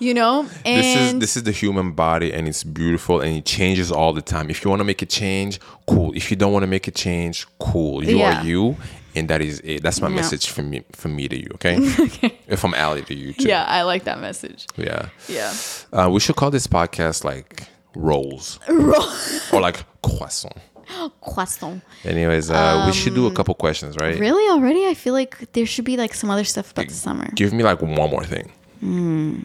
you 0.00 0.14
know, 0.14 0.40
and 0.64 0.78
this 0.84 0.96
is 0.96 1.18
this 1.18 1.36
is 1.36 1.42
the 1.44 1.52
human 1.52 1.92
body 1.92 2.32
and 2.32 2.48
it's 2.48 2.64
beautiful 2.64 3.20
and 3.20 3.36
it 3.36 3.44
changes 3.44 3.92
all 3.92 4.12
the 4.12 4.22
time. 4.22 4.50
If 4.50 4.64
you 4.64 4.70
want 4.70 4.80
to 4.80 4.84
make 4.84 5.02
a 5.02 5.06
change, 5.06 5.60
cool. 5.86 6.12
If 6.16 6.30
you 6.30 6.36
don't 6.36 6.52
want 6.52 6.62
to 6.64 6.66
make 6.76 6.88
a 6.88 6.90
change, 6.90 7.46
cool. 7.58 8.02
You 8.04 8.18
Yeah. 8.18 8.40
are 8.40 8.44
you, 8.46 8.76
and 9.14 9.28
that 9.28 9.40
is 9.40 9.60
it. 9.64 9.82
That's 9.82 10.00
my 10.00 10.08
Yeah. 10.08 10.16
message 10.16 10.48
from 10.48 10.70
me 10.70 10.82
from 10.92 11.14
me 11.16 11.28
to 11.28 11.36
you. 11.36 11.50
Okay. 11.54 11.76
If 12.50 12.64
I'm 12.64 12.74
Ali 12.74 13.02
to 13.02 13.14
you 13.14 13.32
too. 13.32 13.46
yeah, 13.48 13.64
I 13.78 13.82
like 13.82 14.02
that 14.04 14.18
message. 14.20 14.66
Yeah. 14.76 15.08
Yeah. 15.28 15.52
Uh, 15.92 16.08
we 16.10 16.18
should 16.20 16.34
call 16.36 16.50
this 16.50 16.66
podcast 16.66 17.22
like 17.24 17.62
rolls 17.94 18.58
or 19.52 19.60
like 19.60 19.84
croissant. 20.02 20.56
Croissant. 21.22 21.80
Anyways, 22.04 22.50
uh, 22.50 22.82
we 22.86 22.92
should 22.92 23.14
do 23.14 23.26
a 23.28 23.32
couple 23.32 23.54
questions, 23.54 23.94
right? 23.96 24.14
Um, 24.16 24.20
Really? 24.20 24.46
Already? 24.50 24.82
I 24.88 24.94
feel 24.94 25.14
like 25.14 25.52
there 25.52 25.64
should 25.66 25.84
be 25.84 25.96
like 25.96 26.12
some 26.14 26.30
other 26.34 26.42
stuff 26.44 26.72
about 26.72 26.88
the 26.88 26.94
summer. 26.94 27.28
Give 27.36 27.52
me 27.52 27.62
like 27.62 27.80
one 27.80 28.10
more 28.10 28.24
thing. 28.24 28.50
Hmm. 28.80 29.42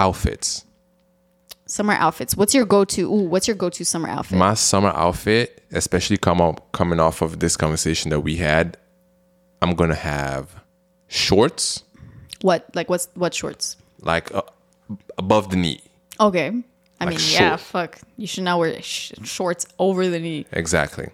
Outfits. 0.00 0.64
Summer 1.66 1.92
outfits. 1.92 2.34
What's 2.36 2.54
your 2.54 2.64
go-to? 2.64 3.02
Ooh, 3.02 3.24
what's 3.28 3.46
your 3.46 3.54
go-to 3.56 3.84
summer 3.84 4.08
outfit? 4.08 4.38
My 4.38 4.54
summer 4.54 4.88
outfit, 4.88 5.62
especially 5.72 6.16
come 6.16 6.40
up, 6.40 6.72
coming 6.72 6.98
off 6.98 7.22
of 7.22 7.38
this 7.38 7.56
conversation 7.56 8.10
that 8.10 8.20
we 8.20 8.36
had, 8.36 8.76
I'm 9.62 9.74
gonna 9.74 9.94
have 9.94 10.48
shorts 11.08 11.84
what 12.42 12.74
like 12.74 12.88
what's 12.88 13.08
what 13.14 13.34
shorts? 13.34 13.76
like 14.00 14.34
uh, 14.34 14.40
above 15.18 15.50
the 15.50 15.56
knee. 15.56 15.82
Okay. 16.18 16.48
I 17.00 17.04
Like 17.04 17.16
mean, 17.16 17.26
yeah, 17.30 17.56
fuck. 17.56 17.98
You 18.16 18.26
should 18.26 18.44
not 18.44 18.58
wear 18.58 18.80
sh- 18.82 19.12
shorts 19.24 19.66
over 19.78 20.08
the 20.08 20.18
knee. 20.18 20.46
Exactly. 20.52 21.10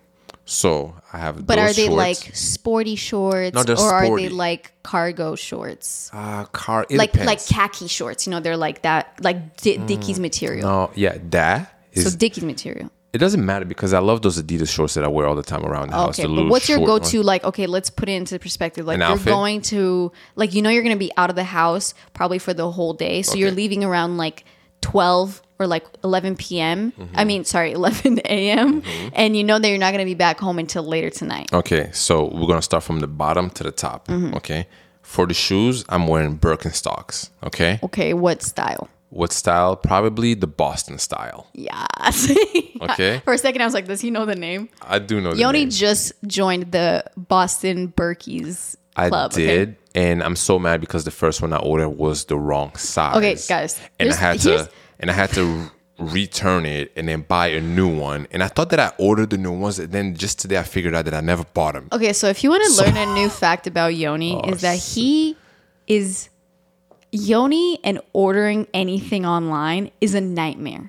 So 0.48 0.94
I 1.12 1.18
have. 1.18 1.44
But 1.44 1.58
are 1.58 1.72
they 1.72 1.86
shorts. 1.86 1.96
like 1.96 2.36
sporty 2.36 2.94
shorts 2.94 3.54
No, 3.54 3.74
or 3.74 3.92
are 3.92 4.16
they 4.16 4.28
like 4.28 4.72
cargo 4.84 5.34
shorts? 5.34 6.08
uh, 6.12 6.44
car? 6.46 6.86
Like 6.88 7.12
depends. 7.12 7.26
like 7.26 7.44
khaki 7.46 7.88
shorts, 7.88 8.26
you 8.26 8.30
know, 8.30 8.38
they're 8.40 8.56
like 8.56 8.82
that 8.82 9.18
like 9.20 9.56
Di- 9.56 9.78
Dickies 9.78 10.20
material. 10.20 10.68
No, 10.68 10.90
yeah, 10.94 11.18
that 11.30 11.74
is. 11.92 12.10
So 12.12 12.16
Dickies 12.16 12.44
material. 12.44 12.90
it 13.12 13.18
doesn't 13.18 13.44
matter 13.44 13.64
because 13.64 13.92
I 13.92 13.98
love 13.98 14.22
those 14.22 14.40
Adidas 14.40 14.68
shorts 14.72 14.94
that 14.94 15.02
I 15.02 15.08
wear 15.08 15.26
all 15.26 15.34
the 15.34 15.42
time 15.42 15.64
around 15.66 15.88
the 15.90 15.96
house. 15.96 16.18
Okay, 16.18 16.28
the 16.28 16.42
but 16.42 16.48
what's 16.48 16.68
your 16.68 16.78
go-to? 16.78 17.18
ones. 17.18 17.26
Like, 17.26 17.42
okay, 17.44 17.66
let's 17.66 17.90
put 17.90 18.08
it 18.08 18.12
into 18.12 18.38
perspective. 18.38 18.86
Like, 18.86 18.96
An 18.96 19.00
you're 19.00 19.10
outfit? 19.10 19.26
going 19.26 19.62
to, 19.62 20.12
like, 20.36 20.54
you 20.54 20.62
know, 20.62 20.70
you're 20.70 20.82
going 20.84 20.94
to 20.94 20.98
be 20.98 21.10
out 21.16 21.28
of 21.30 21.34
the 21.36 21.44
house 21.44 21.92
probably 22.12 22.38
for 22.38 22.54
the 22.54 22.70
whole 22.70 22.92
day, 22.94 23.22
so 23.22 23.34
you're 23.34 23.50
leaving 23.50 23.82
around 23.82 24.16
like 24.16 24.44
12 24.82 25.42
or 25.58 25.66
like 25.66 25.84
11 26.04 26.36
p.m. 26.36 26.92
Mm-hmm. 26.92 27.14
I 27.16 27.24
mean, 27.24 27.44
sorry, 27.44 27.72
11 27.80 28.20
a.m. 28.26 28.82
And 29.14 29.36
you 29.36 29.44
know 29.44 29.58
that 29.58 29.68
you're 29.68 29.78
not 29.78 29.92
going 29.92 30.00
to 30.04 30.10
be 30.10 30.14
back 30.14 30.38
home 30.38 30.58
until 30.58 30.82
later 30.82 31.10
tonight. 31.10 31.52
Okay, 31.52 31.90
so 31.92 32.24
we're 32.26 32.46
gonna 32.46 32.62
start 32.62 32.82
from 32.84 33.00
the 33.00 33.06
bottom 33.06 33.50
to 33.50 33.62
the 33.64 33.72
top. 33.72 34.08
Mm-hmm. 34.08 34.34
Okay, 34.36 34.66
for 35.02 35.26
the 35.26 35.34
shoes, 35.34 35.84
I'm 35.88 36.06
wearing 36.06 36.38
Birkenstocks. 36.38 37.30
Okay, 37.44 37.78
Okay, 37.82 38.12
what 38.14 38.42
style? 38.42 38.88
what 39.10 39.32
style? 39.32 39.76
Probably 39.76 40.34
the 40.34 40.46
Boston 40.48 40.98
style. 40.98 41.46
Yeah. 41.54 41.86
Okay. 42.82 43.20
For 43.24 43.32
a 43.32 43.38
second, 43.38 43.62
I 43.62 43.64
was 43.64 43.72
like, 43.74 43.86
does 43.86 44.00
he 44.00 44.10
know 44.10 44.26
the 44.26 44.34
name? 44.34 44.68
I 44.82 44.98
do 44.98 45.20
know. 45.20 45.32
The 45.32 45.38
Yoni 45.38 45.60
name. 45.60 45.70
just 45.70 46.12
joined 46.26 46.72
the 46.72 47.04
Boston 47.16 47.92
Berkeys 47.96 48.76
I 48.96 49.08
club. 49.08 49.32
okay? 49.32 49.46
did, 49.46 49.76
and 49.94 50.22
I'm 50.22 50.36
so 50.36 50.58
mad 50.58 50.80
because 50.80 51.04
the 51.04 51.10
first 51.10 51.40
one 51.40 51.52
I 51.52 51.58
ordered 51.58 51.90
was 51.90 52.24
the 52.26 52.36
wrong 52.36 52.74
size. 52.76 53.16
Okay, 53.16 53.36
guys, 53.48 53.80
and 53.98 54.10
I 54.12 54.14
had 54.14 54.40
to 54.40 54.68
and 54.98 55.10
I 55.10 55.14
had 55.14 55.30
to 55.34 55.70
return 55.98 56.66
it 56.66 56.92
and 56.96 57.08
then 57.08 57.22
buy 57.22 57.46
a 57.48 57.60
new 57.60 57.88
one. 57.88 58.26
And 58.30 58.42
I 58.42 58.48
thought 58.48 58.70
that 58.70 58.80
I 58.80 58.92
ordered 58.98 59.30
the 59.30 59.38
new 59.38 59.52
ones, 59.52 59.78
and 59.78 59.90
then 59.92 60.14
just 60.14 60.38
today 60.38 60.58
I 60.58 60.62
figured 60.62 60.94
out 60.94 61.04
that 61.06 61.14
I 61.14 61.20
never 61.20 61.44
bought 61.44 61.74
them. 61.74 61.88
Okay, 61.92 62.12
so 62.12 62.28
if 62.28 62.44
you 62.44 62.50
want 62.50 62.64
to 62.64 62.82
learn 62.84 62.96
a 62.96 63.14
new 63.14 63.28
fact 63.28 63.66
about 63.66 63.94
Yoni, 63.94 64.34
Oh, 64.44 64.50
is 64.50 64.60
that 64.60 64.78
he 64.78 65.36
is 65.86 66.28
Yoni 67.12 67.78
and 67.84 68.00
ordering 68.12 68.66
anything 68.74 69.24
online 69.24 69.90
is 70.00 70.14
a 70.14 70.20
nightmare. 70.20 70.88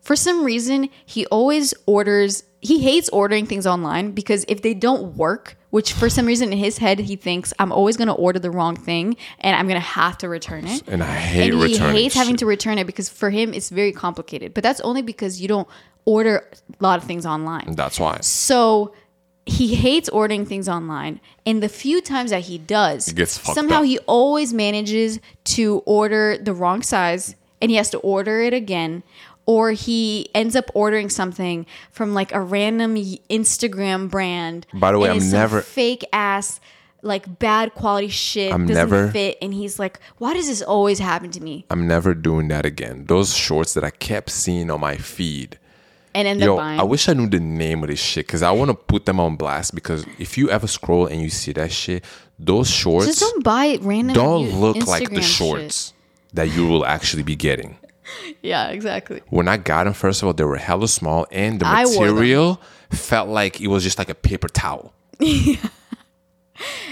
For 0.00 0.16
some 0.16 0.44
reason, 0.44 0.88
he 1.04 1.26
always 1.26 1.74
orders. 1.86 2.44
He 2.60 2.80
hates 2.80 3.08
ordering 3.08 3.46
things 3.46 3.66
online 3.66 4.12
because 4.12 4.44
if 4.48 4.60
they 4.62 4.74
don't 4.74 5.16
work, 5.16 5.56
which 5.70 5.92
for 5.92 6.10
some 6.10 6.26
reason 6.26 6.52
in 6.52 6.58
his 6.58 6.78
head 6.78 6.98
he 6.98 7.16
thinks 7.16 7.54
I'm 7.58 7.72
always 7.72 7.96
going 7.96 8.08
to 8.08 8.14
order 8.14 8.38
the 8.38 8.50
wrong 8.50 8.76
thing 8.76 9.16
and 9.38 9.56
I'm 9.56 9.66
going 9.66 9.80
to 9.80 9.86
have 9.86 10.18
to 10.18 10.28
return 10.28 10.66
it. 10.66 10.82
And 10.86 11.02
I 11.02 11.14
hate 11.14 11.54
and 11.54 11.62
he 11.62 11.78
hates 11.78 12.14
having 12.14 12.36
to 12.36 12.46
return 12.46 12.76
it 12.78 12.86
because 12.86 13.08
for 13.08 13.30
him 13.30 13.54
it's 13.54 13.70
very 13.70 13.92
complicated. 13.92 14.52
But 14.52 14.62
that's 14.62 14.80
only 14.82 15.00
because 15.02 15.40
you 15.40 15.48
don't 15.48 15.68
order 16.04 16.48
a 16.78 16.82
lot 16.82 16.98
of 16.98 17.04
things 17.04 17.24
online. 17.24 17.74
That's 17.76 17.98
why. 17.98 18.18
So 18.20 18.94
he 19.46 19.74
hates 19.74 20.08
ordering 20.08 20.44
things 20.46 20.68
online. 20.68 21.20
And 21.46 21.62
the 21.62 21.68
few 21.68 22.00
times 22.00 22.30
that 22.30 22.42
he 22.42 22.58
does, 22.58 23.12
gets 23.12 23.40
somehow 23.52 23.80
up. 23.80 23.84
he 23.84 23.98
always 24.00 24.52
manages 24.52 25.18
to 25.44 25.82
order 25.86 26.38
the 26.38 26.52
wrong 26.54 26.82
size 26.82 27.34
and 27.60 27.70
he 27.70 27.76
has 27.76 27.90
to 27.90 27.98
order 27.98 28.40
it 28.40 28.54
again. 28.54 29.02
Or 29.50 29.72
he 29.72 30.28
ends 30.32 30.54
up 30.54 30.66
ordering 30.74 31.08
something 31.10 31.66
from 31.90 32.14
like 32.14 32.30
a 32.32 32.40
random 32.40 32.94
Instagram 32.94 34.08
brand. 34.08 34.66
By 34.72 34.92
the 34.92 34.98
way, 35.00 35.10
I'm 35.10 35.30
never- 35.30 35.60
fake 35.62 36.04
ass, 36.12 36.60
like 37.02 37.38
bad 37.40 37.74
quality 37.74 38.08
shit. 38.08 38.52
I'm 38.52 38.66
doesn't 38.66 38.74
never- 38.90 39.08
fit. 39.10 39.38
And 39.42 39.52
he's 39.52 39.78
like, 39.78 39.98
why 40.18 40.34
does 40.34 40.46
this 40.46 40.62
always 40.62 40.98
happen 41.00 41.30
to 41.32 41.42
me? 41.42 41.64
I'm 41.70 41.88
never 41.88 42.14
doing 42.14 42.46
that 42.48 42.64
again. 42.64 43.06
Those 43.06 43.34
shorts 43.34 43.74
that 43.74 43.82
I 43.82 43.90
kept 43.90 44.30
seeing 44.30 44.70
on 44.70 44.80
my 44.80 44.96
feed. 44.96 45.58
And 46.14 46.28
end 46.28 46.42
up 46.42 46.46
Yo, 46.46 46.56
buying. 46.56 46.78
I 46.80 46.82
wish 46.84 47.08
I 47.08 47.12
knew 47.14 47.28
the 47.28 47.40
name 47.40 47.82
of 47.82 47.88
this 47.88 48.00
shit 48.00 48.26
because 48.26 48.42
I 48.42 48.50
want 48.52 48.68
to 48.70 48.74
put 48.74 49.06
them 49.06 49.18
on 49.18 49.36
blast. 49.36 49.74
Because 49.74 50.04
if 50.18 50.36
you 50.38 50.50
ever 50.50 50.66
scroll 50.66 51.06
and 51.06 51.20
you 51.22 51.30
see 51.30 51.52
that 51.52 51.72
shit, 51.72 52.04
those 52.38 52.68
shorts 52.70 53.06
Just 53.06 53.20
don't 53.20 53.42
buy 53.44 53.78
random. 53.80 54.14
don't 54.14 54.60
look 54.60 54.76
like 54.86 55.08
the 55.08 55.16
Instagram 55.16 55.22
shit. 55.22 55.24
shorts 55.24 55.92
that 56.34 56.48
you 56.54 56.66
will 56.68 56.84
actually 56.84 57.22
be 57.24 57.34
getting. 57.36 57.76
Yeah, 58.42 58.68
exactly. 58.68 59.20
When 59.28 59.48
I 59.48 59.56
got 59.56 59.84
them, 59.84 59.92
first 59.92 60.22
of 60.22 60.26
all, 60.26 60.32
they 60.34 60.44
were 60.44 60.56
hella 60.56 60.88
small, 60.88 61.26
and 61.30 61.60
the 61.60 61.66
I 61.66 61.84
wore 61.84 62.06
them. 62.06 62.14
material 62.14 62.60
felt 62.90 63.28
like 63.28 63.60
it 63.60 63.66
was 63.68 63.82
just 63.82 63.98
like 63.98 64.08
a 64.08 64.14
paper 64.14 64.48
towel. 64.48 64.92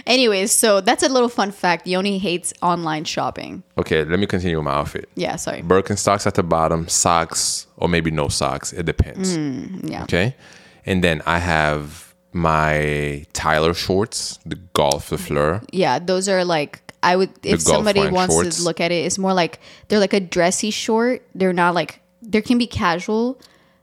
Anyways, 0.06 0.52
so 0.52 0.80
that's 0.80 1.02
a 1.02 1.08
little 1.08 1.28
fun 1.28 1.50
fact. 1.50 1.86
Yoni 1.86 2.18
hates 2.18 2.54
online 2.62 3.04
shopping. 3.04 3.62
Okay, 3.76 4.04
let 4.04 4.18
me 4.18 4.26
continue 4.26 4.56
with 4.56 4.64
my 4.64 4.72
outfit. 4.72 5.08
Yeah, 5.14 5.36
sorry. 5.36 5.62
Birkenstocks 5.62 6.26
at 6.26 6.34
the 6.34 6.42
bottom, 6.42 6.88
socks, 6.88 7.66
or 7.76 7.88
maybe 7.88 8.10
no 8.10 8.28
socks. 8.28 8.72
It 8.72 8.86
depends. 8.86 9.36
Mm, 9.36 9.90
yeah. 9.90 10.02
Okay. 10.04 10.34
And 10.86 11.04
then 11.04 11.20
I 11.26 11.38
have 11.38 12.14
my 12.32 13.26
Tyler 13.34 13.74
shorts, 13.74 14.38
the 14.46 14.56
Golf 14.72 15.12
le 15.12 15.18
Fleur. 15.18 15.60
Yeah, 15.72 15.98
those 15.98 16.28
are 16.28 16.44
like 16.44 16.87
I 17.02 17.16
would 17.16 17.30
if 17.44 17.60
somebody 17.60 18.08
wants 18.08 18.34
shorts. 18.34 18.56
to 18.58 18.62
look 18.64 18.80
at 18.80 18.90
it, 18.90 19.04
it's 19.06 19.18
more 19.18 19.32
like 19.32 19.60
they're 19.88 20.00
like 20.00 20.12
a 20.12 20.20
dressy 20.20 20.70
short. 20.70 21.22
They're 21.34 21.52
not 21.52 21.74
like 21.74 22.00
there 22.22 22.42
can 22.42 22.58
be 22.58 22.66
casual, 22.66 23.38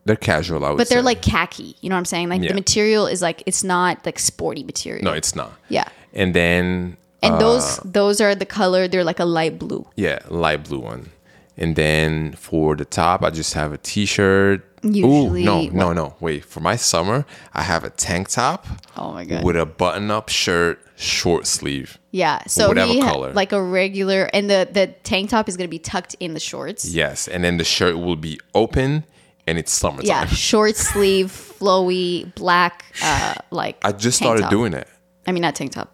They're 0.06 0.16
casual, 0.18 0.66
I 0.66 0.70
would 0.70 0.78
but 0.78 0.90
they're 0.90 1.00
say. 1.00 1.06
like 1.06 1.22
khaki. 1.22 1.78
You 1.82 1.90
know 1.90 1.96
what 1.96 2.00
I'm 2.00 2.06
saying? 2.06 2.30
Like 2.30 2.42
Yeah. 2.42 2.50
the 2.50 2.56
material 2.56 3.08
is 3.08 3.22
like 3.22 3.42
it's 3.46 3.64
not 3.64 4.06
like 4.06 4.20
sporty 4.20 4.64
material. 4.64 5.04
No, 5.04 5.14
it's 5.14 5.36
not. 5.36 5.54
Yeah. 5.70 5.88
And 6.14 6.34
then 6.34 6.98
And 7.24 7.36
uh, 7.36 7.40
those 7.40 7.78
those 7.86 8.20
are 8.22 8.36
the 8.36 8.46
color. 8.46 8.88
They're 8.88 9.04
like 9.06 9.20
a 9.20 9.26
light 9.26 9.58
blue. 9.60 9.88
Yeah, 9.96 10.20
light 10.30 10.64
blue 10.66 10.80
one. 10.80 11.12
And 11.58 11.78
then 11.78 12.34
for 12.34 12.76
the 12.76 12.84
top, 12.84 13.24
I 13.24 13.30
just 13.30 13.54
have 13.54 13.72
a 13.72 13.78
t-shirt. 13.78 14.62
Usually- 14.84 15.44
Ooh, 15.44 15.46
no, 15.46 15.62
no, 15.72 15.94
no. 15.94 16.16
Wait, 16.20 16.44
for 16.44 16.60
my 16.60 16.76
summer, 16.76 17.26
I 17.54 17.62
have 17.64 17.86
a 17.86 17.90
tank 17.90 18.28
top 18.28 18.68
Oh 18.98 19.14
my 19.14 19.24
god. 19.24 19.44
with 19.46 19.56
a 19.56 19.66
button-up 19.66 20.28
shirt, 20.28 20.85
short 20.96 21.46
sleeve. 21.48 21.98
yeah. 22.12 22.44
So 22.48 22.68
whatever 22.68 22.92
he 22.92 23.02
color. 23.02 23.34
like 23.34 23.52
a 23.52 23.62
regular, 23.62 24.30
and 24.34 24.50
the 24.50 24.68
the 24.72 24.88
tank 25.04 25.30
top 25.30 25.50
is 25.50 25.58
gonna 25.58 25.68
be 25.68 25.80
tucked 25.80 26.16
in 26.20 26.34
the 26.34 26.40
shorts. 26.40 26.86
Yes, 26.86 27.28
and 27.28 27.44
then 27.44 27.58
the 27.58 27.64
shirt 27.64 27.98
will 27.98 28.16
be 28.16 28.40
open, 28.54 29.06
and 29.48 29.58
it's 29.58 29.72
summertime. 29.72 30.08
Yeah, 30.08 30.26
short 30.28 30.76
sleeve, 30.76 31.28
flowy, 31.28 32.34
black, 32.36 32.86
uh, 33.02 33.36
like. 33.52 33.78
I 33.84 33.92
just 33.92 34.18
started 34.18 34.44
top. 34.44 34.52
doing 34.52 34.74
it. 34.74 34.88
I 35.28 35.32
mean, 35.32 35.42
not 35.42 35.56
tank 35.56 35.72
top, 35.74 35.92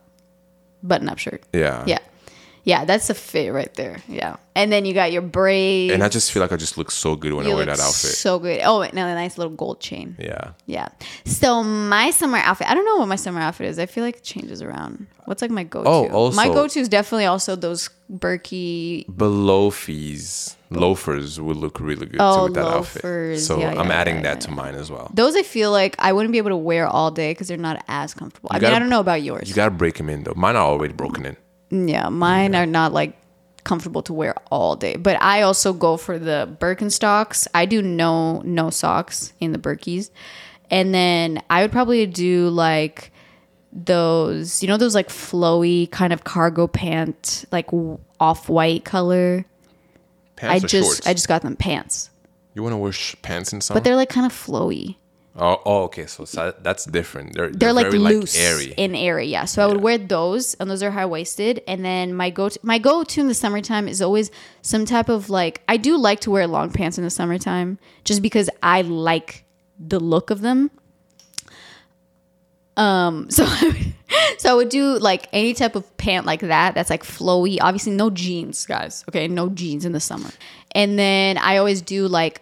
button 0.83 1.09
up 1.09 1.17
shirt. 1.17 1.43
Yeah. 1.53 1.83
Yeah. 1.87 1.99
Yeah, 2.63 2.85
that's 2.85 3.09
a 3.09 3.13
fit 3.15 3.51
right 3.51 3.73
there. 3.73 3.97
Yeah. 4.07 4.35
And 4.55 4.71
then 4.71 4.85
you 4.85 4.93
got 4.93 5.11
your 5.11 5.21
braids. 5.23 5.93
And 5.93 6.03
I 6.03 6.09
just 6.09 6.31
feel 6.31 6.41
like 6.41 6.51
I 6.51 6.57
just 6.57 6.77
look 6.77 6.91
so 6.91 7.15
good 7.15 7.33
when 7.33 7.45
you 7.47 7.53
I 7.53 7.55
wear 7.55 7.65
that 7.65 7.79
outfit. 7.79 8.11
So 8.11 8.37
good. 8.37 8.61
Oh, 8.63 8.81
and 8.81 8.93
a 8.99 9.15
nice 9.15 9.37
little 9.37 9.53
gold 9.55 9.79
chain. 9.79 10.15
yeah. 10.19 10.51
Yeah. 10.67 10.89
So 11.25 11.63
my 11.63 12.11
summer 12.11 12.37
outfit, 12.37 12.69
I 12.69 12.73
don't 12.75 12.85
know 12.85 12.97
what 12.97 13.07
my 13.07 13.15
summer 13.15 13.39
outfit 13.39 13.67
is. 13.67 13.79
I 13.79 13.85
feel 13.87 14.03
like 14.03 14.17
it 14.17 14.23
changes 14.23 14.61
around. 14.61 15.07
What's 15.25 15.41
like 15.41 15.51
my 15.51 15.63
go 15.63 15.83
to? 15.83 15.89
Oh, 15.89 16.07
also- 16.09 16.35
my 16.35 16.47
go 16.47 16.67
to 16.67 16.79
is 16.79 16.89
definitely 16.89 17.25
also 17.25 17.55
those 17.55 17.89
Berkey. 18.11 19.05
Below 19.17 19.69
fees, 19.71 20.55
loafers 20.69 21.39
would 21.39 21.57
look 21.57 21.79
really 21.79 22.05
good 22.05 22.19
Oh, 22.19 22.37
too 22.39 22.43
with 22.45 22.53
that 22.55 22.65
loafers. 22.65 23.03
outfit. 23.05 23.39
So 23.41 23.59
Yeah, 23.59 23.79
I'm 23.81 23.89
adding 23.91 24.15
yeah, 24.17 24.21
that 24.23 24.41
to 24.41 24.51
mine 24.51 24.75
as 24.75 24.91
well. 24.91 25.09
Those 25.13 25.35
I 25.35 25.43
feel 25.43 25.71
like 25.71 25.95
I 25.97 26.13
wouldn't 26.13 26.31
be 26.31 26.37
able 26.37 26.49
to 26.51 26.57
wear 26.57 26.87
all 26.87 27.09
day 27.11 27.31
because 27.31 27.47
they're 27.47 27.57
not 27.57 27.83
as 27.87 28.13
comfortable. 28.13 28.49
I 28.51 28.55
mean, 28.55 28.61
gotta- 28.61 28.75
I 28.75 28.79
don't 28.79 28.89
know 28.89 28.99
about 28.99 29.23
yours. 29.23 29.49
You 29.49 29.55
gotta 29.55 29.71
break 29.71 29.95
them 29.95 30.09
in 30.09 30.23
though. 30.23 30.33
Mine 30.35 30.55
are 30.55 30.65
already 30.65 30.93
broken 30.93 31.25
in. 31.25 31.37
Yeah, 31.71 32.09
mine 32.09 32.53
are 32.55 32.65
not 32.65 32.91
like 32.93 33.17
comfortable 33.63 34.01
to 34.03 34.13
wear 34.13 34.35
all 34.51 34.75
day. 34.75 34.95
But 34.97 35.21
I 35.21 35.41
also 35.43 35.71
go 35.73 35.95
for 35.97 36.19
the 36.19 36.55
Birkenstocks. 36.59 37.47
I 37.53 37.65
do 37.65 37.81
no 37.81 38.41
no 38.41 38.69
socks 38.69 39.33
in 39.39 39.51
the 39.51 39.57
Birkies. 39.59 40.09
And 40.69 40.93
then 40.93 41.41
I 41.49 41.61
would 41.61 41.71
probably 41.71 42.05
do 42.05 42.49
like 42.49 43.11
those, 43.73 44.61
you 44.61 44.67
know, 44.67 44.77
those 44.77 44.95
like 44.95 45.09
flowy 45.09 45.89
kind 45.91 46.11
of 46.13 46.23
cargo 46.23 46.67
pant, 46.67 47.45
like 47.51 47.67
off 48.19 48.49
white 48.49 48.83
color. 48.85 49.45
Pants 50.35 50.63
I 50.63 50.65
or 50.65 50.67
just 50.67 50.85
shorts? 50.87 51.07
I 51.07 51.13
just 51.13 51.27
got 51.27 51.41
them 51.41 51.55
pants, 51.55 52.09
You 52.53 52.63
want 52.63 52.73
to 52.73 52.77
wear 52.77 52.91
sh- 52.91 53.15
pants 53.21 53.53
in 53.53 53.61
summer? 53.61 53.79
but 53.79 53.83
they're 53.83 53.95
like 53.95 54.09
kind 54.09 54.25
of 54.25 54.33
flowy. 54.33 54.95
Oh, 55.35 55.61
oh, 55.65 55.83
okay. 55.83 56.05
So, 56.05 56.25
so 56.25 56.53
that's 56.61 56.85
different. 56.85 57.35
They're, 57.35 57.49
They're 57.49 57.73
like 57.73 57.87
very, 57.87 57.99
loose 57.99 58.37
airy. 58.37 58.73
in 58.77 58.95
airy. 58.95 59.27
Yeah. 59.27 59.45
So 59.45 59.63
I 59.63 59.67
would 59.67 59.81
wear 59.81 59.97
those, 59.97 60.53
and 60.55 60.69
those 60.69 60.83
are 60.83 60.91
high 60.91 61.05
waisted. 61.05 61.61
And 61.67 61.83
then 61.85 62.13
my 62.13 62.29
go 62.29 62.49
to 62.49 62.59
my 62.63 62.79
go 62.79 63.03
to 63.03 63.21
in 63.21 63.27
the 63.27 63.33
summertime 63.33 63.87
is 63.87 64.01
always 64.01 64.31
some 64.61 64.85
type 64.85 65.09
of 65.09 65.29
like 65.29 65.61
I 65.67 65.77
do 65.77 65.97
like 65.97 66.19
to 66.21 66.31
wear 66.31 66.47
long 66.47 66.71
pants 66.71 66.97
in 66.97 67.03
the 67.03 67.09
summertime, 67.09 67.79
just 68.03 68.21
because 68.21 68.49
I 68.61 68.81
like 68.81 69.45
the 69.79 69.99
look 69.99 70.29
of 70.29 70.41
them. 70.41 70.71
Um. 72.77 73.27
So. 73.31 73.45
I 73.45 73.63
would, 73.63 73.93
so 74.37 74.51
I 74.51 74.53
would 74.53 74.69
do 74.69 74.97
like 74.99 75.27
any 75.31 75.53
type 75.53 75.75
of 75.75 75.95
pant 75.97 76.25
like 76.25 76.41
that 76.41 76.75
that's 76.75 76.89
like 76.89 77.03
flowy. 77.03 77.57
Obviously, 77.61 77.93
no 77.93 78.09
jeans, 78.09 78.65
guys. 78.65 79.05
Okay, 79.09 79.27
no 79.27 79.49
jeans 79.49 79.85
in 79.85 79.91
the 79.91 79.99
summer. 79.99 80.29
And 80.73 80.97
then 80.97 81.37
I 81.37 81.57
always 81.57 81.81
do 81.81 82.07
like 82.07 82.41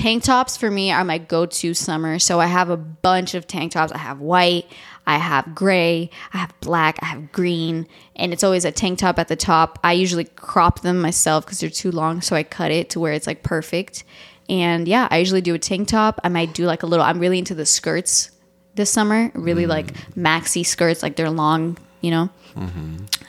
tank 0.00 0.22
tops 0.24 0.56
for 0.56 0.70
me 0.70 0.90
are 0.92 1.04
my 1.04 1.18
go-to 1.18 1.74
summer. 1.74 2.18
So 2.18 2.40
I 2.40 2.46
have 2.46 2.70
a 2.70 2.76
bunch 2.76 3.34
of 3.34 3.46
tank 3.46 3.72
tops. 3.72 3.92
I 3.92 3.98
have 3.98 4.20
white, 4.20 4.66
I 5.06 5.18
have 5.18 5.54
gray, 5.54 6.10
I 6.32 6.38
have 6.38 6.52
black, 6.60 6.98
I 7.02 7.06
have 7.06 7.32
green, 7.32 7.86
and 8.16 8.32
it's 8.32 8.44
always 8.44 8.64
a 8.64 8.72
tank 8.72 8.98
top 8.98 9.18
at 9.18 9.28
the 9.28 9.36
top. 9.36 9.78
I 9.84 9.92
usually 9.92 10.24
crop 10.24 10.80
them 10.80 11.00
myself 11.00 11.44
because 11.44 11.60
they're 11.60 11.70
too 11.70 11.90
long, 11.90 12.20
so 12.20 12.36
I 12.36 12.42
cut 12.42 12.70
it 12.70 12.90
to 12.90 13.00
where 13.00 13.12
it's 13.12 13.26
like 13.26 13.42
perfect. 13.42 14.04
And 14.48 14.88
yeah, 14.88 15.06
I 15.10 15.18
usually 15.18 15.40
do 15.40 15.54
a 15.54 15.58
tank 15.58 15.88
top. 15.88 16.20
I 16.24 16.28
might 16.28 16.54
do 16.54 16.66
like 16.66 16.82
a 16.82 16.86
little. 16.86 17.04
I'm 17.04 17.20
really 17.20 17.38
into 17.38 17.54
the 17.54 17.66
skirts 17.66 18.30
this 18.74 18.90
summer. 18.90 19.30
Really 19.34 19.66
like 19.66 19.92
maxi 20.16 20.64
skirts, 20.66 21.02
like 21.02 21.16
they're 21.16 21.30
long. 21.30 21.76
You 22.00 22.10
know. 22.10 22.28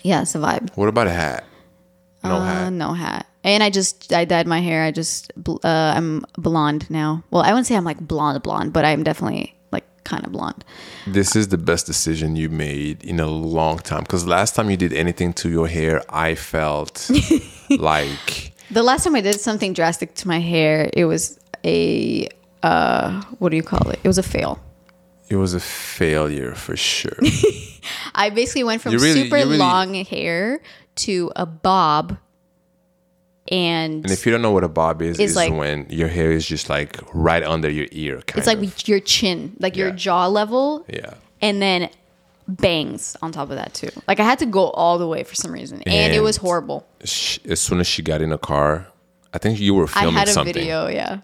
Yeah, 0.01 0.21
it's 0.23 0.33
a 0.35 0.39
vibe. 0.39 0.75
what 0.75 0.87
about 0.89 1.07
a 1.07 1.11
hat? 1.11 1.43
No 2.23 2.37
Uh, 2.37 2.45
hat. 2.45 2.73
no 2.73 2.93
hat. 2.93 3.27
And 3.43 3.63
I 3.63 3.69
just 3.69 4.13
I 4.13 4.25
dyed 4.25 4.45
my 4.47 4.59
hair. 4.61 4.83
I 4.83 4.91
just 4.91 5.31
uh, 5.47 5.93
I'm 5.95 6.23
blonde 6.37 6.89
now. 6.89 7.23
Well, 7.31 7.41
I 7.41 7.49
wouldn't 7.49 7.67
say 7.67 7.75
I'm 7.75 7.83
like 7.85 7.99
blonde 7.99 8.41
blonde, 8.43 8.71
but 8.73 8.85
I'm 8.85 9.03
definitely 9.03 9.55
like 9.71 9.85
kind 10.03 10.23
of 10.25 10.31
blonde. 10.31 10.63
This 11.07 11.35
is 11.35 11.47
the 11.47 11.57
best 11.57 11.85
decision 11.87 12.35
you 12.35 12.49
made 12.49 13.03
in 13.03 13.19
a 13.19 13.27
long 13.27 13.79
time. 13.79 14.01
Because 14.01 14.27
last 14.27 14.55
time 14.55 14.69
you 14.69 14.77
did 14.77 14.93
anything 14.93 15.33
to 15.33 15.49
your 15.49 15.67
hair, 15.67 16.03
I 16.09 16.35
felt 16.35 17.09
like 17.69 18.53
The 18.69 18.83
last 18.83 19.03
time 19.05 19.15
I 19.15 19.21
did 19.21 19.39
something 19.39 19.73
drastic 19.73 20.13
to 20.15 20.27
my 20.27 20.39
hair, 20.39 20.89
it 20.93 21.05
was 21.05 21.39
a 21.65 22.27
uh 22.63 23.21
what 23.39 23.49
do 23.49 23.55
you 23.57 23.63
call 23.63 23.89
it? 23.89 23.99
It 24.03 24.07
was 24.07 24.17
a 24.19 24.23
fail. 24.23 24.59
it 25.29 25.37
was 25.37 25.53
a 25.55 25.59
failure 25.59 26.53
for 26.53 26.75
sure. 26.77 27.17
I 28.13 28.29
basically 28.29 28.63
went 28.65 28.81
from 28.83 28.93
really- 28.93 29.23
super 29.23 29.35
really- 29.37 29.57
long 29.57 29.93
hair 29.95 30.61
to 30.95 31.31
a 31.35 31.45
bob 31.47 32.17
and, 33.49 34.03
And 34.03 34.11
if 34.11 34.25
you 34.25 34.31
don't 34.31 34.41
know 34.41 34.51
what 34.51 34.63
a 34.63 34.69
bob 34.69 35.01
is, 35.01 35.19
is 35.19 35.35
like- 35.35 35.53
when 35.53 35.87
your 35.89 36.07
hair 36.07 36.31
is 36.31 36.45
just 36.45 36.69
like 36.69 36.99
right 37.13 37.43
under 37.43 37.69
your 37.69 37.87
ear. 37.91 38.21
Kind 38.27 38.37
it's 38.37 38.47
like 38.47 38.59
of. 38.59 38.87
your 38.87 38.99
chin, 38.99 39.55
like 39.59 39.75
your 39.75 39.91
jaw 39.91 40.27
level 40.27 40.85
yeah. 40.87 41.15
and 41.41 41.61
then 41.61 41.89
bangs 42.47 43.15
on 43.21 43.31
top 43.31 43.49
of 43.49 43.55
that 43.55 43.73
too. 43.73 43.89
Like 44.07 44.19
I 44.19 44.23
had 44.23 44.39
to 44.39 44.45
go 44.45 44.69
all 44.71 44.97
the 44.97 45.07
way 45.07 45.23
for 45.23 45.35
some 45.35 45.51
reason, 45.51 45.81
and, 45.83 46.13
it 46.13 46.21
was 46.21 46.37
horrible. 46.37 46.87
Sh 47.03 47.39
as 47.49 47.59
soon 47.59 47.79
as 47.79 47.87
she 47.87 48.01
got 48.01 48.21
in 48.21 48.29
the 48.29 48.37
car, 48.37 48.87
I 49.33 49.37
think 49.37 49.59
you 49.59 49.73
were 49.73 49.87
filming 49.87 50.13
something, 50.13 50.17
I 50.17 50.19
had 50.19 50.27
a 50.27 50.33
something, 50.33 50.53
video, 50.53 50.87
yeah. 50.87 51.19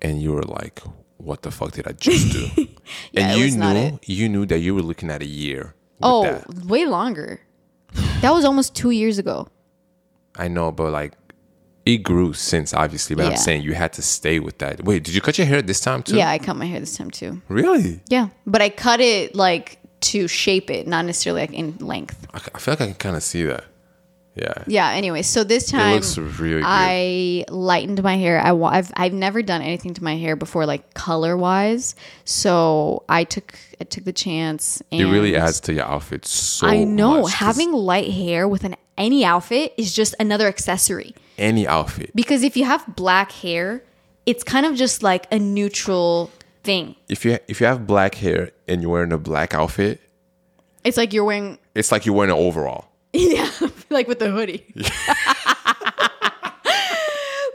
and 0.00 0.20
you 0.20 0.32
were 0.32 0.42
like, 0.42 0.82
"What 1.18 1.42
the 1.42 1.50
fuck 1.50 1.72
did 1.72 1.86
I 1.86 1.92
just 1.92 2.32
do?" 2.32 2.68
Yeah, 3.12 3.28
and 3.28 3.40
you 3.40 3.56
knew 3.56 3.98
you 4.04 4.28
knew 4.28 4.44
that 4.46 4.58
you 4.58 4.74
were 4.74 4.82
looking 4.82 5.10
at 5.10 5.22
a 5.22 5.26
year. 5.26 5.74
Oh, 6.02 6.24
that. 6.24 6.64
way 6.66 6.84
longer. 6.84 7.40
That 8.20 8.34
was 8.34 8.44
almost 8.44 8.74
two 8.74 8.90
years 8.90 9.18
ago. 9.18 9.48
I 10.36 10.48
know, 10.48 10.72
but 10.72 10.90
like. 10.90 11.12
It 11.84 11.98
grew 12.04 12.32
since 12.32 12.72
obviously, 12.72 13.16
but 13.16 13.26
I'm 13.26 13.36
saying 13.36 13.62
you 13.62 13.74
had 13.74 13.92
to 13.94 14.02
stay 14.02 14.38
with 14.38 14.58
that. 14.58 14.84
Wait, 14.84 15.02
did 15.02 15.14
you 15.14 15.20
cut 15.20 15.36
your 15.38 15.46
hair 15.48 15.62
this 15.62 15.80
time 15.80 16.02
too? 16.02 16.16
Yeah, 16.16 16.30
I 16.30 16.38
cut 16.38 16.56
my 16.56 16.66
hair 16.66 16.78
this 16.80 16.96
time 16.96 17.10
too. 17.10 17.42
Really? 17.48 18.00
Yeah, 18.08 18.28
but 18.46 18.62
I 18.62 18.68
cut 18.68 19.00
it 19.00 19.34
like 19.34 19.78
to 20.02 20.28
shape 20.28 20.70
it, 20.70 20.86
not 20.86 21.04
necessarily 21.04 21.40
like 21.42 21.52
in 21.52 21.76
length. 21.78 22.26
I, 22.32 22.40
I 22.54 22.58
feel 22.58 22.72
like 22.72 22.80
I 22.82 22.86
can 22.86 22.94
kind 22.94 23.16
of 23.16 23.22
see 23.22 23.42
that. 23.44 23.64
Yeah. 24.34 24.54
Yeah. 24.66 24.88
Anyway, 24.90 25.20
so 25.22 25.44
this 25.44 25.70
time 25.70 25.90
it 25.90 25.94
looks 25.96 26.16
really 26.16 26.60
good. 26.62 26.66
I 26.66 27.44
lightened 27.50 28.02
my 28.02 28.16
hair. 28.16 28.40
I 28.40 28.52
wa- 28.52 28.70
I've 28.70 28.90
I've 28.96 29.12
never 29.12 29.42
done 29.42 29.60
anything 29.60 29.92
to 29.94 30.02
my 30.04 30.16
hair 30.16 30.36
before, 30.36 30.64
like 30.64 30.94
color 30.94 31.36
wise. 31.36 31.94
So 32.24 33.04
I 33.08 33.24
took 33.24 33.58
I 33.80 33.84
took 33.84 34.04
the 34.04 34.12
chance. 34.12 34.82
And 34.90 35.00
It 35.02 35.06
really 35.06 35.36
adds 35.36 35.60
to 35.62 35.74
your 35.74 35.84
outfit 35.84 36.24
so 36.24 36.66
I 36.66 36.84
know 36.84 37.22
much, 37.22 37.34
having 37.34 37.72
light 37.72 38.10
hair 38.10 38.48
with 38.48 38.64
an 38.64 38.76
any 38.96 39.24
outfit 39.24 39.74
is 39.76 39.92
just 39.92 40.14
another 40.18 40.46
accessory. 40.48 41.14
Any 41.38 41.66
outfit. 41.66 42.10
Because 42.14 42.42
if 42.42 42.56
you 42.56 42.64
have 42.64 42.84
black 42.96 43.32
hair, 43.32 43.82
it's 44.26 44.44
kind 44.44 44.66
of 44.66 44.74
just 44.76 45.02
like 45.02 45.26
a 45.32 45.38
neutral 45.38 46.30
thing. 46.62 46.94
If 47.08 47.24
you 47.24 47.38
if 47.48 47.60
you 47.60 47.66
have 47.66 47.86
black 47.86 48.14
hair 48.16 48.50
and 48.68 48.82
you're 48.82 48.90
wearing 48.90 49.12
a 49.12 49.18
black 49.18 49.54
outfit, 49.54 50.00
It's 50.84 50.96
like 50.96 51.12
you're 51.12 51.24
wearing 51.24 51.58
it's 51.74 51.90
like 51.92 52.06
you're 52.06 52.14
wearing 52.14 52.32
an 52.32 52.38
overall. 52.38 52.88
Yeah, 53.14 53.50
like 53.90 54.08
with 54.08 54.20
the 54.20 54.30
hoodie. 54.30 54.64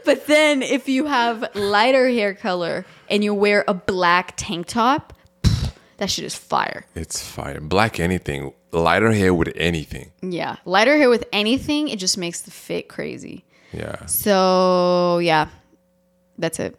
but 0.04 0.26
then 0.26 0.62
if 0.62 0.88
you 0.88 1.06
have 1.06 1.44
lighter 1.54 2.08
hair 2.08 2.34
color 2.34 2.86
and 3.10 3.24
you 3.24 3.34
wear 3.34 3.64
a 3.66 3.74
black 3.74 4.34
tank 4.36 4.66
top, 4.66 5.12
that 5.98 6.10
shit 6.10 6.24
is 6.24 6.34
fire. 6.34 6.86
It's 6.94 7.20
fire. 7.26 7.60
Black 7.60 7.98
anything, 7.98 8.52
lighter 8.72 9.12
hair 9.12 9.34
with 9.34 9.52
anything. 9.56 10.12
Yeah, 10.22 10.56
lighter 10.64 10.96
hair 10.96 11.10
with 11.10 11.24
anything, 11.32 11.88
it 11.88 11.98
just 11.98 12.16
makes 12.16 12.40
the 12.42 12.50
fit 12.52 12.88
crazy. 12.88 13.44
Yeah. 13.72 14.06
So, 14.06 15.18
yeah. 15.18 15.48
That's 16.38 16.58
it. 16.60 16.76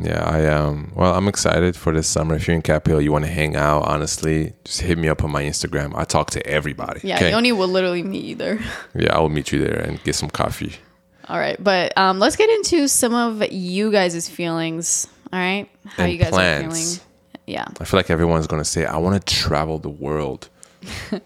Yeah, 0.00 0.24
I 0.24 0.46
um. 0.46 0.90
Well, 0.94 1.14
I'm 1.14 1.28
excited 1.28 1.76
for 1.76 1.92
this 1.92 2.08
summer. 2.08 2.34
If 2.36 2.46
you're 2.46 2.54
in 2.56 2.62
Cap 2.62 2.86
Hill, 2.86 3.00
you 3.02 3.12
want 3.12 3.26
to 3.26 3.30
hang 3.30 3.56
out. 3.56 3.82
Honestly, 3.82 4.54
just 4.64 4.80
hit 4.80 4.96
me 4.96 5.08
up 5.08 5.22
on 5.22 5.30
my 5.30 5.42
Instagram. 5.42 5.92
I 5.94 6.04
talk 6.04 6.30
to 6.30 6.46
everybody. 6.46 7.00
Yeah, 7.04 7.16
okay? 7.16 7.30
Yoni 7.30 7.52
will 7.52 7.68
literally 7.68 8.02
meet 8.02 8.24
you 8.24 8.34
there. 8.36 8.58
yeah, 8.94 9.14
I 9.14 9.20
will 9.20 9.28
meet 9.28 9.52
you 9.52 9.62
there 9.62 9.80
and 9.80 10.02
get 10.02 10.14
some 10.14 10.30
coffee. 10.30 10.76
All 11.28 11.38
right, 11.38 11.62
but 11.62 11.92
um, 11.98 12.18
let's 12.18 12.36
get 12.36 12.48
into 12.48 12.88
some 12.88 13.12
of 13.14 13.52
you 13.52 13.92
guys' 13.92 14.28
feelings. 14.30 15.06
All 15.30 15.38
right, 15.38 15.68
how 15.84 16.04
And 16.04 16.12
you 16.12 16.18
guys 16.18 16.30
plans. 16.30 16.64
are 16.64 16.70
feeling. 16.70 17.00
Yeah. 17.46 17.66
I 17.78 17.84
feel 17.84 17.98
like 17.98 18.08
everyone's 18.08 18.46
gonna 18.46 18.64
say, 18.64 18.86
"I 18.86 18.96
want 18.96 19.26
to 19.26 19.34
travel 19.34 19.78
the 19.78 19.90
world." 19.90 20.48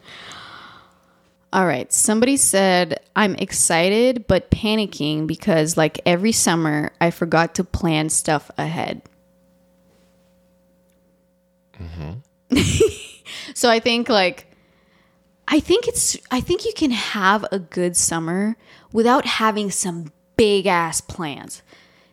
All 1.53 1.67
right. 1.67 1.91
Somebody 1.93 2.37
said, 2.37 3.01
I'm 3.15 3.35
excited 3.37 4.27
but 4.27 4.51
panicking 4.51 5.27
because, 5.27 5.77
like 5.77 6.01
every 6.05 6.33
summer, 6.33 6.91
I 7.01 7.11
forgot 7.11 7.55
to 7.57 7.65
plan 7.65 8.09
stuff 8.11 8.51
ahead. 8.59 9.03
Mm-hmm. 11.81 12.57
so 13.55 13.71
I 13.71 13.79
think, 13.79 14.09
like, 14.09 14.51
I 15.49 15.61
think 15.61 15.87
it's, 15.87 16.17
I 16.31 16.41
think 16.41 16.65
you 16.65 16.73
can 16.75 16.91
have 16.91 17.45
a 17.53 17.59
good 17.59 17.97
summer 17.97 18.57
without 18.93 19.25
having 19.25 19.71
some 19.71 20.13
big 20.37 20.67
ass 20.67 21.01
plans. 21.01 21.63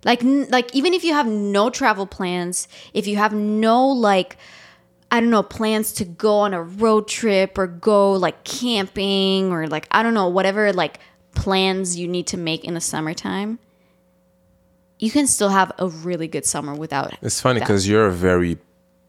Like, 0.06 0.22
like 0.24 0.74
even 0.76 0.94
if 0.94 1.04
you 1.04 1.14
have 1.14 1.28
no 1.28 1.70
travel 1.70 2.06
plans, 2.06 2.68
if 2.94 3.08
you 3.08 3.18
have 3.18 3.34
no, 3.34 3.88
like, 3.88 4.38
I 5.14 5.20
don't 5.20 5.30
know, 5.30 5.44
plans 5.44 5.94
to 5.94 6.06
go 6.06 6.40
on 6.40 6.56
a 6.56 6.64
road 6.64 7.08
trip 7.08 7.60
or 7.60 7.68
go 7.68 8.14
like 8.14 8.44
camping 8.44 9.52
or 9.52 9.68
like, 9.68 9.88
I 9.92 10.02
don't 10.02 10.16
know, 10.16 10.28
whatever 10.28 10.74
like 10.74 11.00
plans 11.36 11.96
you 11.96 12.08
need 12.08 12.26
to 12.28 12.38
make 12.38 12.66
in 12.66 12.74
the 12.74 12.82
summertime, 12.82 13.60
you 14.98 15.12
can 15.12 15.28
still 15.28 15.50
have 15.50 15.72
a 15.78 15.88
really 15.88 16.28
good 16.28 16.48
summer 16.48 16.74
without 16.74 17.16
It's 17.22 17.40
funny 17.40 17.60
because 17.60 17.88
you're 17.88 18.08
a 18.08 18.12
very 18.12 18.58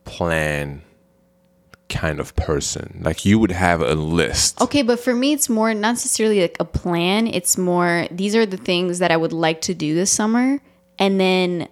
plan 0.05 0.83
kind 1.89 2.21
of 2.21 2.37
person. 2.37 3.01
Like 3.03 3.25
you 3.25 3.39
would 3.39 3.53
have 3.53 3.81
a 3.81 3.95
list. 3.95 4.61
Okay, 4.61 4.83
but 4.83 5.01
for 5.01 5.15
me, 5.15 5.33
it's 5.33 5.49
more 5.49 5.73
not 5.73 5.93
necessarily 5.93 6.43
like 6.43 6.59
a 6.61 6.67
plan. 6.67 7.29
It's 7.29 7.57
more 7.57 8.09
these 8.11 8.37
are 8.37 8.45
the 8.45 8.59
things 8.59 8.99
that 8.99 9.11
I 9.11 9.17
would 9.17 9.33
like 9.33 9.63
to 9.63 9.75
do 9.75 9.95
this 9.95 10.11
summer, 10.11 10.61
and 10.99 11.19
then 11.19 11.69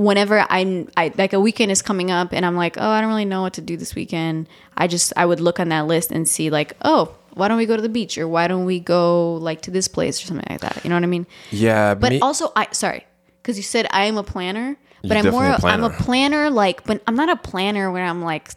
whenever 0.00 0.46
I'm, 0.48 0.88
I 0.96 1.12
like 1.18 1.32
a 1.32 1.40
weekend 1.40 1.70
is 1.70 1.82
coming 1.82 2.10
up, 2.10 2.32
and 2.32 2.44
I'm 2.46 2.56
like, 2.56 2.76
oh, 2.78 2.88
I 2.88 3.00
don't 3.00 3.10
really 3.10 3.24
know 3.24 3.42
what 3.42 3.54
to 3.54 3.60
do 3.60 3.76
this 3.76 3.94
weekend. 3.94 4.48
I 4.76 4.86
just 4.86 5.12
I 5.16 5.26
would 5.26 5.40
look 5.40 5.60
on 5.60 5.68
that 5.68 5.86
list 5.86 6.10
and 6.10 6.26
see 6.28 6.50
like, 6.50 6.74
oh, 6.82 7.14
why 7.34 7.48
don't 7.48 7.58
we 7.58 7.66
go 7.66 7.76
to 7.76 7.82
the 7.82 7.88
beach 7.88 8.18
or 8.18 8.26
why 8.26 8.48
don't 8.48 8.64
we 8.64 8.80
go 8.80 9.34
like 9.34 9.60
to 9.62 9.70
this 9.70 9.86
place 9.88 10.22
or 10.22 10.26
something 10.26 10.46
like 10.50 10.60
that. 10.62 10.82
You 10.84 10.90
know 10.90 10.96
what 10.96 11.04
I 11.04 11.06
mean? 11.06 11.26
Yeah, 11.50 11.94
But 11.94 12.12
me- 12.12 12.20
also, 12.20 12.50
I 12.56 12.66
sorry, 12.72 13.06
because 13.42 13.56
you 13.56 13.62
said 13.62 13.86
I 13.90 14.06
am 14.06 14.16
a 14.16 14.22
planner, 14.24 14.76
but 15.02 15.10
You're 15.16 15.26
I'm 15.26 15.30
more 15.32 15.44
a 15.44 15.64
I'm 15.66 15.84
a 15.84 15.90
planner. 15.90 16.02
planner 16.04 16.50
like, 16.50 16.84
but 16.84 17.02
I'm 17.06 17.14
not 17.14 17.28
a 17.28 17.36
planner 17.36 17.90
where 17.92 18.04
I'm 18.04 18.22
like, 18.22 18.50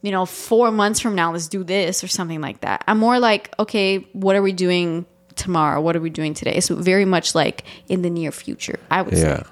you 0.00 0.10
know, 0.12 0.24
four 0.26 0.70
months 0.70 1.00
from 1.00 1.14
now, 1.16 1.32
let's 1.32 1.48
do 1.48 1.64
this 1.64 2.02
or 2.04 2.08
something 2.08 2.40
like 2.40 2.60
that. 2.60 2.84
I'm 2.86 2.98
more 2.98 3.18
like, 3.18 3.52
okay, 3.58 3.98
what 4.12 4.36
are 4.36 4.42
we 4.42 4.52
doing 4.52 5.04
tomorrow? 5.34 5.80
What 5.80 5.94
are 5.96 6.00
we 6.00 6.10
doing 6.10 6.34
today? 6.34 6.54
It's 6.54 6.68
very 6.68 7.04
much 7.04 7.34
like 7.34 7.64
in 7.88 8.02
the 8.02 8.10
near 8.10 8.30
future. 8.32 8.78
I 8.90 9.02
would 9.02 9.14
Yeah. 9.14 9.42
say. 9.42 9.50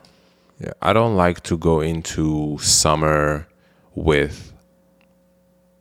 Yeah. 0.59 0.73
I 0.81 0.93
don't 0.93 1.17
like 1.17 1.43
to 1.45 1.59
go 1.59 1.81
into 1.81 2.57
summer 2.61 3.47
with 3.95 4.53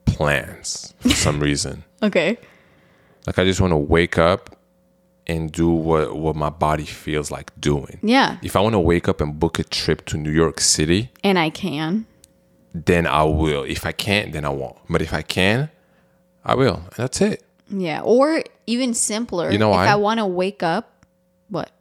plans 0.06 0.94
for 1.00 1.10
some 1.26 1.40
reason. 1.40 1.84
Okay. 2.04 2.38
Like 3.28 3.40
I 3.40 3.44
just 3.46 3.62
want 3.62 3.72
to 3.72 3.78
wake 3.78 4.18
up 4.18 4.56
and 5.28 5.52
do 5.52 5.70
what 5.70 6.16
what 6.16 6.36
my 6.36 6.50
body 6.50 6.86
feels 6.86 7.32
like 7.32 7.52
doing. 7.60 8.00
Yeah, 8.04 8.38
If 8.44 8.56
I 8.56 8.60
want 8.60 8.74
to 8.74 8.80
wake 8.80 9.08
up 9.08 9.22
and 9.22 9.40
book 9.40 9.58
a 9.58 9.64
trip 9.64 10.06
to 10.08 10.18
New 10.18 10.30
York 10.32 10.60
City, 10.60 11.10
and 11.24 11.40
I 11.40 11.50
can. 11.50 12.06
then 12.74 13.08
I 13.08 13.24
will. 13.24 13.64
If 13.64 13.86
I 13.86 13.92
can't, 13.92 14.34
then 14.34 14.46
I 14.46 14.50
won't. 14.50 14.78
But 14.90 15.02
if 15.02 15.14
I 15.14 15.24
can, 15.24 15.70
I 16.44 16.54
will. 16.56 16.76
And 16.76 16.92
that's 16.96 17.22
it. 17.22 17.44
Yeah, 17.70 18.02
or 18.02 18.44
even 18.68 18.94
simpler. 18.94 19.50
You 19.52 19.58
know 19.58 19.72
if 19.72 19.76
why? 19.78 19.88
I 19.88 19.96
want 19.96 20.20
to 20.20 20.28
wake 20.28 20.62
up, 20.62 21.04
what? 21.50 21.72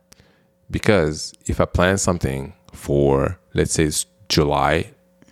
Because 0.71 1.35
if 1.45 1.61
I 1.61 1.67
plan 1.67 1.99
something 1.99 2.55
for, 2.85 3.39
let's 3.55 3.73
say 3.73 3.85
it's 3.85 4.05
July, 4.29 4.91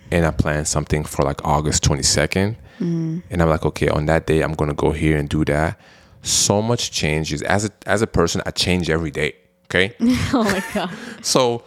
and 0.09 0.25
I 0.25 0.31
plan 0.31 0.65
something 0.65 1.03
for 1.03 1.23
like 1.23 1.45
August 1.45 1.83
22nd, 1.83 2.55
mm-hmm. 2.79 3.19
and 3.29 3.41
I'm 3.41 3.47
like, 3.47 3.63
okay, 3.63 3.89
on 3.89 4.07
that 4.07 4.25
day, 4.25 4.41
I'm 4.41 4.53
going 4.53 4.69
to 4.69 4.75
go 4.75 4.91
here 4.91 5.17
and 5.17 5.29
do 5.29 5.45
that. 5.45 5.79
So 6.23 6.63
much 6.63 6.89
changes. 6.89 7.43
As 7.43 7.65
a, 7.65 7.69
as 7.85 8.01
a 8.01 8.07
person, 8.07 8.41
I 8.47 8.51
change 8.51 8.89
every 8.89 9.11
day. 9.11 9.35
Okay. 9.65 9.95
Oh 10.33 10.43
my 10.43 10.63
god. 10.73 10.89
so 11.21 11.63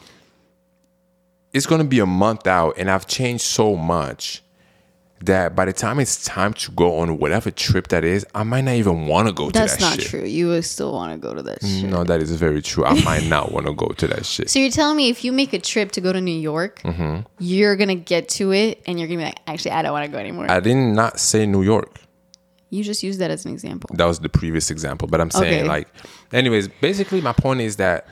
it's 1.53 1.66
going 1.66 1.80
to 1.80 1.87
be 1.87 2.01
a 2.01 2.07
month 2.07 2.49
out, 2.49 2.74
and 2.78 2.91
I've 2.91 3.07
changed 3.07 3.45
so 3.45 3.76
much 3.76 4.43
that 5.23 5.57
by 5.57 5.64
the 5.64 5.73
time 5.73 5.99
it's 5.99 6.23
time 6.25 6.53
to 6.53 6.71
go 6.73 6.99
on 6.99 7.19
whatever 7.19 7.51
trip 7.51 7.89
that 7.89 8.05
is, 8.05 8.27
I 8.35 8.43
might 8.43 8.62
not 8.62 8.75
even 8.75 9.07
want 9.07 9.29
to 9.29 9.33
go 9.35 9.47
to 9.47 9.53
That's 9.53 9.81
not 9.81 9.99
true. 9.99 10.25
You 10.25 10.49
would 10.49 10.64
still 10.64 10.93
want 10.93 11.12
to 11.12 11.19
go 11.19 11.33
to 11.35 11.43
that 11.43 11.62
shit. 11.62 11.85
No, 11.89 12.05
that 12.05 12.21
is 12.21 12.31
very 12.37 12.61
true. 12.61 12.85
I 12.85 13.03
might 13.03 13.25
not 13.25 13.51
want 13.51 13.67
to 13.67 13.73
go 13.75 13.89
to 13.89 14.07
that 14.09 14.27
shit. 14.27 14.51
So 14.57 14.59
you're 14.59 14.71
telling 14.71 14.97
me 14.97 15.09
if 15.09 15.25
you 15.25 15.33
make 15.33 15.53
a 15.55 15.59
trip 15.59 15.93
to 15.93 16.01
go 16.01 16.12
to 16.12 16.21
New 16.21 16.39
York, 16.39 16.81
Mm-hmm. 16.83 17.21
you're 17.39 17.77
gonna 17.77 17.95
get 17.95 18.29
to 18.31 18.53
it 18.53 18.83
and 18.87 18.99
you're 18.99 19.09
gonna 19.09 19.19
be 19.19 19.25
like, 19.25 19.41
actually, 19.47 19.71
I 19.73 19.83
don't 19.83 19.93
want 19.93 20.05
to 20.07 20.12
go 20.12 20.19
anymore. 20.19 20.51
I 20.51 20.61
did 20.61 20.75
not 20.77 21.19
say 21.19 21.47
New 21.47 21.62
York. 21.62 21.99
you 22.69 22.85
just 22.85 23.03
use 23.03 23.17
that 23.19 23.31
as 23.31 23.45
an 23.47 23.53
example. 23.53 23.89
That 23.95 24.05
was 24.07 24.19
the 24.21 24.29
previous 24.29 24.71
example, 24.71 25.09
but 25.09 25.21
I'm 25.21 25.31
saying 25.31 25.61
Okay. 25.61 25.69
like, 25.69 25.89
anyways, 26.33 26.69
basically 26.81 27.21
my 27.23 27.33
point 27.33 27.61
is 27.61 27.77
that 27.77 28.07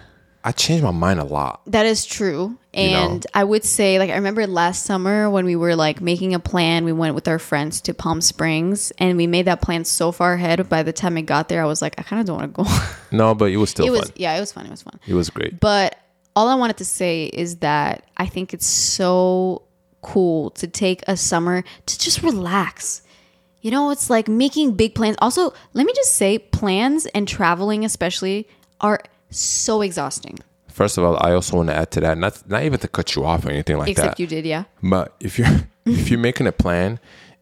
I 0.46 0.52
changed 0.52 0.84
my 0.84 0.90
mind 0.90 1.20
a 1.20 1.24
lot. 1.24 1.62
That 1.66 1.86
is 1.86 2.04
true. 2.04 2.58
You 2.74 2.90
know? 2.90 3.12
And 3.12 3.26
I 3.32 3.44
would 3.44 3.64
say, 3.64 3.98
like, 3.98 4.10
I 4.10 4.16
remember 4.16 4.46
last 4.46 4.84
summer 4.84 5.30
when 5.30 5.46
we 5.46 5.56
were 5.56 5.74
like 5.74 6.02
making 6.02 6.34
a 6.34 6.38
plan, 6.38 6.84
we 6.84 6.92
went 6.92 7.14
with 7.14 7.26
our 7.28 7.38
friends 7.38 7.80
to 7.82 7.94
Palm 7.94 8.20
Springs 8.20 8.92
and 8.98 9.16
we 9.16 9.26
made 9.26 9.46
that 9.46 9.62
plan 9.62 9.86
so 9.86 10.12
far 10.12 10.34
ahead. 10.34 10.68
By 10.68 10.82
the 10.82 10.92
time 10.92 11.16
it 11.16 11.22
got 11.22 11.48
there, 11.48 11.62
I 11.62 11.64
was 11.64 11.80
like, 11.80 11.94
I 11.96 12.02
kind 12.02 12.20
of 12.20 12.26
don't 12.26 12.38
want 12.38 12.54
to 12.54 12.62
go. 12.62 12.70
No, 13.10 13.32
but 13.32 13.52
it 13.52 13.58
was 13.58 13.70
still 13.70 13.86
it 13.86 13.90
fun. 13.90 14.00
was, 14.00 14.12
yeah, 14.16 14.36
it 14.36 14.40
was 14.40 14.50
fun. 14.52 14.66
It 14.66 14.70
was 14.70 14.82
fun. 14.82 14.98
it 15.06 15.14
was 15.14 15.30
great. 15.30 15.60
But 15.60 15.96
all 16.34 16.48
I 16.48 16.56
wanted 16.56 16.78
to 16.78 16.84
say 16.84 17.26
is 17.26 17.58
that 17.58 18.04
I 18.16 18.26
think 18.26 18.52
it's 18.52 18.66
so 18.66 19.62
cool 20.02 20.50
to 20.50 20.66
take 20.66 21.02
a 21.06 21.16
summer 21.16 21.62
to 21.86 21.98
just 21.98 22.22
relax. 22.22 23.02
You 23.62 23.70
know, 23.70 23.90
it's 23.90 24.10
like 24.10 24.28
making 24.28 24.74
big 24.74 24.94
plans. 24.94 25.16
Also, 25.20 25.54
let 25.72 25.86
me 25.86 25.92
just 25.94 26.14
say, 26.14 26.38
plans 26.38 27.06
and 27.06 27.26
traveling, 27.26 27.84
especially, 27.84 28.48
are 28.80 29.00
so 29.38 29.82
exhausting. 29.82 30.38
First 30.68 30.98
of 30.98 31.04
all, 31.04 31.16
I 31.20 31.32
also 31.34 31.56
want 31.56 31.68
to 31.68 31.74
add 31.74 31.90
to 31.92 32.00
that, 32.00 32.18
not 32.18 32.48
not 32.48 32.64
even 32.64 32.80
to 32.80 32.88
cut 32.88 33.14
you 33.14 33.24
off 33.24 33.46
or 33.46 33.50
anything 33.50 33.78
like 33.78 33.90
Except 33.90 34.16
that. 34.16 34.20
you 34.20 34.26
did, 34.26 34.44
yeah. 34.44 34.64
But 34.82 35.14
if 35.20 35.38
you're 35.38 35.48
if 35.86 36.10
you're 36.10 36.18
making 36.18 36.46
a 36.46 36.52
plan 36.52 36.98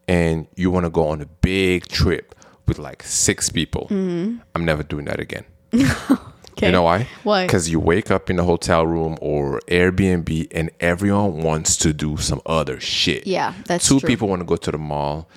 and 0.07 0.47
you 0.55 0.69
want 0.69 0.85
to 0.85 0.91
go 0.91 1.07
on 1.07 1.21
a 1.21 1.25
big 1.25 1.87
trip 1.87 2.35
with 2.67 2.77
like 2.77 3.01
six 3.03 3.49
people, 3.49 3.87
mm-hmm. 3.89 4.37
I'm 4.53 4.65
never 4.65 4.83
doing 4.83 5.05
that 5.05 5.19
again. 5.19 5.45
Okay. 5.73 5.87
You 6.67 6.71
know 6.71 6.83
why? 6.83 7.07
Why? 7.23 7.45
Because 7.45 7.69
you 7.69 7.79
wake 7.79 8.11
up 8.11 8.29
in 8.29 8.35
the 8.35 8.43
hotel 8.43 8.85
room 8.85 9.17
or 9.19 9.59
Airbnb 9.67 10.47
and 10.51 10.69
everyone 10.79 11.41
wants 11.41 11.75
to 11.77 11.93
do 11.93 12.15
some 12.17 12.41
other 12.45 12.79
shit. 12.79 13.25
Yeah, 13.25 13.53
that's 13.65 13.87
two 13.87 13.99
true. 13.99 14.07
people 14.07 14.27
want 14.29 14.41
to 14.41 14.45
go 14.45 14.55
to 14.55 14.71
the 14.71 14.77
mall. 14.77 15.27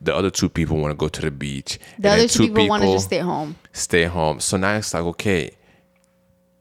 The 0.00 0.14
other 0.14 0.30
two 0.30 0.48
people 0.48 0.76
want 0.78 0.90
to 0.90 0.96
go 0.96 1.08
to 1.08 1.20
the 1.22 1.30
beach. 1.30 1.78
The 1.98 2.10
other 2.10 2.28
two 2.28 2.48
people 2.48 2.68
want 2.68 2.82
to 2.82 2.92
just 2.92 3.06
stay 3.06 3.20
home. 3.20 3.56
stay 3.72 4.04
home. 4.04 4.40
So 4.40 4.56
now 4.56 4.76
it's 4.76 4.92
like, 4.92 5.04
okay, 5.04 5.52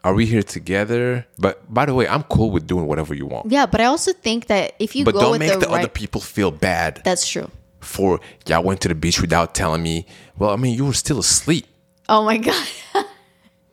are 0.03 0.13
we 0.13 0.25
here 0.25 0.43
together? 0.43 1.25
But 1.37 1.71
by 1.73 1.85
the 1.85 1.93
way, 1.93 2.07
I'm 2.07 2.23
cool 2.23 2.51
with 2.51 2.67
doing 2.67 2.85
whatever 2.87 3.13
you 3.13 3.25
want. 3.25 3.51
Yeah, 3.51 3.65
but 3.65 3.79
I 3.81 3.85
also 3.85 4.11
think 4.13 4.47
that 4.47 4.73
if 4.79 4.95
you 4.95 5.05
But 5.05 5.15
don't 5.15 5.39
make 5.39 5.51
the, 5.53 5.59
the, 5.59 5.67
right, 5.67 5.79
other 5.79 5.87
people 5.89 6.19
feel 6.21 6.51
bad 6.51 7.01
that's 7.05 7.27
true. 7.27 7.49
for 7.79 8.19
y'all 8.47 8.63
went 8.63 8.81
to 8.81 8.87
the 8.87 8.95
beach 8.95 9.21
without 9.21 9.55
telling 9.55 9.81
me. 9.83 10.05
Well, 10.37 10.49
I 10.49 10.55
mean, 10.57 10.75
you 10.75 10.85
were 10.85 10.93
still 10.93 11.19
asleep, 11.19 11.65
Oh 12.09 12.25
my 12.25 12.37
god, 12.37 12.67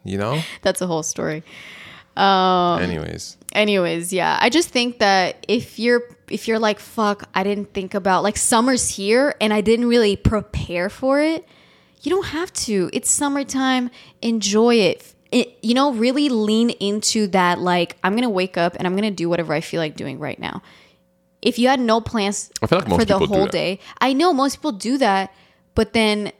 you 0.04 0.18
know? 0.18 0.40
that's 0.62 0.80
a 0.80 0.86
whole 0.86 1.02
story. 1.02 1.42
Um, 2.16 2.82
Anyways, 2.82 3.36
anyways 3.52 4.12
yeah 4.12 4.36
i 4.40 4.48
just 4.50 4.68
think 4.68 4.98
that 4.98 5.44
if 5.48 5.78
you're 5.78 6.02
if 6.28 6.46
you're 6.46 6.58
like 6.58 6.78
fuck 6.78 7.28
i 7.34 7.42
didn't 7.42 7.72
think 7.72 7.94
about 7.94 8.22
like 8.22 8.36
summer's 8.36 8.88
here 8.90 9.34
and 9.40 9.52
i 9.52 9.60
didn't 9.60 9.86
really 9.86 10.16
prepare 10.16 10.88
for 10.90 11.20
it 11.20 11.44
you 12.02 12.10
don't 12.10 12.26
have 12.26 12.52
to 12.52 12.90
it's 12.92 13.10
summertime 13.10 13.90
enjoy 14.22 14.74
it, 14.74 15.14
it 15.32 15.58
you 15.62 15.74
know 15.74 15.92
really 15.92 16.28
lean 16.28 16.70
into 16.70 17.26
that 17.28 17.58
like 17.58 17.96
i'm 18.02 18.14
gonna 18.14 18.30
wake 18.30 18.56
up 18.56 18.74
and 18.76 18.86
i'm 18.86 18.94
gonna 18.94 19.10
do 19.10 19.28
whatever 19.28 19.52
i 19.52 19.60
feel 19.60 19.80
like 19.80 19.96
doing 19.96 20.18
right 20.18 20.38
now 20.38 20.62
if 21.42 21.58
you 21.58 21.68
had 21.68 21.80
no 21.80 22.00
plans 22.00 22.50
like 22.70 22.88
for 22.88 23.04
the 23.04 23.18
whole 23.18 23.46
day 23.46 23.78
i 24.00 24.12
know 24.12 24.32
most 24.32 24.56
people 24.56 24.72
do 24.72 24.98
that 24.98 25.32
but 25.74 25.92
then 25.92 26.32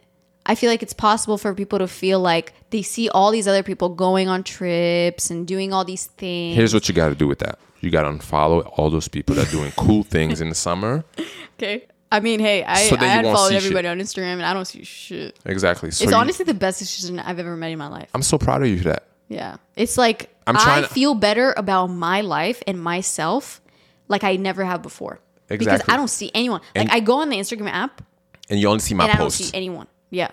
I 0.47 0.55
feel 0.55 0.71
like 0.71 0.83
it's 0.83 0.95
possible 0.95 1.39
for 1.39 1.55
people 1.55 1.79
to 1.79 1.87
feel 1.87 2.19
like 2.19 2.55
they 2.71 2.83
see 2.83 3.09
all 3.09 3.31
these 3.31 3.47
other 3.47 3.63
people 3.63 3.91
going 3.91 4.29
on 4.29 4.43
trips 4.43 5.31
and 5.31 5.47
doing 5.47 5.73
all 5.73 5.85
these 5.85 6.07
things. 6.07 6.57
here's 6.57 6.75
what 6.75 6.89
you 6.89 6.95
got 6.95 7.11
to 7.11 7.15
do 7.15 7.29
with 7.29 7.39
that. 7.41 7.59
You 7.81 7.91
got 7.91 8.03
to 8.03 8.09
unfollow 8.11 8.71
all 8.77 8.91
those 8.91 9.09
people 9.09 9.35
that 9.37 9.49
are 9.49 9.51
doing 9.51 9.73
cool 9.77 10.03
things 10.03 10.41
in 10.41 10.49
the 10.49 10.55
summer. 10.55 11.05
Okay. 11.61 11.87
I 12.13 12.21
mean, 12.21 12.41
hey, 12.41 12.65
I, 12.65 12.89
So 12.89 12.97
I 12.97 13.17
won't 13.17 13.27
unfollowed 13.27 13.53
everybody 13.53 13.87
on 13.89 13.99
Instagram 13.99 14.35
and 14.35 14.45
I 14.45 14.53
don't 14.53 14.65
see 14.65 14.83
shit. 14.85 15.39
Exactly. 15.45 15.91
So 15.91 16.05
it's 16.05 16.13
you- 16.13 16.19
honestly 16.19 16.45
the 16.45 16.55
best 16.55 16.79
decision 16.81 17.19
I've 17.21 17.39
ever 17.39 17.57
made 17.57 17.73
in 17.73 17.79
my 17.79 17.87
life. 17.89 18.11
I'm 18.15 18.23
so 18.23 18.37
proud 18.39 18.63
of 18.63 18.69
you 18.69 18.79
for 18.79 18.85
that. 18.89 19.07
Yeah. 19.29 19.57
It's 19.77 19.97
like 19.97 20.29
I'm 20.47 20.57
i 20.57 20.81
to- 20.83 20.89
feel 20.89 21.15
better 21.15 21.55
about 21.57 21.87
my 21.87 22.21
life 22.23 22.63
and 22.67 22.83
myself 22.83 23.61
like 24.09 24.25
I 24.25 24.37
never 24.37 24.65
have 24.65 24.83
before. 24.83 25.21
Exactly. 25.49 25.79
Because 25.79 25.95
I 25.95 25.97
don't 25.97 26.09
see 26.09 26.31
anyone. 26.35 26.61
Like 26.75 26.91
I 26.93 26.99
go 27.01 27.21
on 27.21 27.29
the 27.29 27.37
Instagram 27.37 27.69
app 27.71 28.03
And 28.49 28.59
you 28.59 28.67
only 28.69 28.81
see 28.81 28.95
my 28.95 29.05
and 29.05 29.13
I 29.13 29.17
don't 29.17 29.27
posts. 29.27 29.51
see 29.51 29.57
anyone. 29.57 29.87
Yeah. 30.11 30.31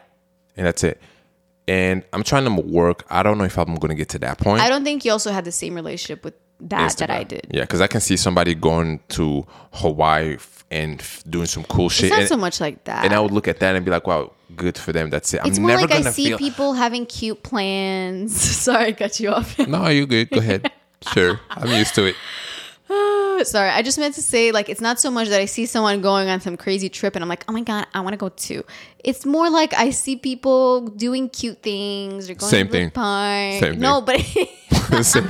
and 0.55 0.65
that's 0.65 0.83
it. 0.83 0.99
And 1.67 2.03
I'm 2.13 2.23
trying 2.23 2.45
to 2.45 2.61
work. 2.61 3.03
I 3.09 3.21
don't 3.23 3.37
know 3.37 3.43
if 3.43 3.57
I'm 3.57 3.75
going 3.75 3.89
to 3.89 3.95
get 3.95 4.09
to 4.09 4.19
that 4.19 4.37
point. 4.39 4.61
I 4.61 4.69
don't 4.69 4.83
think 4.83 5.03
you 5.05 5.11
also 5.11 5.31
had 5.31 5.43
the 5.45 5.51
same 5.51 5.75
relationship 5.75 6.23
with 6.23 6.33
that 6.61 6.97
that 6.97 7.09
I 7.09 7.23
did. 7.23 7.47
Yeah, 7.51 7.61
because 7.61 7.81
I 7.81 7.87
can 7.87 8.01
see 8.01 8.17
somebody 8.17 8.55
going 8.55 8.99
to 9.09 9.45
Hawaii 9.73 10.35
f- 10.35 10.65
and 10.71 10.99
f- 10.99 11.23
doing 11.29 11.45
some 11.45 11.63
cool 11.63 11.89
shit. 11.89 12.05
It's 12.05 12.11
not 12.11 12.19
and, 12.21 12.29
so 12.29 12.37
much 12.37 12.59
like 12.59 12.83
that. 12.85 13.05
and 13.05 13.13
I 13.13 13.19
would 13.19 13.31
look 13.31 13.47
at 13.47 13.59
that 13.59 13.75
and 13.75 13.85
be 13.85 13.91
like, 13.91 14.07
wow, 14.07 14.31
good 14.55 14.77
for 14.77 14.91
them. 14.91 15.09
That's 15.09 15.33
it. 15.33 15.41
I'm 15.41 15.47
it's 15.47 15.59
more 15.59 15.69
never 15.69 15.81
like 15.87 16.05
I 16.05 16.11
see 16.11 16.29
feel. 16.29 16.37
people 16.37 16.73
having 16.73 17.05
cute 17.05 17.43
plans. 17.43 18.39
Sorry, 18.41 18.87
I 18.87 18.91
cut 18.93 19.19
you 19.19 19.29
off. 19.29 19.57
No, 19.59 19.87
you 19.87 20.05
good. 20.07 20.29
Go 20.29 20.39
ahead. 20.39 20.71
sure, 21.13 21.39
I'm 21.49 21.69
used 21.69 21.95
to 21.95 22.05
it. 22.05 22.15
Sorry, 23.43 23.69
I 23.69 23.81
just 23.81 23.97
meant 23.99 24.15
to 24.15 24.21
say 24.21 24.51
like 24.51 24.69
it's 24.69 24.81
not 24.81 24.99
so 24.99 25.11
much 25.11 25.27
that 25.29 25.39
I 25.39 25.45
see 25.45 25.65
someone 25.65 26.01
going 26.01 26.27
on 26.29 26.41
some 26.41 26.57
crazy 26.57 26.89
trip 26.89 27.15
and 27.15 27.23
I'm 27.23 27.29
like, 27.29 27.43
oh 27.47 27.53
my 27.53 27.61
god, 27.61 27.87
I 27.93 28.01
want 28.01 28.13
to 28.13 28.17
go 28.17 28.29
too. 28.29 28.63
It's 29.03 29.25
more 29.25 29.49
like 29.49 29.73
I 29.73 29.89
see 29.91 30.15
people 30.15 30.87
doing 30.87 31.29
cute 31.29 31.61
things 31.61 32.29
or 32.29 32.35
going 32.35 32.49
Same 32.49 32.65
to 32.67 32.71
the 32.71 32.77
thing. 32.79 32.91
park. 32.91 33.59
Same 33.59 33.73
thing. 33.73 33.79
no, 33.79 34.01
but 34.01 34.19
same 35.03 35.29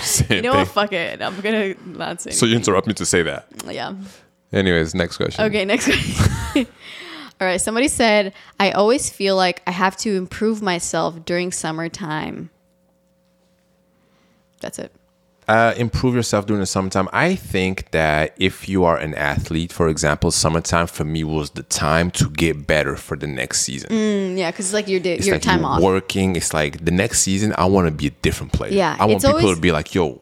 same 0.00 0.36
you 0.36 0.42
know 0.42 0.52
thing. 0.52 0.58
what? 0.60 0.68
Fuck 0.68 0.92
it. 0.92 1.20
I'm 1.22 1.40
gonna 1.40 1.74
not 1.86 2.20
say. 2.20 2.30
So 2.30 2.46
you 2.46 2.56
interrupt 2.56 2.86
me 2.86 2.94
to 2.94 3.06
say 3.06 3.22
that. 3.22 3.46
yeah. 3.68 3.94
Anyways, 4.52 4.94
next 4.94 5.16
question. 5.16 5.44
Okay, 5.46 5.64
next 5.64 5.86
question. 5.86 6.66
All 7.40 7.46
right. 7.48 7.60
Somebody 7.60 7.88
said, 7.88 8.34
I 8.60 8.70
always 8.72 9.08
feel 9.10 9.34
like 9.34 9.62
I 9.66 9.70
have 9.70 9.96
to 9.98 10.14
improve 10.14 10.60
myself 10.62 11.24
during 11.24 11.50
summertime. 11.50 12.50
That's 14.60 14.78
it. 14.78 14.92
Uh, 15.48 15.74
improve 15.76 16.14
yourself 16.14 16.46
during 16.46 16.60
the 16.60 16.66
summertime. 16.66 17.08
I 17.12 17.34
think 17.34 17.90
that 17.90 18.34
if 18.38 18.68
you 18.68 18.84
are 18.84 18.96
an 18.96 19.14
athlete, 19.14 19.72
for 19.72 19.88
example, 19.88 20.30
summertime 20.30 20.86
for 20.86 21.04
me 21.04 21.24
was 21.24 21.50
the 21.50 21.62
time 21.64 22.10
to 22.12 22.30
get 22.30 22.66
better 22.66 22.96
for 22.96 23.16
the 23.16 23.26
next 23.26 23.62
season. 23.62 23.90
Mm, 23.90 24.38
yeah, 24.38 24.50
because 24.50 24.66
it's 24.66 24.74
like 24.74 24.88
your 24.88 25.00
day, 25.00 25.14
It's 25.16 25.26
your 25.26 25.36
like 25.36 25.42
time 25.42 25.64
off. 25.64 25.80
working. 25.82 26.36
It's 26.36 26.54
like 26.54 26.84
the 26.84 26.92
next 26.92 27.20
season, 27.22 27.54
I 27.58 27.64
want 27.66 27.86
to 27.88 27.90
be 27.92 28.06
a 28.06 28.10
different 28.22 28.52
player. 28.52 28.72
Yeah, 28.72 28.96
I 28.98 29.06
want 29.06 29.22
people 29.22 29.36
always- 29.38 29.56
to 29.56 29.60
be 29.60 29.72
like, 29.72 29.94
yo, 29.94 30.20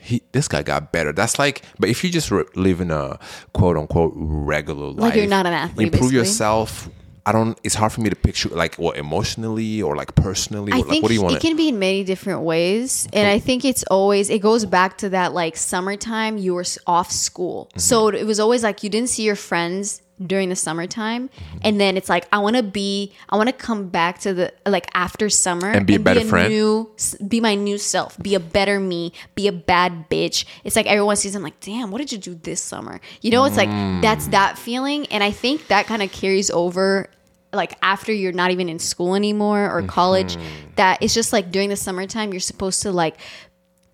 he, 0.00 0.22
this 0.32 0.48
guy 0.48 0.62
got 0.62 0.92
better. 0.92 1.12
That's 1.12 1.38
like, 1.38 1.62
but 1.78 1.88
if 1.90 2.02
you 2.04 2.10
just 2.10 2.30
re- 2.30 2.44
live 2.54 2.80
in 2.80 2.90
a 2.90 3.18
quote 3.52 3.76
unquote 3.76 4.12
regular 4.16 4.88
life, 4.88 4.98
Like 5.00 5.14
you're 5.16 5.26
not 5.26 5.46
an 5.46 5.52
athlete, 5.52 5.86
improve 5.88 6.10
basically. 6.12 6.18
yourself. 6.18 6.88
I 7.28 7.32
don't. 7.32 7.58
It's 7.66 7.74
hard 7.80 7.92
for 7.92 8.00
me 8.00 8.08
to 8.10 8.16
picture 8.28 8.48
like 8.62 8.74
what 8.76 8.96
emotionally 8.96 9.82
or 9.82 9.92
like 9.96 10.12
personally. 10.14 10.72
I 10.72 10.78
What, 10.78 10.88
like, 10.88 11.02
what 11.02 11.08
do 11.08 11.14
you 11.14 11.22
want? 11.22 11.36
it 11.36 11.40
can 11.46 11.56
be 11.56 11.68
in 11.68 11.78
many 11.78 12.02
different 12.12 12.40
ways, 12.52 13.06
and 13.12 13.28
I 13.28 13.38
think 13.38 13.64
it's 13.70 13.84
always 13.96 14.30
it 14.30 14.40
goes 14.50 14.64
back 14.64 14.98
to 15.02 15.08
that 15.10 15.34
like 15.34 15.54
summertime 15.56 16.38
you 16.38 16.54
were 16.54 16.64
off 16.86 17.10
school, 17.10 17.58
Mm-hmm. 17.70 17.80
so 17.80 18.08
it 18.08 18.24
was 18.32 18.38
always 18.40 18.62
like 18.62 18.82
you 18.84 18.90
didn't 18.90 19.10
see 19.14 19.24
your 19.24 19.36
friends 19.50 20.00
during 20.32 20.48
the 20.48 20.56
summertime, 20.56 21.28
Mm-hmm. 21.28 21.58
and 21.66 21.74
then 21.80 21.96
it's 21.98 22.08
like 22.08 22.24
I 22.32 22.38
want 22.38 22.56
to 22.56 22.62
be, 22.62 23.12
I 23.28 23.36
want 23.36 23.48
to 23.48 23.52
come 23.68 23.88
back 23.88 24.18
to 24.24 24.32
the 24.34 24.52
like 24.66 24.86
after 24.94 25.28
summer 25.30 25.70
And 25.70 25.86
be 25.86 25.94
a 25.96 26.00
better 26.00 26.24
friend. 26.24 26.48
new, 26.48 26.90
be 27.28 27.40
my 27.40 27.54
new 27.54 27.78
self, 27.78 28.16
be 28.18 28.34
a 28.34 28.40
better 28.40 28.80
me, 28.80 29.12
be 29.34 29.46
a 29.48 29.52
bad 29.52 30.08
bitch. 30.10 30.44
It's 30.64 30.76
like 30.76 30.86
everyone 30.86 31.16
sees 31.16 31.34
I'm 31.36 31.42
like, 31.42 31.60
damn, 31.60 31.90
what 31.92 31.98
did 31.98 32.10
you 32.12 32.18
do 32.18 32.34
this 32.48 32.60
summer? 32.60 33.00
You 33.22 33.30
know, 33.32 33.44
it's 33.48 33.56
like 33.62 33.70
that's 34.06 34.26
Mm. 34.28 34.30
that 34.38 34.58
feeling, 34.58 35.00
and 35.12 35.22
I 35.22 35.30
think 35.30 35.56
that 35.68 35.86
kind 35.86 36.02
of 36.02 36.10
carries 36.10 36.50
over 36.50 37.08
like 37.52 37.76
after 37.82 38.12
you're 38.12 38.32
not 38.32 38.50
even 38.50 38.68
in 38.68 38.78
school 38.78 39.14
anymore 39.14 39.70
or 39.70 39.82
college 39.82 40.36
Mm-hmm. 40.36 40.74
that 40.76 41.02
it's 41.02 41.14
just 41.14 41.32
like 41.32 41.50
during 41.50 41.68
the 41.70 41.76
summertime 41.76 42.32
you're 42.32 42.40
supposed 42.40 42.82
to 42.82 42.92
like 42.92 43.16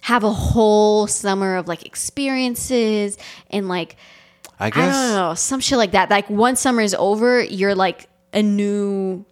have 0.01 0.25
a 0.25 0.33
whole 0.33 1.07
summer 1.07 1.57
of 1.57 1.69
like 1.69 1.87
experiences 1.87 3.17
and 3.51 3.69
like 3.69 3.97
I 4.59 4.67
I 4.67 4.71
guess. 4.71 4.95
don't 4.95 5.13
know 5.17 5.35
some 5.35 5.61
shit 5.61 5.79
like 5.79 5.93
that 5.93 6.11
like 6.11 6.29
once 6.31 6.61
summer 6.61 6.81
is 6.83 6.95
over 6.95 7.43
you're 7.43 7.75
like 7.75 8.09
a 8.33 8.43
new 8.43 9.25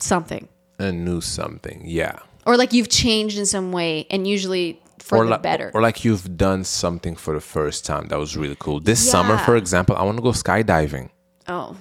something 0.00 0.48
A 0.78 0.92
new 0.92 1.20
something. 1.20 1.82
Yeah. 1.84 2.18
or 2.46 2.56
like 2.56 2.72
you've 2.72 2.88
changed 2.90 3.38
in 3.38 3.46
some 3.46 3.72
way 3.72 4.06
and 4.10 4.26
usually 4.26 4.80
for 4.98 5.18
or 5.18 5.24
the 5.24 5.30
like, 5.32 5.42
better 5.42 5.70
or 5.74 5.80
like 5.82 6.04
you've 6.04 6.36
done 6.36 6.64
something 6.64 7.16
for 7.16 7.34
the 7.34 7.40
first 7.40 7.84
time 7.86 8.08
that 8.08 8.18
was 8.18 8.36
really 8.36 8.56
cool. 8.58 8.80
This 8.80 9.00
summer, 9.10 9.36
for 9.38 9.56
example, 9.56 9.96
I 9.96 10.02
want 10.02 10.16
to 10.18 10.22
go 10.22 10.30
skydiving, 10.30 11.10
oh 11.48 11.76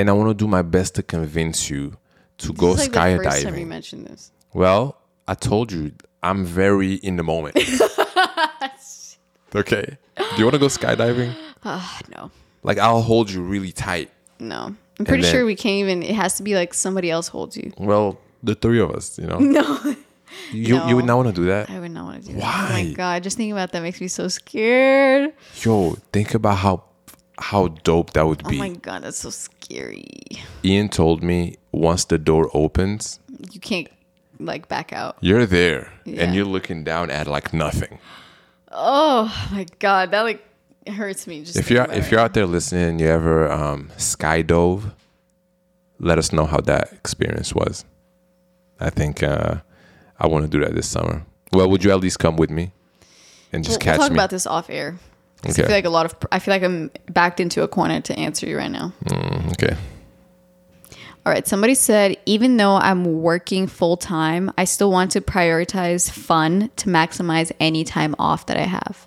and 0.00 0.10
I 0.10 0.12
want 0.12 0.30
to 0.30 0.34
do 0.34 0.48
my 0.48 0.62
best 0.62 0.94
to 0.96 1.02
convince 1.02 1.68
you 1.70 1.96
to 2.38 2.52
go 2.52 2.72
this 2.74 2.88
is 2.88 2.94
like 2.94 3.18
the 3.18 3.24
first 3.24 3.42
time 3.42 3.54
you 3.54 3.60
skydiving. 3.64 3.68
mentioned 3.68 4.06
this 4.06 4.32
Well, 4.54 4.96
I 5.28 5.34
told 5.34 5.70
you, 5.72 5.92
I'm 6.22 6.44
very 6.44 6.94
in 6.94 7.16
the 7.16 7.22
moment. 7.22 7.56
okay. 9.54 9.98
Do 10.16 10.36
you 10.38 10.44
want 10.44 10.54
to 10.54 10.58
go 10.58 10.66
skydiving? 10.66 11.34
Uh, 11.62 11.86
no 12.16 12.30
Like 12.62 12.78
I'll 12.78 13.02
hold 13.02 13.30
you 13.30 13.42
really 13.42 13.70
tight. 13.70 14.10
no 14.38 14.74
i'm 14.98 15.04
pretty 15.04 15.22
then- 15.22 15.30
sure 15.30 15.44
we 15.44 15.54
can't 15.54 15.74
even 15.84 16.02
it 16.02 16.14
has 16.14 16.36
to 16.38 16.42
be 16.42 16.54
like 16.54 16.72
somebody 16.72 17.10
else 17.10 17.28
holds 17.28 17.54
you 17.54 17.70
Well, 17.76 18.18
the 18.42 18.54
three 18.54 18.80
of 18.80 18.90
us, 18.92 19.18
you 19.18 19.26
know. 19.26 19.38
no 19.58 19.94
You 20.52 20.82
you 20.88 20.96
would 20.96 21.04
not 21.04 21.16
want 21.16 21.28
to 21.28 21.34
do 21.34 21.44
that. 21.52 21.68
I 21.68 21.78
would 21.80 21.90
not 21.90 22.04
want 22.06 22.22
to 22.22 22.28
do 22.32 22.38
that. 22.38 22.70
Oh 22.70 22.72
my 22.72 22.92
god, 22.94 23.22
just 23.22 23.36
thinking 23.36 23.52
about 23.52 23.72
that 23.72 23.82
makes 23.82 24.00
me 24.00 24.08
so 24.08 24.28
scared. 24.28 25.34
Yo, 25.62 25.96
think 26.14 26.32
about 26.32 26.56
how 26.64 26.84
how 27.40 27.68
dope 27.68 28.12
that 28.12 28.26
would 28.26 28.46
be. 28.46 28.56
Oh 28.56 28.58
my 28.58 28.70
god, 28.70 29.02
that's 29.02 29.18
so 29.18 29.30
scary. 29.30 30.04
Ian 30.64 30.88
told 30.88 31.22
me 31.22 31.56
once 31.72 32.04
the 32.04 32.18
door 32.18 32.50
opens, 32.54 33.18
You 33.52 33.60
can't 33.60 33.88
like 34.38 34.68
back 34.68 34.92
out. 34.92 35.16
you're 35.20 35.46
there 35.46 35.92
Yeah. 36.04 36.24
and 36.24 36.34
you're 36.34 36.44
looking 36.46 36.84
down 36.84 37.10
at 37.10 37.26
like 37.26 37.52
nothing. 37.52 37.98
Oh 38.70 39.24
my 39.52 39.66
god, 39.78 40.10
that 40.12 40.22
like 40.22 40.44
hurts 40.86 41.26
me. 41.26 41.42
Just 41.44 41.56
If 41.58 41.70
you're 41.70 41.90
if 41.90 42.10
you're 42.10 42.20
out 42.20 42.34
there 42.34 42.46
listening 42.46 42.84
and 42.90 43.00
you 43.00 43.06
ever 43.08 43.50
um, 43.50 43.90
skydove, 43.96 44.92
let 45.98 46.18
us 46.18 46.32
know 46.32 46.46
how 46.46 46.60
that 46.60 46.92
experience 46.92 47.54
was. 47.54 47.84
I 48.78 48.90
think 48.90 49.22
uh, 49.22 49.56
I 50.18 50.26
want 50.26 50.44
to 50.44 50.50
do 50.50 50.60
that 50.64 50.74
this 50.74 50.88
summer. 50.88 51.24
Well, 51.52 51.68
would 51.68 51.84
you 51.84 51.90
at 51.90 52.00
least 52.00 52.18
come 52.18 52.36
with 52.36 52.50
me 52.50 52.72
and 53.52 53.62
just 53.64 53.74
we'll, 53.74 53.84
catch 53.84 53.98
we'll 53.98 54.06
talk 54.08 54.12
me? 54.12 54.18
about 54.18 54.30
this 54.30 54.46
off 54.46 54.70
air. 54.70 54.98
Okay. 55.46 55.62
I 55.62 55.66
feel 55.66 55.74
like 55.74 55.84
a 55.84 55.90
lot 55.90 56.06
of 56.06 56.14
I 56.30 56.38
feel 56.38 56.52
like 56.52 56.62
I'm 56.62 56.90
backed 57.10 57.40
into 57.40 57.62
a 57.62 57.68
corner 57.68 58.00
to 58.02 58.18
answer 58.18 58.46
you 58.46 58.58
right 58.58 58.70
now. 58.70 58.92
Mm, 59.06 59.52
okay. 59.52 59.76
All 61.26 61.32
right, 61.32 61.46
somebody 61.46 61.74
said 61.74 62.16
even 62.26 62.56
though 62.56 62.76
I'm 62.76 63.20
working 63.22 63.66
full 63.66 63.96
time, 63.96 64.50
I 64.56 64.64
still 64.64 64.90
want 64.90 65.12
to 65.12 65.20
prioritize 65.20 66.10
fun 66.10 66.70
to 66.76 66.88
maximize 66.88 67.52
any 67.60 67.84
time 67.84 68.14
off 68.18 68.46
that 68.46 68.56
I 68.56 68.62
have. 68.62 69.06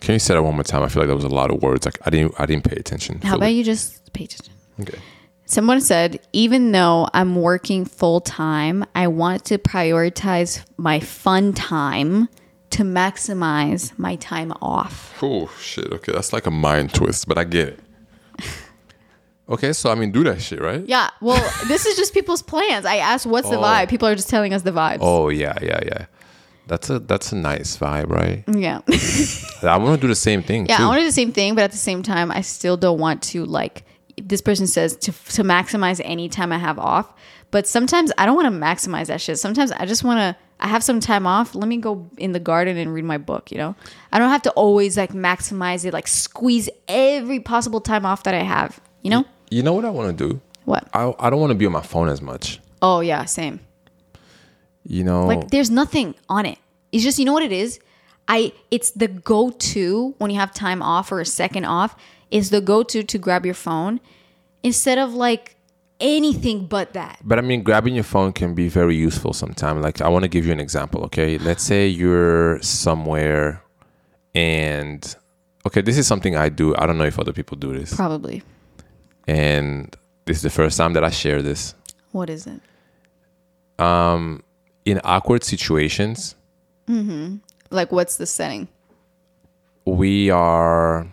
Can 0.00 0.14
you 0.14 0.18
say 0.18 0.34
that 0.34 0.42
one 0.42 0.54
more 0.54 0.64
time? 0.64 0.82
I 0.82 0.88
feel 0.88 1.02
like 1.02 1.08
that 1.08 1.14
was 1.14 1.24
a 1.24 1.28
lot 1.28 1.50
of 1.50 1.62
words. 1.62 1.84
Like 1.84 1.98
I 2.04 2.10
didn't 2.10 2.34
I 2.38 2.46
didn't 2.46 2.64
pay 2.64 2.76
attention. 2.76 3.20
How 3.20 3.36
about 3.36 3.52
you 3.52 3.62
just 3.62 4.12
pay 4.12 4.24
attention? 4.24 4.54
Okay. 4.80 4.98
Someone 5.44 5.80
said, 5.80 6.20
even 6.32 6.70
though 6.70 7.08
I'm 7.12 7.34
working 7.34 7.84
full 7.84 8.20
time, 8.20 8.84
I 8.94 9.08
want 9.08 9.44
to 9.46 9.58
prioritize 9.58 10.64
my 10.76 11.00
fun 11.00 11.52
time 11.52 12.28
to 12.70 12.82
maximize 12.84 13.96
my 13.98 14.16
time 14.16 14.52
off. 14.62 15.18
Oh 15.22 15.50
shit. 15.60 15.92
Okay, 15.92 16.12
that's 16.12 16.32
like 16.32 16.46
a 16.46 16.50
mind 16.50 16.94
twist, 16.94 17.26
but 17.28 17.36
I 17.38 17.44
get 17.44 17.68
it. 17.68 17.80
Okay, 19.48 19.72
so 19.72 19.90
I 19.90 19.96
mean, 19.96 20.12
do 20.12 20.22
that 20.24 20.40
shit, 20.40 20.60
right? 20.60 20.86
Yeah, 20.86 21.10
well, 21.20 21.42
this 21.66 21.84
is 21.84 21.96
just 21.96 22.14
people's 22.14 22.42
plans. 22.42 22.86
I 22.86 22.96
asked, 22.96 23.26
what's 23.26 23.50
the 23.50 23.58
Oh. 23.58 23.62
vibe? 23.62 23.88
People 23.88 24.06
are 24.06 24.14
just 24.14 24.28
telling 24.28 24.54
us 24.54 24.62
the 24.62 24.70
vibes. 24.70 24.98
Oh 25.00 25.28
yeah, 25.28 25.58
yeah, 25.60 25.80
yeah. 25.84 26.06
That's 26.68 26.88
a 26.88 27.00
that's 27.00 27.32
a 27.32 27.36
nice 27.36 27.76
vibe, 27.76 28.10
right? 28.10 28.44
Yeah. 28.46 28.80
I 29.68 29.76
want 29.76 29.96
to 29.96 30.00
do 30.00 30.06
the 30.06 30.14
same 30.14 30.42
thing 30.44 30.66
yeah, 30.66 30.76
too. 30.76 30.84
I 30.84 30.86
want 30.86 30.98
to 30.98 31.02
do 31.02 31.06
the 31.08 31.12
same 31.12 31.32
thing, 31.32 31.56
but 31.56 31.64
at 31.64 31.72
the 31.72 31.76
same 31.78 32.04
time, 32.04 32.30
I 32.30 32.42
still 32.42 32.76
don't 32.76 33.00
want 33.00 33.22
to, 33.24 33.44
like, 33.44 33.82
this 34.22 34.40
person 34.40 34.68
says 34.68 34.94
to, 34.98 35.10
to 35.10 35.42
maximize 35.42 36.00
any 36.04 36.28
time 36.28 36.52
I 36.52 36.58
have 36.58 36.78
off. 36.78 37.12
But 37.50 37.66
sometimes 37.66 38.12
I 38.18 38.26
don't 38.26 38.36
want 38.36 38.46
to 38.46 38.56
maximize 38.60 39.06
that 39.08 39.20
shit. 39.20 39.36
Sometimes 39.40 39.72
I 39.72 39.84
just 39.84 40.04
want 40.04 40.18
to, 40.20 40.36
I 40.60 40.68
have 40.68 40.84
some 40.84 41.00
time 41.00 41.26
off. 41.26 41.54
Let 41.54 41.68
me 41.68 41.78
go 41.78 42.08
in 42.18 42.32
the 42.32 42.40
garden 42.40 42.76
and 42.76 42.92
read 42.92 43.04
my 43.04 43.18
book, 43.18 43.50
you 43.50 43.58
know? 43.58 43.74
I 44.12 44.18
don't 44.18 44.30
have 44.30 44.42
to 44.42 44.50
always, 44.50 44.96
like, 44.96 45.12
maximize 45.12 45.84
it, 45.84 45.92
like, 45.92 46.06
squeeze 46.06 46.68
every 46.86 47.40
possible 47.40 47.80
time 47.80 48.04
off 48.06 48.22
that 48.24 48.34
I 48.34 48.42
have, 48.42 48.80
you 49.02 49.10
know? 49.10 49.24
you 49.50 49.62
know 49.62 49.72
what 49.72 49.84
I 49.84 49.90
want 49.90 50.16
to 50.16 50.28
do? 50.28 50.40
What? 50.64 50.88
I 50.94 51.12
I 51.18 51.30
don't 51.30 51.40
want 51.40 51.50
to 51.50 51.56
be 51.56 51.66
on 51.66 51.72
my 51.72 51.82
phone 51.82 52.08
as 52.08 52.22
much. 52.22 52.60
Oh, 52.82 53.00
yeah, 53.00 53.24
same. 53.24 53.58
You 54.86 55.04
know, 55.04 55.26
Like 55.26 55.50
there's 55.50 55.70
nothing 55.70 56.14
on 56.28 56.46
it. 56.46 56.58
It's 56.92 57.04
just 57.04 57.18
you 57.18 57.24
know 57.24 57.32
what 57.32 57.42
it 57.42 57.52
is? 57.52 57.80
I 58.28 58.52
it's 58.70 58.92
the 58.92 59.08
go-to 59.08 60.14
when 60.18 60.30
you 60.30 60.38
have 60.38 60.52
time 60.54 60.82
off 60.82 61.10
or 61.12 61.20
a 61.20 61.26
second 61.26 61.64
off 61.64 61.96
is 62.30 62.50
the 62.50 62.60
go-to 62.60 63.02
to 63.02 63.18
grab 63.18 63.44
your 63.44 63.54
phone 63.54 64.00
instead 64.62 64.98
of 64.98 65.12
like 65.14 65.56
anything 66.00 66.66
but 66.66 66.92
that. 66.94 67.18
But 67.24 67.38
I 67.38 67.42
mean, 67.42 67.62
grabbing 67.62 67.94
your 67.94 68.04
phone 68.04 68.32
can 68.32 68.54
be 68.54 68.68
very 68.68 68.96
useful 68.96 69.32
sometimes. 69.32 69.82
Like, 69.82 70.00
I 70.00 70.08
want 70.08 70.22
to 70.24 70.28
give 70.28 70.46
you 70.46 70.52
an 70.52 70.60
example, 70.60 71.02
okay? 71.04 71.38
Let's 71.38 71.62
say 71.62 71.86
you're 71.88 72.60
somewhere 72.62 73.62
and, 74.34 75.16
okay, 75.66 75.80
this 75.80 75.98
is 75.98 76.06
something 76.06 76.36
I 76.36 76.48
do. 76.48 76.74
I 76.76 76.86
don't 76.86 76.98
know 76.98 77.04
if 77.04 77.18
other 77.18 77.32
people 77.32 77.56
do 77.56 77.72
this. 77.78 77.94
Probably. 77.94 78.42
And 79.26 79.94
this 80.24 80.38
is 80.38 80.42
the 80.42 80.50
first 80.50 80.76
time 80.78 80.92
that 80.94 81.04
I 81.04 81.10
share 81.10 81.42
this. 81.42 81.74
What 82.12 82.30
is 82.30 82.46
it? 82.46 82.60
Um, 83.84 84.42
in 84.84 85.00
awkward 85.04 85.44
situations, 85.44 86.34
Mm-hmm. 86.88 87.36
Like, 87.70 87.92
what's 87.92 88.16
the 88.16 88.26
setting? 88.26 88.66
we 89.86 90.28
are 90.30 91.06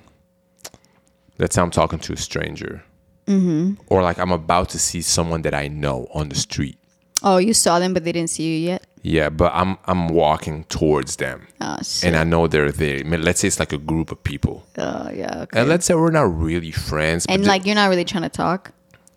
let's 1.39 1.55
say 1.55 1.61
i'm 1.61 1.71
talking 1.71 1.97
to 1.97 2.11
a 2.13 2.17
stranger 2.17 2.83
Mm-hmm. 3.27 3.73
or 3.87 4.01
like 4.01 4.17
i'm 4.19 4.31
about 4.31 4.69
to 4.69 4.79
see 4.79 5.01
someone 5.01 5.41
that 5.43 5.53
i 5.53 5.67
know 5.67 6.07
on 6.13 6.29
the 6.29 6.35
street. 6.35 6.77
Oh, 7.23 7.37
you 7.37 7.53
saw 7.55 7.79
them, 7.79 7.93
but 7.95 8.03
they 8.05 8.11
didn't 8.11 8.29
see 8.29 8.43
you 8.43 8.57
yet. 8.71 8.85
yeah 9.01 9.29
but 9.29 9.51
i'm 9.53 9.77
i'm 9.85 10.07
walking 10.07 10.63
towards 10.65 11.15
them. 11.17 11.47
Oh, 11.59 11.77
and 12.03 12.15
i 12.15 12.23
know 12.23 12.47
they're 12.47 12.71
there. 12.71 12.99
I 12.99 13.03
mean, 13.03 13.21
let's 13.23 13.39
say 13.41 13.47
it's 13.49 13.59
like 13.59 13.73
a 13.73 13.77
group 13.91 14.11
of 14.11 14.23
people. 14.23 14.65
Oh, 14.77 15.09
yeah. 15.11 15.41
Okay. 15.43 15.59
and 15.59 15.67
let's 15.69 15.85
say 15.87 15.93
we're 15.95 16.11
not 16.11 16.29
really 16.47 16.71
friends 16.71 17.25
And 17.27 17.45
like, 17.45 17.65
you're 17.65 17.75
not 17.75 17.89
really 17.89 18.05
trying 18.05 18.23
to 18.23 18.29
talk. 18.45 18.71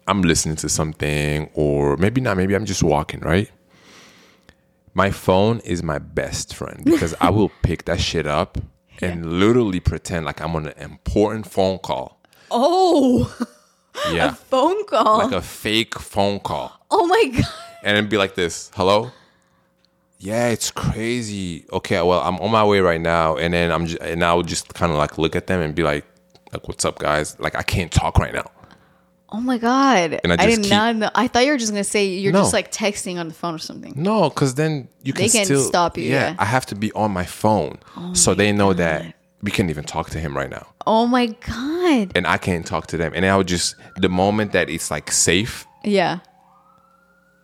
i'm 0.08 0.22
listening 0.22 0.56
to 0.64 0.68
something 0.68 1.48
or 1.54 1.96
maybe 1.98 2.20
not 2.20 2.36
maybe 2.36 2.54
i'm 2.56 2.64
just 2.66 2.82
walking 2.82 3.20
right? 3.20 3.50
My 4.94 5.10
phone 5.12 5.60
is 5.60 5.82
my 5.82 5.98
best 5.98 6.54
friend 6.54 6.82
because 6.84 7.14
i 7.20 7.30
will 7.30 7.50
pick 7.62 7.84
that 7.84 8.00
shit 8.00 8.26
up 8.26 8.58
and 9.02 9.38
literally 9.40 9.80
pretend 9.80 10.26
like 10.26 10.40
i'm 10.42 10.56
on 10.56 10.66
an 10.66 10.74
important 10.78 11.46
phone 11.46 11.78
call. 11.78 12.18
Oh, 12.50 13.32
yeah 14.12 14.30
a 14.30 14.32
phone 14.34 14.84
call. 14.86 15.18
like 15.18 15.32
a 15.32 15.42
fake 15.42 15.98
phone 15.98 16.38
call 16.40 16.72
oh 16.90 17.06
my 17.06 17.24
god. 17.40 17.44
and 17.82 17.96
it'd 17.96 18.10
be 18.10 18.16
like 18.18 18.34
this 18.34 18.70
hello 18.74 19.10
yeah 20.18 20.48
it's 20.48 20.70
crazy 20.70 21.64
okay 21.72 22.00
well 22.02 22.20
i'm 22.20 22.36
on 22.40 22.50
my 22.50 22.64
way 22.64 22.80
right 22.80 23.00
now 23.00 23.36
and 23.36 23.54
then 23.54 23.70
i'm 23.72 23.86
just 23.86 24.00
and 24.02 24.22
I 24.24 24.34
would 24.34 24.46
just 24.46 24.72
kind 24.74 24.92
of 24.92 24.98
like 24.98 25.18
look 25.18 25.34
at 25.36 25.46
them 25.46 25.60
and 25.60 25.74
be 25.74 25.82
like 25.82 26.04
like 26.52 26.66
what's 26.68 26.84
up 26.84 26.98
guys 26.98 27.38
like 27.40 27.54
i 27.54 27.62
can't 27.62 27.90
talk 27.92 28.18
right 28.18 28.34
now 28.34 28.50
Oh 29.32 29.38
my 29.40 29.58
god. 29.58 30.18
And 30.24 30.32
I 30.32 30.42
I, 30.42 30.46
did 30.46 30.62
keep- 30.62 30.70
not 30.72 30.96
know. 30.96 31.08
I 31.14 31.28
thought 31.28 31.44
you 31.46 31.52
were 31.52 31.56
just 31.56 31.70
gonna 31.70 31.84
say 31.84 32.04
you're 32.08 32.32
No. 32.32 32.40
just 32.40 32.52
like 32.52 32.72
texting 32.72 33.16
on 33.20 33.28
the 33.28 33.32
phone 33.34 33.54
or 33.54 33.58
something. 33.58 33.92
no 33.94 34.28
because 34.28 34.56
then 34.56 34.88
you 35.04 35.12
can 35.12 35.22
They 35.22 35.28
can 35.28 35.44
still 35.44 35.62
stop 35.62 35.96
you, 35.96 36.02
yeah. 36.02 36.34
Oh 36.36 36.42
i 36.42 36.44
have 36.44 36.66
to 36.66 36.74
be 36.74 36.90
on 36.94 37.12
my 37.12 37.24
phone 37.24 37.78
oh 37.96 38.12
so 38.12 38.34
they 38.34 38.50
know 38.50 38.72
that 38.72 39.14
we 39.42 39.50
can't 39.50 39.70
even 39.70 39.84
talk 39.84 40.10
to 40.10 40.18
him 40.20 40.36
right 40.36 40.50
now 40.50 40.66
Oh 40.86 41.06
my 41.06 41.26
god. 41.26 42.12
and 42.14 42.26
i 42.26 42.36
can't 42.38 42.66
talk 42.66 42.86
to 42.88 42.96
them 42.96 43.12
and 43.14 43.24
i 43.26 43.36
would 43.36 43.48
just 43.48 43.74
the 43.96 44.08
moment 44.08 44.52
that 44.52 44.68
it's 44.70 44.90
like 44.90 45.10
safe 45.10 45.66
Yeah. 45.84 46.18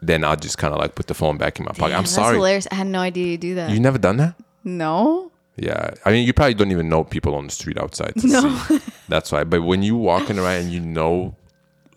then 0.03 0.24
i'll 0.24 0.36
just 0.36 0.59
kind 0.59 0.72
of 0.74 0.80
like 0.80 0.94
put 0.94 1.07
the 1.07 1.14
phone 1.14 1.36
back 1.38 1.59
in 1.59 1.64
my 1.64 1.72
pocket 1.72 1.90
Damn, 1.90 1.99
i'm 1.99 2.03
that's 2.05 2.12
sorry 2.12 2.36
hilarious. 2.36 2.66
I 2.70 2.74
had 2.76 2.86
no 2.86 3.01
idea 3.01 3.26
you 3.26 3.38
do 3.38 3.55
that. 3.57 3.70
you 3.70 3.80
never 3.80 3.99
done 3.99 4.16
that 4.18 4.34
no. 4.64 5.30
Yeah, 5.59 5.92
I 6.05 6.11
mean, 6.11 6.26
you 6.26 6.34
probably 6.34 6.53
don't 6.53 6.70
even 6.70 6.90
know 6.90 7.03
people 7.03 7.34
on 7.34 7.47
the 7.47 7.51
street 7.51 7.78
outside. 7.78 8.12
To 8.16 8.28
see. 8.28 8.78
That's 9.09 9.32
why. 9.32 9.44
But 9.44 9.62
when 9.62 9.82
you 9.82 9.97
walking 9.97 10.38
around 10.38 10.57
and 10.64 10.70
you 10.70 10.80
know 10.80 11.34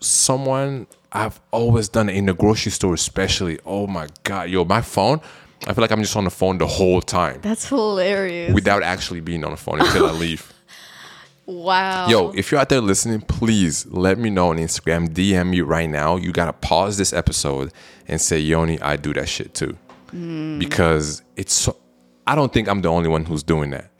someone, 0.00 0.86
I've 1.12 1.40
always 1.50 1.88
done 1.90 2.08
it 2.08 2.14
in 2.16 2.24
the 2.26 2.32
grocery 2.32 2.72
store, 2.72 2.94
especially. 2.94 3.58
Oh 3.66 3.86
my 3.86 4.06
god, 4.22 4.48
yo, 4.50 4.64
my 4.64 4.80
phone. 4.80 5.20
I 5.66 5.74
feel 5.74 5.82
like 5.82 5.92
I'm 5.92 6.00
just 6.00 6.16
on 6.16 6.24
the 6.24 6.30
phone 6.30 6.58
the 6.58 6.66
whole 6.66 7.02
time 7.02 7.40
That's 7.42 7.68
hilarious. 7.68 8.54
without 8.54 8.82
actually 8.82 9.20
being 9.20 9.44
on 9.44 9.50
the 9.50 9.56
phone 9.56 9.80
until 9.80 10.06
I 10.06 10.12
leave. 10.12 10.52
wow. 11.46 12.08
Yo, 12.08 12.30
if 12.30 12.50
you're 12.50 12.60
out 12.60 12.70
there 12.70 12.80
listening, 12.80 13.20
please 13.20 13.86
let 13.86 14.18
me 14.18 14.30
know 14.30 14.50
on 14.50 14.56
Instagram. 14.56 15.08
DM 15.08 15.50
me 15.50 15.60
right 15.60 15.88
now. 15.88 16.16
You 16.16 16.32
gotta 16.32 16.54
pause 16.54 16.96
this 16.96 17.12
episode 17.12 17.72
and 18.08 18.20
say, 18.20 18.38
Yoni, 18.38 18.80
I 18.80 18.96
do 18.96 19.12
that 19.14 19.28
shit 19.28 19.54
too, 19.54 19.76
hmm. 20.10 20.58
because 20.58 21.22
it's. 21.36 21.52
So, 21.52 21.76
I 22.26 22.34
don't 22.34 22.52
think 22.52 22.68
I'm 22.68 22.80
the 22.80 22.88
only 22.88 23.08
one 23.08 23.24
who's 23.24 23.42
doing 23.42 23.70
that. 23.70 23.90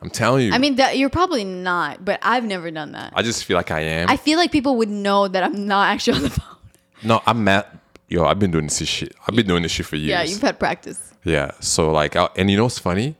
I'm 0.00 0.10
telling 0.10 0.46
you. 0.46 0.52
I 0.52 0.58
mean, 0.58 0.76
that 0.76 0.98
you're 0.98 1.10
probably 1.10 1.44
not, 1.44 2.04
but 2.04 2.18
I've 2.22 2.44
never 2.44 2.70
done 2.70 2.92
that. 2.92 3.12
I 3.14 3.22
just 3.22 3.44
feel 3.44 3.56
like 3.56 3.70
I 3.70 3.80
am. 3.80 4.08
I 4.08 4.16
feel 4.16 4.38
like 4.38 4.50
people 4.50 4.76
would 4.76 4.88
know 4.88 5.28
that 5.28 5.42
I'm 5.42 5.66
not 5.66 5.88
actually 5.88 6.16
on 6.16 6.22
the 6.22 6.30
phone. 6.30 6.56
no, 7.04 7.22
I'm 7.26 7.44
mad. 7.44 7.66
Yo, 8.12 8.26
I've 8.26 8.38
been 8.38 8.50
doing 8.50 8.66
this 8.66 8.86
shit. 8.86 9.14
I've 9.26 9.34
been 9.34 9.46
doing 9.46 9.62
this 9.62 9.72
shit 9.72 9.86
for 9.86 9.96
years. 9.96 10.10
Yeah, 10.10 10.22
you've 10.22 10.42
had 10.42 10.58
practice. 10.58 11.14
Yeah. 11.24 11.52
So 11.60 11.90
like, 11.90 12.14
I, 12.14 12.28
and 12.36 12.50
you 12.50 12.58
know 12.58 12.64
what's 12.64 12.78
funny? 12.78 13.16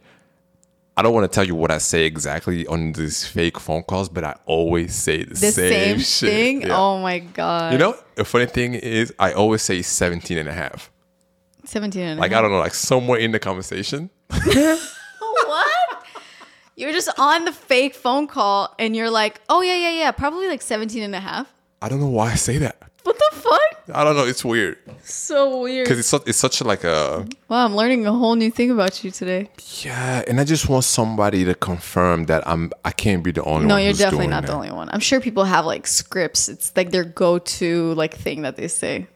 I 0.99 1.01
don't 1.01 1.14
want 1.14 1.24
to 1.24 1.34
tell 1.34 1.47
you 1.47 1.55
what 1.55 1.70
I 1.70 1.78
say 1.78 2.05
exactly 2.05 2.66
on 2.66 2.93
these 2.93 3.24
fake 3.26 3.59
phone 3.59 3.84
calls, 3.84 4.11
but 4.11 4.22
I 4.22 4.36
always 4.45 4.95
say 4.95 5.24
the, 5.24 5.30
The 5.30 5.51
same, 5.51 5.72
same, 5.72 5.99
shit. 6.01 6.28
thing. 6.28 6.62
Yeah. 6.62 6.78
Oh 6.78 6.99
my 6.99 7.20
god. 7.20 7.72
You 7.72 7.78
know, 7.78 7.97
the 8.16 8.24
funny 8.26 8.45
thing 8.45 8.74
is, 8.74 9.14
I 9.18 9.32
always 9.32 9.62
say 9.62 9.80
17 9.80 10.36
and 10.36 10.47
a 10.47 10.53
half. 10.53 10.90
17 11.64 12.03
and 12.03 12.18
a 12.18 12.20
Like. 12.20 12.34
I 12.34 12.43
don't 12.43 12.51
know, 12.51 12.59
like 12.59 12.74
somewhere 12.74 13.18
in 13.18 13.32
the 13.32 13.38
conversation. 13.38 14.11
what? 14.28 16.05
You're 16.76 16.93
just 16.93 17.09
on 17.18 17.47
the 17.47 17.53
fake 17.53 17.95
phone 17.95 18.26
call 18.26 18.74
and 18.78 18.95
you're 18.95 19.09
like, 19.11 19.40
oh 19.49 19.62
yeah, 19.62 19.76
yeah, 19.76 19.93
yeah, 19.93 20.11
probably 20.11 20.49
like 20.49 20.61
17 20.61 21.03
and 21.03 21.14
a 21.14 21.20
half. 21.20 21.51
I 21.80 21.88
don't 21.88 21.99
know 21.99 22.09
why 22.09 22.32
I 22.32 22.34
say 22.34 22.59
that. 22.59 22.82
What 23.05 23.18
the 23.18 23.36
fuck? 23.36 23.96
I 23.96 24.05
don't 24.05 24.14
know. 24.16 24.24
It's 24.24 24.44
weird 24.44 24.78
So 25.03 25.61
weird. 25.61 25.84
because 25.84 25.98
it's, 25.98 26.09
su- 26.09 26.22
it's 26.24 26.38
such 26.38 26.61
a, 26.61 26.64
like 26.64 26.84
a, 26.84 27.26
Wow, 27.48 27.64
I'm 27.64 27.74
learning 27.74 28.07
a 28.07 28.12
whole 28.12 28.36
new 28.36 28.50
thing 28.50 28.70
about 28.70 29.03
you 29.03 29.11
today. 29.11 29.50
yeah. 29.82 30.22
And 30.28 30.40
I 30.40 30.44
just 30.44 30.68
want 30.68 30.84
somebody 30.84 31.44
to 31.44 31.55
confirm 31.57 32.26
that 32.26 32.46
I'm, 32.46 32.70
I 32.84 32.92
can't 32.92 33.24
be 33.24 33.32
the 33.32 33.42
only 33.42 33.61
one. 33.61 33.66
No, 33.68 33.74
one. 33.74 33.82
you're 33.82 33.90
who's 33.90 33.98
definitely 33.98 34.26
doing 34.26 34.30
not 34.30 34.42
that. 34.42 34.48
the 34.48 34.55
only 34.55 34.70
one. 34.70 34.88
I'm 34.90 35.00
sure 35.00 35.20
people 35.20 35.44
have 35.44 35.66
like 35.66 35.86
scripts. 35.88 36.48
It's 36.48 36.72
like 36.76 36.90
their 36.92 37.05
go-to 37.05 37.92
like 37.94 38.14
thing 38.14 38.42
that 38.42 38.57
they 38.57 38.68
say. 38.68 39.09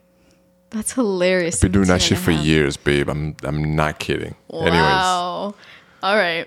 That's 0.71 0.93
hilarious. 0.93 1.61
been 1.61 1.71
doing 1.71 1.87
that 1.87 2.03
shit 2.03 2.19
for 2.19 2.33
years, 2.33 2.77
babe. 2.77 3.09
I'm 3.09 3.37
I'm 3.45 3.77
not 3.77 4.01
kidding. 4.01 4.35
Wow. 4.51 5.55
All 6.03 6.17
right. 6.17 6.47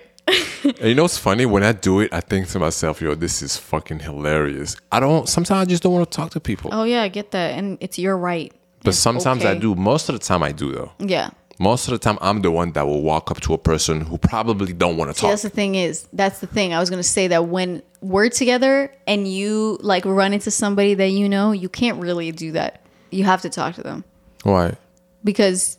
And 0.64 0.88
you 0.88 0.94
know 0.94 1.02
what's 1.02 1.18
funny? 1.18 1.46
When 1.46 1.62
I 1.62 1.72
do 1.72 2.00
it, 2.00 2.12
I 2.12 2.20
think 2.20 2.48
to 2.48 2.58
myself, 2.58 3.00
yo, 3.00 3.14
this 3.14 3.42
is 3.42 3.56
fucking 3.56 4.00
hilarious. 4.00 4.76
I 4.92 5.00
don't 5.00 5.28
sometimes 5.28 5.60
I 5.60 5.64
just 5.64 5.82
don't 5.82 5.92
want 5.92 6.10
to 6.10 6.16
talk 6.16 6.30
to 6.32 6.40
people. 6.40 6.70
Oh 6.72 6.84
yeah, 6.84 7.02
I 7.02 7.08
get 7.08 7.30
that, 7.32 7.58
and 7.58 7.78
it's 7.80 7.98
your 7.98 8.16
right. 8.16 8.52
but 8.82 8.90
It's 8.90 8.98
sometimes 8.98 9.44
I 9.44 9.54
do. 9.56 9.74
Most 9.74 10.08
of 10.08 10.14
the 10.18 10.24
time 10.24 10.42
I 10.42 10.52
do 10.52 10.72
though. 10.72 10.92
Yeah. 10.98 11.30
Most 11.58 11.88
of 11.88 11.92
the 11.92 11.98
time 11.98 12.16
I'm 12.22 12.40
the 12.40 12.50
one 12.50 12.72
that 12.72 12.86
will 12.86 13.02
walk 13.02 13.30
up 13.30 13.40
to 13.42 13.52
a 13.52 13.58
person 13.58 14.00
who 14.00 14.16
probably 14.16 14.72
don't 14.72 14.96
want 14.96 15.10
to 15.10 15.14
See, 15.14 15.20
talk. 15.22 15.30
that's 15.32 15.42
the 15.42 15.50
thing 15.50 15.74
is 15.74 16.06
that's 16.12 16.38
the 16.40 16.46
thing. 16.46 16.72
I 16.72 16.78
was 16.80 16.88
gonna 16.90 17.02
say 17.02 17.28
that 17.28 17.46
when 17.48 17.82
we're 18.00 18.30
together 18.30 18.90
and 19.06 19.28
you 19.28 19.78
like 19.82 20.04
run 20.06 20.32
into 20.32 20.50
somebody 20.50 20.94
that 20.94 21.08
you 21.10 21.28
know, 21.28 21.52
you 21.52 21.68
can't 21.68 22.00
really 22.00 22.32
do 22.32 22.52
that. 22.52 22.80
You 23.10 23.24
have 23.24 23.42
to 23.42 23.50
talk 23.50 23.74
to 23.74 23.82
them 23.82 24.04
Why? 24.44 24.76
because 25.24 25.76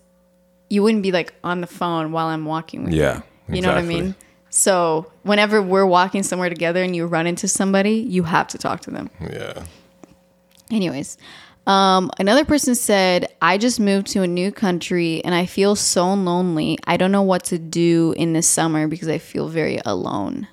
you 0.70 0.84
wouldn't 0.84 1.02
be 1.04 1.12
like 1.12 1.34
on 1.44 1.62
the 1.62 1.68
phone 1.68 2.12
while 2.12 2.28
I'm 2.28 2.46
walking 2.46 2.84
with 2.84 2.94
Yeah. 2.94 3.22
you. 3.48 3.56
You 3.56 3.62
know 3.62 3.70
what 3.70 3.78
I 3.80 3.82
mean? 3.82 4.16
So 4.52 5.10
whenever 5.24 5.62
we're 5.62 5.86
walking 5.86 6.24
somewhere 6.24 6.50
together 6.50 6.84
and 6.84 6.94
you 6.96 7.08
run 7.08 7.26
into 7.26 7.48
somebody, 7.48 7.94
you 7.94 8.24
have 8.24 8.50
to 8.50 8.58
talk 8.58 8.82
to 8.82 8.92
them. 8.92 9.10
Yeah. 9.22 9.64
Anyways, 10.70 11.18
um, 11.68 12.12
another 12.20 12.44
person 12.44 12.76
said, 12.76 13.34
I 13.42 13.58
just 13.58 13.80
moved 13.80 14.08
to 14.08 14.24
a 14.24 14.28
new 14.28 14.52
country 14.52 15.24
and 15.24 15.34
I 15.34 15.46
feel 15.46 15.78
so 15.78 16.14
lonely. 16.14 16.78
I 16.86 16.98
don't 16.98 17.14
know 17.14 17.22
what 17.22 17.46
to 17.46 17.58
do 17.58 18.14
in 18.18 18.34
the 18.34 18.42
summer 18.42 18.88
because 18.90 19.08
I 19.08 19.20
feel 19.20 19.48
very 19.48 19.80
alone. 19.86 20.50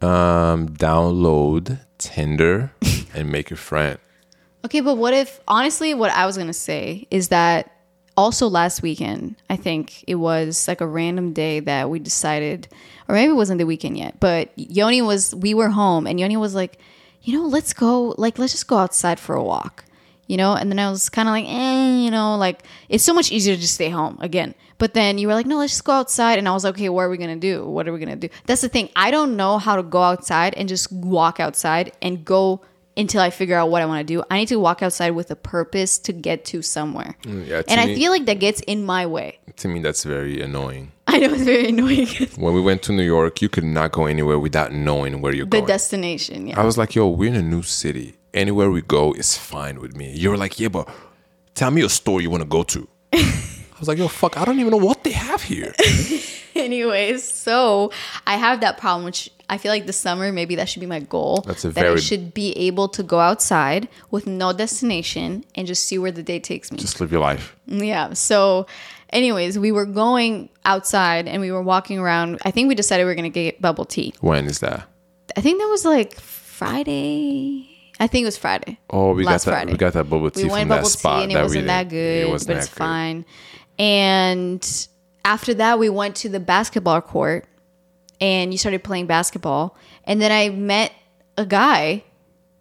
Um, 0.00 0.68
download 0.68 1.80
Tinder 1.98 2.72
and 3.14 3.32
make 3.32 3.50
a 3.50 3.56
friend. 3.56 3.98
Okay, 4.64 4.80
but 4.80 4.96
what 4.96 5.12
if, 5.12 5.40
honestly, 5.48 5.92
what 5.92 6.12
I 6.12 6.24
was 6.24 6.36
going 6.36 6.46
to 6.46 6.52
say 6.52 7.08
is 7.10 7.28
that 7.28 7.71
also 8.16 8.48
last 8.48 8.82
weekend, 8.82 9.36
I 9.48 9.56
think 9.56 10.04
it 10.06 10.16
was 10.16 10.68
like 10.68 10.80
a 10.80 10.86
random 10.86 11.32
day 11.32 11.60
that 11.60 11.90
we 11.90 11.98
decided, 11.98 12.68
or 13.08 13.14
maybe 13.14 13.30
it 13.30 13.36
wasn't 13.36 13.58
the 13.58 13.66
weekend 13.66 13.98
yet, 13.98 14.20
but 14.20 14.50
Yoni 14.56 15.02
was, 15.02 15.34
we 15.34 15.54
were 15.54 15.70
home 15.70 16.06
and 16.06 16.20
Yoni 16.20 16.36
was 16.36 16.54
like, 16.54 16.78
you 17.22 17.38
know, 17.38 17.46
let's 17.46 17.72
go, 17.72 18.14
like, 18.18 18.38
let's 18.38 18.52
just 18.52 18.66
go 18.66 18.78
outside 18.78 19.20
for 19.20 19.34
a 19.36 19.42
walk, 19.42 19.84
you 20.26 20.36
know? 20.36 20.54
And 20.54 20.70
then 20.70 20.78
I 20.78 20.90
was 20.90 21.08
kind 21.08 21.28
of 21.28 21.32
like, 21.32 21.46
eh, 21.46 21.96
you 21.98 22.10
know, 22.10 22.36
like, 22.36 22.64
it's 22.88 23.04
so 23.04 23.14
much 23.14 23.30
easier 23.30 23.54
to 23.54 23.60
just 23.60 23.74
stay 23.74 23.90
home 23.90 24.18
again. 24.20 24.54
But 24.78 24.94
then 24.94 25.18
you 25.18 25.28
were 25.28 25.34
like, 25.34 25.46
no, 25.46 25.58
let's 25.58 25.72
just 25.72 25.84
go 25.84 25.92
outside. 25.92 26.38
And 26.38 26.48
I 26.48 26.52
was 26.52 26.64
like, 26.64 26.74
okay, 26.74 26.88
what 26.88 27.02
are 27.02 27.08
we 27.08 27.16
going 27.16 27.30
to 27.30 27.36
do? 27.36 27.64
What 27.64 27.86
are 27.86 27.92
we 27.92 28.00
going 28.00 28.18
to 28.18 28.28
do? 28.28 28.34
That's 28.46 28.62
the 28.62 28.68
thing. 28.68 28.88
I 28.96 29.12
don't 29.12 29.36
know 29.36 29.58
how 29.58 29.76
to 29.76 29.84
go 29.84 30.02
outside 30.02 30.54
and 30.54 30.68
just 30.68 30.90
walk 30.90 31.38
outside 31.38 31.92
and 32.02 32.24
go 32.24 32.62
until 32.96 33.20
I 33.20 33.30
figure 33.30 33.56
out 33.56 33.70
what 33.70 33.82
I 33.82 33.86
want 33.86 34.06
to 34.06 34.14
do. 34.14 34.22
I 34.30 34.38
need 34.38 34.48
to 34.48 34.58
walk 34.58 34.82
outside 34.82 35.10
with 35.10 35.30
a 35.30 35.36
purpose 35.36 35.98
to 36.00 36.12
get 36.12 36.44
to 36.46 36.62
somewhere. 36.62 37.16
Mm, 37.22 37.46
yeah, 37.46 37.62
to 37.62 37.70
and 37.70 37.80
I 37.80 37.94
feel 37.94 38.10
like 38.10 38.26
that 38.26 38.38
gets 38.38 38.60
in 38.62 38.84
my 38.84 39.06
way. 39.06 39.38
To 39.56 39.68
me, 39.68 39.80
that's 39.80 40.04
very 40.04 40.40
annoying. 40.42 40.92
I 41.06 41.18
know 41.18 41.32
it's 41.32 41.42
very 41.42 41.68
annoying. 41.68 42.08
When 42.36 42.54
we 42.54 42.60
went 42.60 42.82
to 42.84 42.92
New 42.92 43.02
York, 43.04 43.42
you 43.42 43.48
could 43.48 43.64
not 43.64 43.92
go 43.92 44.06
anywhere 44.06 44.38
without 44.38 44.72
knowing 44.72 45.20
where 45.20 45.34
you're 45.34 45.46
the 45.46 45.50
going. 45.50 45.64
The 45.64 45.72
destination, 45.72 46.48
yeah. 46.48 46.60
I 46.60 46.64
was 46.64 46.78
like, 46.78 46.94
yo, 46.94 47.08
we're 47.08 47.30
in 47.30 47.36
a 47.36 47.42
new 47.42 47.62
city. 47.62 48.16
Anywhere 48.34 48.70
we 48.70 48.82
go 48.82 49.12
is 49.12 49.36
fine 49.36 49.80
with 49.80 49.96
me. 49.96 50.12
You're 50.14 50.36
like, 50.36 50.58
yeah, 50.58 50.68
but 50.68 50.88
tell 51.54 51.70
me 51.70 51.82
a 51.82 51.88
store 51.88 52.20
you 52.20 52.30
want 52.30 52.42
to 52.42 52.48
go 52.48 52.62
to. 52.62 52.88
I 53.12 53.78
was 53.78 53.88
like, 53.88 53.98
yo, 53.98 54.08
fuck, 54.08 54.38
I 54.38 54.44
don't 54.44 54.58
even 54.60 54.70
know 54.70 54.78
what 54.78 55.04
they 55.04 55.12
have 55.12 55.42
here. 55.42 55.74
Anyways, 56.56 57.24
so 57.24 57.92
I 58.26 58.36
have 58.36 58.60
that 58.60 58.78
problem, 58.78 59.04
which 59.04 59.30
I 59.48 59.58
feel 59.58 59.70
like 59.70 59.86
this 59.86 59.96
summer 59.98 60.32
maybe 60.32 60.54
that 60.56 60.68
should 60.68 60.80
be 60.80 60.86
my 60.86 61.00
goal. 61.00 61.42
That's 61.46 61.64
a 61.64 61.70
that 61.70 61.86
I 61.86 61.96
should 61.96 62.32
be 62.34 62.52
able 62.56 62.88
to 62.88 63.02
go 63.02 63.18
outside 63.20 63.88
with 64.10 64.26
no 64.26 64.52
destination 64.52 65.44
and 65.54 65.66
just 65.66 65.84
see 65.84 65.98
where 65.98 66.12
the 66.12 66.22
day 66.22 66.38
takes 66.40 66.70
me. 66.72 66.78
Just 66.78 67.00
live 67.00 67.12
your 67.12 67.20
life. 67.20 67.56
Yeah. 67.66 68.12
So, 68.14 68.66
anyways, 69.10 69.58
we 69.58 69.72
were 69.72 69.86
going 69.86 70.48
outside 70.64 71.28
and 71.28 71.40
we 71.42 71.52
were 71.52 71.62
walking 71.62 71.98
around. 71.98 72.38
I 72.44 72.50
think 72.50 72.68
we 72.68 72.74
decided 72.74 73.04
we 73.04 73.08
were 73.10 73.14
gonna 73.14 73.28
get 73.28 73.60
bubble 73.60 73.84
tea. 73.84 74.14
When 74.20 74.46
is 74.46 74.60
that? 74.60 74.88
I 75.36 75.40
think 75.40 75.60
that 75.60 75.68
was 75.68 75.84
like 75.84 76.18
Friday. 76.20 77.68
I 78.00 78.06
think 78.06 78.22
it 78.22 78.26
was 78.26 78.38
Friday. 78.38 78.78
Oh, 78.90 79.12
we 79.12 79.24
got 79.24 79.32
that. 79.32 79.50
Friday. 79.50 79.72
We 79.72 79.78
got 79.78 79.92
that 79.92 80.04
bubble 80.08 80.30
tea 80.30 80.44
we 80.44 80.48
from 80.48 80.52
went 80.52 80.68
that 80.70 80.76
bubble 80.76 80.88
spot 80.88 81.18
tea 81.18 81.22
and 81.24 81.32
it 81.32 81.34
that 81.36 81.42
wasn't 81.42 81.66
that 81.66 81.88
good, 81.88 82.26
It 82.26 82.28
wasn't 82.30 82.48
but 82.48 82.54
that 82.54 82.60
it's 82.64 82.68
good. 82.72 82.76
fine. 82.78 83.24
And 83.78 84.88
after 85.24 85.54
that, 85.54 85.78
we 85.78 85.88
went 85.88 86.16
to 86.16 86.28
the 86.28 86.40
basketball 86.40 87.00
court, 87.00 87.46
and 88.20 88.52
you 88.52 88.58
started 88.58 88.84
playing 88.84 89.06
basketball. 89.06 89.76
And 90.04 90.20
then 90.20 90.32
I 90.32 90.48
met 90.50 90.92
a 91.36 91.46
guy 91.46 92.04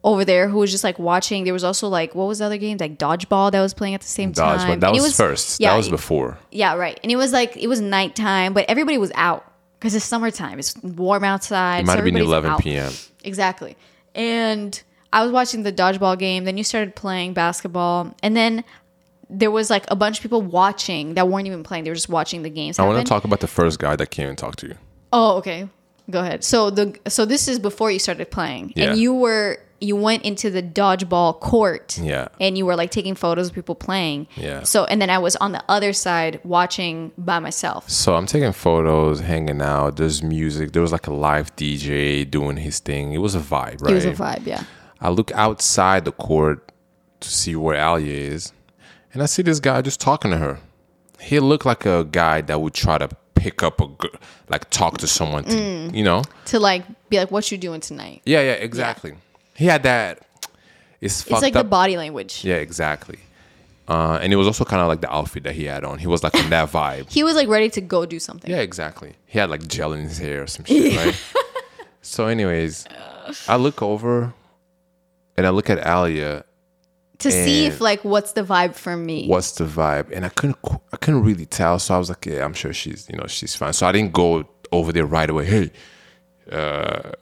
over 0.04 0.26
there 0.26 0.48
who 0.50 0.58
was 0.58 0.72
just 0.72 0.84
like 0.84 0.98
watching. 1.00 1.44
There 1.44 1.54
was 1.54 1.64
also 1.64 1.88
like 1.88 2.16
what 2.16 2.28
was 2.28 2.40
the 2.40 2.46
other 2.46 2.58
game 2.58 2.78
like 2.80 2.98
dodgeball 2.98 3.52
that 3.52 3.62
was 3.62 3.74
playing 3.74 3.94
at 3.94 4.02
the 4.02 4.08
same 4.08 4.32
Dodge, 4.32 4.62
time. 4.62 4.80
that 4.80 4.96
it 4.96 5.02
was, 5.02 5.16
first. 5.16 5.60
Yeah, 5.60 5.72
that 5.72 5.78
was 5.78 5.90
before. 5.90 6.38
yeah, 6.52 6.76
right. 6.76 7.00
And 7.04 7.12
it 7.12 7.16
was 7.16 7.32
like 7.32 7.58
it 7.58 7.68
was 7.68 7.82
nighttime, 7.82 8.54
but 8.54 8.66
everybody 8.68 8.98
was 8.98 9.12
out 9.16 9.46
because 9.80 9.96
it's 9.96 10.06
summertime. 10.06 10.60
It's 10.60 10.76
warm 10.82 11.24
outside. 11.24 11.82
It 11.82 11.86
might 11.86 11.94
so 11.94 11.98
have 11.98 12.06
been 12.06 12.18
11 12.18 12.52
out. 12.52 12.62
p.m. 12.62 12.92
Exactly. 13.24 13.78
And 14.16 14.82
I 15.14 15.24
was 15.24 15.32
watching 15.32 15.64
the 15.64 15.74
dodgeball 15.74 16.18
game. 16.18 16.46
Then 16.46 16.58
you 16.58 16.64
started 16.64 16.96
playing 16.96 17.34
basketball, 17.34 18.16
and 18.24 18.36
then 18.36 18.64
there 19.32 19.49
was 19.52 19.70
like 19.70 19.86
a 19.90 19.95
bunch 19.95 20.18
of 20.18 20.24
people 20.24 20.41
watching 20.41 21.14
that 21.16 21.28
weren't 21.30 21.48
even 21.48 21.64
playing. 21.64 21.86
They 21.86 21.90
were 21.90 21.95
just 21.95 22.10
watching 22.10 22.41
the 22.44 22.49
games. 22.49 22.78
I 22.80 22.86
want 22.86 23.06
to 23.06 23.10
talk 23.10 23.24
about 23.24 23.40
the 23.40 23.48
first 23.48 23.80
guy 23.80 23.95
that 23.95 24.12
came 24.12 24.28
and 24.30 24.38
talked 24.38 24.60
to 24.60 24.68
you. 24.68 24.76
Oh, 25.14 25.38
okay. 25.38 25.70
Go 26.10 26.20
ahead. 26.20 26.44
So 26.44 26.70
the 26.70 26.98
so 27.08 27.26
this 27.26 27.48
is 27.48 27.58
before 27.60 27.90
you 27.91 27.99
started 27.99 28.30
playing, 28.32 28.74
Yeah. 28.76 28.90
and 28.91 28.99
you 28.99 29.14
were 29.14 29.58
you 29.84 29.95
went 29.95 30.24
into 30.24 30.52
the 30.52 30.62
dodgeball 30.62 31.40
court. 31.40 31.98
Yeah. 31.98 32.28
And 32.40 32.56
you 32.58 32.66
were 32.68 32.76
like 32.76 32.91
taking 32.91 33.16
photos 33.16 33.48
of 33.49 33.56
people 33.56 33.74
playing. 33.74 34.28
Yeah. 34.36 34.62
So 34.64 34.86
and 34.86 35.02
then 35.02 35.10
I 35.10 35.18
was 35.18 35.36
on 35.38 35.53
the 35.53 35.64
other 35.70 35.94
side 35.94 36.40
watching 36.44 37.12
by 37.18 37.40
myself. 37.40 37.90
So 37.90 38.16
I'm 38.16 38.26
taking 38.28 38.52
photos, 38.52 39.22
hanging 39.22 39.62
out. 39.62 39.95
There's 39.98 40.22
music. 40.22 40.74
There 40.74 40.82
was 40.82 40.91
like 40.91 41.08
a 41.08 41.14
live 41.14 41.56
DJ 41.56 42.30
doing 42.30 42.58
his 42.58 42.80
thing. 42.80 43.14
It 43.14 43.20
was 43.20 43.34
a 43.34 43.40
vibe, 43.40 43.82
right? 43.82 43.91
It 43.91 43.95
was 43.95 44.06
a 44.06 44.12
vibe, 44.14 44.45
yeah. 44.45 44.64
I 44.99 45.10
look 45.10 45.32
outside 45.32 46.06
the 46.06 46.12
court 46.12 46.72
to 47.22 47.30
see 47.30 47.56
where 47.56 47.76
Alia 47.76 48.14
is, 48.14 48.52
and 49.14 49.22
I 49.22 49.26
see 49.26 49.42
this 49.42 49.60
guy 49.60 49.82
just 49.82 50.00
talking 50.00 50.32
to 50.32 50.38
her. 50.38 50.60
He 51.20 51.40
looked 51.40 51.66
like 51.66 51.86
a 51.86 52.04
guy 52.06 52.42
that 52.42 52.60
would 52.62 52.74
try 52.74 52.98
to 52.98 53.10
pick 53.36 53.62
up 53.64 53.80
a 53.82 53.88
girl, 53.88 54.12
like 54.50 54.70
talk 54.70 54.98
to 55.00 55.08
someone, 55.08 55.44
to, 55.46 55.56
Mm. 55.56 55.96
you 55.96 56.04
know? 56.04 56.24
To 56.46 56.60
like 56.60 56.84
be 57.10 57.18
like, 57.18 57.32
what 57.32 57.52
you 57.52 57.58
doing 57.58 57.82
tonight? 57.82 58.22
Yeah, 58.26 58.42
yeah, 58.42 58.52
exactly. 58.54 59.14
He 59.56 59.66
had 59.66 59.84
that. 59.84 60.20
It's 61.00 61.22
fucked 61.22 61.32
It's 61.34 61.42
like 61.44 61.56
up. 61.56 61.66
the 61.66 61.70
body 61.70 61.98
language. 61.98 62.44
yeah, 62.44 62.56
exactly. 62.56 63.20
Uh, 63.88 64.20
and 64.22 64.32
it 64.32 64.36
was 64.36 64.48
also 64.48 64.64
kind 64.64 64.82
of 64.82 64.88
like 64.88 65.02
the 65.02 65.12
outfit 65.12 65.44
that 65.44 65.54
he 65.56 65.66
had 65.66 65.84
on. 65.84 65.98
He 66.00 66.08
was 66.08 66.24
like 66.24 66.36
in 66.36 66.50
that 66.52 66.70
vibe. 66.72 67.12
He 67.12 67.24
was 67.24 67.36
like 67.36 67.48
ready 67.50 67.70
to 67.72 67.82
go 67.82 68.06
do 68.06 68.20
something. 68.20 68.50
Yeah, 68.50 68.60
exactly. 68.60 69.14
He 69.26 69.38
had 69.40 69.50
like 69.50 69.68
gel 69.68 69.94
in 69.94 70.02
his 70.02 70.18
hair 70.20 70.44
or 70.44 70.48
some 70.48 70.66
shit, 70.66 70.96
right? 70.96 71.20
so, 72.02 72.28
anyways, 72.28 72.86
I 73.48 73.56
look 73.58 73.82
over 73.82 74.34
and 75.36 75.46
I 75.48 75.50
look 75.50 75.70
at 75.70 75.86
Alia. 75.86 76.46
To 77.22 77.31
see 77.31 77.65
if 77.65 77.80
like 77.81 78.03
what's 78.03 78.31
the 78.34 78.43
vibe 78.43 78.76
for 78.76 78.95
me. 78.98 79.27
What's 79.27 79.52
the 79.53 79.65
vibe? 79.65 80.11
And 80.11 80.26
I 80.26 80.30
couldn't, 80.30 80.57
I 80.93 80.98
couldn't 80.98 81.23
really 81.23 81.45
tell. 81.45 81.80
So 81.80 81.95
I 81.95 81.98
was 81.98 82.10
like, 82.10 82.26
yeah, 82.26 82.43
I'm 82.45 82.53
sure 82.53 82.73
she's, 82.73 83.07
you 83.10 83.18
know, 83.18 83.27
she's 83.27 83.56
fine. 83.56 83.73
So 83.73 83.85
I 83.88 83.91
didn't 83.91 84.14
go 84.14 84.48
over 84.72 84.91
there 84.91 85.06
right 85.06 85.30
away. 85.30 85.45
Hey, 85.45 85.72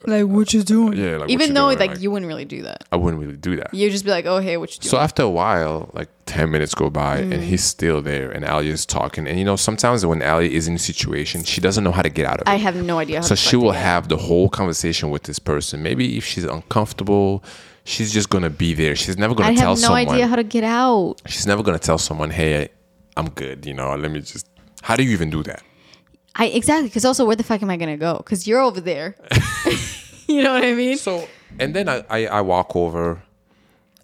Like 0.06 0.26
what 0.26 0.52
you 0.52 0.62
doing? 0.62 0.98
yeah, 0.98 1.16
like 1.18 1.30
Even 1.30 1.54
though 1.54 1.68
doing? 1.74 1.78
like, 1.90 2.00
you 2.00 2.10
wouldn't 2.10 2.28
really 2.28 2.44
do 2.44 2.62
that. 2.62 2.84
I 2.90 2.96
wouldn't 2.96 3.20
really 3.22 3.36
do 3.36 3.56
that. 3.56 3.72
You'd 3.72 3.90
just 3.92 4.04
be 4.04 4.10
like, 4.10 4.26
oh 4.26 4.38
hey, 4.38 4.56
what 4.56 4.72
you 4.74 4.80
doing? 4.80 4.90
So 4.90 4.98
after 4.98 5.22
a 5.22 5.28
while, 5.30 5.90
like 5.92 6.08
ten 6.26 6.50
minutes 6.50 6.74
go 6.74 6.90
by, 6.90 7.20
Mm. 7.22 7.32
and 7.34 7.42
he's 7.42 7.62
still 7.64 8.00
there, 8.02 8.30
and 8.30 8.44
Ali 8.44 8.68
is 8.70 8.86
talking. 8.86 9.26
And 9.28 9.38
you 9.38 9.44
know, 9.44 9.56
sometimes 9.56 10.04
when 10.06 10.22
Ali 10.22 10.54
is 10.54 10.66
in 10.68 10.74
a 10.74 10.78
situation, 10.78 11.44
she 11.44 11.60
doesn't 11.60 11.84
know 11.84 11.92
how 11.92 12.02
to 12.02 12.08
get 12.08 12.24
out 12.26 12.40
of 12.40 12.42
it. 12.42 12.48
I 12.50 12.56
have 12.56 12.76
no 12.76 12.98
idea. 12.98 13.16
How 13.18 13.22
so 13.22 13.34
the 13.34 13.36
she 13.36 13.56
will 13.56 13.72
have 13.72 14.08
the 14.08 14.16
whole 14.16 14.48
conversation 14.48 15.10
with 15.10 15.24
this 15.24 15.38
person. 15.38 15.82
Maybe 15.82 16.16
if 16.16 16.24
she's 16.24 16.44
uncomfortable, 16.44 17.44
she's 17.90 18.12
just 18.12 18.30
gonna 18.30 18.50
be 18.50 18.72
there. 18.74 18.94
She's 18.96 19.18
never 19.18 19.34
gonna 19.34 19.50
I 19.50 19.54
tell 19.54 19.74
have 19.74 19.82
no 19.82 19.88
someone. 19.88 20.08
idea 20.08 20.26
how 20.26 20.36
to 20.36 20.44
get 20.44 20.64
out. 20.64 21.16
she's 21.26 21.46
never 21.46 21.62
gonna 21.62 21.78
tell 21.78 21.98
someone, 21.98 22.30
"Hey, 22.30 22.68
I'm 23.16 23.28
good." 23.30 23.66
You 23.66 23.74
know, 23.74 23.94
let 23.94 24.10
me 24.10 24.20
just. 24.20 24.46
How 24.82 24.96
do 24.96 25.02
you 25.02 25.10
even 25.10 25.30
do 25.30 25.42
that? 25.42 25.62
I 26.36 26.46
exactly 26.46 26.88
because 26.88 27.04
also 27.04 27.26
where 27.26 27.36
the 27.36 27.42
fuck 27.42 27.62
am 27.62 27.70
I 27.70 27.76
gonna 27.76 27.96
go? 27.96 28.16
Because 28.18 28.46
you're 28.46 28.60
over 28.60 28.80
there. 28.80 29.16
you 30.28 30.42
know 30.42 30.54
what 30.54 30.64
I 30.64 30.72
mean? 30.72 30.96
So, 30.96 31.26
and 31.58 31.74
then 31.74 31.88
I 31.88 32.04
I, 32.08 32.26
I 32.26 32.40
walk 32.40 32.74
over. 32.76 33.22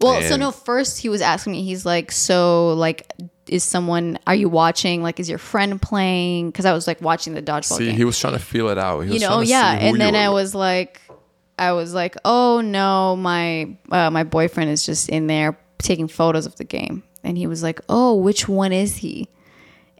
Well, 0.00 0.20
so 0.22 0.36
no. 0.36 0.50
First, 0.50 1.00
he 1.00 1.08
was 1.08 1.22
asking 1.22 1.52
me. 1.52 1.62
He's 1.62 1.86
like, 1.86 2.12
"So, 2.12 2.74
like, 2.74 3.10
is 3.46 3.64
someone? 3.64 4.18
Are 4.26 4.34
you 4.34 4.50
watching? 4.50 5.02
Like, 5.02 5.18
is 5.18 5.28
your 5.28 5.38
friend 5.38 5.80
playing?" 5.80 6.50
Because 6.50 6.66
I 6.66 6.74
was 6.74 6.86
like 6.86 7.00
watching 7.00 7.32
the 7.32 7.40
dodgeball 7.42 7.78
See, 7.78 7.86
game. 7.86 7.96
he 7.96 8.04
was 8.04 8.18
trying 8.18 8.34
to 8.34 8.38
feel 8.38 8.68
it 8.68 8.76
out. 8.76 9.00
He 9.00 9.06
you 9.06 9.12
was 9.14 9.22
know, 9.22 9.40
yeah. 9.40 9.72
And 9.72 9.98
then 9.98 10.14
I 10.14 10.28
was 10.28 10.54
like, 10.54 11.00
I 11.58 11.72
was 11.72 11.94
like, 11.94 12.16
"Oh 12.24 12.60
no, 12.60 13.16
my 13.16 13.76
uh, 13.90 14.10
my 14.10 14.24
boyfriend 14.24 14.70
is 14.70 14.84
just 14.84 15.08
in 15.08 15.26
there 15.26 15.58
taking 15.78 16.08
photos 16.08 16.46
of 16.46 16.56
the 16.56 16.64
game." 16.64 17.02
And 17.24 17.36
he 17.38 17.46
was 17.46 17.62
like, 17.62 17.80
"Oh, 17.88 18.14
which 18.16 18.48
one 18.48 18.72
is 18.72 18.96
he?" 18.98 19.28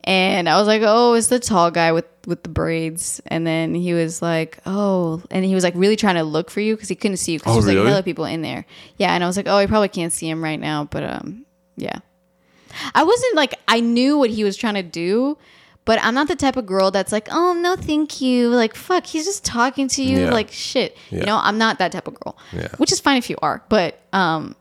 And 0.05 0.49
I 0.49 0.59
was 0.59 0.67
like, 0.69 0.83
"Oh, 0.85 1.15
it's 1.15 1.27
the 1.29 1.41
tall 1.41 1.71
guy 1.71 1.93
with 1.93 2.05
with 2.27 2.43
the 2.43 2.49
braids." 2.49 3.21
And 3.27 3.47
then 3.47 3.75
he 3.75 3.93
was 3.95 4.21
like, 4.23 4.59
"Oh," 4.67 5.23
and 5.31 5.45
he 5.45 5.55
was 5.55 5.65
like 5.65 5.75
really 5.77 5.97
trying 5.97 6.15
to 6.17 6.23
look 6.25 6.51
for 6.51 6.61
you 6.61 6.77
because 6.77 6.89
he 6.89 6.95
couldn't 6.95 7.17
see 7.17 7.33
you 7.33 7.39
because 7.39 7.53
Oh, 7.53 7.55
there's 7.55 7.67
like 7.67 7.77
really? 7.77 7.89
hella 7.91 8.03
people 8.03 8.25
in 8.27 8.43
there. 8.43 8.67
Yeah, 8.99 9.15
and 9.15 9.25
I 9.25 9.27
was 9.27 9.37
like, 9.37 9.49
"Oh, 9.49 9.59
he 9.59 9.67
probably 9.67 9.89
can't 9.89 10.13
see 10.13 10.29
him 10.29 10.45
right 10.45 10.61
now," 10.61 10.85
but 10.85 11.03
um, 11.03 11.47
yeah. 11.77 11.99
I 12.95 13.03
wasn't 13.05 13.35
like 13.37 13.55
I 13.67 13.81
knew 13.81 14.19
what 14.19 14.29
he 14.31 14.45
was 14.45 14.57
trying 14.57 14.75
to 14.75 14.83
do, 14.83 15.39
but 15.87 15.99
I'm 16.03 16.13
not 16.15 16.29
the 16.29 16.37
type 16.37 16.57
of 16.59 16.67
girl 16.67 16.91
that's 16.91 17.13
like, 17.13 17.29
"Oh, 17.31 17.55
no, 17.55 17.75
thank 17.77 18.21
you." 18.21 18.49
Like, 18.51 18.75
fuck, 18.77 19.07
he's 19.07 19.25
just 19.25 19.45
talking 19.47 19.89
to 19.89 20.03
you 20.03 20.25
Yeah. 20.25 20.31
like 20.33 20.51
shit. 20.53 20.95
Yeah. 21.11 21.21
You 21.21 21.27
know, 21.27 21.41
I'm 21.43 21.57
not 21.57 21.79
that 21.79 21.93
type 21.93 22.07
of 22.07 22.21
girl. 22.21 22.37
Yeah. 22.53 22.69
Which 22.77 22.93
is 22.93 23.01
fine 23.01 23.17
if 23.17 23.31
you 23.31 23.37
are, 23.41 23.63
but 23.71 23.99
um 24.13 24.55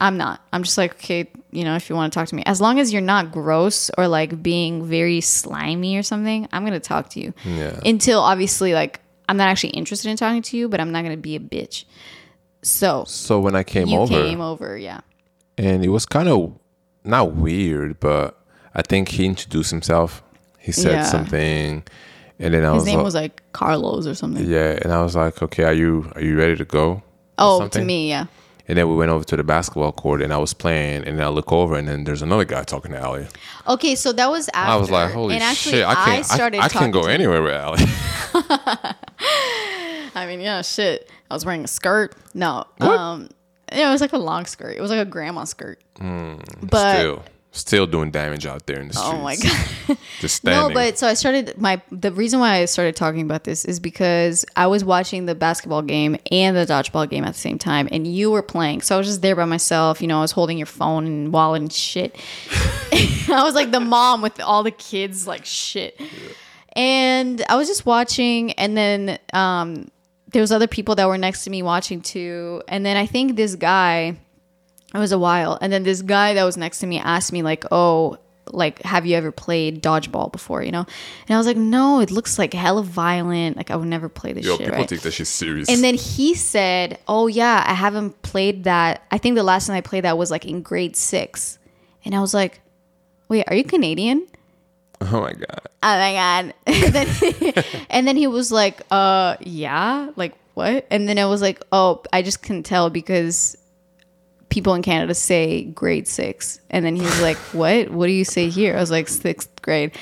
I'm 0.00 0.16
not. 0.16 0.40
I'm 0.52 0.62
just 0.62 0.78
like, 0.78 0.92
okay, 0.94 1.28
you 1.50 1.64
know, 1.64 1.74
if 1.74 1.90
you 1.90 1.96
want 1.96 2.12
to 2.12 2.16
talk 2.16 2.28
to 2.28 2.34
me, 2.36 2.44
as 2.46 2.60
long 2.60 2.78
as 2.78 2.92
you're 2.92 3.02
not 3.02 3.32
gross 3.32 3.90
or 3.98 4.06
like 4.06 4.40
being 4.40 4.86
very 4.86 5.20
slimy 5.20 5.96
or 5.96 6.04
something, 6.04 6.46
I'm 6.52 6.64
gonna 6.64 6.78
talk 6.78 7.10
to 7.10 7.20
you. 7.20 7.34
Yeah. 7.44 7.80
Until 7.84 8.20
obviously, 8.20 8.74
like, 8.74 9.00
I'm 9.28 9.36
not 9.36 9.48
actually 9.48 9.70
interested 9.70 10.08
in 10.08 10.16
talking 10.16 10.42
to 10.42 10.56
you, 10.56 10.68
but 10.68 10.80
I'm 10.80 10.92
not 10.92 11.02
gonna 11.02 11.16
be 11.16 11.34
a 11.34 11.40
bitch. 11.40 11.84
So 12.62 13.04
So 13.08 13.40
when 13.40 13.54
I 13.56 13.62
came 13.64 13.88
you 13.88 13.98
over, 13.98 14.14
came 14.14 14.40
over, 14.40 14.76
yeah. 14.78 15.00
and 15.56 15.84
it 15.84 15.88
was 15.88 16.06
kind 16.06 16.28
of 16.28 16.52
not 17.04 17.32
weird, 17.34 17.98
but 18.00 18.38
I 18.74 18.82
think 18.82 19.08
he 19.08 19.24
introduced 19.26 19.70
himself. 19.72 20.22
He 20.58 20.72
said 20.72 20.92
Yeah. 20.92 21.02
something, 21.04 21.82
and 22.38 22.54
then 22.54 22.64
I 22.64 22.72
was 22.72 22.82
His 22.82 22.82
was 22.82 22.86
name 22.86 22.96
like, 22.98 23.04
was 23.04 23.14
like 23.14 23.42
Carlos 23.52 24.06
or 24.06 24.14
something. 24.14 24.44
yeah, 24.48 24.78
and 24.82 24.92
I 24.92 25.02
was 25.02 25.14
like, 25.16 25.42
okay, 25.42 25.64
are 25.64 25.72
you 25.72 26.10
are 26.14 26.20
you 26.22 26.36
ready 26.36 26.56
to 26.56 26.64
go? 26.64 27.02
oh, 27.38 27.68
to 27.68 27.84
me, 27.84 28.08
yeah. 28.08 28.26
And 28.70 28.76
then 28.76 28.86
we 28.86 28.96
went 28.96 29.10
over 29.10 29.24
to 29.24 29.36
the 29.36 29.44
basketball 29.44 29.92
court, 29.92 30.20
and 30.20 30.30
I 30.30 30.36
was 30.36 30.52
playing, 30.52 31.04
and 31.06 31.18
then 31.18 31.24
I 31.24 31.28
look 31.30 31.50
over, 31.52 31.74
and 31.76 31.88
then 31.88 32.04
there's 32.04 32.20
another 32.20 32.44
guy 32.44 32.64
talking 32.64 32.92
to 32.92 33.02
Ali. 33.02 33.26
Okay, 33.66 33.94
so 33.94 34.12
that 34.12 34.28
was 34.30 34.50
after. 34.52 34.72
I 34.72 34.76
was 34.76 34.90
like, 34.90 35.10
holy 35.12 35.34
and 35.36 35.42
actually, 35.42 35.76
shit, 35.78 35.86
I 35.86 35.94
can't, 35.94 36.08
I, 36.18 36.22
started 36.22 36.58
I, 36.60 36.68
talking 36.68 36.78
can 36.78 36.90
go 36.90 37.06
anywhere 37.08 37.40
with 37.42 37.54
Ali. 37.54 37.84
I 40.14 40.26
mean, 40.26 40.40
yeah, 40.40 40.62
shit. 40.62 41.10
I 41.30 41.34
was 41.34 41.44
wearing 41.46 41.64
a 41.64 41.68
skirt. 41.68 42.14
No, 42.34 42.66
um, 42.80 43.28
yeah, 43.72 43.88
it 43.88 43.92
was 43.92 44.00
like 44.00 44.12
a 44.12 44.18
long 44.18 44.46
skirt. 44.46 44.76
It 44.76 44.80
was 44.80 44.90
like 44.90 45.00
a 45.00 45.04
grandma 45.10 45.44
skirt. 45.44 45.80
but 45.96 46.02
Hmm, 46.02 46.40
still, 46.60 47.24
still 47.60 47.86
doing 47.86 48.10
damage 48.10 48.46
out 48.46 48.66
there 48.66 48.80
in 48.80 48.88
the 48.88 48.94
streets. 48.94 49.14
oh 49.14 49.22
my 49.22 49.36
god. 49.36 49.98
just 50.20 50.44
No, 50.44 50.70
but 50.72 50.98
so 50.98 51.06
I 51.06 51.14
started 51.14 51.58
my 51.58 51.80
the 51.90 52.12
reason 52.12 52.40
why 52.40 52.56
I 52.56 52.64
started 52.64 52.96
talking 52.96 53.22
about 53.22 53.44
this 53.44 53.64
is 53.64 53.80
because 53.80 54.44
I 54.56 54.66
was 54.66 54.84
watching 54.84 55.26
the 55.26 55.34
basketball 55.34 55.82
game 55.82 56.16
and 56.30 56.56
the 56.56 56.66
dodgeball 56.66 57.08
game 57.08 57.24
at 57.24 57.34
the 57.34 57.40
same 57.40 57.58
time, 57.58 57.88
and 57.92 58.06
you 58.06 58.30
were 58.30 58.42
playing. 58.42 58.82
So 58.82 58.94
I 58.94 58.98
was 58.98 59.06
just 59.06 59.22
there 59.22 59.36
by 59.36 59.44
myself. 59.44 60.00
You 60.00 60.08
know, 60.08 60.18
I 60.18 60.22
was 60.22 60.32
holding 60.32 60.58
your 60.58 60.66
phone 60.66 61.06
and 61.06 61.32
wallet 61.32 61.62
and 61.62 61.72
shit. 61.72 62.16
I 63.30 63.42
was 63.44 63.54
like 63.54 63.70
the 63.70 63.80
mom 63.80 64.22
with 64.22 64.40
all 64.40 64.62
the 64.62 64.70
kids, 64.70 65.26
like 65.26 65.44
shit. 65.44 66.00
And 66.74 67.44
I 67.48 67.56
was 67.56 67.68
just 67.68 67.86
watching, 67.86 68.52
and 68.52 68.76
then 68.76 69.18
um, 69.32 69.90
there 70.28 70.40
was 70.40 70.52
other 70.52 70.66
people 70.66 70.94
that 70.94 71.06
were 71.08 71.18
next 71.18 71.44
to 71.44 71.50
me 71.50 71.62
watching 71.62 72.00
too. 72.00 72.62
And 72.68 72.84
then 72.86 72.96
I 72.96 73.06
think 73.06 73.36
this 73.36 73.56
guy, 73.56 74.16
it 74.94 74.98
was 74.98 75.12
a 75.12 75.18
while, 75.18 75.58
and 75.60 75.72
then 75.72 75.82
this 75.82 76.02
guy 76.02 76.34
that 76.34 76.44
was 76.44 76.56
next 76.56 76.78
to 76.78 76.86
me 76.86 76.98
asked 76.98 77.32
me 77.32 77.42
like, 77.42 77.64
"Oh, 77.70 78.18
like 78.50 78.80
have 78.82 79.04
you 79.04 79.16
ever 79.16 79.30
played 79.30 79.82
dodgeball 79.82 80.32
before?" 80.32 80.62
You 80.62 80.72
know, 80.72 80.86
and 81.28 81.34
I 81.34 81.36
was 81.36 81.46
like, 81.46 81.56
"No, 81.58 82.00
it 82.00 82.10
looks 82.10 82.38
like 82.38 82.54
hella 82.54 82.82
violent. 82.82 83.56
Like 83.56 83.70
I 83.70 83.76
would 83.76 83.88
never 83.88 84.08
play 84.08 84.32
this 84.32 84.46
Yo, 84.46 84.56
shit." 84.56 84.66
people 84.66 84.78
right? 84.78 84.88
take 84.88 85.02
that 85.02 85.12
shit 85.12 85.26
serious. 85.26 85.68
And 85.68 85.84
then 85.84 85.94
he 85.94 86.34
said, 86.34 86.98
"Oh 87.06 87.26
yeah, 87.26 87.64
I 87.66 87.74
haven't 87.74 88.22
played 88.22 88.64
that. 88.64 89.02
I 89.10 89.18
think 89.18 89.36
the 89.36 89.42
last 89.42 89.66
time 89.66 89.76
I 89.76 89.82
played 89.82 90.04
that 90.04 90.16
was 90.16 90.30
like 90.30 90.46
in 90.46 90.62
grade 90.62 90.96
six. 90.96 91.58
And 92.04 92.14
I 92.14 92.20
was 92.20 92.32
like, 92.32 92.60
"Wait, 93.28 93.44
are 93.46 93.54
you 93.54 93.64
Canadian?" 93.64 94.26
oh 95.00 95.20
my 95.20 95.32
god. 95.32 95.60
oh 95.82 95.96
my 95.96 96.12
god 96.12 96.54
and 96.66 96.92
then, 96.92 97.64
and 97.90 98.08
then 98.08 98.16
he 98.16 98.26
was 98.26 98.50
like 98.50 98.80
uh 98.90 99.36
yeah 99.40 100.10
like 100.16 100.34
what 100.54 100.84
and 100.90 101.08
then 101.08 101.18
i 101.18 101.26
was 101.26 101.40
like 101.40 101.62
oh 101.70 102.02
i 102.12 102.20
just 102.20 102.42
couldn't 102.42 102.64
tell 102.64 102.90
because 102.90 103.56
people 104.48 104.74
in 104.74 104.82
canada 104.82 105.14
say 105.14 105.64
grade 105.64 106.08
six 106.08 106.60
and 106.70 106.84
then 106.84 106.96
he 106.96 107.02
was 107.02 107.20
like 107.20 107.36
what 107.52 107.90
what 107.90 108.06
do 108.06 108.12
you 108.12 108.24
say 108.24 108.48
here 108.48 108.76
i 108.76 108.80
was 108.80 108.90
like 108.90 109.08
sixth 109.08 109.62
grade 109.62 109.96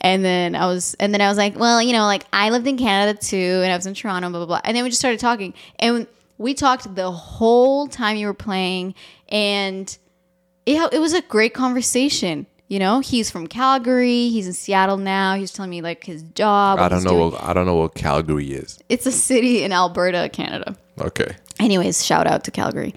and 0.00 0.24
then 0.24 0.54
i 0.54 0.66
was 0.66 0.94
and 1.00 1.14
then 1.14 1.20
i 1.20 1.28
was 1.28 1.38
like 1.38 1.56
well 1.58 1.80
you 1.80 1.92
know 1.92 2.04
like 2.04 2.24
i 2.32 2.50
lived 2.50 2.66
in 2.66 2.76
canada 2.76 3.18
too 3.18 3.60
and 3.62 3.72
i 3.72 3.76
was 3.76 3.86
in 3.86 3.94
toronto 3.94 4.28
blah 4.30 4.38
blah 4.40 4.46
blah 4.46 4.60
and 4.64 4.76
then 4.76 4.82
we 4.84 4.90
just 4.90 5.00
started 5.00 5.20
talking 5.20 5.54
and 5.78 6.06
We 6.38 6.54
talked 6.54 6.92
the 6.96 7.10
whole 7.12 7.86
time 7.86 8.16
you 8.16 8.26
were 8.26 8.34
playing, 8.34 8.94
and 9.28 9.86
it, 10.66 10.92
it 10.92 10.98
was 10.98 11.12
a 11.12 11.22
great 11.22 11.54
conversation. 11.54 12.46
You 12.66 12.80
know, 12.80 12.98
he's 13.00 13.30
from 13.30 13.46
Calgary. 13.46 14.28
He's 14.28 14.48
in 14.48 14.52
Seattle 14.54 14.96
now. 14.96 15.36
He's 15.36 15.52
telling 15.52 15.70
me 15.70 15.82
like 15.82 16.02
his 16.04 16.22
job. 16.34 16.80
I 16.80 16.88
don't 16.88 17.04
know. 17.04 17.10
doing. 17.10 17.30
What, 17.32 17.44
I 17.44 17.52
don't 17.52 17.66
know 17.66 17.76
what 17.76 17.94
Calgary 17.94 18.52
is. 18.52 18.80
It's 18.88 19.06
a 19.06 19.12
city 19.12 19.62
in 19.62 19.72
Alberta, 19.72 20.30
Canada. 20.32 20.74
Okay. 20.98 21.36
Anyways, 21.60 22.04
shout 22.04 22.26
out 22.26 22.42
to 22.44 22.50
Calgary. 22.50 22.92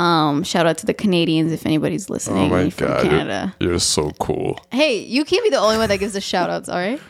Um, 0.00 0.42
shout 0.44 0.66
out 0.66 0.78
to 0.78 0.86
the 0.86 0.94
Canadians 0.94 1.52
if 1.52 1.66
anybody's 1.66 2.08
listening. 2.08 2.50
Oh 2.50 2.56
listening 2.56 2.64
my 2.64 2.70
from 2.70 2.86
god, 2.88 3.02
you're, 3.02 3.10
Canada. 3.10 3.54
you're 3.60 3.78
so 3.78 4.10
cool. 4.18 4.58
Hey, 4.72 4.98
you 5.00 5.24
can't 5.26 5.44
be 5.44 5.50
the 5.50 5.58
only 5.58 5.76
one 5.76 5.88
that 5.90 5.98
gives 5.98 6.14
the 6.14 6.20
shout 6.22 6.48
outs, 6.48 6.68
all 6.70 6.78
right? 6.78 7.00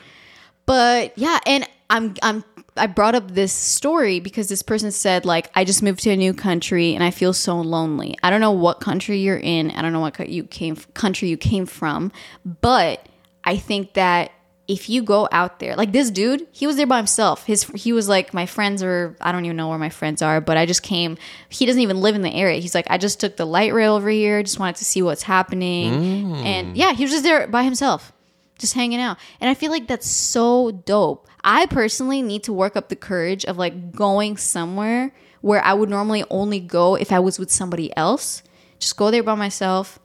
But 0.67 1.17
yeah, 1.17 1.39
and 1.47 1.69
I'm 1.89 2.15
I'm 2.23 2.45
I 2.77 2.87
brought 2.89 3.15
up 3.15 3.31
this 3.31 3.53
story 3.53 4.19
because 4.21 4.49
this 4.49 4.63
person 4.63 4.91
said 4.91 5.25
like 5.25 5.51
I 5.55 5.65
just 5.65 5.83
moved 5.83 6.01
to 6.01 6.11
a 6.11 6.17
new 6.17 6.33
country 6.35 6.95
and 6.95 7.05
I 7.05 7.11
feel 7.11 7.33
so 7.33 7.61
lonely. 7.61 8.17
I 8.23 8.31
don't 8.31 8.41
know 8.41 8.53
what 8.53 8.81
country 8.81 9.19
you're 9.19 9.37
in. 9.39 9.71
I 9.71 9.83
don't 9.83 9.93
know 9.93 10.01
what 10.01 10.15
co- 10.15 10.25
you 10.25 10.45
came 10.45 10.77
country 10.95 11.29
you 11.29 11.37
came 11.37 11.67
from, 11.67 12.11
but 12.45 13.07
I 13.45 13.57
think 13.57 13.95
that 13.95 14.33
if 14.71 14.89
you 14.89 15.03
go 15.03 15.29
out 15.33 15.59
there, 15.59 15.75
like 15.75 15.91
this 15.91 16.13
dude, 16.13 16.47
he 16.53 16.65
was 16.65 16.77
there 16.77 16.87
by 16.87 16.97
himself. 16.97 17.45
His 17.45 17.65
he 17.75 17.93
was 17.93 18.09
like 18.09 18.33
my 18.33 18.47
friends 18.47 18.85
are 18.85 19.17
I 19.21 19.33
don't 19.33 19.45
even 19.45 19.57
know 19.57 19.69
where 19.69 19.79
my 19.79 19.89
friends 19.89 20.23
are, 20.23 20.41
but 20.41 20.57
I 20.57 20.65
just 20.65 20.85
came. 20.85 21.19
He 21.49 21.67
doesn't 21.67 21.83
even 21.83 22.01
live 22.01 22.15
in 22.15 22.23
the 22.23 22.33
area. 22.33 22.61
He's 22.61 22.75
like 22.75 22.87
I 22.89 22.97
just 22.97 23.19
took 23.19 23.37
the 23.37 23.45
light 23.45 23.75
rail 23.75 23.97
over 23.97 24.09
here, 24.09 24.41
just 24.45 24.61
wanted 24.61 24.77
to 24.77 24.85
see 24.85 25.03
what's 25.03 25.25
happening. 25.25 25.93
Mm. 25.93 26.45
And 26.45 26.77
yeah, 26.77 26.93
he 26.93 27.03
was 27.03 27.11
just 27.11 27.25
there 27.25 27.49
by 27.49 27.65
himself 27.65 28.13
just 28.61 28.75
hanging 28.75 29.01
out. 29.01 29.19
And 29.41 29.51
I 29.51 29.55
feel 29.55 29.71
like 29.71 29.89
that's 29.89 30.09
so 30.09 30.71
dope. 30.71 31.27
I 31.43 31.67
personally 31.67 32.23
need 32.23 32.45
to 32.45 32.53
work 32.53 32.77
up 32.77 32.91
the 32.91 32.97
courage 32.97 33.45
of 33.45 33.57
like 33.57 33.93
going 33.93 34.37
somewhere 34.37 35.13
where 35.41 35.65
I 35.65 35.73
would 35.73 35.89
normally 35.89 36.25
only 36.31 36.61
go 36.61 36.95
if 36.95 37.11
I 37.11 37.19
was 37.19 37.39
with 37.39 37.51
somebody 37.51 37.97
else. 37.97 38.43
Just 38.79 38.97
go 38.97 39.11
there 39.11 39.23
by 39.23 39.35
myself, 39.35 39.99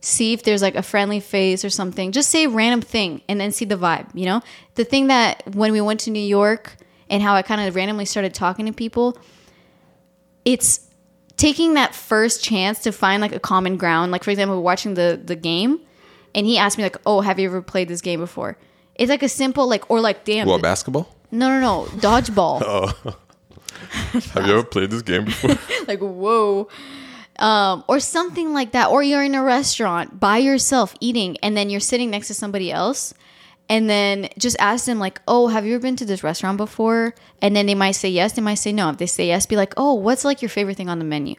see 0.00 0.32
if 0.32 0.42
there's 0.42 0.62
like 0.62 0.76
a 0.76 0.82
friendly 0.82 1.20
face 1.20 1.64
or 1.64 1.70
something. 1.70 2.12
Just 2.12 2.30
say 2.30 2.44
a 2.44 2.48
random 2.48 2.80
thing 2.80 3.22
and 3.28 3.40
then 3.40 3.52
see 3.52 3.64
the 3.64 3.76
vibe, 3.76 4.08
you 4.14 4.26
know? 4.26 4.40
The 4.74 4.84
thing 4.84 5.08
that 5.08 5.42
when 5.54 5.72
we 5.72 5.80
went 5.80 6.00
to 6.00 6.10
New 6.10 6.20
York 6.20 6.76
and 7.10 7.22
how 7.22 7.34
I 7.34 7.42
kind 7.42 7.60
of 7.60 7.74
randomly 7.74 8.04
started 8.04 8.34
talking 8.34 8.66
to 8.66 8.72
people, 8.72 9.18
it's 10.44 10.88
taking 11.36 11.74
that 11.74 11.94
first 11.94 12.42
chance 12.42 12.80
to 12.80 12.92
find 12.92 13.20
like 13.20 13.34
a 13.34 13.40
common 13.40 13.76
ground. 13.76 14.12
Like 14.12 14.24
for 14.24 14.30
example, 14.30 14.56
we're 14.56 14.62
watching 14.62 14.94
the 14.94 15.20
the 15.22 15.36
game 15.36 15.80
and 16.34 16.46
he 16.46 16.58
asked 16.58 16.78
me 16.78 16.84
like, 16.84 16.96
"Oh, 17.06 17.20
have 17.20 17.38
you 17.38 17.48
ever 17.48 17.62
played 17.62 17.88
this 17.88 18.00
game 18.00 18.20
before?" 18.20 18.58
It's 18.94 19.10
like 19.10 19.22
a 19.22 19.28
simple 19.28 19.68
like 19.68 19.90
or 19.90 20.00
like 20.00 20.24
damn. 20.24 20.46
What 20.46 20.62
basketball? 20.62 21.14
no, 21.30 21.48
no, 21.48 21.60
no, 21.60 21.88
dodgeball. 21.98 22.62
Oh. 23.06 23.16
Have 24.32 24.46
you 24.46 24.54
ever 24.54 24.64
played 24.64 24.90
this 24.90 25.02
game 25.02 25.24
before? 25.26 25.56
like 25.86 26.00
whoa. 26.00 26.68
Um, 27.38 27.84
or 27.86 28.00
something 28.00 28.52
like 28.52 28.72
that. 28.72 28.90
Or 28.90 29.02
you're 29.02 29.22
in 29.22 29.34
a 29.34 29.42
restaurant 29.42 30.18
by 30.18 30.38
yourself 30.38 30.94
eating 31.00 31.36
and 31.42 31.56
then 31.56 31.70
you're 31.70 31.78
sitting 31.78 32.10
next 32.10 32.26
to 32.28 32.34
somebody 32.34 32.72
else 32.72 33.14
and 33.68 33.88
then 33.88 34.28
just 34.38 34.56
ask 34.58 34.86
them 34.86 34.98
like, 34.98 35.20
"Oh, 35.28 35.48
have 35.48 35.66
you 35.66 35.74
ever 35.74 35.82
been 35.82 35.96
to 35.96 36.04
this 36.04 36.24
restaurant 36.24 36.56
before?" 36.56 37.14
And 37.42 37.54
then 37.54 37.66
they 37.66 37.74
might 37.74 37.92
say 37.92 38.08
yes, 38.08 38.32
they 38.32 38.42
might 38.42 38.54
say 38.54 38.72
no. 38.72 38.90
If 38.90 38.98
they 38.98 39.06
say 39.06 39.28
yes, 39.28 39.46
be 39.46 39.56
like, 39.56 39.74
"Oh, 39.76 39.94
what's 39.94 40.24
like 40.24 40.42
your 40.42 40.48
favorite 40.48 40.76
thing 40.76 40.88
on 40.88 40.98
the 40.98 41.04
menu?" 41.04 41.36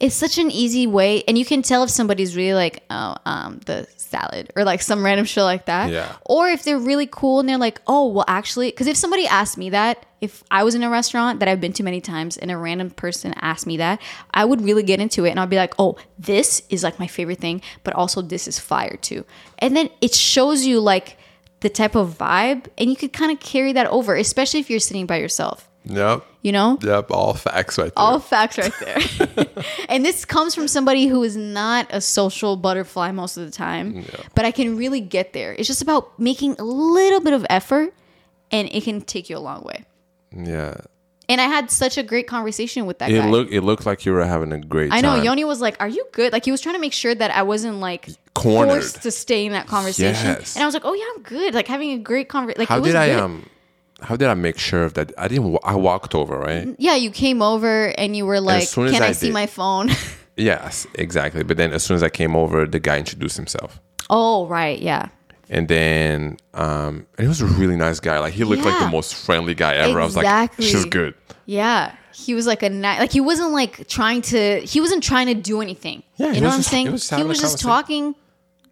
It's 0.00 0.14
such 0.14 0.38
an 0.38 0.50
easy 0.50 0.86
way, 0.86 1.22
and 1.28 1.38
you 1.38 1.44
can 1.44 1.62
tell 1.62 1.82
if 1.84 1.90
somebody's 1.90 2.36
really 2.36 2.54
like, 2.54 2.82
"Oh, 2.90 3.14
um, 3.24 3.60
the 3.64 3.86
salad," 3.96 4.52
or 4.56 4.64
like 4.64 4.82
some 4.82 5.04
random 5.04 5.24
shit 5.24 5.44
like 5.44 5.66
that. 5.66 5.90
Yeah. 5.90 6.16
Or 6.26 6.48
if 6.48 6.64
they're 6.64 6.78
really 6.78 7.06
cool 7.10 7.40
and 7.40 7.48
they're 7.48 7.58
like, 7.58 7.80
"Oh, 7.86 8.08
well, 8.08 8.24
actually," 8.26 8.70
because 8.70 8.88
if 8.88 8.96
somebody 8.96 9.26
asked 9.26 9.56
me 9.56 9.70
that, 9.70 10.04
if 10.20 10.42
I 10.50 10.64
was 10.64 10.74
in 10.74 10.82
a 10.82 10.90
restaurant 10.90 11.38
that 11.40 11.48
I've 11.48 11.60
been 11.60 11.72
to 11.74 11.82
many 11.82 12.00
times, 12.00 12.36
and 12.36 12.50
a 12.50 12.56
random 12.56 12.90
person 12.90 13.34
asked 13.40 13.66
me 13.66 13.76
that, 13.76 14.00
I 14.32 14.44
would 14.44 14.62
really 14.62 14.82
get 14.82 15.00
into 15.00 15.24
it, 15.26 15.30
and 15.30 15.38
I'd 15.38 15.50
be 15.50 15.56
like, 15.56 15.74
"Oh, 15.78 15.96
this 16.18 16.62
is 16.68 16.82
like 16.82 16.98
my 16.98 17.06
favorite 17.06 17.38
thing, 17.38 17.62
but 17.84 17.94
also 17.94 18.20
this 18.20 18.48
is 18.48 18.58
fire 18.58 18.96
too," 19.00 19.24
and 19.60 19.76
then 19.76 19.90
it 20.00 20.14
shows 20.14 20.66
you 20.66 20.80
like 20.80 21.16
the 21.60 21.70
type 21.70 21.94
of 21.94 22.18
vibe, 22.18 22.66
and 22.76 22.90
you 22.90 22.96
could 22.96 23.12
kind 23.12 23.30
of 23.32 23.40
carry 23.40 23.72
that 23.72 23.86
over, 23.86 24.16
especially 24.16 24.60
if 24.60 24.68
you're 24.68 24.80
sitting 24.80 25.06
by 25.06 25.18
yourself. 25.18 25.68
Yep. 25.84 26.24
You 26.42 26.52
know, 26.52 26.78
Yep. 26.82 27.10
All 27.10 27.32
facts 27.34 27.78
right 27.78 27.86
there. 27.94 28.04
all 28.04 28.18
facts 28.20 28.58
right 28.58 28.72
there. 28.80 29.46
and 29.88 30.04
this 30.04 30.24
comes 30.24 30.54
from 30.54 30.68
somebody 30.68 31.06
who 31.06 31.22
is 31.22 31.36
not 31.36 31.86
a 31.90 32.00
social 32.00 32.56
butterfly 32.56 33.10
most 33.12 33.36
of 33.38 33.44
the 33.46 33.50
time, 33.50 34.04
but 34.34 34.44
I 34.44 34.50
can 34.50 34.76
really 34.76 35.00
get 35.00 35.32
there. 35.32 35.52
It's 35.54 35.66
just 35.68 35.80
about 35.82 36.18
making 36.18 36.56
a 36.58 36.64
little 36.64 37.20
bit 37.20 37.32
of 37.32 37.46
effort 37.48 37.94
and 38.50 38.68
it 38.72 38.84
can 38.84 39.00
take 39.00 39.30
you 39.30 39.36
a 39.36 39.40
long 39.40 39.62
way. 39.64 39.84
yeah. 40.36 40.74
And 41.26 41.40
I 41.40 41.44
had 41.44 41.70
such 41.70 41.96
a 41.96 42.02
great 42.02 42.26
conversation 42.26 42.84
with 42.84 42.98
that 42.98 43.10
It 43.10 43.14
guy. 43.18 43.30
looked 43.30 43.50
it 43.50 43.62
looked 43.62 43.86
like 43.86 44.04
you 44.04 44.12
were 44.12 44.22
having 44.26 44.52
a 44.52 44.58
great 44.60 44.92
I 44.92 45.00
know 45.00 45.14
time. 45.16 45.24
Yoni 45.24 45.44
was 45.46 45.58
like, 45.58 45.74
"Are 45.80 45.88
you 45.88 46.04
good?" 46.12 46.34
Like 46.34 46.44
he 46.44 46.50
was 46.50 46.60
trying 46.60 46.74
to 46.74 46.80
make 46.82 46.92
sure 46.92 47.14
that 47.14 47.30
I 47.30 47.42
wasn't 47.44 47.76
like 47.80 48.10
Cornered. 48.34 48.68
forced 48.82 49.02
to 49.04 49.10
stay 49.10 49.46
in 49.46 49.52
that 49.52 49.66
conversation. 49.66 50.26
Yes. 50.26 50.54
And 50.54 50.62
I 50.62 50.66
was 50.66 50.74
like, 50.74 50.84
"Oh 50.84 50.92
yeah, 50.92 51.04
I'm 51.16 51.22
good." 51.22 51.54
Like 51.54 51.66
having 51.66 51.92
a 51.92 51.98
great 51.98 52.28
conversation. 52.28 52.60
Like 52.60 52.68
How 52.68 52.76
it 52.76 52.80
was 52.80 52.88
did 52.88 52.96
I 52.96 53.06
good. 53.08 53.20
um 53.20 53.46
how 54.04 54.16
did 54.16 54.28
I 54.28 54.34
make 54.34 54.58
sure 54.58 54.84
of 54.84 54.94
that 54.94 55.12
I 55.18 55.28
didn't 55.28 55.58
I 55.64 55.74
walked 55.74 56.14
over, 56.14 56.38
right? 56.38 56.68
Yeah, 56.78 56.94
you 56.96 57.10
came 57.10 57.42
over 57.42 57.86
and 57.98 58.16
you 58.16 58.24
were 58.26 58.40
like, 58.40 58.70
"Can 58.70 59.02
I, 59.02 59.08
I 59.08 59.12
see 59.12 59.26
did- 59.28 59.34
my 59.34 59.46
phone?" 59.46 59.90
Yes, 60.36 60.84
exactly. 60.96 61.44
But 61.44 61.56
then 61.58 61.72
as 61.72 61.84
soon 61.84 61.94
as 61.94 62.02
I 62.02 62.08
came 62.08 62.34
over, 62.34 62.66
the 62.66 62.80
guy 62.80 62.98
introduced 62.98 63.36
himself. 63.36 63.80
oh 64.10 64.46
right, 64.48 64.78
yeah. 64.80 65.08
And 65.48 65.68
then 65.68 66.38
um 66.54 67.06
and 67.16 67.24
he 67.26 67.28
was 67.28 67.40
a 67.40 67.46
really 67.46 67.76
nice 67.76 68.00
guy. 68.00 68.18
Like 68.18 68.34
he 68.34 68.42
looked 68.44 68.64
like 68.64 68.78
the 68.80 68.88
most 68.88 69.14
friendly 69.14 69.54
guy 69.54 69.74
ever. 69.74 70.00
I 70.00 70.04
was 70.04 70.16
like, 70.16 70.24
Exactly. 70.24 70.64
she's 70.66 70.84
good. 70.86 71.14
Yeah. 71.46 71.94
He 72.12 72.34
was 72.34 72.46
like 72.48 72.62
a 72.64 72.70
ni- 72.70 72.98
like 72.98 73.12
he 73.12 73.20
wasn't 73.20 73.52
like 73.52 73.86
trying 73.88 74.22
to 74.32 74.60
he 74.60 74.80
wasn't 74.80 75.02
trying 75.04 75.28
to 75.28 75.34
do 75.34 75.60
anything. 75.60 76.02
Yeah, 76.16 76.32
you 76.32 76.40
know 76.40 76.48
what 76.48 76.54
I'm 76.54 76.60
just- 76.60 76.70
saying? 76.70 76.86
he 76.86 76.92
was 76.92 77.08
he 77.10 77.22
was 77.22 77.40
just 77.40 77.60
talking. 77.60 78.14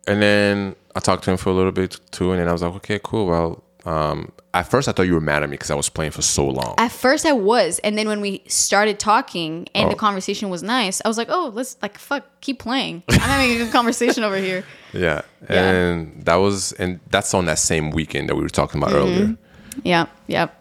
And 0.09 0.20
then 0.20 0.74
I 0.96 1.00
talked 1.00 1.22
to 1.24 1.30
him 1.30 1.36
for 1.36 1.50
a 1.50 1.52
little 1.52 1.70
bit 1.72 1.96
too, 2.10 2.32
and 2.32 2.40
then 2.40 2.48
I 2.48 2.52
was 2.52 2.62
like, 2.62 2.74
okay, 2.76 2.98
cool. 3.04 3.26
Well, 3.26 3.62
um, 3.84 4.30
at 4.54 4.62
first 4.70 4.88
I 4.88 4.92
thought 4.92 5.02
you 5.04 5.14
were 5.14 5.20
mad 5.20 5.42
at 5.42 5.48
me 5.48 5.54
because 5.54 5.70
I 5.70 5.74
was 5.74 5.88
playing 5.88 6.12
for 6.12 6.22
so 6.22 6.46
long. 6.46 6.74
At 6.78 6.92
first 6.92 7.26
I 7.26 7.32
was, 7.32 7.78
and 7.80 7.96
then 7.98 8.06
when 8.06 8.20
we 8.20 8.42
started 8.46 8.98
talking 9.00 9.66
and 9.74 9.90
the 9.90 9.94
Oh. 9.94 9.98
conversation 9.98 10.50
was 10.50 10.62
nice, 10.62 11.02
I 11.04 11.09
was 11.09 11.18
like, 11.18 11.28
"Oh, 11.30 11.50
let's 11.54 11.76
like 11.82 11.98
fuck, 11.98 12.24
keep 12.40 12.59
playing. 12.60 13.02
I'm 13.09 13.18
having 13.20 13.50
a 13.52 13.59
good 13.59 13.72
conversation 13.78 14.22
over 14.24 14.36
here." 14.36 14.64
yeah, 14.92 15.22
Yeah. 15.50 15.70
and 15.70 16.24
that 16.24 16.36
was, 16.36 16.72
and 16.72 17.00
that's 17.10 17.34
on 17.34 17.46
that 17.46 17.59
same 17.59 17.90
weekend 17.90 18.28
that 18.28 18.36
we 18.36 18.42
were 18.42 18.48
talking 18.48 18.80
Mm-hmm. 18.80 18.90
about 18.92 19.02
earlier. 19.02 19.36
Yeah, 19.82 20.06
yep. 20.26 20.59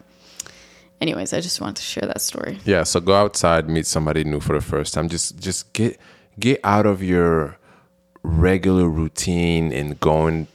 Anyways, 1.00 1.32
I 1.32 1.40
just 1.40 1.60
wanted 1.60 1.76
to 1.76 1.82
share 1.82 2.06
that 2.06 2.20
story. 2.20 2.58
Yeah, 2.64 2.84
so 2.84 3.00
go 3.00 3.14
outside, 3.14 3.68
meet 3.68 3.86
somebody 3.86 4.22
new 4.24 4.40
for 4.40 4.54
the 4.54 4.60
first 4.64 4.94
time. 4.94 5.08
Just, 5.08 5.38
just 5.38 5.72
get 5.72 5.98
get 6.38 6.60
out 6.64 6.86
of 6.86 7.02
your 7.02 7.58
regular 8.22 8.88
routine 8.88 9.72
and 9.72 9.98
going 10.00 10.46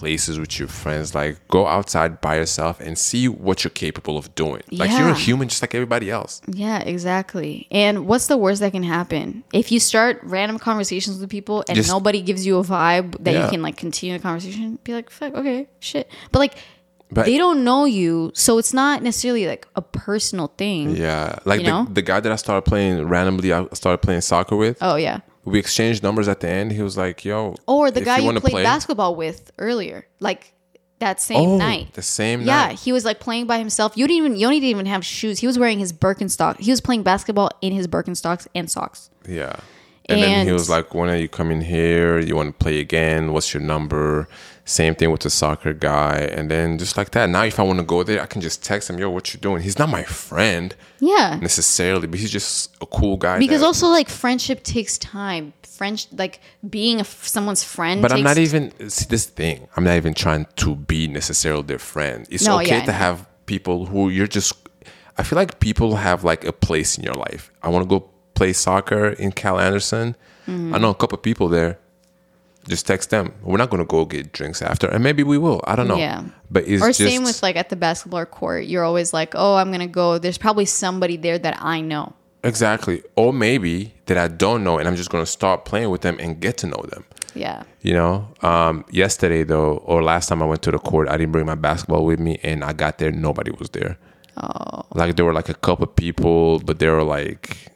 places 0.00 0.38
with 0.40 0.58
your 0.58 0.66
friends. 0.68 1.14
Like 1.14 1.36
go 1.48 1.66
outside 1.66 2.20
by 2.20 2.36
yourself 2.36 2.80
and 2.80 2.96
see 2.98 3.28
what 3.28 3.62
you're 3.62 3.70
capable 3.86 4.16
of 4.16 4.34
doing. 4.34 4.62
Like 4.72 4.90
you're 4.90 5.10
a 5.10 5.14
human 5.14 5.48
just 5.48 5.62
like 5.62 5.74
everybody 5.74 6.10
else. 6.10 6.40
Yeah, 6.48 6.78
exactly. 6.80 7.68
And 7.70 8.06
what's 8.06 8.26
the 8.26 8.36
worst 8.38 8.60
that 8.60 8.72
can 8.72 8.82
happen? 8.82 9.44
If 9.52 9.70
you 9.70 9.78
start 9.78 10.20
random 10.22 10.58
conversations 10.58 11.18
with 11.20 11.28
people 11.30 11.62
and 11.68 11.76
Just- 11.76 11.90
nobody 11.90 12.22
gives 12.22 12.46
you 12.46 12.58
a 12.58 12.64
vibe 12.64 13.22
that 13.24 13.34
Yeah. 13.34 13.44
you 13.44 13.50
can 13.50 13.62
like 13.62 13.76
continue 13.76 14.16
the 14.16 14.22
conversation, 14.22 14.78
be 14.84 14.94
like, 14.94 15.10
fuck, 15.10 15.34
okay, 15.34 15.68
shit. 15.80 16.08
But 16.32 16.38
like 16.40 16.54
But- 17.12 17.26
they 17.26 17.36
don't 17.38 17.62
know 17.64 17.84
you, 17.84 18.30
so 18.34 18.58
it's 18.58 18.72
not 18.72 19.02
necessarily 19.02 19.46
like 19.46 19.66
a 19.76 19.82
personal 19.82 20.48
thing. 20.56 20.96
Yeah, 20.96 21.38
like 21.44 21.60
You 21.60 21.66
the, 21.66 21.86
the 21.94 22.02
guy 22.02 22.20
that 22.20 22.32
I 22.32 22.36
started 22.36 22.62
playing 22.62 23.06
randomly, 23.06 23.52
I 23.52 23.66
started 23.74 23.98
playing 23.98 24.22
soccer 24.22 24.56
with. 24.56 24.78
Oh 24.80 24.96
yeah. 24.96 25.20
We 25.44 25.58
exchanged 25.58 26.02
numbers 26.02 26.28
at 26.28 26.40
the 26.40 26.48
end. 26.48 26.72
He 26.72 26.82
was 26.82 26.96
like, 26.96 27.24
"Yo," 27.24 27.54
Or 27.66 27.90
the 27.90 28.02
guy 28.02 28.18
you, 28.18 28.24
wanna 28.24 28.40
played 28.40 28.52
play- 28.52 28.62
basketball 28.62 29.14
with 29.14 29.50
earlier, 29.58 30.06
like 30.20 30.52
that 30.98 31.20
same 31.20 31.38
Oh, 31.50 31.56
night. 31.56 31.94
the 31.94 32.02
same 32.02 32.40
night. 32.40 32.46
Yeah, 32.46 32.66
night. 32.68 32.78
he 32.80 32.92
was 32.92 33.06
like 33.06 33.20
playing 33.20 33.46
by 33.46 33.58
himself. 33.58 33.96
You 33.96 34.06
didn't 34.06 34.18
even 34.18 34.36
Yoni 34.36 34.60
didn't 34.60 34.70
even 34.70 34.86
have 34.86 35.04
shoes. 35.04 35.38
He 35.40 35.46
was 35.46 35.58
wearing 35.58 35.78
his 35.78 35.92
Birkenstock. 35.94 36.60
He 36.60 36.70
was 36.70 36.80
playing 36.82 37.02
basketball 37.04 37.50
in 37.62 37.72
his 37.72 37.86
Birkenstocks 37.88 38.46
and 38.54 38.70
socks. 38.70 39.08
Yeah. 39.26 39.56
And, 40.10 40.20
then 40.22 40.46
he 40.46 40.52
was 40.52 40.68
like, 40.68 40.92
when 40.92 41.08
are 41.08 41.16
you 41.16 41.28
coming 41.28 41.60
here? 41.60 42.18
You 42.18 42.34
want 42.34 42.58
to 42.58 42.62
play 42.64 42.80
again? 42.80 43.32
What's 43.32 43.54
your 43.54 43.62
number? 43.62 44.28
Same 44.70 44.94
thing 44.94 45.10
with 45.10 45.22
the 45.22 45.30
soccer 45.30 45.72
guy. 45.72 46.16
And 46.36 46.48
then 46.50 46.78
just 46.78 46.96
like 46.96 47.10
that. 47.10 47.28
Now, 47.28 47.42
if 47.44 47.58
I 47.58 47.64
want 47.64 47.80
to 47.80 47.84
go 47.84 48.04
there, 48.04 48.22
I 48.22 48.26
can 48.26 48.40
just 48.40 48.62
text 48.64 48.88
him, 48.88 48.98
yo, 48.98 49.10
what 49.10 49.34
you 49.34 49.40
doing? 49.40 49.62
He's 49.62 49.78
not 49.80 49.88
my 49.88 50.04
friend 50.04 50.74
Yeah. 51.00 51.38
necessarily, 51.42 52.06
but 52.06 52.20
he's 52.20 52.30
just 52.30 52.76
a 52.80 52.86
cool 52.86 53.16
guy. 53.16 53.38
Because 53.40 53.60
that- 53.62 53.66
also 53.66 53.88
like 53.88 54.08
friendship 54.08 54.62
takes 54.62 54.96
time. 54.98 55.52
French 55.78 56.06
like 56.12 56.40
being 56.68 57.00
a, 57.00 57.04
someone's 57.04 57.64
friend. 57.64 58.00
But 58.02 58.12
I'm 58.12 58.22
not 58.22 58.38
even, 58.38 58.70
see, 58.90 59.06
this 59.08 59.24
thing, 59.26 59.66
I'm 59.76 59.82
not 59.84 59.96
even 59.96 60.14
trying 60.14 60.46
to 60.62 60.76
be 60.76 61.08
necessarily 61.08 61.62
their 61.64 61.78
friend. 61.92 62.26
It's 62.30 62.44
No, 62.44 62.60
okay 62.60 62.78
yeah, 62.78 62.84
to 62.84 62.92
have 62.92 63.26
people 63.46 63.86
who 63.86 64.08
you're 64.10 64.26
just, 64.38 64.52
I 65.18 65.22
feel 65.24 65.36
like 65.42 65.58
people 65.58 65.96
have 65.96 66.22
like 66.22 66.44
a 66.44 66.52
place 66.52 66.96
in 66.98 67.02
your 67.02 67.14
life. 67.14 67.50
I 67.62 67.68
want 67.70 67.82
to 67.84 67.88
go 67.88 68.00
play 68.34 68.52
soccer 68.52 69.08
in 69.08 69.32
Cal 69.32 69.58
Anderson. 69.58 70.14
Mm-hmm. 70.46 70.74
I 70.74 70.78
know 70.78 70.90
a 70.90 70.94
couple 70.94 71.16
of 71.16 71.22
people 71.22 71.48
there. 71.48 71.78
Just 72.70 72.86
text 72.86 73.10
them. 73.10 73.34
We're 73.42 73.58
not 73.58 73.68
going 73.68 73.82
to 73.82 73.86
go 73.96 74.04
get 74.06 74.32
drinks 74.32 74.62
after, 74.62 74.86
and 74.86 75.02
maybe 75.02 75.22
we 75.24 75.36
will. 75.36 75.60
I 75.66 75.74
don't 75.76 75.88
know. 75.88 75.96
Yeah. 75.98 76.22
But 76.50 76.64
it's 76.66 76.82
Or 76.82 76.88
just 76.88 77.00
same 77.00 77.24
with 77.24 77.42
like 77.42 77.56
at 77.56 77.68
the 77.68 77.76
basketball 77.76 78.24
court. 78.26 78.64
You're 78.64 78.84
always 78.84 79.12
like, 79.12 79.32
oh, 79.34 79.56
I'm 79.56 79.70
gonna 79.72 79.86
go. 79.88 80.18
There's 80.18 80.38
probably 80.38 80.64
somebody 80.66 81.16
there 81.16 81.38
that 81.38 81.56
I 81.60 81.80
know. 81.82 82.14
exactly. 82.44 83.02
Or 83.16 83.32
maybe 83.32 83.92
that 84.06 84.16
I 84.16 84.28
don't 84.28 84.62
know, 84.64 84.78
and 84.78 84.88
I'm 84.88 84.96
just 84.96 85.10
gonna 85.10 85.26
start 85.26 85.64
playing 85.64 85.90
with 85.90 86.00
them 86.00 86.16
and 86.20 86.40
get 86.40 86.56
to 86.58 86.66
know 86.66 86.82
them. 86.90 87.04
Yeah. 87.34 87.62
You 87.82 87.92
know, 87.94 88.28
um, 88.42 88.84
yesterday 88.90 89.42
though, 89.44 89.76
or 89.84 90.02
last 90.02 90.28
time 90.28 90.42
I 90.42 90.46
went 90.46 90.62
to 90.62 90.70
the 90.70 90.78
court, 90.78 91.08
I 91.08 91.16
didn't 91.16 91.32
bring 91.32 91.46
my 91.46 91.54
basketball 91.54 92.04
with 92.04 92.18
me, 92.20 92.38
and 92.42 92.64
I 92.64 92.72
got 92.72 92.98
there, 92.98 93.10
nobody 93.12 93.50
was 93.52 93.68
there. 93.70 93.98
Oh. 94.36 94.84
Like 94.94 95.16
there 95.16 95.24
were 95.24 95.34
like 95.34 95.48
a 95.48 95.54
couple 95.54 95.86
people, 95.86 96.60
but 96.60 96.78
they 96.78 96.88
were 96.88 97.02
like 97.04 97.69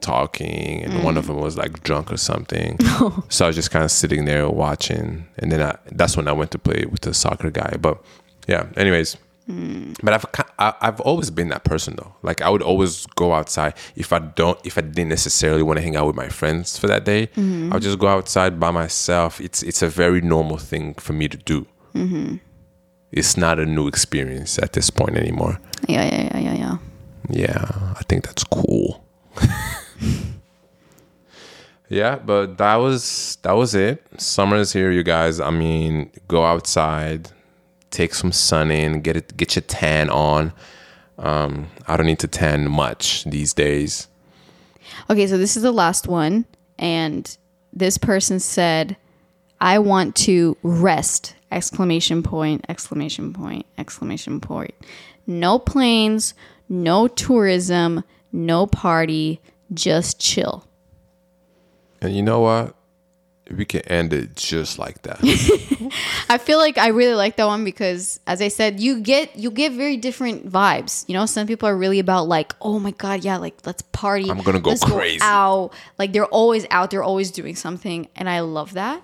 talking, 0.00 0.82
and 0.82 1.04
one 1.04 1.16
of 1.16 1.24
mm. 1.24 1.28
them 1.28 1.40
was 1.40 1.56
like 1.56 1.82
drunk 1.82 2.12
or 2.12 2.16
something. 2.16 2.78
Oh. 3.00 3.22
so 3.28 3.44
I 3.44 3.48
was 3.48 3.54
just 3.54 3.70
kind 3.70 3.84
of 3.84 3.92
sitting 3.92 4.24
there 4.24 4.48
watching, 4.48 5.28
and 5.38 5.52
then 5.52 5.62
I, 5.62 5.76
that's 5.92 6.16
when 6.16 6.26
I 6.26 6.32
went 6.32 6.50
to 6.50 6.58
play 6.58 6.84
with 6.90 7.02
the 7.02 7.14
soccer 7.14 7.50
guy. 7.50 7.76
But 7.80 8.02
yeah, 8.48 8.66
anyways. 8.76 9.16
Mm. 9.48 9.96
But 10.02 10.14
I've 10.58 10.74
I've 10.80 11.00
always 11.00 11.30
been 11.30 11.48
that 11.48 11.64
person 11.64 11.94
though. 11.96 12.14
Like 12.22 12.42
I 12.42 12.50
would 12.50 12.60
always 12.60 13.06
go 13.16 13.32
outside 13.32 13.74
if 13.96 14.12
I 14.12 14.18
don't 14.18 14.58
if 14.64 14.76
I 14.76 14.82
didn't 14.82 15.08
necessarily 15.08 15.62
want 15.62 15.78
to 15.78 15.82
hang 15.82 15.96
out 15.96 16.06
with 16.06 16.16
my 16.16 16.28
friends 16.28 16.76
for 16.76 16.86
that 16.88 17.04
day. 17.04 17.28
Mm-hmm. 17.28 17.72
I 17.72 17.76
would 17.76 17.82
just 17.82 17.98
go 17.98 18.08
outside 18.08 18.60
by 18.60 18.70
myself. 18.70 19.40
It's 19.40 19.62
it's 19.62 19.80
a 19.80 19.88
very 19.88 20.20
normal 20.20 20.58
thing 20.58 20.94
for 20.94 21.14
me 21.14 21.28
to 21.28 21.36
do. 21.36 21.66
Mm-hmm. 21.94 22.36
It's 23.10 23.36
not 23.38 23.58
a 23.58 23.64
new 23.64 23.88
experience 23.88 24.58
at 24.58 24.74
this 24.74 24.90
point 24.90 25.16
anymore. 25.16 25.58
Yeah, 25.88 26.04
yeah, 26.04 26.22
yeah, 26.24 26.38
yeah, 26.38 26.54
yeah. 26.54 26.78
Yeah, 27.30 27.94
I 27.96 28.02
think 28.08 28.26
that's 28.26 28.44
cool. 28.44 29.04
yeah, 31.88 32.16
but 32.16 32.58
that 32.58 32.76
was 32.76 33.38
that 33.42 33.52
was 33.52 33.74
it. 33.74 34.02
Summer 34.18 34.56
is 34.56 34.72
here, 34.72 34.90
you 34.90 35.02
guys. 35.02 35.40
I 35.40 35.50
mean, 35.50 36.10
go 36.28 36.44
outside, 36.44 37.30
take 37.90 38.14
some 38.14 38.32
sun 38.32 38.70
in, 38.70 39.00
get 39.00 39.16
it, 39.16 39.36
get 39.36 39.56
your 39.56 39.62
tan 39.62 40.10
on. 40.10 40.52
Um, 41.18 41.68
I 41.86 41.96
don't 41.96 42.06
need 42.06 42.20
to 42.20 42.28
tan 42.28 42.70
much 42.70 43.24
these 43.24 43.52
days. 43.52 44.08
Okay, 45.10 45.26
so 45.26 45.36
this 45.36 45.56
is 45.56 45.62
the 45.62 45.72
last 45.72 46.06
one. 46.06 46.44
And 46.78 47.36
this 47.72 47.98
person 47.98 48.38
said, 48.40 48.96
I 49.60 49.78
want 49.78 50.14
to 50.16 50.56
rest! 50.62 51.34
Exclamation 51.50 52.22
point, 52.22 52.64
exclamation 52.68 53.32
point, 53.32 53.64
exclamation 53.78 54.38
point. 54.40 54.74
No 55.26 55.58
planes, 55.58 56.34
no 56.68 57.08
tourism, 57.08 58.04
no 58.32 58.66
party, 58.66 59.40
just 59.72 60.20
chill. 60.20 60.64
And 62.00 62.14
you 62.14 62.22
know 62.22 62.40
what? 62.40 62.74
We 63.50 63.64
can 63.64 63.80
end 63.82 64.12
it 64.12 64.36
just 64.36 64.78
like 64.78 65.02
that. 65.02 65.20
I 66.28 66.36
feel 66.36 66.58
like 66.58 66.76
I 66.76 66.88
really 66.88 67.14
like 67.14 67.36
that 67.36 67.46
one 67.46 67.64
because, 67.64 68.20
as 68.26 68.42
I 68.42 68.48
said, 68.48 68.78
you 68.78 69.00
get 69.00 69.36
you 69.36 69.50
get 69.50 69.72
very 69.72 69.96
different 69.96 70.50
vibes. 70.50 71.08
You 71.08 71.14
know, 71.14 71.24
some 71.24 71.46
people 71.46 71.66
are 71.66 71.76
really 71.76 71.98
about 71.98 72.28
like, 72.28 72.54
oh 72.60 72.78
my 72.78 72.90
god, 72.90 73.24
yeah, 73.24 73.38
like 73.38 73.54
let's 73.64 73.80
party. 73.80 74.30
I'm 74.30 74.42
gonna 74.42 74.60
go 74.60 74.70
let's 74.70 74.84
crazy. 74.84 75.20
out. 75.22 75.70
Like 75.98 76.12
they're 76.12 76.26
always 76.26 76.66
out. 76.70 76.90
They're 76.90 77.02
always 77.02 77.30
doing 77.30 77.56
something, 77.56 78.08
and 78.14 78.28
I 78.28 78.40
love 78.40 78.74
that. 78.74 79.02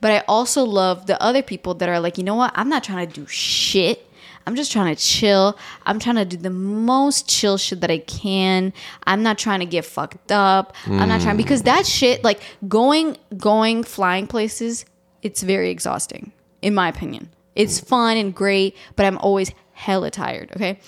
But 0.00 0.12
I 0.12 0.24
also 0.28 0.64
love 0.64 1.06
the 1.06 1.20
other 1.22 1.42
people 1.42 1.74
that 1.74 1.88
are 1.88 2.00
like, 2.00 2.18
you 2.18 2.24
know 2.24 2.36
what? 2.36 2.52
I'm 2.54 2.68
not 2.68 2.84
trying 2.84 3.08
to 3.08 3.12
do 3.12 3.26
shit. 3.26 4.07
I'm 4.48 4.56
just 4.56 4.72
trying 4.72 4.96
to 4.96 5.00
chill. 5.00 5.58
I'm 5.84 5.98
trying 5.98 6.16
to 6.16 6.24
do 6.24 6.38
the 6.38 6.48
most 6.48 7.28
chill 7.28 7.58
shit 7.58 7.82
that 7.82 7.90
I 7.90 7.98
can. 7.98 8.72
I'm 9.06 9.22
not 9.22 9.36
trying 9.36 9.60
to 9.60 9.66
get 9.66 9.84
fucked 9.84 10.32
up. 10.32 10.74
I'm 10.86 11.06
not 11.10 11.20
trying 11.20 11.36
because 11.36 11.64
that 11.64 11.84
shit, 11.84 12.24
like 12.24 12.40
going, 12.66 13.18
going, 13.36 13.84
flying 13.84 14.26
places, 14.26 14.86
it's 15.20 15.42
very 15.42 15.68
exhausting, 15.68 16.32
in 16.62 16.74
my 16.74 16.88
opinion. 16.88 17.28
It's 17.54 17.78
fun 17.78 18.16
and 18.16 18.34
great, 18.34 18.74
but 18.96 19.04
I'm 19.04 19.18
always 19.18 19.52
hella 19.74 20.10
tired. 20.10 20.50
Okay, 20.56 20.80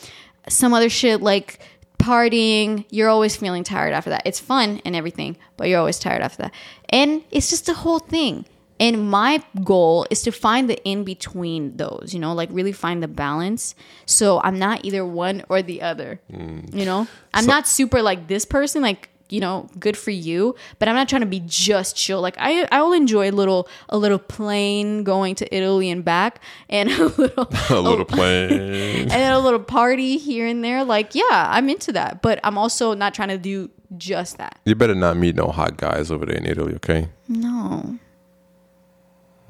some 0.49 0.73
other 0.73 0.89
shit 0.89 1.21
like 1.21 1.59
partying, 1.99 2.87
you're 2.89 3.11
always 3.11 3.37
feeling 3.37 3.63
tired 3.63 3.93
after 3.93 4.09
that. 4.09 4.23
It's 4.25 4.41
fun 4.41 4.81
and 4.87 4.97
everything, 4.97 5.37
but 5.59 5.69
you're 5.69 5.81
always 5.81 5.99
tired 5.99 6.23
after 6.23 6.45
that. 6.45 6.55
And 6.89 7.23
it's 7.31 7.51
just 7.51 7.67
the 7.67 7.75
whole 7.75 7.99
thing. 7.99 8.47
And 8.81 9.11
my 9.11 9.45
goal 9.63 10.07
is 10.09 10.23
to 10.23 10.33
find 10.33 10.69
the 10.69 10.83
in 10.85 11.05
between 11.05 11.77
those, 11.77 12.13
you 12.15 12.19
know, 12.19 12.33
like 12.33 12.49
really 12.51 12.73
find 12.73 13.03
the 13.03 13.09
balance. 13.09 13.75
So 14.07 14.41
I'm 14.43 14.59
not 14.59 14.87
either 14.87 15.05
one 15.05 15.45
or 15.51 15.61
the 15.61 15.83
other, 15.83 16.19
mm. 16.33 16.75
you 16.75 16.87
know? 16.87 17.07
I'm 17.35 17.45
not 17.45 17.69
super 17.69 18.01
like 18.01 18.27
this 18.27 18.47
person, 18.47 18.81
like, 18.81 19.11
you 19.29 19.39
know, 19.39 19.69
good 19.79 19.99
for 19.99 20.11
you, 20.11 20.57
but 20.79 20.89
I'm 20.89 20.97
not 20.97 21.09
trying 21.11 21.21
to 21.21 21.27
be 21.27 21.43
just 21.47 21.95
chill. 21.95 22.21
Like 22.21 22.37
I 22.39 22.67
I 22.73 22.83
will 22.83 22.95
enjoy 22.95 23.31
a 23.31 23.33
little 23.33 23.69
a 23.91 23.99
little 23.99 24.19
plane 24.19 25.05
going 25.05 25.37
to 25.37 25.55
Italy 25.55 25.89
and 25.91 26.05
back 26.05 26.41
and 26.69 26.91
a 26.91 27.05
little 27.19 27.49
a 27.71 27.81
little 27.81 28.05
plane. 28.07 28.51
and 28.51 29.11
then 29.11 29.33
a 29.33 29.39
little 29.39 29.61
party 29.61 30.17
here 30.17 30.47
and 30.47 30.65
there. 30.65 30.85
Like, 30.85 31.15
yeah, 31.15 31.49
I'm 31.51 31.69
into 31.69 31.93
that. 31.93 32.23
But 32.23 32.41
I'm 32.43 32.59
also 32.59 32.95
not 32.95 33.15
trying 33.15 33.29
to 33.29 33.39
do 33.39 33.71
just 33.97 34.39
that. 34.39 34.59
You 34.65 34.75
better 34.75 34.95
not 34.95 35.17
meet 35.17 35.37
no 35.37 35.49
hot 35.49 35.77
guys 35.77 36.11
over 36.11 36.25
there 36.27 36.37
in 36.37 36.47
Italy, 36.47 36.75
okay? 36.77 37.09
No. 37.29 37.99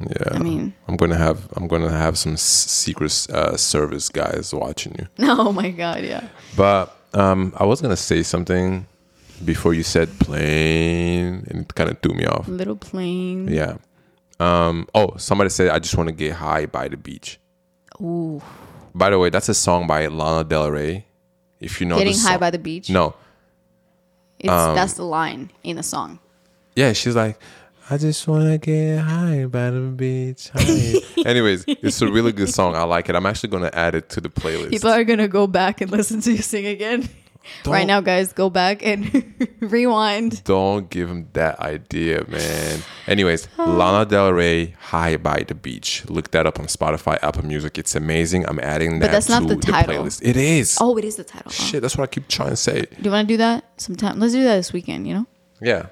Yeah. 0.01 0.33
I 0.33 0.39
mean, 0.39 0.75
I'm 0.89 0.97
gonna 0.97 1.17
have 1.17 1.49
I'm 1.57 1.69
gonna 1.69 1.91
have 1.91 2.17
some 2.17 2.37
secret 2.37 3.27
uh, 3.31 3.57
service 3.57 4.09
guys 4.09 4.55
watching 4.55 4.95
you. 4.99 5.07
oh 5.29 5.53
my 5.53 5.71
God, 5.71 6.03
yeah. 6.03 6.29
But 6.57 6.97
um, 7.13 7.53
I 7.57 7.65
was 7.65 7.81
gonna 7.81 7.97
say 7.97 8.23
something 8.23 8.87
before 9.45 9.75
you 9.75 9.83
said 9.83 10.09
plane, 10.19 11.45
and 11.49 11.63
it 11.63 11.75
kind 11.75 11.91
of 11.91 12.01
threw 12.01 12.15
me 12.15 12.25
off. 12.27 12.49
Little 12.49 12.77
plane. 12.77 13.49
Yeah. 13.49 13.77
Um. 14.39 14.89
Oh, 14.95 15.17
somebody 15.17 15.51
said 15.51 15.69
I 15.69 15.79
just 15.79 15.97
want 15.97 16.09
to 16.09 16.15
get 16.15 16.33
high 16.33 16.67
by 16.67 16.89
the 16.89 16.97
beach. 16.97 17.39
Ooh. 18.01 18.41
By 18.95 19.11
the 19.11 19.19
way, 19.19 19.31
that's 19.31 19.49
a 19.49 19.55
song 19.55 19.87
by 19.87 20.07
Lana 20.07 20.45
Del 20.45 20.71
Rey. 20.71 21.05
If 21.61 21.81
you 21.81 21.87
know 21.87 21.99
Getting 21.99 22.19
high 22.19 22.39
by 22.39 22.51
the 22.51 22.59
beach. 22.59 22.89
No. 22.89 23.15
It's, 24.39 24.49
that's 24.49 24.95
the 24.95 25.05
line 25.05 25.51
in 25.63 25.77
the 25.77 25.83
song. 25.83 26.19
Yeah, 26.75 26.95
she's 26.95 27.15
like, 27.15 27.39
I 27.93 27.97
just 27.99 28.29
wanna 28.29 28.57
get 28.59 28.99
high 29.01 29.47
by 29.47 29.71
the 29.71 29.81
beach. 29.81 30.51
Anyways, 31.27 31.65
it's 31.67 32.01
a 32.01 32.07
really 32.11 32.31
good 32.33 32.49
song. 32.49 32.77
I 32.77 32.85
like 32.85 33.09
it. 33.09 33.17
I'm 33.17 33.27
actually 33.27 33.49
gonna 33.51 33.71
add 33.73 33.95
it 33.97 34.09
to 34.11 34.21
the 34.21 34.29
playlist. 34.29 34.71
People 34.71 34.91
are 34.91 35.03
going 35.05 35.19
to 35.19 35.27
go 35.29 35.47
back 35.49 35.81
and 35.81 35.91
listen 35.99 36.21
to 36.21 36.31
you 36.33 36.39
sing 36.43 36.67
again. 36.67 37.01
right 37.67 37.81
Don't- 37.81 37.87
now, 37.89 38.01
guys, 38.01 38.33
go 38.33 38.49
back 38.49 38.87
and 38.87 39.35
rewind. 39.61 40.45
Don't 40.45 40.89
give 40.89 41.09
him 41.11 41.29
that 41.33 41.59
idea, 41.59 42.25
man. 42.29 42.81
Anyways, 43.09 43.49
Lana 43.59 44.07
Del 44.07 44.33
Rey, 44.33 44.77
High 44.79 45.17
by 45.17 45.43
the 45.43 45.55
Beach. 45.57 46.09
Look 46.09 46.31
that 46.31 46.47
up 46.47 46.61
on 46.61 46.67
Spotify, 46.67 47.19
Apple 47.23 47.45
Music. 47.45 47.77
It's 47.77 47.97
amazing. 47.97 48.47
I'm 48.47 48.61
adding 48.61 49.01
that 49.01 49.07
but 49.07 49.13
that's 49.13 49.29
not 49.29 49.49
the 49.49 49.57
title. 49.57 50.05
playlist. 50.05 50.21
It 50.23 50.37
is. 50.37 50.79
Oh, 50.81 50.97
it 50.97 51.05
is 51.05 51.17
the 51.17 51.25
title. 51.25 51.51
Shit, 51.51 51.83
that's 51.83 51.97
what 51.99 52.05
I 52.05 52.07
keep 52.07 52.29
trying 52.29 52.51
to 52.51 52.57
say. 52.57 52.83
Do 52.83 52.97
you 53.03 53.11
want 53.11 53.27
to 53.27 53.35
do 53.35 53.39
that 53.39 53.65
sometime? 53.81 54.21
Let's 54.21 54.33
do 54.33 54.45
that 54.45 54.55
this 54.57 54.73
weekend, 54.73 55.09
you 55.09 55.15
know? 55.15 55.27
Yeah. 55.61 55.87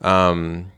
Um, 0.00 0.72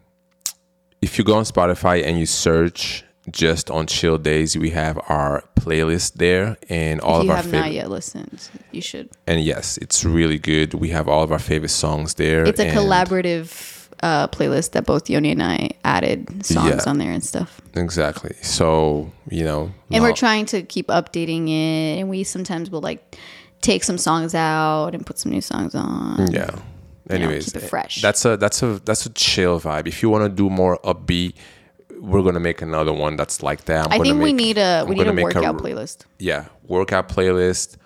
if 1.03 1.19
you 1.19 1.25
go 1.25 1.35
on 1.37 1.45
Spotify 1.45 2.05
and 2.05 2.19
you 2.19 2.27
search 2.27 3.05
just 3.31 3.71
on 3.71 3.87
chill 3.87 4.19
days, 4.19 4.57
we 4.57 4.71
have 4.71 4.99
our 5.09 5.45
playlist 5.57 6.15
there 6.15 6.57
and 6.69 7.01
all 7.01 7.17
if 7.17 7.21
of 7.21 7.25
you 7.27 7.31
our 7.31 7.37
have 7.37 7.45
favorite. 7.45 7.61
not 7.61 7.73
yet 7.73 7.91
listened, 7.91 8.49
you 8.73 8.81
should. 8.81 9.11
And 9.27 9.43
yes, 9.45 9.77
it's 9.79 10.05
really 10.05 10.39
good. 10.39 10.75
We 10.75 10.89
have 10.89 11.09
all 11.09 11.23
of 11.23 11.31
our 11.31 11.39
favorite 11.39 11.69
songs 11.71 12.15
there. 12.15 12.45
It's 12.45 12.59
a 12.61 12.67
and- 12.67 12.77
collaborative 12.77 13.79
uh, 14.03 14.27
playlist 14.29 14.73
that 14.73 14.85
both 14.85 15.09
Yoni 15.09 15.31
and 15.31 15.43
I 15.43 15.71
added 15.85 16.45
songs 16.45 16.83
Yeah. 16.85 16.91
on 16.91 16.99
there 16.99 17.13
and 17.13 17.23
stuff. 17.23 17.61
Exactly. 17.75 18.35
So 18.43 19.13
you 19.31 19.45
know, 19.45 19.71
And 19.93 20.03
we're 20.03 20.13
trying 20.13 20.47
to 20.47 20.63
keep 20.63 20.89
updating 20.89 21.49
it. 21.49 22.01
And 22.01 22.09
we 22.09 22.25
sometimes 22.25 22.69
will 22.71 22.81
like 22.81 23.17
take 23.61 23.85
some 23.85 23.99
songs 23.99 24.35
out 24.35 24.95
and 24.95 25.07
put 25.07 25.21
some 25.21 25.31
new 25.31 25.41
songs 25.41 25.77
on. 25.77 26.33
Yeah. 26.33 26.51
Anyways, 27.13 27.53
keep 27.53 27.63
it 27.63 27.69
fresh. 27.69 28.03
That's 28.03 28.25
a 28.25 28.37
that's 28.37 28.63
a 28.63 28.81
that's 28.85 29.07
a 29.07 29.11
chill 29.11 29.61
vibe. 29.61 29.87
If 29.87 30.03
you 30.03 30.11
want 30.11 30.25
to 30.25 30.29
do 30.29 30.49
more 30.51 30.79
upbeat, 30.85 31.35
we're 32.01 32.23
gonna 32.23 32.41
make 32.41 32.63
another 32.63 32.93
one 32.93 33.17
that's 33.17 33.43
like 33.43 33.65
that. 33.67 33.87
I'm 33.87 34.01
I 34.01 34.03
think 34.03 34.19
we 34.23 34.33
make- 34.33 34.37
need 34.37 34.59
a 34.59 34.81
I'm 34.83 34.89
we 34.89 34.95
need 34.97 35.07
a 35.07 35.13
workout 35.13 35.59
playlist. 35.59 36.05
Yeah, 36.19 36.47
workout 36.67 37.09
playlist, 37.09 37.77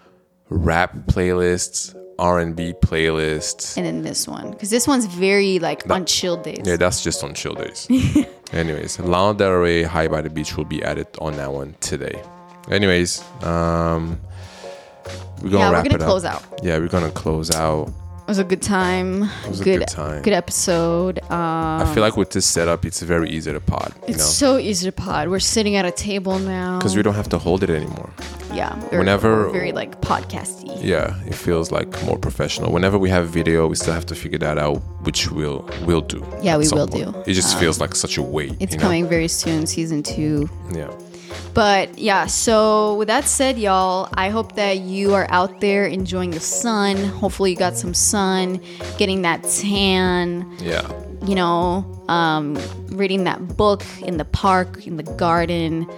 rap 0.49 0.95
playlists, 1.07 1.95
R 2.19 2.39
and 2.41 2.57
B 2.57 2.73
playlists. 2.81 3.77
And 3.77 3.85
then 3.85 4.03
this 4.03 4.27
one. 4.27 4.51
Because 4.53 4.71
this 4.71 4.87
one's 4.89 5.07
very 5.07 5.59
like 5.59 5.89
on 5.91 6.07
chill 6.07 6.37
days. 6.37 6.63
Yeah, 6.65 6.77
that's 6.77 7.03
just 7.03 7.23
on 7.25 7.35
chill 7.35 7.55
days. 7.55 7.87
Anyways, 8.53 8.99
Lana 9.01 9.37
Del 9.37 9.53
Rey, 9.53 9.83
High 9.83 10.09
by 10.09 10.23
the 10.23 10.31
Beach 10.31 10.57
will 10.57 10.65
be 10.65 10.83
added 10.83 11.09
on 11.21 11.37
that 11.37 11.53
one 11.53 11.75
today. 11.81 12.23
Anyways, 12.71 13.23
um, 13.43 14.19
we're 15.43 15.51
gonna 15.51 15.59
Yeah, 15.59 15.71
we're 15.71 15.83
gonna 15.83 15.95
it 15.97 16.03
up. 16.03 16.09
close 16.09 16.25
out. 16.25 16.43
Yeah, 16.63 16.79
we're 16.79 16.89
gonna 16.89 17.11
close 17.11 17.51
out. 17.51 17.91
It 18.27 18.31
was 18.31 18.39
a 18.41 18.45
good 18.45 18.61
time. 18.61 19.23
It 19.23 19.49
was 19.49 19.61
a 19.61 19.65
good, 19.65 19.79
good 19.79 19.89
time. 19.89 20.23
Good 20.23 20.33
episode. 20.33 21.21
Um, 21.31 21.81
I 21.83 21.95
feel 21.95 22.03
like 22.03 22.17
with 22.17 22.31
this 22.31 22.45
setup, 22.45 22.85
it's 22.85 23.01
very 23.01 23.31
easy 23.31 23.53
to 23.53 23.61
pod. 23.61 23.93
You 24.09 24.15
it's 24.15 24.19
know. 24.19 24.25
so 24.25 24.59
easy 24.59 24.85
to 24.87 24.91
pod. 24.91 25.29
We're 25.29 25.39
sitting 25.39 25.77
at 25.77 25.85
a 25.85 25.93
table 25.93 26.41
now. 26.41 26.77
because 26.79 26.97
we 26.97 27.03
don't 27.05 27.15
have 27.15 27.29
to 27.29 27.39
hold 27.39 27.63
it 27.63 27.71
anymore. 27.71 28.11
yeah, 28.53 28.75
we're, 28.91 28.99
whenever- 28.99 29.49
very 29.51 29.71
like 29.71 30.01
podcasty. 30.01 30.77
Yeah, 30.83 31.15
it 31.25 31.37
feels 31.37 31.71
like 31.71 31.87
more 32.03 32.19
professional. 32.19 32.73
Whenever 32.73 32.99
we 32.99 33.11
have 33.11 33.29
video, 33.29 33.69
we 33.69 33.77
still 33.77 33.95
have 33.95 34.07
to 34.07 34.17
figure 34.17 34.39
that 34.41 34.59
out, 34.59 34.79
which 35.07 35.31
we'll 35.31 35.65
we'll 35.85 36.01
do. 36.01 36.27
Yeah, 36.43 36.57
we 36.57 36.69
will 36.69 36.89
point. 36.89 37.05
do. 37.05 37.19
Um, 37.19 37.23
It 37.29 37.35
just 37.35 37.57
feels 37.61 37.79
like 37.81 37.95
such 37.95 38.19
a 38.19 38.23
weight. 38.23 38.55
It's 38.59 38.73
you 38.73 38.79
know? 38.79 38.83
coming 38.83 39.09
very 39.09 39.29
soon, 39.29 39.67
season 39.69 40.03
two. 40.03 40.51
Yeah. 40.75 40.91
But 41.57 41.99
yeah, 41.99 42.27
so 42.27 42.97
with 42.97 43.09
that 43.09 43.25
said, 43.25 43.59
y'all, 43.59 44.11
I 44.13 44.29
hope 44.29 44.57
that 44.57 44.81
you 44.81 45.15
are 45.15 45.27
out 45.31 45.63
there 45.63 45.87
enjoying 45.87 46.33
the 46.33 46.39
sun. 46.41 46.99
Hopefully, 46.99 47.53
you 47.53 47.57
got 47.57 47.79
some 47.79 47.95
sun, 47.95 48.61
getting 48.99 49.23
that 49.23 49.43
tan, 49.43 50.55
Yeah. 50.61 50.87
you 51.25 51.35
know, 51.35 51.87
um, 52.09 52.59
reading 52.89 53.25
that 53.25 53.57
book 53.57 53.83
in 54.03 54.19
the 54.19 54.27
park, 54.27 54.87
in 54.87 54.99
the 54.99 55.03
garden, 55.03 55.89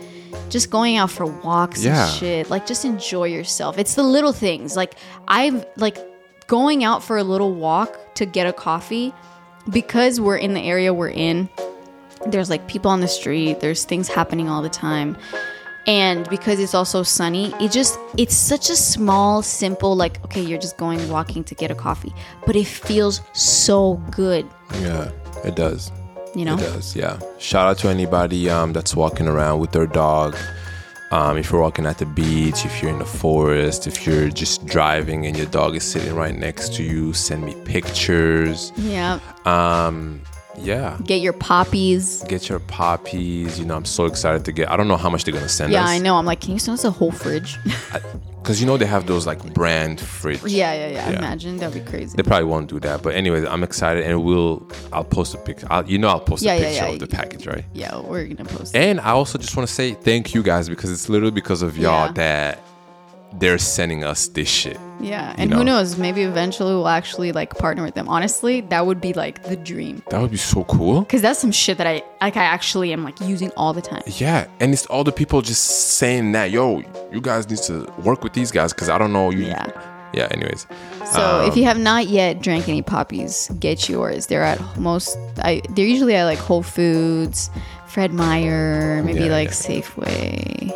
just 0.49 0.71
going 0.71 0.97
out 0.97 1.11
for 1.11 1.27
walks 1.27 1.85
Yeah. 1.85 2.05
and 2.07 2.13
shit. 2.17 2.51
Like, 2.51 2.65
just 2.65 2.85
enjoy 2.85 3.25
yourself. 3.25 3.79
It's 3.79 3.95
the 3.95 4.05
little 4.05 4.33
things. 4.33 4.77
Like, 4.77 4.95
I've, 5.27 5.67
like, 5.77 5.99
going 6.47 6.85
out 6.85 7.03
for 7.03 7.17
a 7.19 7.25
little 7.25 7.53
walk 7.53 8.15
to 8.15 8.27
get 8.27 8.47
a 8.47 8.53
coffee 8.53 9.13
because 9.69 10.21
we're 10.21 10.37
in 10.37 10.55
the 10.55 10.63
area 10.63 10.95
we're 10.95 11.09
in. 11.11 11.49
There's 12.27 12.51
like 12.51 12.67
people 12.69 12.91
on 12.91 13.01
the 13.01 13.09
street, 13.09 13.61
there's 13.61 13.85
things 13.85 14.09
happening 14.09 14.49
all 14.49 14.63
the 14.63 14.69
time. 14.69 15.17
And 15.87 16.29
because 16.29 16.61
it's 16.61 16.75
also 16.75 17.03
sunny, 17.03 17.55
it 17.61 17.73
just, 17.73 17.99
it's 18.19 18.37
such 18.37 18.69
a 18.69 18.77
small, 18.77 19.41
simple, 19.43 19.97
like, 19.97 20.23
okay, 20.27 20.43
you're 20.43 20.59
just 20.59 20.77
going 20.77 21.09
walking 21.09 21.45
to 21.45 21.55
get 21.55 21.71
a 21.71 21.75
coffee, 21.75 22.13
but 22.45 22.57
it 22.57 22.67
feels 22.67 23.23
so 23.33 23.95
good, 24.11 24.47
Yeah. 24.81 25.11
It 25.45 25.55
does. 25.55 25.91
you 26.35 26.45
know? 26.45 26.57
It 26.57 26.61
does, 26.61 26.95
yeah. 26.95 27.19
Shout 27.39 27.69
out 27.69 27.79
to 27.79 27.89
anybody 27.89 28.51
um, 28.51 28.73
that's 28.75 28.95
walking 28.95 29.27
around 29.29 29.61
with 29.61 29.73
their 29.73 29.87
dog. 29.87 30.37
Um, 31.11 31.39
if 31.39 31.51
you're 31.51 31.61
walking 31.63 31.87
at 31.87 31.97
the 31.97 32.05
beach, 32.07 32.67
if 32.67 32.83
you're 32.83 32.91
in 32.91 32.99
the 32.99 33.07
forest, 33.07 33.87
if 33.87 34.07
you're 34.07 34.29
just 34.29 34.67
driving 34.67 35.25
and 35.27 35.39
your 35.39 35.47
dog 35.47 35.75
is 35.75 35.85
sitting 35.85 36.15
right 36.15 36.37
next 36.37 36.75
to 36.75 36.83
you, 36.83 37.15
send 37.15 37.45
me 37.47 37.55
pictures. 37.65 38.73
Yeah. 38.77 39.21
Um, 39.47 40.21
yeah. 40.63 40.99
Get 41.05 41.21
your 41.21 41.33
poppies. 41.33 42.23
Get 42.25 42.49
your 42.49 42.59
poppies. 42.61 43.59
You 43.59 43.65
know, 43.67 43.77
I'm 43.77 43.85
so 43.85 44.07
excited 44.07 44.45
to 44.45 44.53
get. 44.53 44.71
I 44.71 44.77
don't 44.77 44.89
know 44.89 44.97
how 44.97 45.11
much 45.11 45.25
they're 45.25 45.35
gonna 45.35 45.49
send 45.49 45.73
Yeah, 45.73 45.83
us. 45.85 45.89
Yeah, 45.91 45.95
I 45.95 45.99
know. 45.99 46.17
I'm 46.17 46.27
like, 46.27 46.41
can 46.41 46.53
you 46.53 46.59
send 46.59 46.75
us 46.75 46.85
a 46.85 46.91
whole 46.91 47.11
fridge? 47.13 47.57
Because 48.43 48.61
you 48.63 48.67
know 48.67 48.79
they 48.79 48.87
have 48.87 49.07
those 49.07 49.27
like 49.27 49.53
brand 49.53 50.01
fridge. 50.01 50.43
yeah, 50.45 50.73
yeah, 50.73 50.87
yeah, 50.89 51.11
Yeah. 51.11 51.19
Imagine 51.19 51.59
that'd 51.59 51.85
be 51.85 51.91
crazy. 51.91 52.17
They 52.17 52.23
probably 52.23 52.47
won't 52.47 52.71
do 52.71 52.81
that, 52.81 53.03
but 53.03 53.15
anyways, 53.15 53.45
I'm 53.45 53.63
excited, 53.63 54.05
and 54.05 54.25
we'll. 54.25 54.67
I'll 54.93 55.05
post 55.05 55.35
a 55.35 55.39
picture. 55.39 55.67
I'll, 55.71 55.87
you 55.87 55.99
know, 55.99 56.09
I'll 56.09 56.21
post 56.21 56.43
Yeah, 56.43 56.55
a 56.55 56.61
picture 56.65 56.87
of 56.87 56.99
the 56.99 57.07
package, 57.09 57.47
right? 57.47 57.65
yeah, 57.75 58.01
we're 58.01 58.27
gonna 58.27 58.49
post. 58.49 58.75
it. 58.75 58.79
And 58.79 59.01
I 59.01 59.11
also 59.11 59.37
just 59.39 59.55
want 59.57 59.69
to 59.69 59.75
say 59.75 59.93
thank 59.95 60.35
you 60.35 60.43
guys 60.43 60.69
because 60.69 60.91
it's 60.91 61.09
literally 61.11 61.33
because 61.33 61.61
of 61.63 61.77
y'all 61.77 62.11
that 62.15 62.61
they're 63.35 63.59
sending 63.59 64.05
us 64.05 64.29
this 64.29 64.49
shit. 64.49 64.79
Yeah, 65.01 65.33
and 65.39 65.51
know. 65.51 65.59
who 65.59 65.65
knows? 65.65 65.97
Maybe 65.97 66.23
eventually 66.23 66.73
we'll 66.75 66.89
actually 66.89 67.31
like 67.31 67.57
partner 67.57 67.85
with 67.85 67.95
them. 67.95 68.09
Honestly, 68.09 68.63
that 68.63 68.85
would 68.85 69.01
be 69.01 69.13
like 69.13 69.45
the 69.45 69.55
dream. 69.57 70.03
That 70.11 70.21
would 70.21 70.33
be 70.33 70.37
so 70.37 70.65
cool. 70.65 71.05
Cause 71.05 71.23
that's 71.23 71.39
some 71.39 71.53
shit 71.53 71.79
that 71.79 71.87
I 71.87 72.03
like. 72.21 72.37
I 72.37 72.43
actually 72.43 72.93
am 72.93 73.05
like 73.05 73.21
using 73.21 73.51
all 73.57 73.73
the 73.73 73.83
time. 73.83 74.03
Yeah, 74.07 74.49
and 74.59 74.73
it's 74.73 74.87
all 74.87 75.05
the 75.05 75.13
people 75.13 75.41
just 75.41 75.65
saying 75.99 76.33
that, 76.33 76.51
yo, 76.51 76.83
you 77.13 77.21
guys 77.21 77.49
need 77.49 77.61
to 77.61 77.87
work 78.03 78.25
with 78.25 78.33
these 78.33 78.51
guys 78.51 78.73
because 78.73 78.89
I 78.89 78.99
don't 78.99 79.13
know 79.13 79.31
you. 79.31 79.45
Yeah. 79.45 79.67
Yeah. 80.15 80.27
Anyways, 80.33 80.67
So 81.13 81.45
if 81.45 81.53
Um, 81.53 81.59
you 81.59 81.65
have 81.67 81.79
not 81.79 82.09
yet 82.09 82.41
drank 82.43 82.69
any 82.69 82.83
poppies, 82.83 83.51
get 83.61 83.89
yours. 83.89 84.27
They're 84.27 84.43
at 84.43 84.59
most. 84.79 85.17
I 85.39 85.61
they're 85.71 85.87
usually 85.87 86.17
at 86.17 86.25
like 86.25 86.39
Whole 86.39 86.63
Foods, 86.63 87.51
Fred 87.87 88.13
Meyer, 88.13 89.03
maybe 89.05 89.21
Yeah, 89.27 89.31
like 89.33 89.49
yeah. 89.49 89.53
Safeway. 89.55 90.75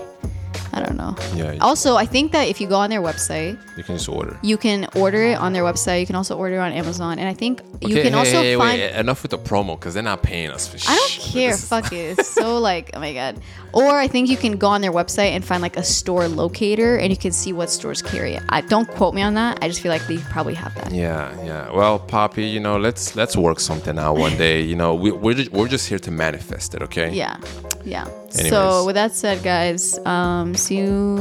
I 0.75 0.81
don't 0.83 0.97
know. 0.97 1.15
Yeah. 1.35 1.57
Also, 1.61 1.97
I 1.97 2.07
think 2.07 2.33
that 2.33 2.49
if 2.49 2.61
you 2.61 2.67
go 2.67 2.77
on 2.77 2.89
their 2.91 3.03
website, 3.03 3.59
you 3.77 3.83
can 3.85 3.97
just 3.97 4.09
order. 4.09 4.39
you 4.43 4.57
can 4.57 4.89
order 4.97 5.23
it 5.23 5.35
on 5.39 5.53
their 5.53 5.65
website. 5.65 6.01
You 6.01 6.07
can 6.07 6.17
also 6.17 6.37
order 6.37 6.57
it 6.57 6.59
on 6.61 6.73
Amazon, 6.73 7.19
and 7.19 7.29
I 7.29 7.35
think 7.35 7.61
you 7.81 7.99
Okay, 7.99 8.03
can 8.05 8.13
hey, 8.13 8.19
also 8.19 8.43
hey, 8.43 8.57
find. 8.57 8.81
wait, 8.81 8.95
enough 8.95 9.23
with 9.23 9.31
the 9.33 9.39
promo 9.39 9.79
because 9.79 9.95
they're 9.95 10.03
not 10.03 10.23
paying 10.23 10.51
us 10.51 10.67
for 10.67 10.79
shit. 10.79 10.91
I 10.91 10.97
don't 10.97 11.11
care. 11.33 11.57
Fuck 11.57 11.93
it. 11.93 12.19
It's 12.19 12.29
so 12.41 12.59
like, 12.59 12.91
oh 12.95 13.01
my 13.01 13.13
god. 13.13 13.41
Or 13.75 13.89
I 13.99 14.07
think 14.09 14.29
you 14.29 14.37
can 14.37 14.57
go 14.59 14.69
on 14.69 14.81
their 14.83 14.93
website 14.93 15.31
and 15.31 15.45
find 15.45 15.63
like 15.63 15.77
a 15.77 15.83
store 15.83 16.29
locator, 16.29 16.97
and 16.99 17.11
you 17.11 17.17
can 17.17 17.33
see 17.33 17.53
what 17.53 17.71
stores 17.71 18.03
carry 18.03 18.35
it. 18.35 18.43
I 18.49 18.61
don't 18.63 18.89
quote 18.89 19.15
me 19.15 19.23
on 19.23 19.35
that. 19.35 19.59
I 19.63 19.69
just 19.69 19.81
feel 19.81 19.91
like 19.93 20.07
they 20.07 20.19
probably 20.19 20.55
have 20.55 20.75
that. 20.77 20.93
Yeah, 20.93 21.35
yeah. 21.45 21.71
Well, 21.71 21.99
Poppi, 21.99 22.45
you 22.45 22.61
know, 22.61 22.79
let's 22.79 23.15
let's 23.17 23.37
work 23.37 23.61
something 23.61 23.99
out 23.99 24.17
one 24.17 24.37
day. 24.37 24.61
You 24.63 24.77
know, 24.77 24.95
we, 24.95 25.11
we're 25.13 25.35
just, 25.35 25.53
we're 25.53 25.69
just 25.69 25.89
here 25.89 25.99
to 26.01 26.11
manifest 26.11 26.75
it, 26.75 26.83
okay? 26.83 27.11
Yeah, 27.23 27.37
yeah. 27.85 28.07
Anyways. 28.35 28.51
So 28.51 28.85
with 28.87 28.95
that 28.95 29.13
said, 29.15 29.43
guys, 29.43 29.99
um, 30.07 30.55
see 30.55 30.79
you 30.79 31.19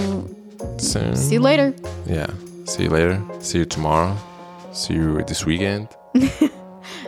So, 0.77 1.13
see 1.15 1.35
you 1.35 1.41
later. 1.41 1.73
Yeah. 2.05 2.27
See 2.65 2.83
you 2.83 2.89
later. 2.89 3.21
See 3.39 3.59
you 3.59 3.65
tomorrow. 3.65 4.15
See 4.71 4.93
you 4.93 5.23
this 5.23 5.45
weekend. 5.45 5.89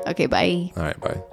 Okay, 0.05 0.25
bye. 0.25 0.71
All 0.75 0.83
right. 0.83 0.99
Bye. 0.99 1.23